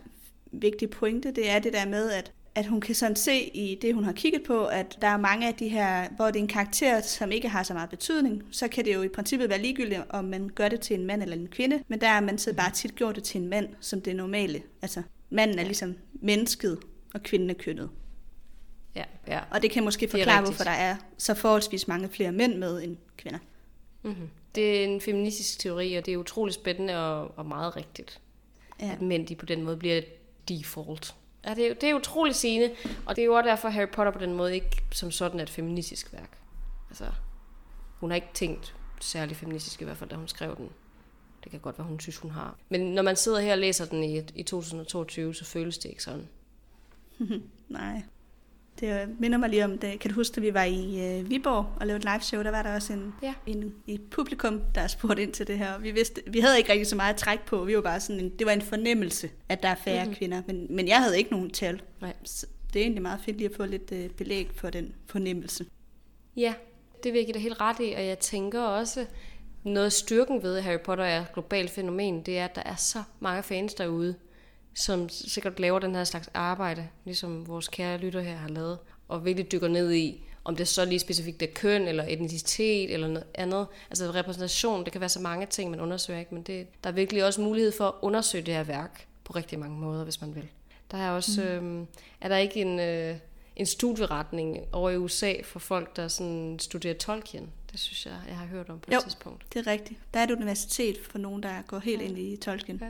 vigtig 0.62 0.90
pointe, 0.90 1.30
det 1.30 1.50
er 1.50 1.58
det 1.58 1.72
der 1.72 1.86
med, 1.86 2.10
at, 2.10 2.32
at 2.54 2.66
hun 2.66 2.80
kan 2.80 2.94
sådan 2.94 3.16
se 3.16 3.42
i 3.42 3.78
det, 3.82 3.94
hun 3.94 4.04
har 4.04 4.12
kigget 4.12 4.42
på, 4.42 4.66
at 4.66 4.98
der 5.00 5.08
er 5.08 5.16
mange 5.16 5.48
af 5.48 5.54
de 5.54 5.68
her, 5.68 6.08
hvor 6.16 6.26
det 6.26 6.36
er 6.36 6.42
en 6.42 6.48
karakter, 6.48 7.00
som 7.00 7.32
ikke 7.32 7.48
har 7.48 7.62
så 7.62 7.74
meget 7.74 7.90
betydning, 7.90 8.42
så 8.50 8.68
kan 8.68 8.84
det 8.84 8.94
jo 8.94 9.02
i 9.02 9.08
princippet 9.08 9.48
være 9.50 9.62
ligegyldigt, 9.62 10.00
om 10.08 10.24
man 10.24 10.48
gør 10.48 10.68
det 10.68 10.80
til 10.80 11.00
en 11.00 11.06
mand 11.06 11.22
eller 11.22 11.36
en 11.36 11.48
kvinde, 11.48 11.82
men 11.88 12.00
der 12.00 12.08
har 12.08 12.20
man 12.20 12.38
så 12.38 12.54
bare 12.54 12.70
tit 12.70 12.94
gjort 12.94 13.16
det 13.16 13.24
til 13.24 13.40
en 13.40 13.48
mand, 13.48 13.68
som 13.80 14.00
det 14.00 14.16
normale. 14.16 14.62
Altså, 14.82 15.02
manden 15.30 15.58
er 15.58 15.64
ligesom 15.64 15.94
mennesket, 16.12 16.78
og 17.14 17.22
kvinden 17.22 17.50
er 17.50 17.54
kønnet. 17.54 17.90
Ja, 18.96 19.04
ja. 19.28 19.40
Og 19.50 19.62
det 19.62 19.70
kan 19.70 19.84
måske 19.84 20.06
er 20.06 20.10
forklare, 20.10 20.42
hvorfor 20.42 20.64
der 20.64 20.70
er 20.70 20.96
så 21.18 21.34
forholdsvis 21.34 21.88
mange 21.88 22.08
flere 22.08 22.32
mænd 22.32 22.54
med 22.54 22.82
end 22.82 22.96
kvinder. 23.16 23.38
Mm-hmm. 24.02 24.28
Det 24.54 24.80
er 24.80 24.84
en 24.84 25.00
feministisk 25.00 25.58
teori, 25.58 25.94
og 25.94 26.06
det 26.06 26.14
er 26.14 26.18
utrolig 26.18 26.54
spændende 26.54 26.96
og, 27.06 27.38
og 27.38 27.46
meget 27.46 27.76
rigtigt. 27.76 28.20
Ja. 28.80 28.92
At 28.92 29.02
mænd 29.02 29.26
de 29.26 29.34
på 29.34 29.46
den 29.46 29.62
måde 29.62 29.76
bliver 29.76 30.00
default. 30.48 31.14
Ja, 31.44 31.54
det, 31.54 31.66
er, 31.66 31.74
det 31.74 31.90
er 31.90 31.94
utroligt 31.94 32.36
sigende, 32.36 32.74
og 33.06 33.16
det 33.16 33.22
er 33.22 33.26
jo 33.26 33.34
også 33.34 33.48
derfor, 33.48 33.68
Harry 33.68 33.88
Potter 33.88 34.12
på 34.12 34.18
den 34.18 34.32
måde 34.32 34.54
ikke 34.54 34.82
som 34.92 35.10
sådan 35.10 35.40
er 35.40 35.42
et 35.42 35.50
feministisk 35.50 36.12
værk. 36.12 36.38
Altså, 36.88 37.04
hun 38.00 38.10
har 38.10 38.14
ikke 38.14 38.30
tænkt 38.34 38.74
særlig 39.00 39.36
feministisk 39.36 39.82
i 39.82 39.84
hvert 39.84 39.96
fald, 39.96 40.10
da 40.10 40.16
hun 40.16 40.28
skrev 40.28 40.56
den. 40.56 40.70
Det 41.44 41.50
kan 41.50 41.60
godt 41.60 41.78
være, 41.78 41.86
hun 41.86 42.00
synes, 42.00 42.16
hun 42.16 42.30
har. 42.30 42.56
Men 42.68 42.80
når 42.80 43.02
man 43.02 43.16
sidder 43.16 43.40
her 43.40 43.52
og 43.52 43.58
læser 43.58 43.84
den 43.84 44.04
i, 44.04 44.22
i 44.34 44.42
2022, 44.42 45.34
så 45.34 45.44
føles 45.44 45.78
det 45.78 45.88
ikke 45.88 46.02
sådan. 46.02 46.28
Nej. 47.68 48.02
Det 48.80 49.08
minder 49.20 49.38
mig 49.38 49.48
lige 49.50 49.64
om 49.64 49.78
det. 49.78 49.98
Kan 50.00 50.10
du 50.10 50.14
huske, 50.14 50.36
at 50.36 50.42
vi 50.42 50.54
var 50.54 50.64
i 50.64 51.18
øh, 51.18 51.30
Viborg 51.30 51.66
og 51.80 51.86
lavede 51.86 51.96
et 51.96 52.04
live 52.04 52.20
show? 52.20 52.42
Der 52.42 52.50
var 52.50 52.62
der 52.62 52.74
også 52.74 52.92
en, 52.92 53.14
Ja. 53.22 53.34
en 53.46 53.74
i 53.86 54.00
publikum, 54.10 54.60
der 54.74 54.86
spurgte 54.86 55.22
ind 55.22 55.32
til 55.32 55.46
det 55.46 55.58
her. 55.58 55.78
Vi, 55.78 55.90
vidste, 55.90 56.22
vi 56.26 56.40
havde 56.40 56.58
ikke 56.58 56.72
rigtig 56.72 56.86
så 56.86 56.96
meget 56.96 57.12
at 57.14 57.18
trække 57.20 57.46
på. 57.46 57.64
Vi 57.64 57.76
var 57.76 57.82
bare 57.82 58.00
sådan 58.00 58.20
en, 58.24 58.28
det 58.38 58.46
var 58.46 58.52
en 58.52 58.62
fornemmelse, 58.62 59.30
at 59.48 59.62
der 59.62 59.68
er 59.68 59.74
færre 59.74 59.96
Mhm. 59.96 60.04
mm-hmm. 60.04 60.14
kvinder. 60.18 60.42
Men, 60.46 60.66
men 60.70 60.88
jeg 60.88 61.02
havde 61.02 61.18
ikke 61.18 61.30
nogen 61.30 61.50
tal. 61.50 61.82
Nej. 62.00 62.12
Så 62.24 62.46
det 62.72 62.78
er 62.80 62.82
egentlig 62.84 63.02
meget 63.02 63.20
fedt 63.24 63.36
lige 63.36 63.48
at 63.50 63.56
få 63.56 63.64
lidt 63.66 63.92
øh, 63.92 64.10
belæg 64.10 64.50
for 64.54 64.70
den 64.70 64.94
fornemmelse. 65.06 65.66
Ja, 66.36 66.54
det 67.02 67.12
vil 67.12 67.18
jeg 67.18 67.26
give 67.26 67.34
dig 67.34 67.42
helt 67.42 67.60
ret 67.60 67.76
i, 67.80 67.92
og 67.96 68.06
jeg 68.06 68.18
tænker 68.18 68.62
også, 68.62 69.06
noget 69.64 69.86
af 69.86 69.92
styrken 69.92 70.42
ved, 70.42 70.56
at 70.56 70.62
Harry 70.64 70.80
Potter 70.84 71.04
er 71.04 71.20
et 71.20 71.32
globalt 71.32 71.70
fænomen, 71.70 72.22
det 72.22 72.38
er, 72.38 72.44
at 72.44 72.54
der 72.56 72.62
er 72.62 72.74
så 72.76 73.02
mange 73.20 73.42
fans 73.42 73.74
derude, 73.74 74.14
som 74.76 75.08
sikkert 75.08 75.60
laver 75.60 75.78
den 75.78 75.94
her 75.94 76.04
slags 76.04 76.30
arbejde, 76.34 76.88
ligesom 77.04 77.48
vores 77.48 77.68
kære 77.68 77.98
lytter 77.98 78.20
her 78.20 78.36
har 78.36 78.48
lavet, 78.48 78.78
og 79.08 79.24
virkelig 79.24 79.52
dykker 79.52 79.68
ned 79.68 79.92
i, 79.92 80.22
om 80.44 80.56
det 80.56 80.68
så 80.68 80.84
lige 80.84 80.98
specifikt 80.98 81.42
er 81.42 81.46
køn, 81.54 81.88
eller 81.88 82.04
etnicitet, 82.08 82.94
eller 82.94 83.08
noget 83.08 83.26
andet. 83.34 83.66
Altså 83.90 84.10
repræsentation, 84.10 84.84
det 84.84 84.92
kan 84.92 85.00
være 85.00 85.08
så 85.08 85.20
mange 85.20 85.46
ting, 85.46 85.70
man 85.70 85.80
undersøger, 85.80 86.20
ikke? 86.20 86.34
men 86.34 86.42
det, 86.42 86.66
der 86.84 86.90
er 86.90 86.94
virkelig 86.94 87.24
også 87.24 87.40
mulighed 87.40 87.72
for 87.72 87.84
at 87.84 87.94
undersøge 88.02 88.46
det 88.46 88.54
her 88.54 88.64
værk 88.64 89.06
på 89.24 89.32
rigtig 89.32 89.58
mange 89.58 89.78
måder, 89.78 90.04
hvis 90.04 90.20
man 90.20 90.34
vil. 90.34 90.48
Der 90.90 90.98
er 90.98 91.10
også, 91.10 91.40
mm. 91.40 91.48
øhm, 91.48 91.86
er 92.20 92.28
der 92.28 92.36
ikke 92.36 92.60
en, 92.60 92.80
øh, 92.80 93.16
en 93.56 93.66
studieretning 93.66 94.58
over 94.72 94.90
i 94.90 94.96
USA 94.96 95.34
for 95.44 95.58
folk, 95.58 95.96
der 95.96 96.08
sådan 96.08 96.58
studerer 96.58 96.94
Tolkien? 96.94 97.50
Det 97.72 97.80
synes 97.80 98.06
jeg, 98.06 98.14
jeg 98.28 98.36
har 98.36 98.46
hørt 98.46 98.68
om 98.68 98.78
på 98.78 98.90
Jo. 98.92 98.98
et 98.98 99.04
tidspunkt. 99.04 99.44
Det 99.52 99.66
er 99.66 99.70
rigtigt. 99.70 100.00
Der 100.14 100.20
er 100.20 100.24
et 100.24 100.30
universitet 100.30 100.96
for 101.10 101.18
nogen, 101.18 101.42
der 101.42 101.62
går 101.66 101.78
helt 101.78 102.02
ind 102.02 102.18
i 102.18 102.36
Tolkien. 102.36 102.78
Ja. 102.82 102.86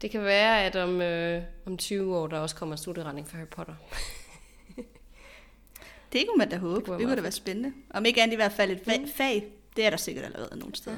Det 0.00 0.10
kan 0.10 0.22
være, 0.22 0.62
at 0.64 0.76
om, 0.76 1.00
øh, 1.00 1.42
om 1.66 1.76
20 1.76 2.16
år, 2.16 2.26
der 2.26 2.38
også 2.38 2.56
kommer 2.56 2.72
en 2.74 2.78
studieretning 2.78 3.28
for 3.28 3.36
Harry 3.36 3.46
Potter. 3.48 3.74
Det 6.12 6.24
kunne 6.28 6.38
man 6.38 6.48
da 6.50 6.56
håbe. 6.56 6.76
Det 6.76 6.84
kunne 6.84 6.98
det 6.98 7.06
kunne 7.06 7.16
da 7.16 7.20
være 7.22 7.32
spændende. 7.32 7.72
Om 7.90 8.04
ikke 8.04 8.22
andet 8.22 8.32
i 8.32 8.36
hvert 8.36 8.52
fald 8.52 8.70
et 8.70 8.86
Mm. 8.86 8.92
fa- 8.92 9.16
fag. 9.16 9.52
Det 9.76 9.86
er 9.86 9.90
der 9.90 9.96
sikkert 9.96 10.24
allerede 10.24 10.58
nogle 10.58 10.74
steder. 10.74 10.96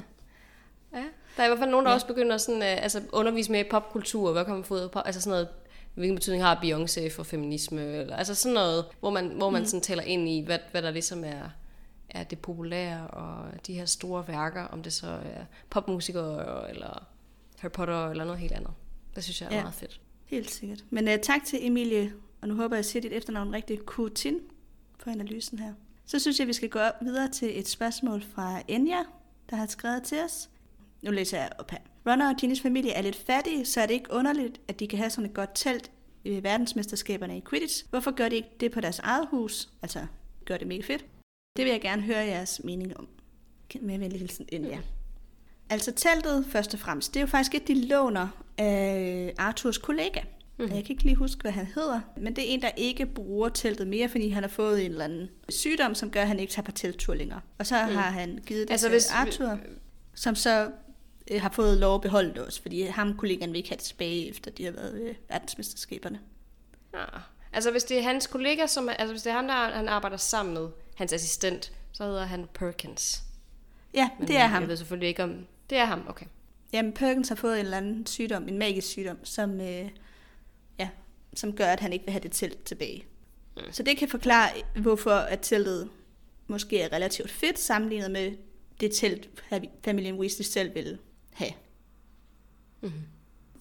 Ja. 0.93 1.05
Der 1.37 1.43
er 1.43 1.45
i 1.45 1.49
hvert 1.49 1.59
fald 1.59 1.71
nogen, 1.71 1.85
der 1.87 1.91
Ja. 1.91 1.93
ja. 1.93 1.95
også 1.95 2.07
begynder 2.07 2.39
sådan, 2.39 2.63
øh, 2.63 2.83
altså 2.83 3.03
undervise 3.13 3.53
med 3.53 3.65
popkultur, 3.71 4.33
hvad 4.33 4.45
ud 4.71 4.79
af 4.79 4.91
pop, 4.91 5.03
altså 5.07 5.21
sådan 5.21 5.31
noget, 5.31 5.49
hvilken 5.95 6.15
betydning 6.17 6.43
har 6.45 6.55
Beyoncé 6.55 7.11
for 7.17 7.23
feminisme, 7.23 7.83
eller 7.83 8.17
altså 8.17 8.35
sådan 8.35 8.55
noget, 8.55 8.85
hvor 9.01 9.11
man, 9.11 9.29
hvor 9.29 9.51
man 9.51 9.67
sådan 9.67 9.81
taler 9.81 10.03
ind 10.03 10.29
i, 10.29 10.45
hvad, 10.45 10.59
hvad 10.71 10.83
der 10.83 10.91
ligesom 10.91 11.25
er, 11.25 11.51
er 12.11 12.25
det 12.25 12.39
populære, 12.39 13.07
og 13.07 13.45
de 13.67 13.75
her 13.75 13.85
store 13.85 14.29
værker, 14.29 14.65
om 14.65 14.83
det 14.83 14.93
så 14.93 15.07
er 15.07 15.45
popmusikere, 15.71 16.71
eller 16.71 17.07
Harry 17.59 17.71
Potter, 17.73 18.11
eller 18.11 18.25
noget 18.25 18.41
helt 18.41 18.53
andet. 18.53 18.71
Det 19.17 19.25
synes 19.25 19.41
jeg 19.41 19.51
er 19.53 19.57
Ja. 19.57 19.63
meget 19.63 19.75
fedt. 19.75 20.01
Helt 20.25 20.51
sikkert. 20.51 20.85
Men 20.91 21.09
uh, 21.09 21.15
tak 21.23 21.45
til 21.45 21.67
Emilie, 21.67 22.13
og 22.43 22.49
nu 22.49 22.55
håber 22.55 22.65
jeg, 22.77 22.79
at 22.79 22.85
jeg 22.85 22.85
siger 22.85 23.01
dit 23.03 23.13
efternavn 23.13 23.53
rigtigt, 23.53 23.87
Kutin, 23.87 24.39
for 24.99 25.11
analysen 25.11 25.59
her. 25.59 25.73
Så 26.07 26.19
synes 26.19 26.39
jeg, 26.39 26.47
vi 26.47 26.53
skal 26.53 26.69
gå 26.69 26.81
videre 27.03 27.29
til 27.29 27.59
et 27.59 27.69
spørgsmål 27.69 28.23
fra 28.23 28.63
Enya, 28.69 28.99
der 29.51 29.57
har 29.57 29.67
skrevet 29.67 30.03
til 30.03 30.19
os. 30.25 30.51
Nu 31.03 31.11
læser 31.11 31.39
jeg 31.39 31.51
op 31.59 31.71
her. 31.71 31.79
Runner 32.07 32.29
og 32.31 32.37
Ginnys 32.37 32.61
familie 32.61 32.93
er 32.93 33.03
lidt 33.03 33.17
fattige, 33.17 33.65
så 33.65 33.81
er 33.81 33.87
det 33.87 33.95
ikke 33.95 34.13
underligt, 34.13 34.61
at 34.69 34.81
de 34.81 34.89
kan 34.89 34.99
have 34.99 35.11
sådan 35.11 35.31
et 35.31 35.35
godt 35.35 35.51
telt 35.55 35.91
i 36.25 36.43
verdensmesterskaberne 36.43 37.37
i 37.39 37.43
Quidditch. 37.51 37.85
Hvorfor 37.91 38.11
gør 38.11 38.29
de 38.29 38.37
ikke 38.37 38.49
det 38.61 38.73
på 38.73 38.81
deres 38.81 38.99
eget 38.99 39.29
hus? 39.31 39.69
Altså, 39.83 40.07
gør 40.45 40.57
det 40.57 40.67
mega 40.67 40.83
fedt. 40.83 41.05
Det 41.57 41.65
vil 41.65 41.73
jeg 41.73 41.81
gerne 41.81 42.03
høre 42.03 42.19
jeres 42.19 42.61
mening 42.65 42.97
om. 42.97 43.09
Med 43.81 43.99
venlig 43.99 44.19
hilsen, 44.21 44.49
Enya. 44.53 44.79
Altså 45.71 45.93
teltet, 45.93 46.47
først 46.53 46.75
og 46.75 46.81
fremmest, 46.81 47.15
det 47.15 47.21
er 47.21 47.25
jo 47.25 47.27
faktisk 47.27 47.55
et, 47.55 47.69
de 47.69 47.87
låner 47.87 48.29
af 48.59 49.35
Arthurs 49.39 49.79
kollega. 49.79 50.21
Mm. 50.59 50.65
Jeg 50.65 50.71
kan 50.71 50.91
ikke 50.91 51.03
lige 51.03 51.17
huske, 51.17 51.41
hvad 51.43 51.53
han 51.53 51.67
hedder, 51.67 52.01
men 52.17 52.37
det 52.37 52.51
er 52.51 52.55
en, 52.55 52.63
der 52.63 52.71
ikke 52.77 53.07
bruger 53.07 53.49
teltet 53.49 53.87
mere, 53.87 54.09
fordi 54.09 54.29
han 54.29 54.43
har 54.43 54.49
fået 54.51 54.85
en 54.85 54.91
eller 54.91 55.05
anden 55.05 55.29
sygdom, 55.49 55.95
som 55.95 56.11
gør, 56.11 56.21
at 56.23 56.29
han 56.29 56.39
ikke 56.39 56.53
tager 56.53 56.65
på 56.65 56.73
telttur 56.73 57.15
længere. 57.15 57.41
Og 57.59 57.67
så 57.67 57.87
mm. 57.89 57.95
har 57.95 58.11
han 58.11 58.39
givet 58.47 58.69
det 58.69 58.73
Altså, 58.73 58.87
til 58.87 58.93
hvis- 58.95 59.11
Arthur, 59.11 59.59
som 60.15 60.35
så 60.35 60.71
øh, 61.31 61.43
har 61.43 61.51
fået 61.51 61.79
lov 61.79 61.95
at 61.95 62.01
beholde 62.01 62.29
det 62.35 62.39
også, 62.39 62.63
fordi 62.63 62.83
ham 62.83 63.17
kollegaen 63.17 63.51
vil 63.53 63.57
ikke 63.57 63.69
have 63.69 63.77
det 63.77 63.85
tilbage, 63.85 64.29
efter 64.31 64.51
de 64.51 64.65
har 64.65 64.73
været 64.73 64.95
ved 64.95 65.15
verdensmesterskaberne. 65.29 66.21
Ja. 66.95 67.05
Altså 67.53 67.71
hvis 67.71 67.85
det 67.85 67.99
er 67.99 68.03
hans 68.03 68.27
kollega, 68.27 68.67
som 68.67 68.89
altså 68.89 69.13
hvis 69.13 69.23
det 69.23 69.31
er 69.31 69.35
ham, 69.35 69.47
der 69.47 69.55
han 69.55 69.89
arbejder 69.89 70.17
sammen 70.17 70.55
med, 70.55 70.69
hans 70.97 71.13
assistent, 71.13 71.73
så 71.93 72.05
hedder 72.05 72.25
han 72.25 72.47
Perkins. 72.55 73.23
Ja, 73.95 74.09
Men 74.19 74.29
det 74.29 74.37
er 74.37 74.47
ham. 74.47 74.63
Jeg 74.63 74.69
ved 74.69 74.77
selvfølgelig 74.77 75.09
ikke 75.09 75.25
om... 75.25 75.47
Det 75.71 75.79
er 75.79 75.85
ham, 75.85 76.05
okay. 76.09 76.27
Jamen, 76.73 76.93
Perkins 76.93 77.29
har 77.29 77.37
fået 77.37 77.61
en 77.61 77.65
eller 77.65 77.77
anden 77.77 78.07
sygdom, 78.07 78.49
en 78.49 78.59
magisk 78.59 78.89
sygdom, 78.89 79.25
som, 79.25 79.61
øh, 79.61 79.91
ja, 80.79 80.89
som 81.35 81.53
gør, 81.53 81.67
at 81.67 81.81
han 81.81 81.93
ikke 81.93 82.05
vil 82.05 82.13
have 82.13 82.23
det 82.23 82.33
telt 82.33 82.65
tilbage. 82.65 83.05
Mm. 83.57 83.63
Så 83.73 83.83
det 83.83 83.97
kan 83.97 84.09
forklare, 84.09 84.49
hvorfor 84.77 85.11
at 85.11 85.41
teltet 85.43 85.91
måske 86.47 86.81
er 86.81 86.93
relativt 86.93 87.31
fedt 87.31 87.59
sammenlignet 87.59 88.11
med 88.11 88.33
det 88.81 88.95
telt, 88.95 89.31
familien 89.85 90.19
Weasley 90.19 90.45
selv 90.45 90.75
ville 90.75 90.99
have. 91.33 91.53
Mm-hmm. 92.81 93.03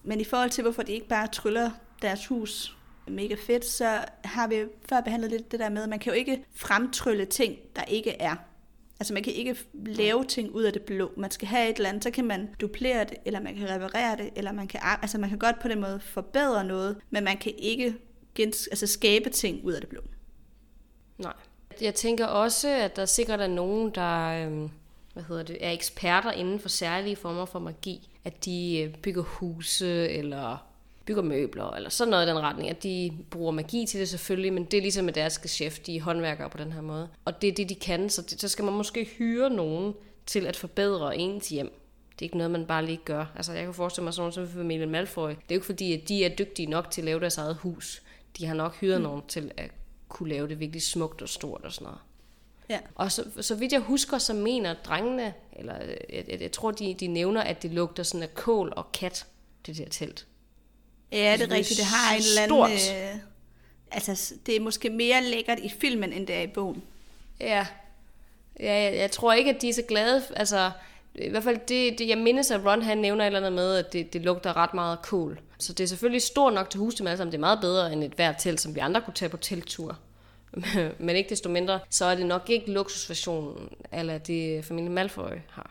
Men 0.02 0.20
i 0.20 0.24
forhold 0.24 0.50
til, 0.50 0.62
hvorfor 0.62 0.82
de 0.82 0.92
ikke 0.92 1.08
bare 1.08 1.26
tryller 1.26 1.70
deres 2.02 2.26
hus 2.26 2.76
mega 3.06 3.34
fedt, 3.46 3.64
så 3.64 4.04
har 4.24 4.46
vi 4.46 4.64
før 4.88 5.00
behandlet 5.00 5.30
lidt 5.30 5.52
det 5.52 5.60
der 5.60 5.68
med, 5.68 5.82
at 5.82 5.88
man 5.88 5.98
kan 5.98 6.12
jo 6.12 6.18
ikke 6.18 6.44
fremtrylle 6.54 7.24
ting, 7.24 7.58
der 7.76 7.82
ikke 7.82 8.10
er. 8.10 8.36
Altså 9.00 9.14
man 9.14 9.22
kan 9.22 9.32
ikke 9.32 9.56
lave 9.74 10.24
ting 10.24 10.50
ud 10.54 10.62
af 10.62 10.72
det 10.72 10.82
blå. 10.82 11.12
Man 11.16 11.30
skal 11.30 11.48
have 11.48 11.70
et 11.70 11.76
eller 11.76 11.88
andet, 11.88 12.02
så 12.02 12.10
kan 12.10 12.24
man 12.24 12.48
duplere 12.60 13.04
det, 13.04 13.16
eller 13.24 13.40
man 13.40 13.54
kan 13.54 13.68
reparere 13.68 14.16
det, 14.16 14.30
eller 14.36 14.52
man 14.52 14.68
kan, 14.68 14.80
altså 15.02 15.18
man 15.18 15.28
kan 15.28 15.38
godt 15.38 15.60
på 15.62 15.68
den 15.68 15.80
måde 15.80 16.00
forbedre 16.00 16.64
noget, 16.64 16.96
men 17.10 17.24
man 17.24 17.36
kan 17.36 17.52
ikke 17.58 17.94
gens, 18.34 18.66
altså 18.66 18.86
skabe 18.86 19.30
ting 19.30 19.64
ud 19.64 19.72
af 19.72 19.80
det 19.80 19.88
blå. 19.88 20.00
Nej. 21.18 21.32
Jeg 21.80 21.94
tænker 21.94 22.26
også, 22.26 22.68
at 22.68 22.96
der 22.96 23.06
sikkert 23.06 23.40
er 23.40 23.46
nogen, 23.46 23.90
der 23.94 24.46
øhm, 24.46 24.70
hvad 25.12 25.22
hedder 25.22 25.42
det, 25.42 25.58
er 25.60 25.70
eksperter 25.70 26.32
inden 26.32 26.60
for 26.60 26.68
særlige 26.68 27.16
former 27.16 27.44
for 27.44 27.58
magi. 27.58 28.08
At 28.24 28.44
de 28.44 28.78
øh, 28.78 28.94
bygger 28.94 29.22
huse, 29.22 30.08
eller 30.08 30.69
bygger 31.04 31.22
møbler, 31.22 31.70
eller 31.70 31.90
sådan 31.90 32.10
noget 32.10 32.26
i 32.26 32.28
den 32.28 32.38
retning. 32.38 32.70
At 32.70 32.82
de 32.82 33.12
bruger 33.30 33.52
magi 33.52 33.86
til 33.86 34.00
det 34.00 34.08
selvfølgelig, 34.08 34.52
men 34.52 34.64
det 34.64 34.76
er 34.76 34.82
ligesom 34.82 35.04
med 35.04 35.12
deres 35.12 35.38
geschæft, 35.38 35.86
de 35.86 35.96
er 35.96 36.02
håndværkere 36.02 36.50
på 36.50 36.58
den 36.58 36.72
her 36.72 36.80
måde. 36.80 37.08
Og 37.24 37.42
det 37.42 37.48
er 37.48 37.52
det, 37.52 37.68
de 37.68 37.74
kan, 37.74 38.10
så, 38.10 38.22
det, 38.22 38.40
så 38.40 38.48
skal 38.48 38.64
man 38.64 38.74
måske 38.74 39.04
hyre 39.04 39.50
nogen 39.50 39.94
til 40.26 40.46
at 40.46 40.56
forbedre 40.56 41.16
ens 41.16 41.48
hjem. 41.48 41.72
Det 42.12 42.24
er 42.24 42.26
ikke 42.26 42.36
noget, 42.36 42.50
man 42.50 42.66
bare 42.66 42.86
lige 42.86 43.00
gør. 43.04 43.24
Altså, 43.36 43.52
jeg 43.52 43.64
kan 43.64 43.74
forestille 43.74 44.04
mig 44.04 44.14
sådan 44.14 44.32
som 44.32 44.48
familien 44.48 44.90
Malfoy. 44.90 45.28
Det 45.28 45.36
er 45.36 45.42
jo 45.50 45.54
ikke 45.54 45.66
fordi, 45.66 45.92
at 45.92 46.08
de 46.08 46.24
er 46.24 46.28
dygtige 46.28 46.66
nok 46.66 46.90
til 46.90 47.00
at 47.00 47.04
lave 47.04 47.20
deres 47.20 47.38
eget 47.38 47.56
hus. 47.56 48.02
De 48.38 48.46
har 48.46 48.54
nok 48.54 48.76
hyret 48.76 49.00
mm. 49.00 49.02
nogen 49.02 49.22
til 49.28 49.50
at 49.56 49.70
kunne 50.08 50.28
lave 50.28 50.48
det 50.48 50.60
virkelig 50.60 50.82
smukt 50.82 51.22
og 51.22 51.28
stort 51.28 51.60
og 51.64 51.72
sådan 51.72 51.84
noget. 51.84 52.00
Ja. 52.68 52.78
Og 52.94 53.12
så, 53.12 53.24
så 53.40 53.54
vidt 53.54 53.72
jeg 53.72 53.80
husker, 53.80 54.18
så 54.18 54.34
mener 54.34 54.74
drengene, 54.74 55.34
eller 55.52 55.74
jeg, 56.12 56.24
jeg, 56.28 56.40
jeg 56.40 56.52
tror, 56.52 56.70
de, 56.70 56.94
de 56.94 57.06
nævner, 57.06 57.40
at 57.40 57.62
det 57.62 57.70
lugter 57.70 58.02
sådan 58.02 58.22
af 58.22 58.34
kål 58.34 58.72
og 58.76 58.92
kat, 58.92 59.26
det 59.66 59.76
der 59.76 59.88
telt. 59.88 60.26
Ja, 61.12 61.36
det 61.38 61.52
er 61.52 61.54
rigtigt. 61.54 61.78
Det 61.78 61.86
har 61.86 62.14
en 62.14 62.22
eller 62.22 62.62
anden... 62.62 62.78
Øh, 62.96 63.20
altså, 63.90 64.34
det 64.46 64.56
er 64.56 64.60
måske 64.60 64.90
mere 64.90 65.22
lækkert 65.24 65.58
i 65.58 65.68
filmen, 65.68 66.12
end 66.12 66.26
det 66.26 66.36
er 66.36 66.42
i 66.42 66.46
bogen. 66.46 66.82
Ja. 67.40 67.66
Ja, 68.60 68.82
jeg, 68.82 68.96
jeg 68.96 69.10
tror 69.10 69.32
ikke, 69.32 69.50
at 69.50 69.62
de 69.62 69.68
er 69.68 69.72
så 69.72 69.82
glade. 69.82 70.22
Altså, 70.36 70.70
i 71.14 71.28
hvert 71.28 71.44
fald, 71.44 71.58
det, 71.68 71.98
det, 71.98 72.08
jeg 72.08 72.18
mindes, 72.18 72.50
at 72.50 72.64
Ron 72.64 72.82
han 72.82 72.98
nævner 72.98 73.24
et 73.24 73.26
eller 73.26 73.38
andet 73.38 73.52
med, 73.52 73.76
at 73.76 73.92
det, 73.92 74.12
det 74.12 74.22
lugter 74.22 74.56
ret 74.56 74.74
meget 74.74 74.98
cool. 75.02 75.40
Så 75.58 75.72
det 75.72 75.84
er 75.84 75.88
selvfølgelig 75.88 76.22
stort 76.22 76.52
nok 76.52 76.70
til 76.70 76.80
hus 76.80 76.94
til 76.94 77.06
sammen. 77.06 77.26
Det 77.26 77.34
er 77.34 77.40
meget 77.40 77.60
bedre 77.60 77.92
end 77.92 78.04
et 78.04 78.12
hvert 78.12 78.34
telt, 78.38 78.60
som 78.60 78.74
vi 78.74 78.80
andre 78.80 79.00
kunne 79.00 79.14
tage 79.14 79.28
på 79.28 79.36
telttur. 79.36 79.98
Men 80.98 81.16
ikke 81.16 81.30
desto 81.30 81.48
mindre, 81.48 81.80
så 81.90 82.04
er 82.04 82.14
det 82.14 82.26
nok 82.26 82.50
ikke 82.50 82.72
luksusversionen, 82.72 83.68
eller 83.92 84.18
det 84.18 84.64
familien 84.64 84.92
Malfoy 84.92 85.30
har 85.50 85.70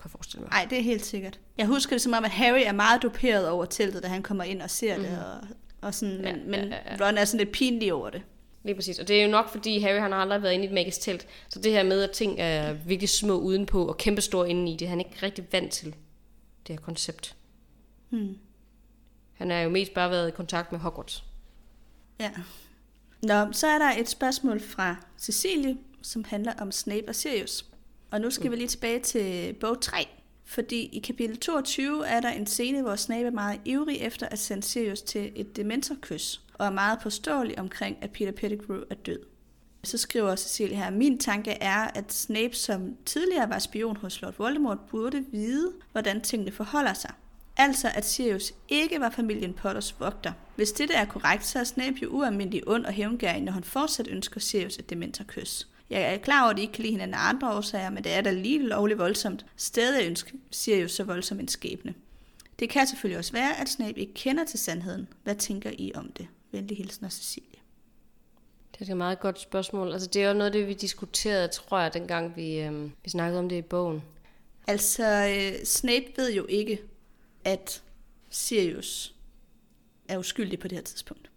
kan 0.00 0.08
jeg 0.08 0.10
forestille 0.10 0.42
mig. 0.42 0.50
Nej, 0.50 0.66
det 0.70 0.78
er 0.78 0.82
helt 0.82 1.06
sikkert. 1.06 1.40
Jeg 1.58 1.66
husker 1.66 1.94
det 1.94 2.02
som 2.02 2.12
om, 2.12 2.24
at 2.24 2.30
Harry 2.30 2.62
er 2.64 2.72
meget 2.72 3.02
duperet 3.02 3.48
over 3.48 3.64
teltet, 3.64 4.02
da 4.02 4.08
han 4.08 4.22
kommer 4.22 4.44
ind 4.44 4.62
og 4.62 4.70
ser 4.70 4.96
mm. 4.96 5.02
det, 5.02 5.18
og, 5.18 5.48
og 5.80 5.94
sådan, 5.94 6.16
men, 6.16 6.24
ja, 6.24 6.36
men 6.36 6.68
ja, 6.68 6.76
ja. 6.98 7.06
Ron 7.06 7.18
er 7.18 7.24
sådan 7.24 7.44
lidt 7.44 7.54
pinlig 7.54 7.92
over 7.92 8.10
det. 8.10 8.22
Lige 8.62 8.74
præcis. 8.74 8.98
Og 8.98 9.08
det 9.08 9.20
er 9.20 9.24
jo 9.24 9.30
nok, 9.30 9.48
fordi 9.48 9.78
Harry 9.78 10.00
han 10.00 10.12
har 10.12 10.18
aldrig 10.18 10.42
været 10.42 10.52
inde 10.52 10.64
i 10.64 10.68
et 10.68 10.74
magisk 10.74 11.00
telt. 11.00 11.26
Så 11.48 11.60
det 11.60 11.72
her 11.72 11.82
med, 11.82 12.02
at 12.02 12.10
ting 12.10 12.40
er 12.40 12.72
virkelig 12.72 13.08
små 13.08 13.38
udenpå 13.38 13.86
og 13.86 13.96
kæmpestore 13.96 14.50
indeni, 14.50 14.76
det 14.76 14.84
er 14.86 14.88
han 14.88 14.98
ikke 14.98 15.16
rigtig 15.22 15.46
vant 15.52 15.72
til, 15.72 15.94
det 16.66 16.74
her 16.74 16.80
koncept. 16.80 17.36
Hmm. 18.08 18.38
Han 19.32 19.50
er 19.50 19.60
jo 19.60 19.68
mest 19.68 19.94
bare 19.94 20.10
været 20.10 20.28
i 20.28 20.30
kontakt 20.30 20.72
med 20.72 20.80
Hogwarts. 20.80 21.24
Ja. 22.20 22.30
Nå, 23.22 23.52
så 23.52 23.66
er 23.66 23.78
der 23.78 23.90
et 23.98 24.08
spørgsmål 24.08 24.60
fra 24.60 24.96
Cecilie, 25.18 25.76
som 26.02 26.24
handler 26.24 26.52
om 26.58 26.72
Snape 26.72 27.08
og 27.08 27.14
Sirius. 27.14 27.64
Og 28.10 28.20
nu 28.20 28.30
skal 28.30 28.46
mm. 28.46 28.50
vi 28.50 28.56
lige 28.56 28.68
tilbage 28.68 29.00
til 29.00 29.52
bog 29.52 29.80
3. 29.80 30.08
Fordi 30.44 30.88
i 30.92 30.98
kapitel 30.98 31.36
22 31.36 32.06
er 32.06 32.20
der 32.20 32.28
en 32.28 32.46
scene, 32.46 32.82
hvor 32.82 32.96
Snape 32.96 33.26
er 33.26 33.30
meget 33.30 33.60
ivrig 33.64 33.96
efter 33.96 34.26
at 34.26 34.38
sende 34.38 34.62
Sirius 34.62 35.02
til 35.02 35.32
et 35.34 35.56
dementorkys, 35.56 36.40
og 36.54 36.66
er 36.66 36.70
meget 36.70 36.98
påståelig 37.02 37.58
omkring, 37.58 37.96
at 38.00 38.10
Peter 38.10 38.32
Pettigrew 38.32 38.80
er 38.90 38.94
død. 38.94 39.18
Så 39.84 39.98
skriver 39.98 40.36
Cecilie 40.36 40.76
her, 40.76 40.90
min 40.90 41.18
tanke 41.18 41.50
er, 41.50 41.76
at 41.94 42.12
Snape, 42.12 42.54
som 42.54 42.96
tidligere 43.06 43.50
var 43.50 43.58
spion 43.58 43.96
hos 43.96 44.22
Lord 44.22 44.34
Voldemort, 44.38 44.78
burde 44.90 45.24
vide, 45.32 45.72
hvordan 45.92 46.20
tingene 46.20 46.52
forholder 46.52 46.92
sig. 46.92 47.10
Altså, 47.56 47.88
at 47.94 48.06
Sirius 48.06 48.52
ikke 48.68 49.00
var 49.00 49.10
familien 49.10 49.52
Potters 49.52 50.00
vogter. 50.00 50.32
Hvis 50.56 50.72
det 50.72 50.90
er 50.94 51.04
korrekt, 51.04 51.46
så 51.46 51.58
er 51.58 51.64
Snape 51.64 51.96
jo 52.02 52.08
ualmindelig 52.08 52.68
ond 52.68 52.84
og 52.86 52.92
hævngærig, 52.92 53.42
når 53.42 53.52
han 53.52 53.64
fortsat 53.64 54.08
ønsker 54.08 54.40
Sirius 54.40 54.76
et 54.76 54.90
dementorkys. 54.90 55.68
Jeg 55.90 56.14
er 56.14 56.18
klar 56.18 56.42
over, 56.42 56.50
at 56.50 56.56
de 56.56 56.62
ikke 56.62 56.72
kan 56.72 56.82
lide 56.82 56.92
hinanden 56.92 57.14
af 57.14 57.28
andre 57.28 57.52
årsager, 57.52 57.90
men 57.90 58.04
det 58.04 58.12
er 58.12 58.20
da 58.20 58.30
lige 58.30 58.62
lovligt 58.68 58.98
voldsomt. 58.98 59.46
Stadig 59.56 60.06
ønsker 60.06 60.32
Sirius 60.50 60.92
så 60.92 61.04
voldsom 61.04 61.40
en 61.40 61.48
skæbne. 61.48 61.94
Det 62.58 62.70
kan 62.70 62.86
selvfølgelig 62.86 63.18
også 63.18 63.32
være, 63.32 63.60
at 63.60 63.68
Snape 63.68 64.00
ikke 64.00 64.14
kender 64.14 64.44
til 64.44 64.58
sandheden. 64.58 65.08
Hvad 65.24 65.34
tænker 65.34 65.70
I 65.78 65.92
om 65.94 66.12
det? 66.12 66.28
Venlig 66.52 66.76
hilsen 66.76 67.04
af 67.04 67.12
Cecilie. 67.12 67.60
Det 68.72 68.88
er 68.88 68.92
et 68.92 68.96
meget 68.96 69.20
godt 69.20 69.40
spørgsmål. 69.40 69.92
Altså, 69.92 70.08
det 70.08 70.22
er 70.22 70.28
jo 70.28 70.34
noget 70.34 70.52
det, 70.52 70.66
vi 70.66 70.74
diskuterede, 70.74 71.48
tror 71.48 71.80
jeg, 71.80 71.94
dengang 71.94 72.36
vi, 72.36 72.60
øh, 72.60 72.90
vi 73.04 73.10
snakkede 73.10 73.38
om 73.38 73.48
det 73.48 73.56
i 73.56 73.62
bogen. 73.62 74.02
Altså, 74.66 75.04
øh, 75.04 75.64
Snape 75.64 76.06
ved 76.16 76.32
jo 76.32 76.46
ikke, 76.46 76.82
at 77.44 77.82
Sirius 78.30 79.14
er 80.08 80.18
uskyldig 80.18 80.58
på 80.58 80.68
det 80.68 80.78
her 80.78 80.84
tidspunkt. 80.84 81.30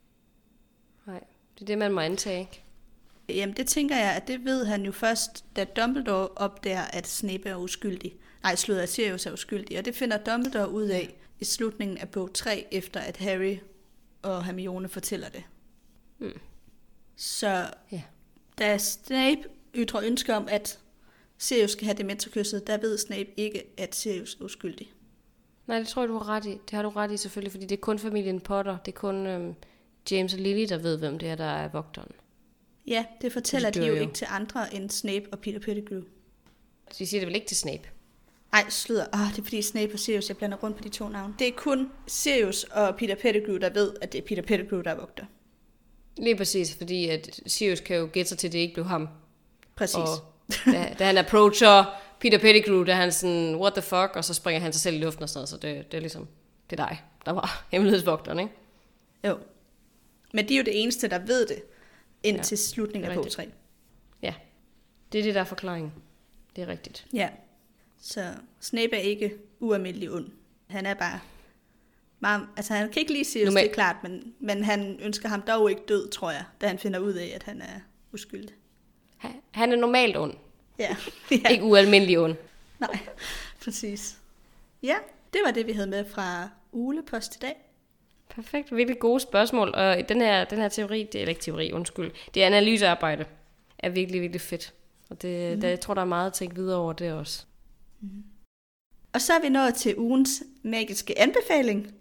Nej, 1.05 1.23
det 1.55 1.61
er 1.61 1.65
det, 1.65 1.77
man 1.77 1.91
må 1.91 2.01
antage, 2.01 2.49
ikke? 3.33 3.41
Jamen, 3.41 3.57
det 3.57 3.67
tænker 3.67 3.95
jeg, 3.95 4.15
at 4.15 4.27
det 4.27 4.45
ved 4.45 4.65
han 4.65 4.85
jo 4.85 4.91
først, 4.91 5.45
da 5.55 5.63
Dumbledore 5.63 6.27
opdager, 6.27 6.83
at 6.83 7.07
Snape 7.07 7.49
er 7.49 7.55
uskyldig. 7.55 8.15
Nej, 8.43 8.55
slutter 8.55 8.83
at 8.83 8.89
Sirius 8.89 9.25
er 9.25 9.31
uskyldig. 9.31 9.77
Og 9.77 9.85
det 9.85 9.95
finder 9.95 10.17
Dumbledore 10.17 10.71
ud 10.71 10.83
af 10.83 11.15
i 11.39 11.45
slutningen 11.45 11.97
af 11.97 12.09
bog 12.09 12.33
3, 12.33 12.67
efter 12.71 12.99
at 12.99 13.17
Harry 13.17 13.57
og 14.21 14.45
Hermione 14.45 14.89
fortæller 14.89 15.29
det. 15.29 15.43
Mm. 16.19 16.39
Så 17.15 17.69
ja. 17.91 18.01
da 18.59 18.77
Snape 18.77 19.41
ytrer 19.75 20.01
ønske 20.03 20.35
om, 20.35 20.47
at 20.49 20.79
Sirius 21.37 21.71
skal 21.71 21.85
have 21.85 21.97
dementorkysset, 21.97 22.67
der 22.67 22.77
ved 22.77 22.97
Snape 22.97 23.39
ikke, 23.39 23.63
at 23.77 23.95
Sirius 23.95 24.35
er 24.35 24.43
uskyldig. 24.43 24.93
Nej, 25.67 25.79
det 25.79 25.87
tror 25.87 26.01
jeg, 26.01 26.09
du 26.09 26.17
har 26.17 26.29
ret 26.29 26.45
i. 26.45 26.49
Det 26.49 26.71
har 26.71 26.81
du 26.81 26.89
ret 26.89 27.11
i 27.11 27.17
selvfølgelig, 27.17 27.51
fordi 27.51 27.65
det 27.65 27.77
er 27.77 27.81
kun 27.81 27.99
familien 27.99 28.39
Potter. 28.39 28.77
Det 28.77 28.91
er 28.91 28.99
kun 28.99 29.27
øhm, 29.27 29.55
James 30.11 30.33
og 30.33 30.39
Lily, 30.39 30.65
der 30.69 30.77
ved, 30.77 30.97
hvem 30.97 31.19
det 31.19 31.29
er, 31.29 31.35
der 31.35 31.43
er 31.43 31.67
vogteren. 31.67 32.11
Ja, 32.87 33.05
det 33.21 33.33
fortæller 33.33 33.69
de 33.69 33.79
jo, 33.79 33.93
jo 33.93 34.01
ikke 34.01 34.13
til 34.13 34.27
andre 34.29 34.75
end 34.75 34.89
Snape 34.89 35.25
og 35.31 35.39
Peter 35.39 35.59
Pettigrew. 35.59 36.01
De 36.99 37.07
siger 37.07 37.21
det 37.21 37.27
vel 37.27 37.35
ikke 37.35 37.47
til 37.47 37.57
Snape? 37.57 37.83
Nej, 38.51 38.69
slutter. 38.69 39.05
Oh, 39.13 39.29
det 39.31 39.39
er 39.39 39.43
fordi 39.43 39.61
Snape 39.61 39.93
og 39.93 39.99
Sirius, 39.99 40.29
jeg 40.29 40.37
blander 40.37 40.57
rundt 40.57 40.77
på 40.77 40.83
de 40.83 40.89
to 40.89 41.09
navne. 41.09 41.33
Det 41.39 41.47
er 41.47 41.51
kun 41.51 41.89
Sirius 42.07 42.63
og 42.63 42.95
Peter 42.95 43.15
Pettigrew, 43.15 43.57
der 43.57 43.69
ved, 43.69 43.93
at 44.01 44.13
det 44.13 44.21
er 44.21 44.25
Peter 44.27 44.41
Pettigrew, 44.41 44.81
der 44.81 44.91
er 44.91 44.95
vogter. 44.95 45.25
Lige 46.17 46.35
præcis, 46.35 46.75
fordi 46.75 47.09
at 47.09 47.39
Sirius 47.47 47.79
kan 47.79 47.97
jo 47.97 48.09
gætte 48.13 48.29
sig 48.29 48.37
til, 48.37 48.47
at 48.47 48.53
det 48.53 48.59
ikke 48.59 48.73
blev 48.73 48.85
ham. 48.85 49.09
Præcis. 49.75 49.95
Og 49.95 50.05
da, 50.65 50.95
da 50.99 51.05
han 51.05 51.17
approacher 51.17 52.01
Peter 52.19 52.37
Pettigrew, 52.37 52.83
der 52.83 52.95
han 52.95 53.11
sådan, 53.11 53.55
what 53.55 53.73
the 53.73 53.81
fuck, 53.81 54.15
og 54.15 54.25
så 54.25 54.33
springer 54.33 54.61
han 54.61 54.73
sig 54.73 54.81
selv 54.81 54.95
i 54.95 54.99
luften 54.99 55.23
og 55.23 55.29
sådan 55.29 55.39
noget, 55.39 55.49
så 55.49 55.57
det, 55.57 55.91
det 55.91 55.97
er 55.97 56.01
ligesom, 56.01 56.27
det 56.69 56.79
er 56.79 56.87
dig, 56.87 57.01
der 57.25 57.31
var 57.31 57.63
hemmelighedsvogteren, 57.71 58.39
ikke? 58.39 58.51
Jo. 59.27 59.37
Men 60.33 60.49
de 60.49 60.53
er 60.53 60.57
jo 60.57 60.63
det 60.63 60.81
eneste, 60.81 61.07
der 61.07 61.19
ved 61.19 61.45
det 61.45 61.63
ind 62.23 62.37
ja, 62.37 62.43
til 62.43 62.57
slutningen 62.57 63.11
af 63.11 63.15
bog 63.15 63.31
3. 63.31 63.51
Ja, 64.21 64.33
det 65.11 65.19
er 65.19 65.23
det, 65.23 65.35
der 65.35 65.41
er 65.41 65.45
forklaringen. 65.45 65.93
Det 66.55 66.61
er 66.61 66.67
rigtigt. 66.67 67.07
Ja, 67.13 67.29
så 68.01 68.33
Snape 68.59 68.95
er 68.95 69.01
ikke 69.01 69.33
ualmindelig 69.59 70.11
ond. 70.11 70.31
Han 70.67 70.85
er 70.85 70.93
bare 70.93 71.19
meget, 72.19 72.47
altså 72.57 72.73
han 72.73 72.91
kan 72.91 72.99
ikke 72.99 73.13
lige 73.13 73.25
sige, 73.25 73.45
det 73.45 73.69
er 73.69 73.73
klart, 73.73 73.95
men, 74.03 74.33
men 74.39 74.63
han 74.63 74.99
ønsker 74.99 75.29
ham 75.29 75.41
dog 75.41 75.69
ikke 75.69 75.81
død, 75.87 76.09
tror 76.09 76.31
jeg, 76.31 76.43
da 76.61 76.67
han 76.67 76.79
finder 76.79 76.99
ud 76.99 77.13
af, 77.13 77.31
at 77.35 77.43
han 77.43 77.61
er 77.61 77.79
uskyldig. 78.11 78.55
Han 79.51 79.71
er 79.71 79.75
normalt 79.75 80.17
ond. 80.17 80.33
Ja. 80.79 80.95
ja. 81.43 81.49
Ikke 81.49 81.63
ualmindelig 81.63 82.19
ond. 82.19 82.35
Nej, 82.79 82.99
præcis. 83.63 84.17
Ja, 84.83 84.95
det 85.33 85.41
var 85.45 85.51
det, 85.51 85.67
vi 85.67 85.71
havde 85.71 85.87
med 85.87 86.05
fra 86.09 86.49
Ulepost 86.71 87.35
i 87.35 87.39
dag. 87.39 87.55
Perfekt, 88.29 88.75
virkelig 88.75 88.99
gode 88.99 89.19
spørgsmål. 89.19 89.75
Og 89.75 90.09
den 90.09 90.21
her, 90.21 90.45
den 90.45 90.57
her 90.57 90.69
teori, 90.69 91.09
det 91.11 91.23
er 91.23 91.27
ikke 91.27 91.41
teori, 91.41 91.71
undskyld, 91.71 92.11
det 92.33 92.43
er 92.43 92.47
analysearbejde, 92.47 93.25
er 93.79 93.89
virkelig, 93.89 94.21
virkelig 94.21 94.41
fedt. 94.41 94.73
Og 95.09 95.21
det, 95.21 95.55
mm. 95.55 95.61
der, 95.61 95.69
jeg 95.69 95.79
tror, 95.79 95.93
der 95.93 96.01
er 96.01 96.05
meget 96.05 96.27
at 96.27 96.33
tænke 96.33 96.55
videre 96.55 96.77
over 96.77 96.93
det 96.93 97.13
også. 97.13 97.45
Mm. 98.01 98.23
Og 99.13 99.21
så 99.21 99.33
er 99.33 99.41
vi 99.41 99.49
nået 99.49 99.75
til 99.75 99.97
ugens 99.97 100.43
magiske 100.63 101.19
anbefaling. 101.19 101.93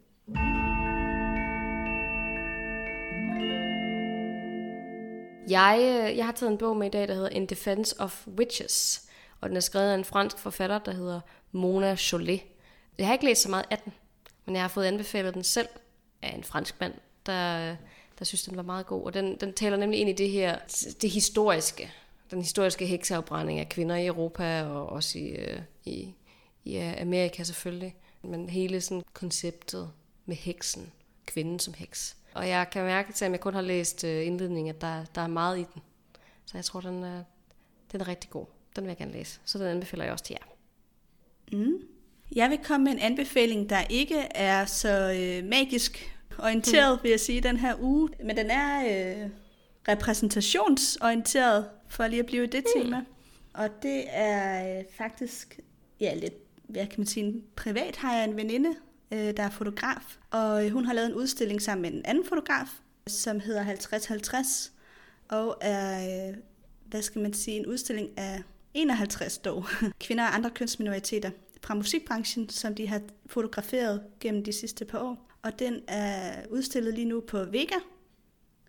Jeg, 5.48 5.78
øh, 5.80 6.16
jeg 6.16 6.24
har 6.24 6.32
taget 6.32 6.52
en 6.52 6.58
bog 6.58 6.76
med 6.76 6.86
i 6.86 6.90
dag, 6.90 7.08
der 7.08 7.14
hedder 7.14 7.28
In 7.28 7.46
Defense 7.46 8.00
of 8.00 8.26
Witches. 8.26 9.08
Og 9.40 9.48
den 9.48 9.56
er 9.56 9.60
skrevet 9.60 9.90
af 9.90 9.94
en 9.94 10.04
fransk 10.04 10.38
forfatter, 10.38 10.78
der 10.78 10.92
hedder 10.92 11.20
Mona 11.52 11.96
Cholet. 11.96 12.40
Jeg 12.98 13.06
har 13.06 13.12
ikke 13.12 13.24
læst 13.24 13.42
så 13.42 13.50
meget 13.50 13.64
af 13.70 13.78
den, 13.78 13.92
men 14.46 14.54
jeg 14.54 14.62
har 14.62 14.68
fået 14.68 14.84
anbefalet 14.84 15.34
den 15.34 15.44
selv 15.44 15.68
af 16.22 16.34
en 16.34 16.44
fransk 16.44 16.80
mand, 16.80 16.94
der, 17.26 17.76
der 18.18 18.24
synes, 18.24 18.42
den 18.42 18.56
var 18.56 18.62
meget 18.62 18.86
god. 18.86 19.04
Og 19.04 19.14
den, 19.14 19.36
den 19.36 19.52
taler 19.52 19.76
nemlig 19.76 20.00
ind 20.00 20.10
i 20.10 20.12
det 20.12 20.30
her, 20.30 20.58
det 21.02 21.10
historiske. 21.10 21.92
den 22.30 22.40
historiske 22.40 22.86
hekseafbrænding 22.86 23.58
af 23.58 23.68
kvinder 23.68 23.96
i 23.96 24.06
Europa, 24.06 24.62
og 24.62 24.86
også 24.86 25.18
i, 25.18 25.28
øh, 25.28 25.60
i, 25.84 26.14
i 26.64 26.76
Amerika 26.76 27.42
selvfølgelig. 27.42 27.96
Men 28.22 28.48
hele 28.48 28.80
sådan 28.80 29.02
konceptet 29.12 29.90
med 30.26 30.36
heksen, 30.36 30.92
kvinden 31.26 31.58
som 31.58 31.74
heks. 31.74 32.16
Og 32.34 32.48
jeg 32.48 32.70
kan 32.72 32.84
mærke, 32.84 33.08
at 33.08 33.22
jeg 33.22 33.40
kun 33.40 33.54
har 33.54 33.60
læst 33.60 34.04
øh, 34.04 34.26
indledningen, 34.26 34.74
at 34.74 34.80
der, 34.80 35.04
der 35.14 35.20
er 35.20 35.26
meget 35.26 35.58
i 35.58 35.66
den. 35.74 35.82
Så 36.46 36.58
jeg 36.58 36.64
tror, 36.64 36.80
den 36.80 37.04
er, 37.04 37.24
den 37.92 38.00
er 38.00 38.08
rigtig 38.08 38.30
god. 38.30 38.46
Den 38.76 38.84
vil 38.84 38.88
jeg 38.88 38.96
gerne 38.96 39.12
læse. 39.12 39.40
Så 39.44 39.58
den 39.58 39.66
anbefaler 39.66 40.04
jeg 40.04 40.12
også 40.12 40.24
til 40.24 40.36
jer. 40.40 40.46
Mm. 41.58 41.91
Jeg 42.36 42.50
vil 42.50 42.58
komme 42.64 42.84
med 42.84 42.92
en 42.92 42.98
anbefaling, 42.98 43.70
der 43.70 43.82
ikke 43.90 44.18
er 44.34 44.64
så 44.64 45.12
øh, 45.12 45.48
magisk 45.48 46.16
orienteret, 46.38 46.98
mm. 46.98 47.02
vil 47.02 47.10
jeg 47.10 47.20
sige, 47.20 47.40
den 47.40 47.56
her 47.56 47.74
uge. 47.80 48.08
Men 48.24 48.36
den 48.36 48.50
er 48.50 48.80
øh, 48.80 49.30
repræsentationsorienteret, 49.88 51.68
for 51.88 52.06
lige 52.06 52.20
at 52.20 52.26
blive 52.26 52.46
det 52.46 52.64
mm. 52.76 52.82
tema. 52.82 53.04
Og 53.54 53.82
det 53.82 54.04
er 54.08 54.78
øh, 54.78 54.84
faktisk 54.98 55.60
ja, 56.00 56.14
lidt, 56.14 56.34
hvad 56.68 56.86
kan 56.86 56.94
man 57.00 57.06
sige, 57.06 57.42
privat 57.56 57.96
har 57.96 58.16
jeg 58.16 58.24
en 58.24 58.36
veninde, 58.36 58.74
øh, 59.10 59.36
der 59.36 59.42
er 59.42 59.50
fotograf. 59.50 60.16
Og 60.30 60.66
øh, 60.66 60.72
hun 60.72 60.84
har 60.84 60.92
lavet 60.92 61.08
en 61.08 61.14
udstilling 61.14 61.62
sammen 61.62 61.82
med 61.82 61.92
en 61.92 62.02
anden 62.04 62.24
fotograf, 62.24 62.68
som 63.06 63.40
hedder 63.40 63.64
5050, 63.64 64.72
og 65.28 65.56
er, 65.60 66.28
øh, 66.28 66.36
hvad 66.86 67.02
skal 67.02 67.22
man 67.22 67.32
sige, 67.32 67.56
en 67.56 67.66
udstilling 67.66 68.08
af 68.16 68.42
51 68.74 69.38
dog 69.38 69.64
kvinder 70.00 70.24
og 70.24 70.34
andre 70.34 70.50
kønsminoriteter 70.50 71.30
fra 71.62 71.74
musikbranchen, 71.74 72.48
som 72.48 72.74
de 72.74 72.88
har 72.88 73.00
fotograferet 73.26 74.02
gennem 74.20 74.44
de 74.44 74.52
sidste 74.52 74.84
par 74.84 74.98
år. 74.98 75.28
Og 75.42 75.58
den 75.58 75.80
er 75.88 76.46
udstillet 76.50 76.94
lige 76.94 77.04
nu 77.04 77.20
på 77.20 77.44
Vega 77.44 77.76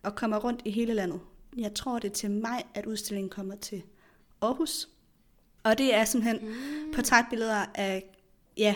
og 0.03 0.15
kommer 0.15 0.37
rundt 0.37 0.61
i 0.65 0.71
hele 0.71 0.93
landet. 0.93 1.19
Jeg 1.57 1.73
tror, 1.73 1.99
det 1.99 2.09
er 2.09 2.13
til 2.13 2.31
maj, 2.31 2.63
at 2.73 2.85
udstillingen 2.85 3.29
kommer 3.29 3.55
til 3.55 3.83
Aarhus. 4.41 4.89
Og 5.63 5.77
det 5.77 5.95
er 5.95 6.05
simpelthen 6.05 6.49
mm. 6.49 6.93
portrætbilleder 6.93 7.65
af 7.75 8.03
ja, 8.57 8.75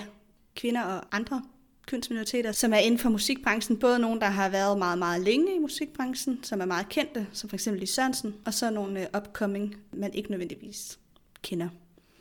kvinder 0.56 0.84
og 0.84 1.04
andre 1.12 1.44
kønsminoriteter, 1.88 2.52
som 2.52 2.74
er 2.74 2.78
inden 2.78 3.00
for 3.00 3.10
musikbranchen. 3.10 3.80
Både 3.80 4.00
nogle, 4.00 4.20
der 4.20 4.28
har 4.28 4.50
været 4.50 4.78
meget, 4.78 4.98
meget 5.00 5.22
længe 5.22 5.56
i 5.56 5.60
musikbranchen, 5.60 6.44
som 6.44 6.62
er 6.62 6.66
meget 6.66 6.90
kendte, 6.90 7.28
som 7.32 7.50
for 7.50 7.56
eksempel 7.56 7.80
Lis 7.80 7.90
Sørensen, 7.90 8.36
og 8.46 8.54
så 8.54 8.70
nogle 8.70 9.00
uh, 9.00 9.20
upcoming, 9.20 9.76
man 9.94 10.14
ikke 10.14 10.32
nødvendigvis 10.32 11.00
kender. 11.42 11.70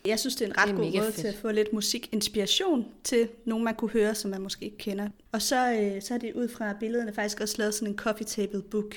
Jeg 0.07 0.19
synes, 0.19 0.35
det 0.35 0.45
er 0.45 0.49
en 0.49 0.57
ret 0.57 0.69
er 0.69 0.73
god 0.73 0.83
måde 0.83 1.03
fedt. 1.03 1.15
til 1.15 1.27
at 1.27 1.35
få 1.35 1.51
lidt 1.51 1.73
musikinspiration 1.73 2.85
til 3.03 3.29
nogen, 3.45 3.63
man 3.63 3.75
kunne 3.75 3.91
høre, 3.91 4.15
som 4.15 4.31
man 4.31 4.41
måske 4.41 4.65
ikke 4.65 4.77
kender. 4.77 5.09
Og 5.31 5.41
så, 5.41 5.73
øh, 5.73 6.01
så 6.01 6.13
er 6.13 6.17
det 6.17 6.33
ud 6.33 6.47
fra 6.47 6.73
billederne 6.79 7.13
faktisk 7.13 7.41
også 7.41 7.55
lavet 7.57 7.73
sådan 7.73 7.87
en 7.87 7.97
coffee 7.97 8.25
table 8.25 8.61
book, 8.61 8.95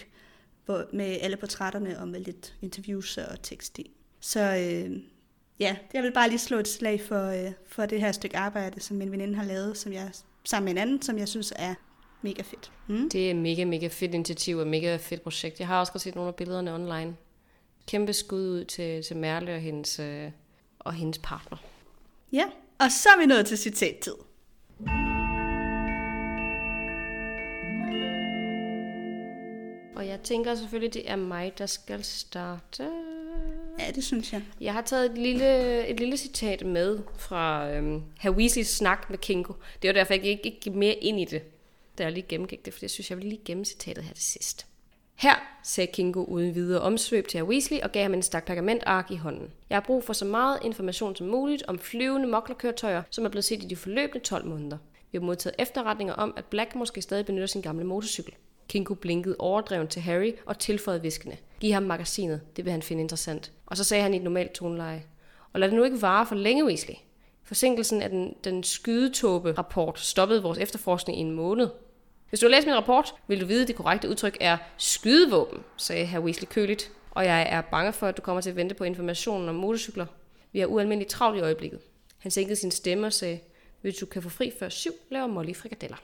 hvor, 0.65 0.85
med 0.93 1.17
alle 1.21 1.37
portrætterne 1.37 2.01
og 2.01 2.09
med 2.09 2.21
lidt 2.21 2.55
interviews 2.63 3.19
og 3.19 3.43
tekst 3.43 3.79
i. 3.79 3.91
Så 4.21 4.41
øh, 4.41 4.97
ja, 5.61 5.77
jeg 5.95 6.03
vil 6.03 6.13
bare 6.13 6.29
lige 6.29 6.39
slå 6.39 6.59
et 6.59 6.69
slag 6.69 7.01
for, 7.01 7.27
øh, 7.27 7.53
for 7.67 7.87
det 7.87 8.01
her 8.01 8.13
stykke 8.13 8.37
arbejde, 8.37 8.81
som 8.81 8.97
min 8.97 9.13
veninde 9.13 9.35
har 9.35 9.45
lavet, 9.45 9.79
som 9.79 9.93
jeg 9.93 10.11
sammen 10.45 10.65
med 10.65 10.73
en 10.73 10.89
anden, 10.89 11.03
som 11.03 11.19
jeg 11.19 11.29
synes 11.29 11.53
er 11.57 11.75
mega 12.23 12.43
fedt. 12.43 12.73
Mm. 12.89 13.11
Det 13.11 13.31
er 13.31 13.35
mega, 13.35 13.65
mega 13.65 13.89
fedt 13.89 14.15
initiativ 14.15 14.57
og 14.57 14.67
mega 14.67 14.97
fedt 14.97 15.23
projekt. 15.23 15.59
Jeg 15.61 15.69
har 15.69 15.81
også 15.81 15.99
set 15.99 16.15
nogle 16.15 16.29
af 16.29 16.35
billederne 16.35 16.75
online. 16.75 17.17
Kæmpe 17.87 18.13
skud 18.13 18.49
ud 18.49 18.65
til, 18.65 19.03
til 19.03 19.17
Merle 19.17 19.55
og 19.55 19.61
hendes, 19.61 19.99
øh, 19.99 20.31
og 20.81 20.93
hendes 20.93 21.19
partner. 21.19 21.59
Ja, 22.33 22.45
og 22.79 22.91
så 22.91 23.09
er 23.09 23.21
vi 23.21 23.27
nået 23.27 23.47
til 23.47 23.59
citattid. 23.59 24.15
Og 29.97 30.07
jeg 30.07 30.21
tænker 30.25 30.55
selvfølgelig, 30.55 30.95
det 30.95 31.11
er 31.11 31.17
mig, 31.17 31.59
der 31.59 31.67
skal 31.67 32.05
starte. 32.05 32.91
Ja, 33.79 33.91
det 33.95 34.05
synes 34.05 34.33
jeg. 34.33 34.43
Jeg 34.61 34.73
har 34.73 34.83
taget 34.83 35.11
et 35.11 35.19
lille, 35.19 35.87
et 35.87 36.01
lille 36.01 36.17
citat 36.17 36.67
med 36.67 36.99
fra 37.17 37.71
øhm, 37.71 38.03
Weasleys 38.27 38.69
snak 38.69 39.11
med 39.11 39.19
Kingo. 39.19 39.53
Det 39.83 39.89
var 39.89 39.95
derfor, 39.95 40.15
jeg 40.15 40.25
ikke 40.25 40.61
gik 40.61 40.75
mere 40.75 40.95
ind 40.95 41.21
i 41.21 41.25
det, 41.25 41.43
da 41.99 42.03
jeg 42.03 42.13
lige 42.13 42.27
gennemgik 42.29 42.65
det, 42.65 42.73
for 42.73 42.79
jeg 42.83 42.91
synes, 42.91 43.11
jeg 43.11 43.19
vil 43.19 43.27
lige 43.27 43.41
gemme 43.45 43.65
citatet 43.65 44.05
her 44.05 44.15
til 44.15 44.25
sidst. 44.25 44.67
Her, 45.21 45.35
sagde 45.63 45.93
Kingo 45.93 46.25
uden 46.25 46.55
videre 46.55 46.81
omsvøb 46.81 47.29
til 47.29 47.45
Weasley 47.45 47.81
og 47.81 47.93
gav 47.93 48.03
ham 48.03 48.15
en 48.15 48.23
stak 48.23 48.47
pergamentark 48.47 49.11
i 49.11 49.17
hånden. 49.17 49.51
Jeg 49.71 49.77
har 49.77 49.81
brug 49.87 50.05
for 50.05 50.13
så 50.13 50.25
meget 50.25 50.59
information 50.65 51.17
som 51.17 51.27
muligt 51.27 51.63
om 51.69 51.79
flyvende 51.79 52.29
moklerkøretøjer, 52.29 53.03
som 53.11 53.25
er 53.25 53.29
blevet 53.29 53.45
set 53.45 53.63
i 53.65 53.67
de 53.67 53.77
forløbende 53.77 54.25
12 54.25 54.47
måneder. 54.47 54.79
Vi 55.13 55.19
har 55.19 55.25
modtaget 55.25 55.55
efterretninger 55.59 56.15
om, 56.15 56.35
at 56.37 56.45
Black 56.45 56.75
måske 56.75 57.03
stadig 57.03 57.27
benytter 57.27 57.47
sin 57.47 57.63
gamle 57.63 57.85
motorcykel. 57.85 58.35
Kingo 58.69 58.95
blinkede 58.95 59.37
overdrevent 59.39 59.91
til 59.91 60.03
Harry 60.03 60.33
og 60.47 60.59
tilføjede 60.59 61.03
viskende. 61.03 61.37
Giv 61.61 61.73
ham 61.73 61.83
magasinet, 61.83 62.41
det 62.57 62.65
vil 62.65 62.73
han 62.73 62.83
finde 62.83 63.03
interessant. 63.03 63.53
Og 63.67 63.77
så 63.77 63.85
sagde 63.85 64.03
han 64.03 64.15
i 64.15 64.17
et 64.17 64.23
normalt 64.23 64.53
toneleje. 64.53 65.05
Og 65.53 65.61
lad 65.61 65.69
det 65.69 65.77
nu 65.77 65.85
ikke 65.85 66.03
vare 66.03 66.27
for 66.27 66.35
længe, 66.35 66.65
Weasley. 66.65 66.95
Forsinkelsen 67.43 68.03
af 68.03 68.11
den, 68.11 68.35
den 68.45 68.63
skydetåbe-rapport 68.63 70.01
stoppede 70.01 70.43
vores 70.43 70.59
efterforskning 70.59 71.19
i 71.19 71.23
en 71.23 71.31
måned. 71.31 71.69
Hvis 72.31 72.41
du 72.41 72.47
har 72.47 72.51
læst 72.51 72.67
min 72.67 72.77
rapport, 72.77 73.15
vil 73.29 73.41
du 73.41 73.47
vide, 73.47 73.63
at 73.63 73.69
det 73.69 73.77
korrekte 73.77 74.09
udtryk 74.09 74.37
er 74.41 74.57
skydevåben, 74.77 75.59
sagde 75.77 76.07
herr 76.07 76.21
Weasley 76.21 76.49
køligt. 76.49 76.91
Og 77.11 77.25
jeg 77.25 77.47
er 77.51 77.61
bange 77.61 77.93
for, 77.93 78.07
at 78.07 78.17
du 78.17 78.23
kommer 78.23 78.41
til 78.41 78.51
at 78.51 78.57
vente 78.57 78.75
på 78.75 78.85
informationen 78.85 79.49
om 79.49 79.55
motorcykler. 79.55 80.07
Vi 80.53 80.59
har 80.61 80.67
ualmindeligt 80.67 81.11
travlt 81.11 81.39
i 81.39 81.41
øjeblikket. 81.41 81.81
Han 82.19 82.31
sænkede 82.31 82.57
sin 82.57 82.71
stemme 82.71 83.07
og 83.07 83.13
sagde, 83.13 83.41
hvis 83.81 83.95
du 83.95 84.07
kan 84.07 84.23
få 84.23 84.29
fri 84.29 84.53
før 84.59 84.69
syv, 84.69 84.93
laver 85.11 85.27
Molly 85.27 85.55
frikadeller. 85.55 85.97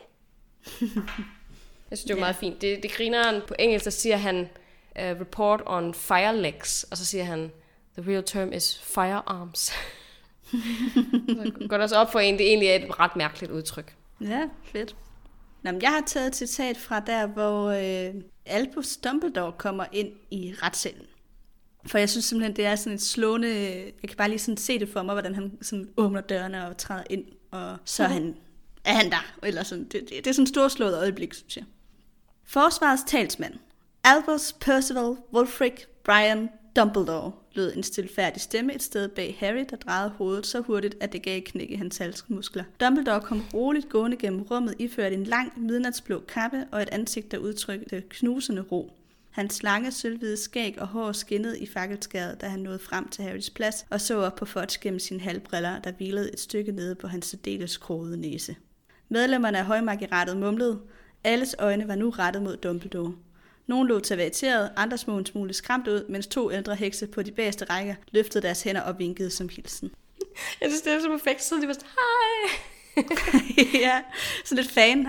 jeg 1.90 1.98
synes, 1.98 2.04
det 2.04 2.14
var 2.14 2.20
meget 2.20 2.36
fint. 2.36 2.62
Det, 2.62 2.82
det 2.82 2.92
griner 2.92 3.24
han 3.24 3.42
på 3.48 3.54
engelsk, 3.58 3.84
der 3.84 3.90
siger 3.90 4.16
han, 4.16 4.40
uh, 4.40 5.20
report 5.20 5.62
on 5.66 5.94
fire 5.94 6.36
legs, 6.36 6.84
og 6.90 6.96
så 6.96 7.04
siger 7.04 7.24
han, 7.24 7.52
the 7.98 8.12
real 8.12 8.22
term 8.22 8.52
is 8.52 8.78
firearms. 8.78 9.58
så 11.36 11.66
går 11.68 11.78
der 11.78 11.86
så 11.86 11.96
op 11.96 12.12
for 12.12 12.20
en, 12.20 12.38
det 12.38 12.46
egentlig 12.46 12.68
er 12.68 12.74
et 12.74 13.00
ret 13.00 13.16
mærkeligt 13.16 13.52
udtryk. 13.52 13.94
Ja, 14.20 14.48
fedt. 14.64 14.96
Nå, 15.72 15.78
jeg 15.82 15.90
har 15.90 16.02
taget 16.06 16.26
et 16.26 16.36
citat 16.36 16.76
fra 16.76 17.00
der, 17.00 17.26
hvor 17.26 17.66
øh, 17.70 18.14
Albus 18.46 18.96
Dumbledore 18.96 19.52
kommer 19.52 19.84
ind 19.92 20.12
i 20.30 20.54
retssalen. 20.62 21.06
For 21.86 21.98
jeg 21.98 22.10
synes 22.10 22.24
simpelthen, 22.24 22.56
det 22.56 22.66
er 22.66 22.76
sådan 22.76 22.94
et 22.94 23.02
slående... 23.02 23.48
Jeg 24.02 24.08
kan 24.08 24.16
bare 24.16 24.28
lige 24.28 24.38
sådan 24.38 24.56
se 24.56 24.78
det 24.78 24.88
for 24.88 25.02
mig, 25.02 25.14
hvordan 25.14 25.34
han 25.34 25.58
sådan 25.62 25.88
åbner 25.96 26.20
dørene 26.20 26.68
og 26.68 26.76
træder 26.76 27.04
ind, 27.10 27.24
og 27.50 27.76
så 27.84 28.02
er 28.02 28.08
han, 28.08 28.34
er 28.84 28.92
han 28.92 29.10
der. 29.10 29.34
Eller 29.42 29.62
sådan, 29.62 29.84
det, 29.84 29.92
det, 29.92 30.10
det 30.10 30.26
er 30.26 30.32
sådan 30.32 30.42
et 30.42 30.48
storslået 30.48 30.98
øjeblik, 30.98 31.34
synes 31.34 31.56
jeg. 31.56 31.64
Forsvarets 32.44 33.02
talsmand. 33.06 33.54
Albus 34.04 34.52
Percival 34.52 35.16
Wulfric 35.32 35.84
Brian 36.04 36.48
Dumbledore, 36.76 37.32
lød 37.54 37.76
en 37.76 37.82
stilfærdig 37.82 38.42
stemme 38.42 38.74
et 38.74 38.82
sted 38.82 39.08
bag 39.08 39.36
Harry, 39.40 39.64
der 39.70 39.76
drejede 39.76 40.10
hovedet 40.10 40.46
så 40.46 40.60
hurtigt, 40.60 40.96
at 41.00 41.12
det 41.12 41.22
gav 41.22 41.40
knæk 41.40 41.70
i 41.70 41.74
hans 41.74 41.98
halsmuskler. 41.98 42.64
Dumbledore 42.80 43.20
kom 43.20 43.42
roligt 43.54 43.88
gående 43.88 44.16
gennem 44.16 44.42
rummet, 44.42 44.74
iført 44.78 45.12
en 45.12 45.24
lang, 45.24 45.52
midnatsblå 45.56 46.22
kappe 46.28 46.66
og 46.72 46.82
et 46.82 46.88
ansigt, 46.92 47.32
der 47.32 47.38
udtrykte 47.38 48.02
knusende 48.10 48.62
ro. 48.62 48.92
Hans 49.30 49.62
lange, 49.62 49.92
sølvhvide 49.92 50.36
skæg 50.36 50.78
og 50.78 50.86
hår 50.86 51.12
skinnede 51.12 51.58
i 51.58 51.66
fakkelskæret, 51.66 52.40
da 52.40 52.48
han 52.48 52.60
nåede 52.60 52.78
frem 52.78 53.08
til 53.08 53.24
Harrys 53.24 53.50
plads 53.50 53.86
og 53.90 54.00
så 54.00 54.16
op 54.16 54.34
på 54.34 54.44
Fudge 54.44 54.78
gennem 54.80 55.00
sine 55.00 55.20
halvbriller, 55.20 55.78
der 55.78 55.92
hvilede 55.92 56.32
et 56.32 56.40
stykke 56.40 56.72
nede 56.72 56.94
på 56.94 57.06
hans 57.06 57.26
særdeles 57.26 57.76
krogede 57.76 58.16
næse. 58.16 58.56
Medlemmerne 59.08 59.58
af 59.58 59.64
højmagerettet 59.64 60.36
mumlede. 60.36 60.80
Alles 61.24 61.56
øjne 61.58 61.88
var 61.88 61.94
nu 61.94 62.10
rettet 62.10 62.42
mod 62.42 62.56
Dumbledore. 62.56 63.14
Nogle 63.66 63.88
lå 63.88 64.00
tavateret, 64.00 64.70
andre 64.76 64.98
små 64.98 65.18
en 65.18 65.26
smule 65.26 65.54
skræmt 65.54 65.88
ud, 65.88 66.04
mens 66.08 66.26
to 66.26 66.52
ældre 66.52 66.74
hekse 66.74 67.06
på 67.06 67.22
de 67.22 67.32
bagerste 67.32 67.64
rækker 67.64 67.94
løftede 68.10 68.42
deres 68.46 68.62
hænder 68.62 68.80
og 68.80 68.98
vinkede 68.98 69.30
som 69.30 69.48
hilsen. 69.48 69.90
Jeg 70.60 70.68
synes, 70.70 70.82
det 70.82 70.92
er 70.92 71.00
så 71.00 71.08
perfekt, 71.08 71.42
så 71.42 71.54
de 71.62 71.66
var 71.66 71.72
sådan, 71.72 71.88
hej! 71.88 72.60
ja, 73.86 74.00
sådan 74.44 74.62
lidt 74.62 74.72
fan 74.72 75.06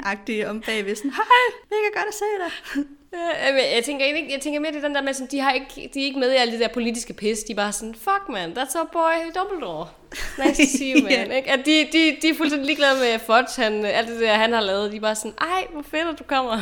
om 0.47 0.61
bagved, 0.61 0.95
sådan, 0.95 1.11
hej, 1.11 1.25
mega 1.71 1.99
godt 1.99 2.07
at 2.07 2.13
se 2.13 2.25
dig. 2.39 2.85
Ja, 3.13 3.75
jeg 3.75 3.83
tænker, 3.83 4.05
ikke, 4.05 4.33
jeg 4.33 4.41
tænker 4.41 4.59
mere 4.59 4.71
det 4.71 4.83
den 4.83 4.95
der 4.95 5.01
med, 5.01 5.13
sådan, 5.13 5.27
de, 5.31 5.39
har 5.39 5.51
ikke, 5.51 5.89
de 5.93 5.99
er 5.99 6.05
ikke 6.05 6.19
med 6.19 6.31
i 6.31 6.35
alle 6.35 6.51
det 6.51 6.59
der 6.59 6.67
politiske 6.67 7.13
pis. 7.13 7.39
De 7.39 7.51
er 7.51 7.55
bare 7.55 7.71
sådan, 7.71 7.95
fuck 7.95 8.29
man, 8.29 8.57
that's 8.57 8.79
our 8.79 8.89
boy 8.91 9.31
Dumbledore. 9.35 9.87
Nice 10.45 10.63
to 10.63 10.77
see 10.77 10.95
you, 10.95 11.03
man. 11.03 11.11
yeah. 11.11 11.35
Ikke? 11.35 11.51
At 11.51 11.65
de, 11.65 11.87
de, 11.91 12.17
de 12.21 12.29
er 12.29 12.33
fuldstændig 12.37 12.65
ligeglade 12.65 12.99
med 12.99 13.19
Fudge, 13.19 13.61
han, 13.61 13.85
alt 13.85 14.07
det 14.07 14.19
der, 14.19 14.33
han 14.33 14.53
har 14.53 14.61
lavet. 14.61 14.91
De 14.91 14.97
er 14.97 15.01
bare 15.01 15.15
sådan, 15.15 15.33
ej, 15.41 15.67
hvor 15.71 15.81
fedt, 15.81 16.07
at 16.07 16.19
du 16.19 16.23
kommer. 16.23 16.61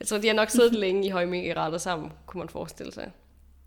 Jeg 0.00 0.08
tror, 0.08 0.18
de 0.18 0.26
har 0.26 0.34
nok 0.34 0.50
siddet 0.50 0.74
længe 0.84 1.06
i 1.06 1.10
højmækkerater 1.10 1.78
sammen, 1.78 2.12
kunne 2.26 2.38
man 2.38 2.48
forestille 2.48 2.92
sig. 2.92 3.10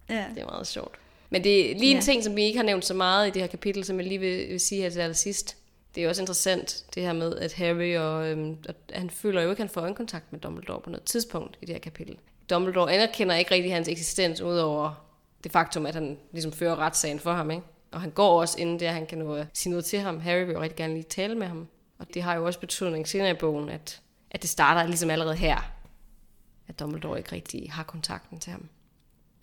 Ja. 0.10 0.26
Det 0.36 0.42
er 0.42 0.46
meget 0.46 0.68
sjovt. 0.68 0.96
Men 1.30 1.44
det 1.44 1.72
er 1.72 1.80
lige 1.80 1.92
en 1.92 1.98
ja. 1.98 2.02
ting, 2.02 2.24
som 2.24 2.36
vi 2.36 2.44
ikke 2.44 2.58
har 2.58 2.66
nævnt 2.66 2.86
så 2.86 2.94
meget 2.94 3.28
i 3.28 3.32
det 3.32 3.42
her 3.42 3.48
kapitel, 3.48 3.84
som 3.84 4.00
jeg 4.00 4.08
lige 4.08 4.20
vil, 4.20 4.50
vil 4.50 4.60
sige 4.60 4.82
her 4.82 4.90
til 4.90 5.00
allersidst. 5.00 5.58
Det 5.96 6.04
er 6.04 6.10
også 6.10 6.22
interessant, 6.22 6.86
det 6.96 7.04
her 7.04 7.14
med, 7.14 7.36
at 7.36 7.54
Harry 7.54 7.96
og, 7.98 8.28
øhm, 8.28 8.58
at 8.68 8.76
han 8.94 9.10
føler 9.10 9.42
jo 9.42 9.50
ikke, 9.50 9.60
at 9.60 9.68
han 9.68 9.74
får 9.74 9.82
øjenkontakt 9.82 10.32
med 10.32 10.40
Dumbledore 10.40 10.82
på 10.82 10.90
noget 10.90 11.04
tidspunkt 11.04 11.58
i 11.62 11.66
det 11.66 11.76
her 11.76 11.80
kapitel. 11.80 12.18
Dumbledore 12.50 12.94
anerkender 12.94 13.36
ikke 13.36 13.52
rigtig 13.52 13.74
hans 13.74 13.88
eksistens, 13.88 14.42
udover 14.42 15.08
det 15.44 15.52
faktum, 15.52 15.86
at 15.86 15.96
han 15.96 16.18
ligesom 16.32 16.52
fører 16.52 16.76
retssagen 16.76 17.20
for 17.20 17.34
ham. 17.34 17.52
Ikke? 17.52 17.64
Og 17.92 18.02
han 18.02 18.12
går 18.12 18.42
også 18.42 18.60
inden 18.60 18.80
det, 18.80 18.88
han 18.88 19.06
kan 19.06 19.18
nå 19.18 19.34
at 19.34 19.48
sige 19.54 19.72
noget 19.72 19.86
til 19.86 20.00
ham. 20.00 20.20
Harry 20.20 20.46
vil 20.46 20.54
jo 20.54 20.62
rigtig 20.62 20.78
gerne 20.78 20.94
lige 20.94 21.04
tale 21.04 21.36
med 21.36 21.48
ham. 21.48 21.68
Og 22.00 22.06
det 22.14 22.22
har 22.24 22.36
jo 22.36 22.46
også 22.46 22.60
betydning 22.60 23.08
senere 23.08 23.32
i 23.32 23.34
bogen, 23.34 23.70
at, 23.70 24.02
at 24.32 24.42
det 24.42 24.50
starter 24.50 24.88
ligesom 24.88 25.10
allerede 25.10 25.36
her 25.36 25.77
at 26.68 26.80
Dumbledore 26.80 27.18
ikke 27.18 27.32
rigtig 27.32 27.72
har 27.72 27.84
kontakten 27.84 28.40
til 28.40 28.52
ham. 28.52 28.70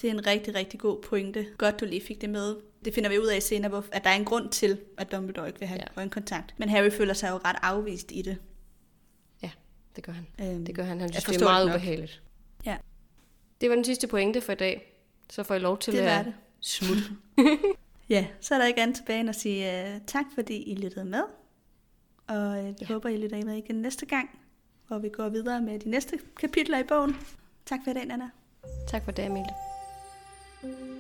Det 0.00 0.08
er 0.08 0.12
en 0.14 0.26
rigtig, 0.26 0.54
rigtig 0.54 0.80
god 0.80 1.02
pointe. 1.02 1.46
Godt, 1.58 1.80
du 1.80 1.84
lige 1.84 2.00
fik 2.06 2.20
det 2.20 2.30
med. 2.30 2.56
Det 2.84 2.94
finder 2.94 3.10
vi 3.10 3.18
ud 3.18 3.26
af 3.26 3.42
senere, 3.42 3.68
hvor- 3.68 3.84
at 3.92 4.04
der 4.04 4.10
er 4.10 4.14
en 4.14 4.24
grund 4.24 4.48
til, 4.50 4.80
at 4.98 5.12
Dumbledore 5.12 5.46
ikke 5.46 5.58
vil 5.58 5.68
have 5.68 5.80
Ja. 5.96 6.02
ja. 6.02 6.08
kontakt. 6.08 6.54
Men 6.58 6.68
Harry 6.68 6.90
føler 6.90 7.14
sig 7.14 7.30
jo 7.30 7.36
ret 7.44 7.56
afvist 7.62 8.12
i 8.12 8.22
det. 8.22 8.38
Ja, 9.42 9.50
det 9.96 10.04
gør 10.04 10.12
han. 10.12 10.26
Øhm, 10.40 10.64
Det 10.66 10.74
gør 10.74 10.82
han. 10.84 11.00
Han 11.00 11.10
jeg 11.14 11.22
synes, 11.22 11.36
det 11.38 11.44
er 11.44 11.48
meget 11.50 11.66
det 11.66 11.72
ubehageligt. 11.74 12.22
Ja. 12.66 12.76
Det 13.60 13.68
var 13.70 13.74
den 13.74 13.84
sidste 13.84 14.06
pointe 14.06 14.40
for 14.40 14.52
i 14.52 14.56
dag. 14.56 14.90
Så 15.30 15.42
får 15.42 15.54
I 15.54 15.58
lov 15.58 15.78
til 15.78 15.92
Det 15.92 15.98
at 16.00 16.24
det. 16.24 16.34
smut. 16.60 16.98
Ja, 18.08 18.26
så 18.40 18.54
er 18.54 18.58
der 18.58 18.66
ikke 18.66 18.82
andet 18.82 18.96
tilbage 18.96 19.20
end 19.20 19.28
at 19.28 19.36
sige 19.36 19.84
uh, 19.94 20.00
tak, 20.06 20.24
fordi 20.34 20.62
I 20.62 20.74
lyttede 20.74 21.04
med. 21.04 21.22
Og 22.26 22.54
vi 22.56 22.60
Ja. 22.60 22.72
ja. 22.80 22.86
håber, 22.86 23.08
I 23.08 23.16
lytter 23.16 23.44
med 23.44 23.54
igen 23.56 23.74
næste 23.76 24.06
gang, 24.06 24.30
hvor 24.88 24.98
vi 24.98 25.08
går 25.08 25.28
videre 25.28 25.60
med 25.60 25.78
de 25.78 25.90
næste 25.90 26.18
kapitler 26.40 26.78
i 26.78 26.84
bogen. 26.84 27.16
Tak 27.66 27.80
for 27.84 27.90
i 27.90 27.94
dag, 27.94 28.02
Anna. 28.10 28.30
tak 28.88 29.04
for 29.04 29.12
det, 29.12 29.22
Amelie. 29.22 30.93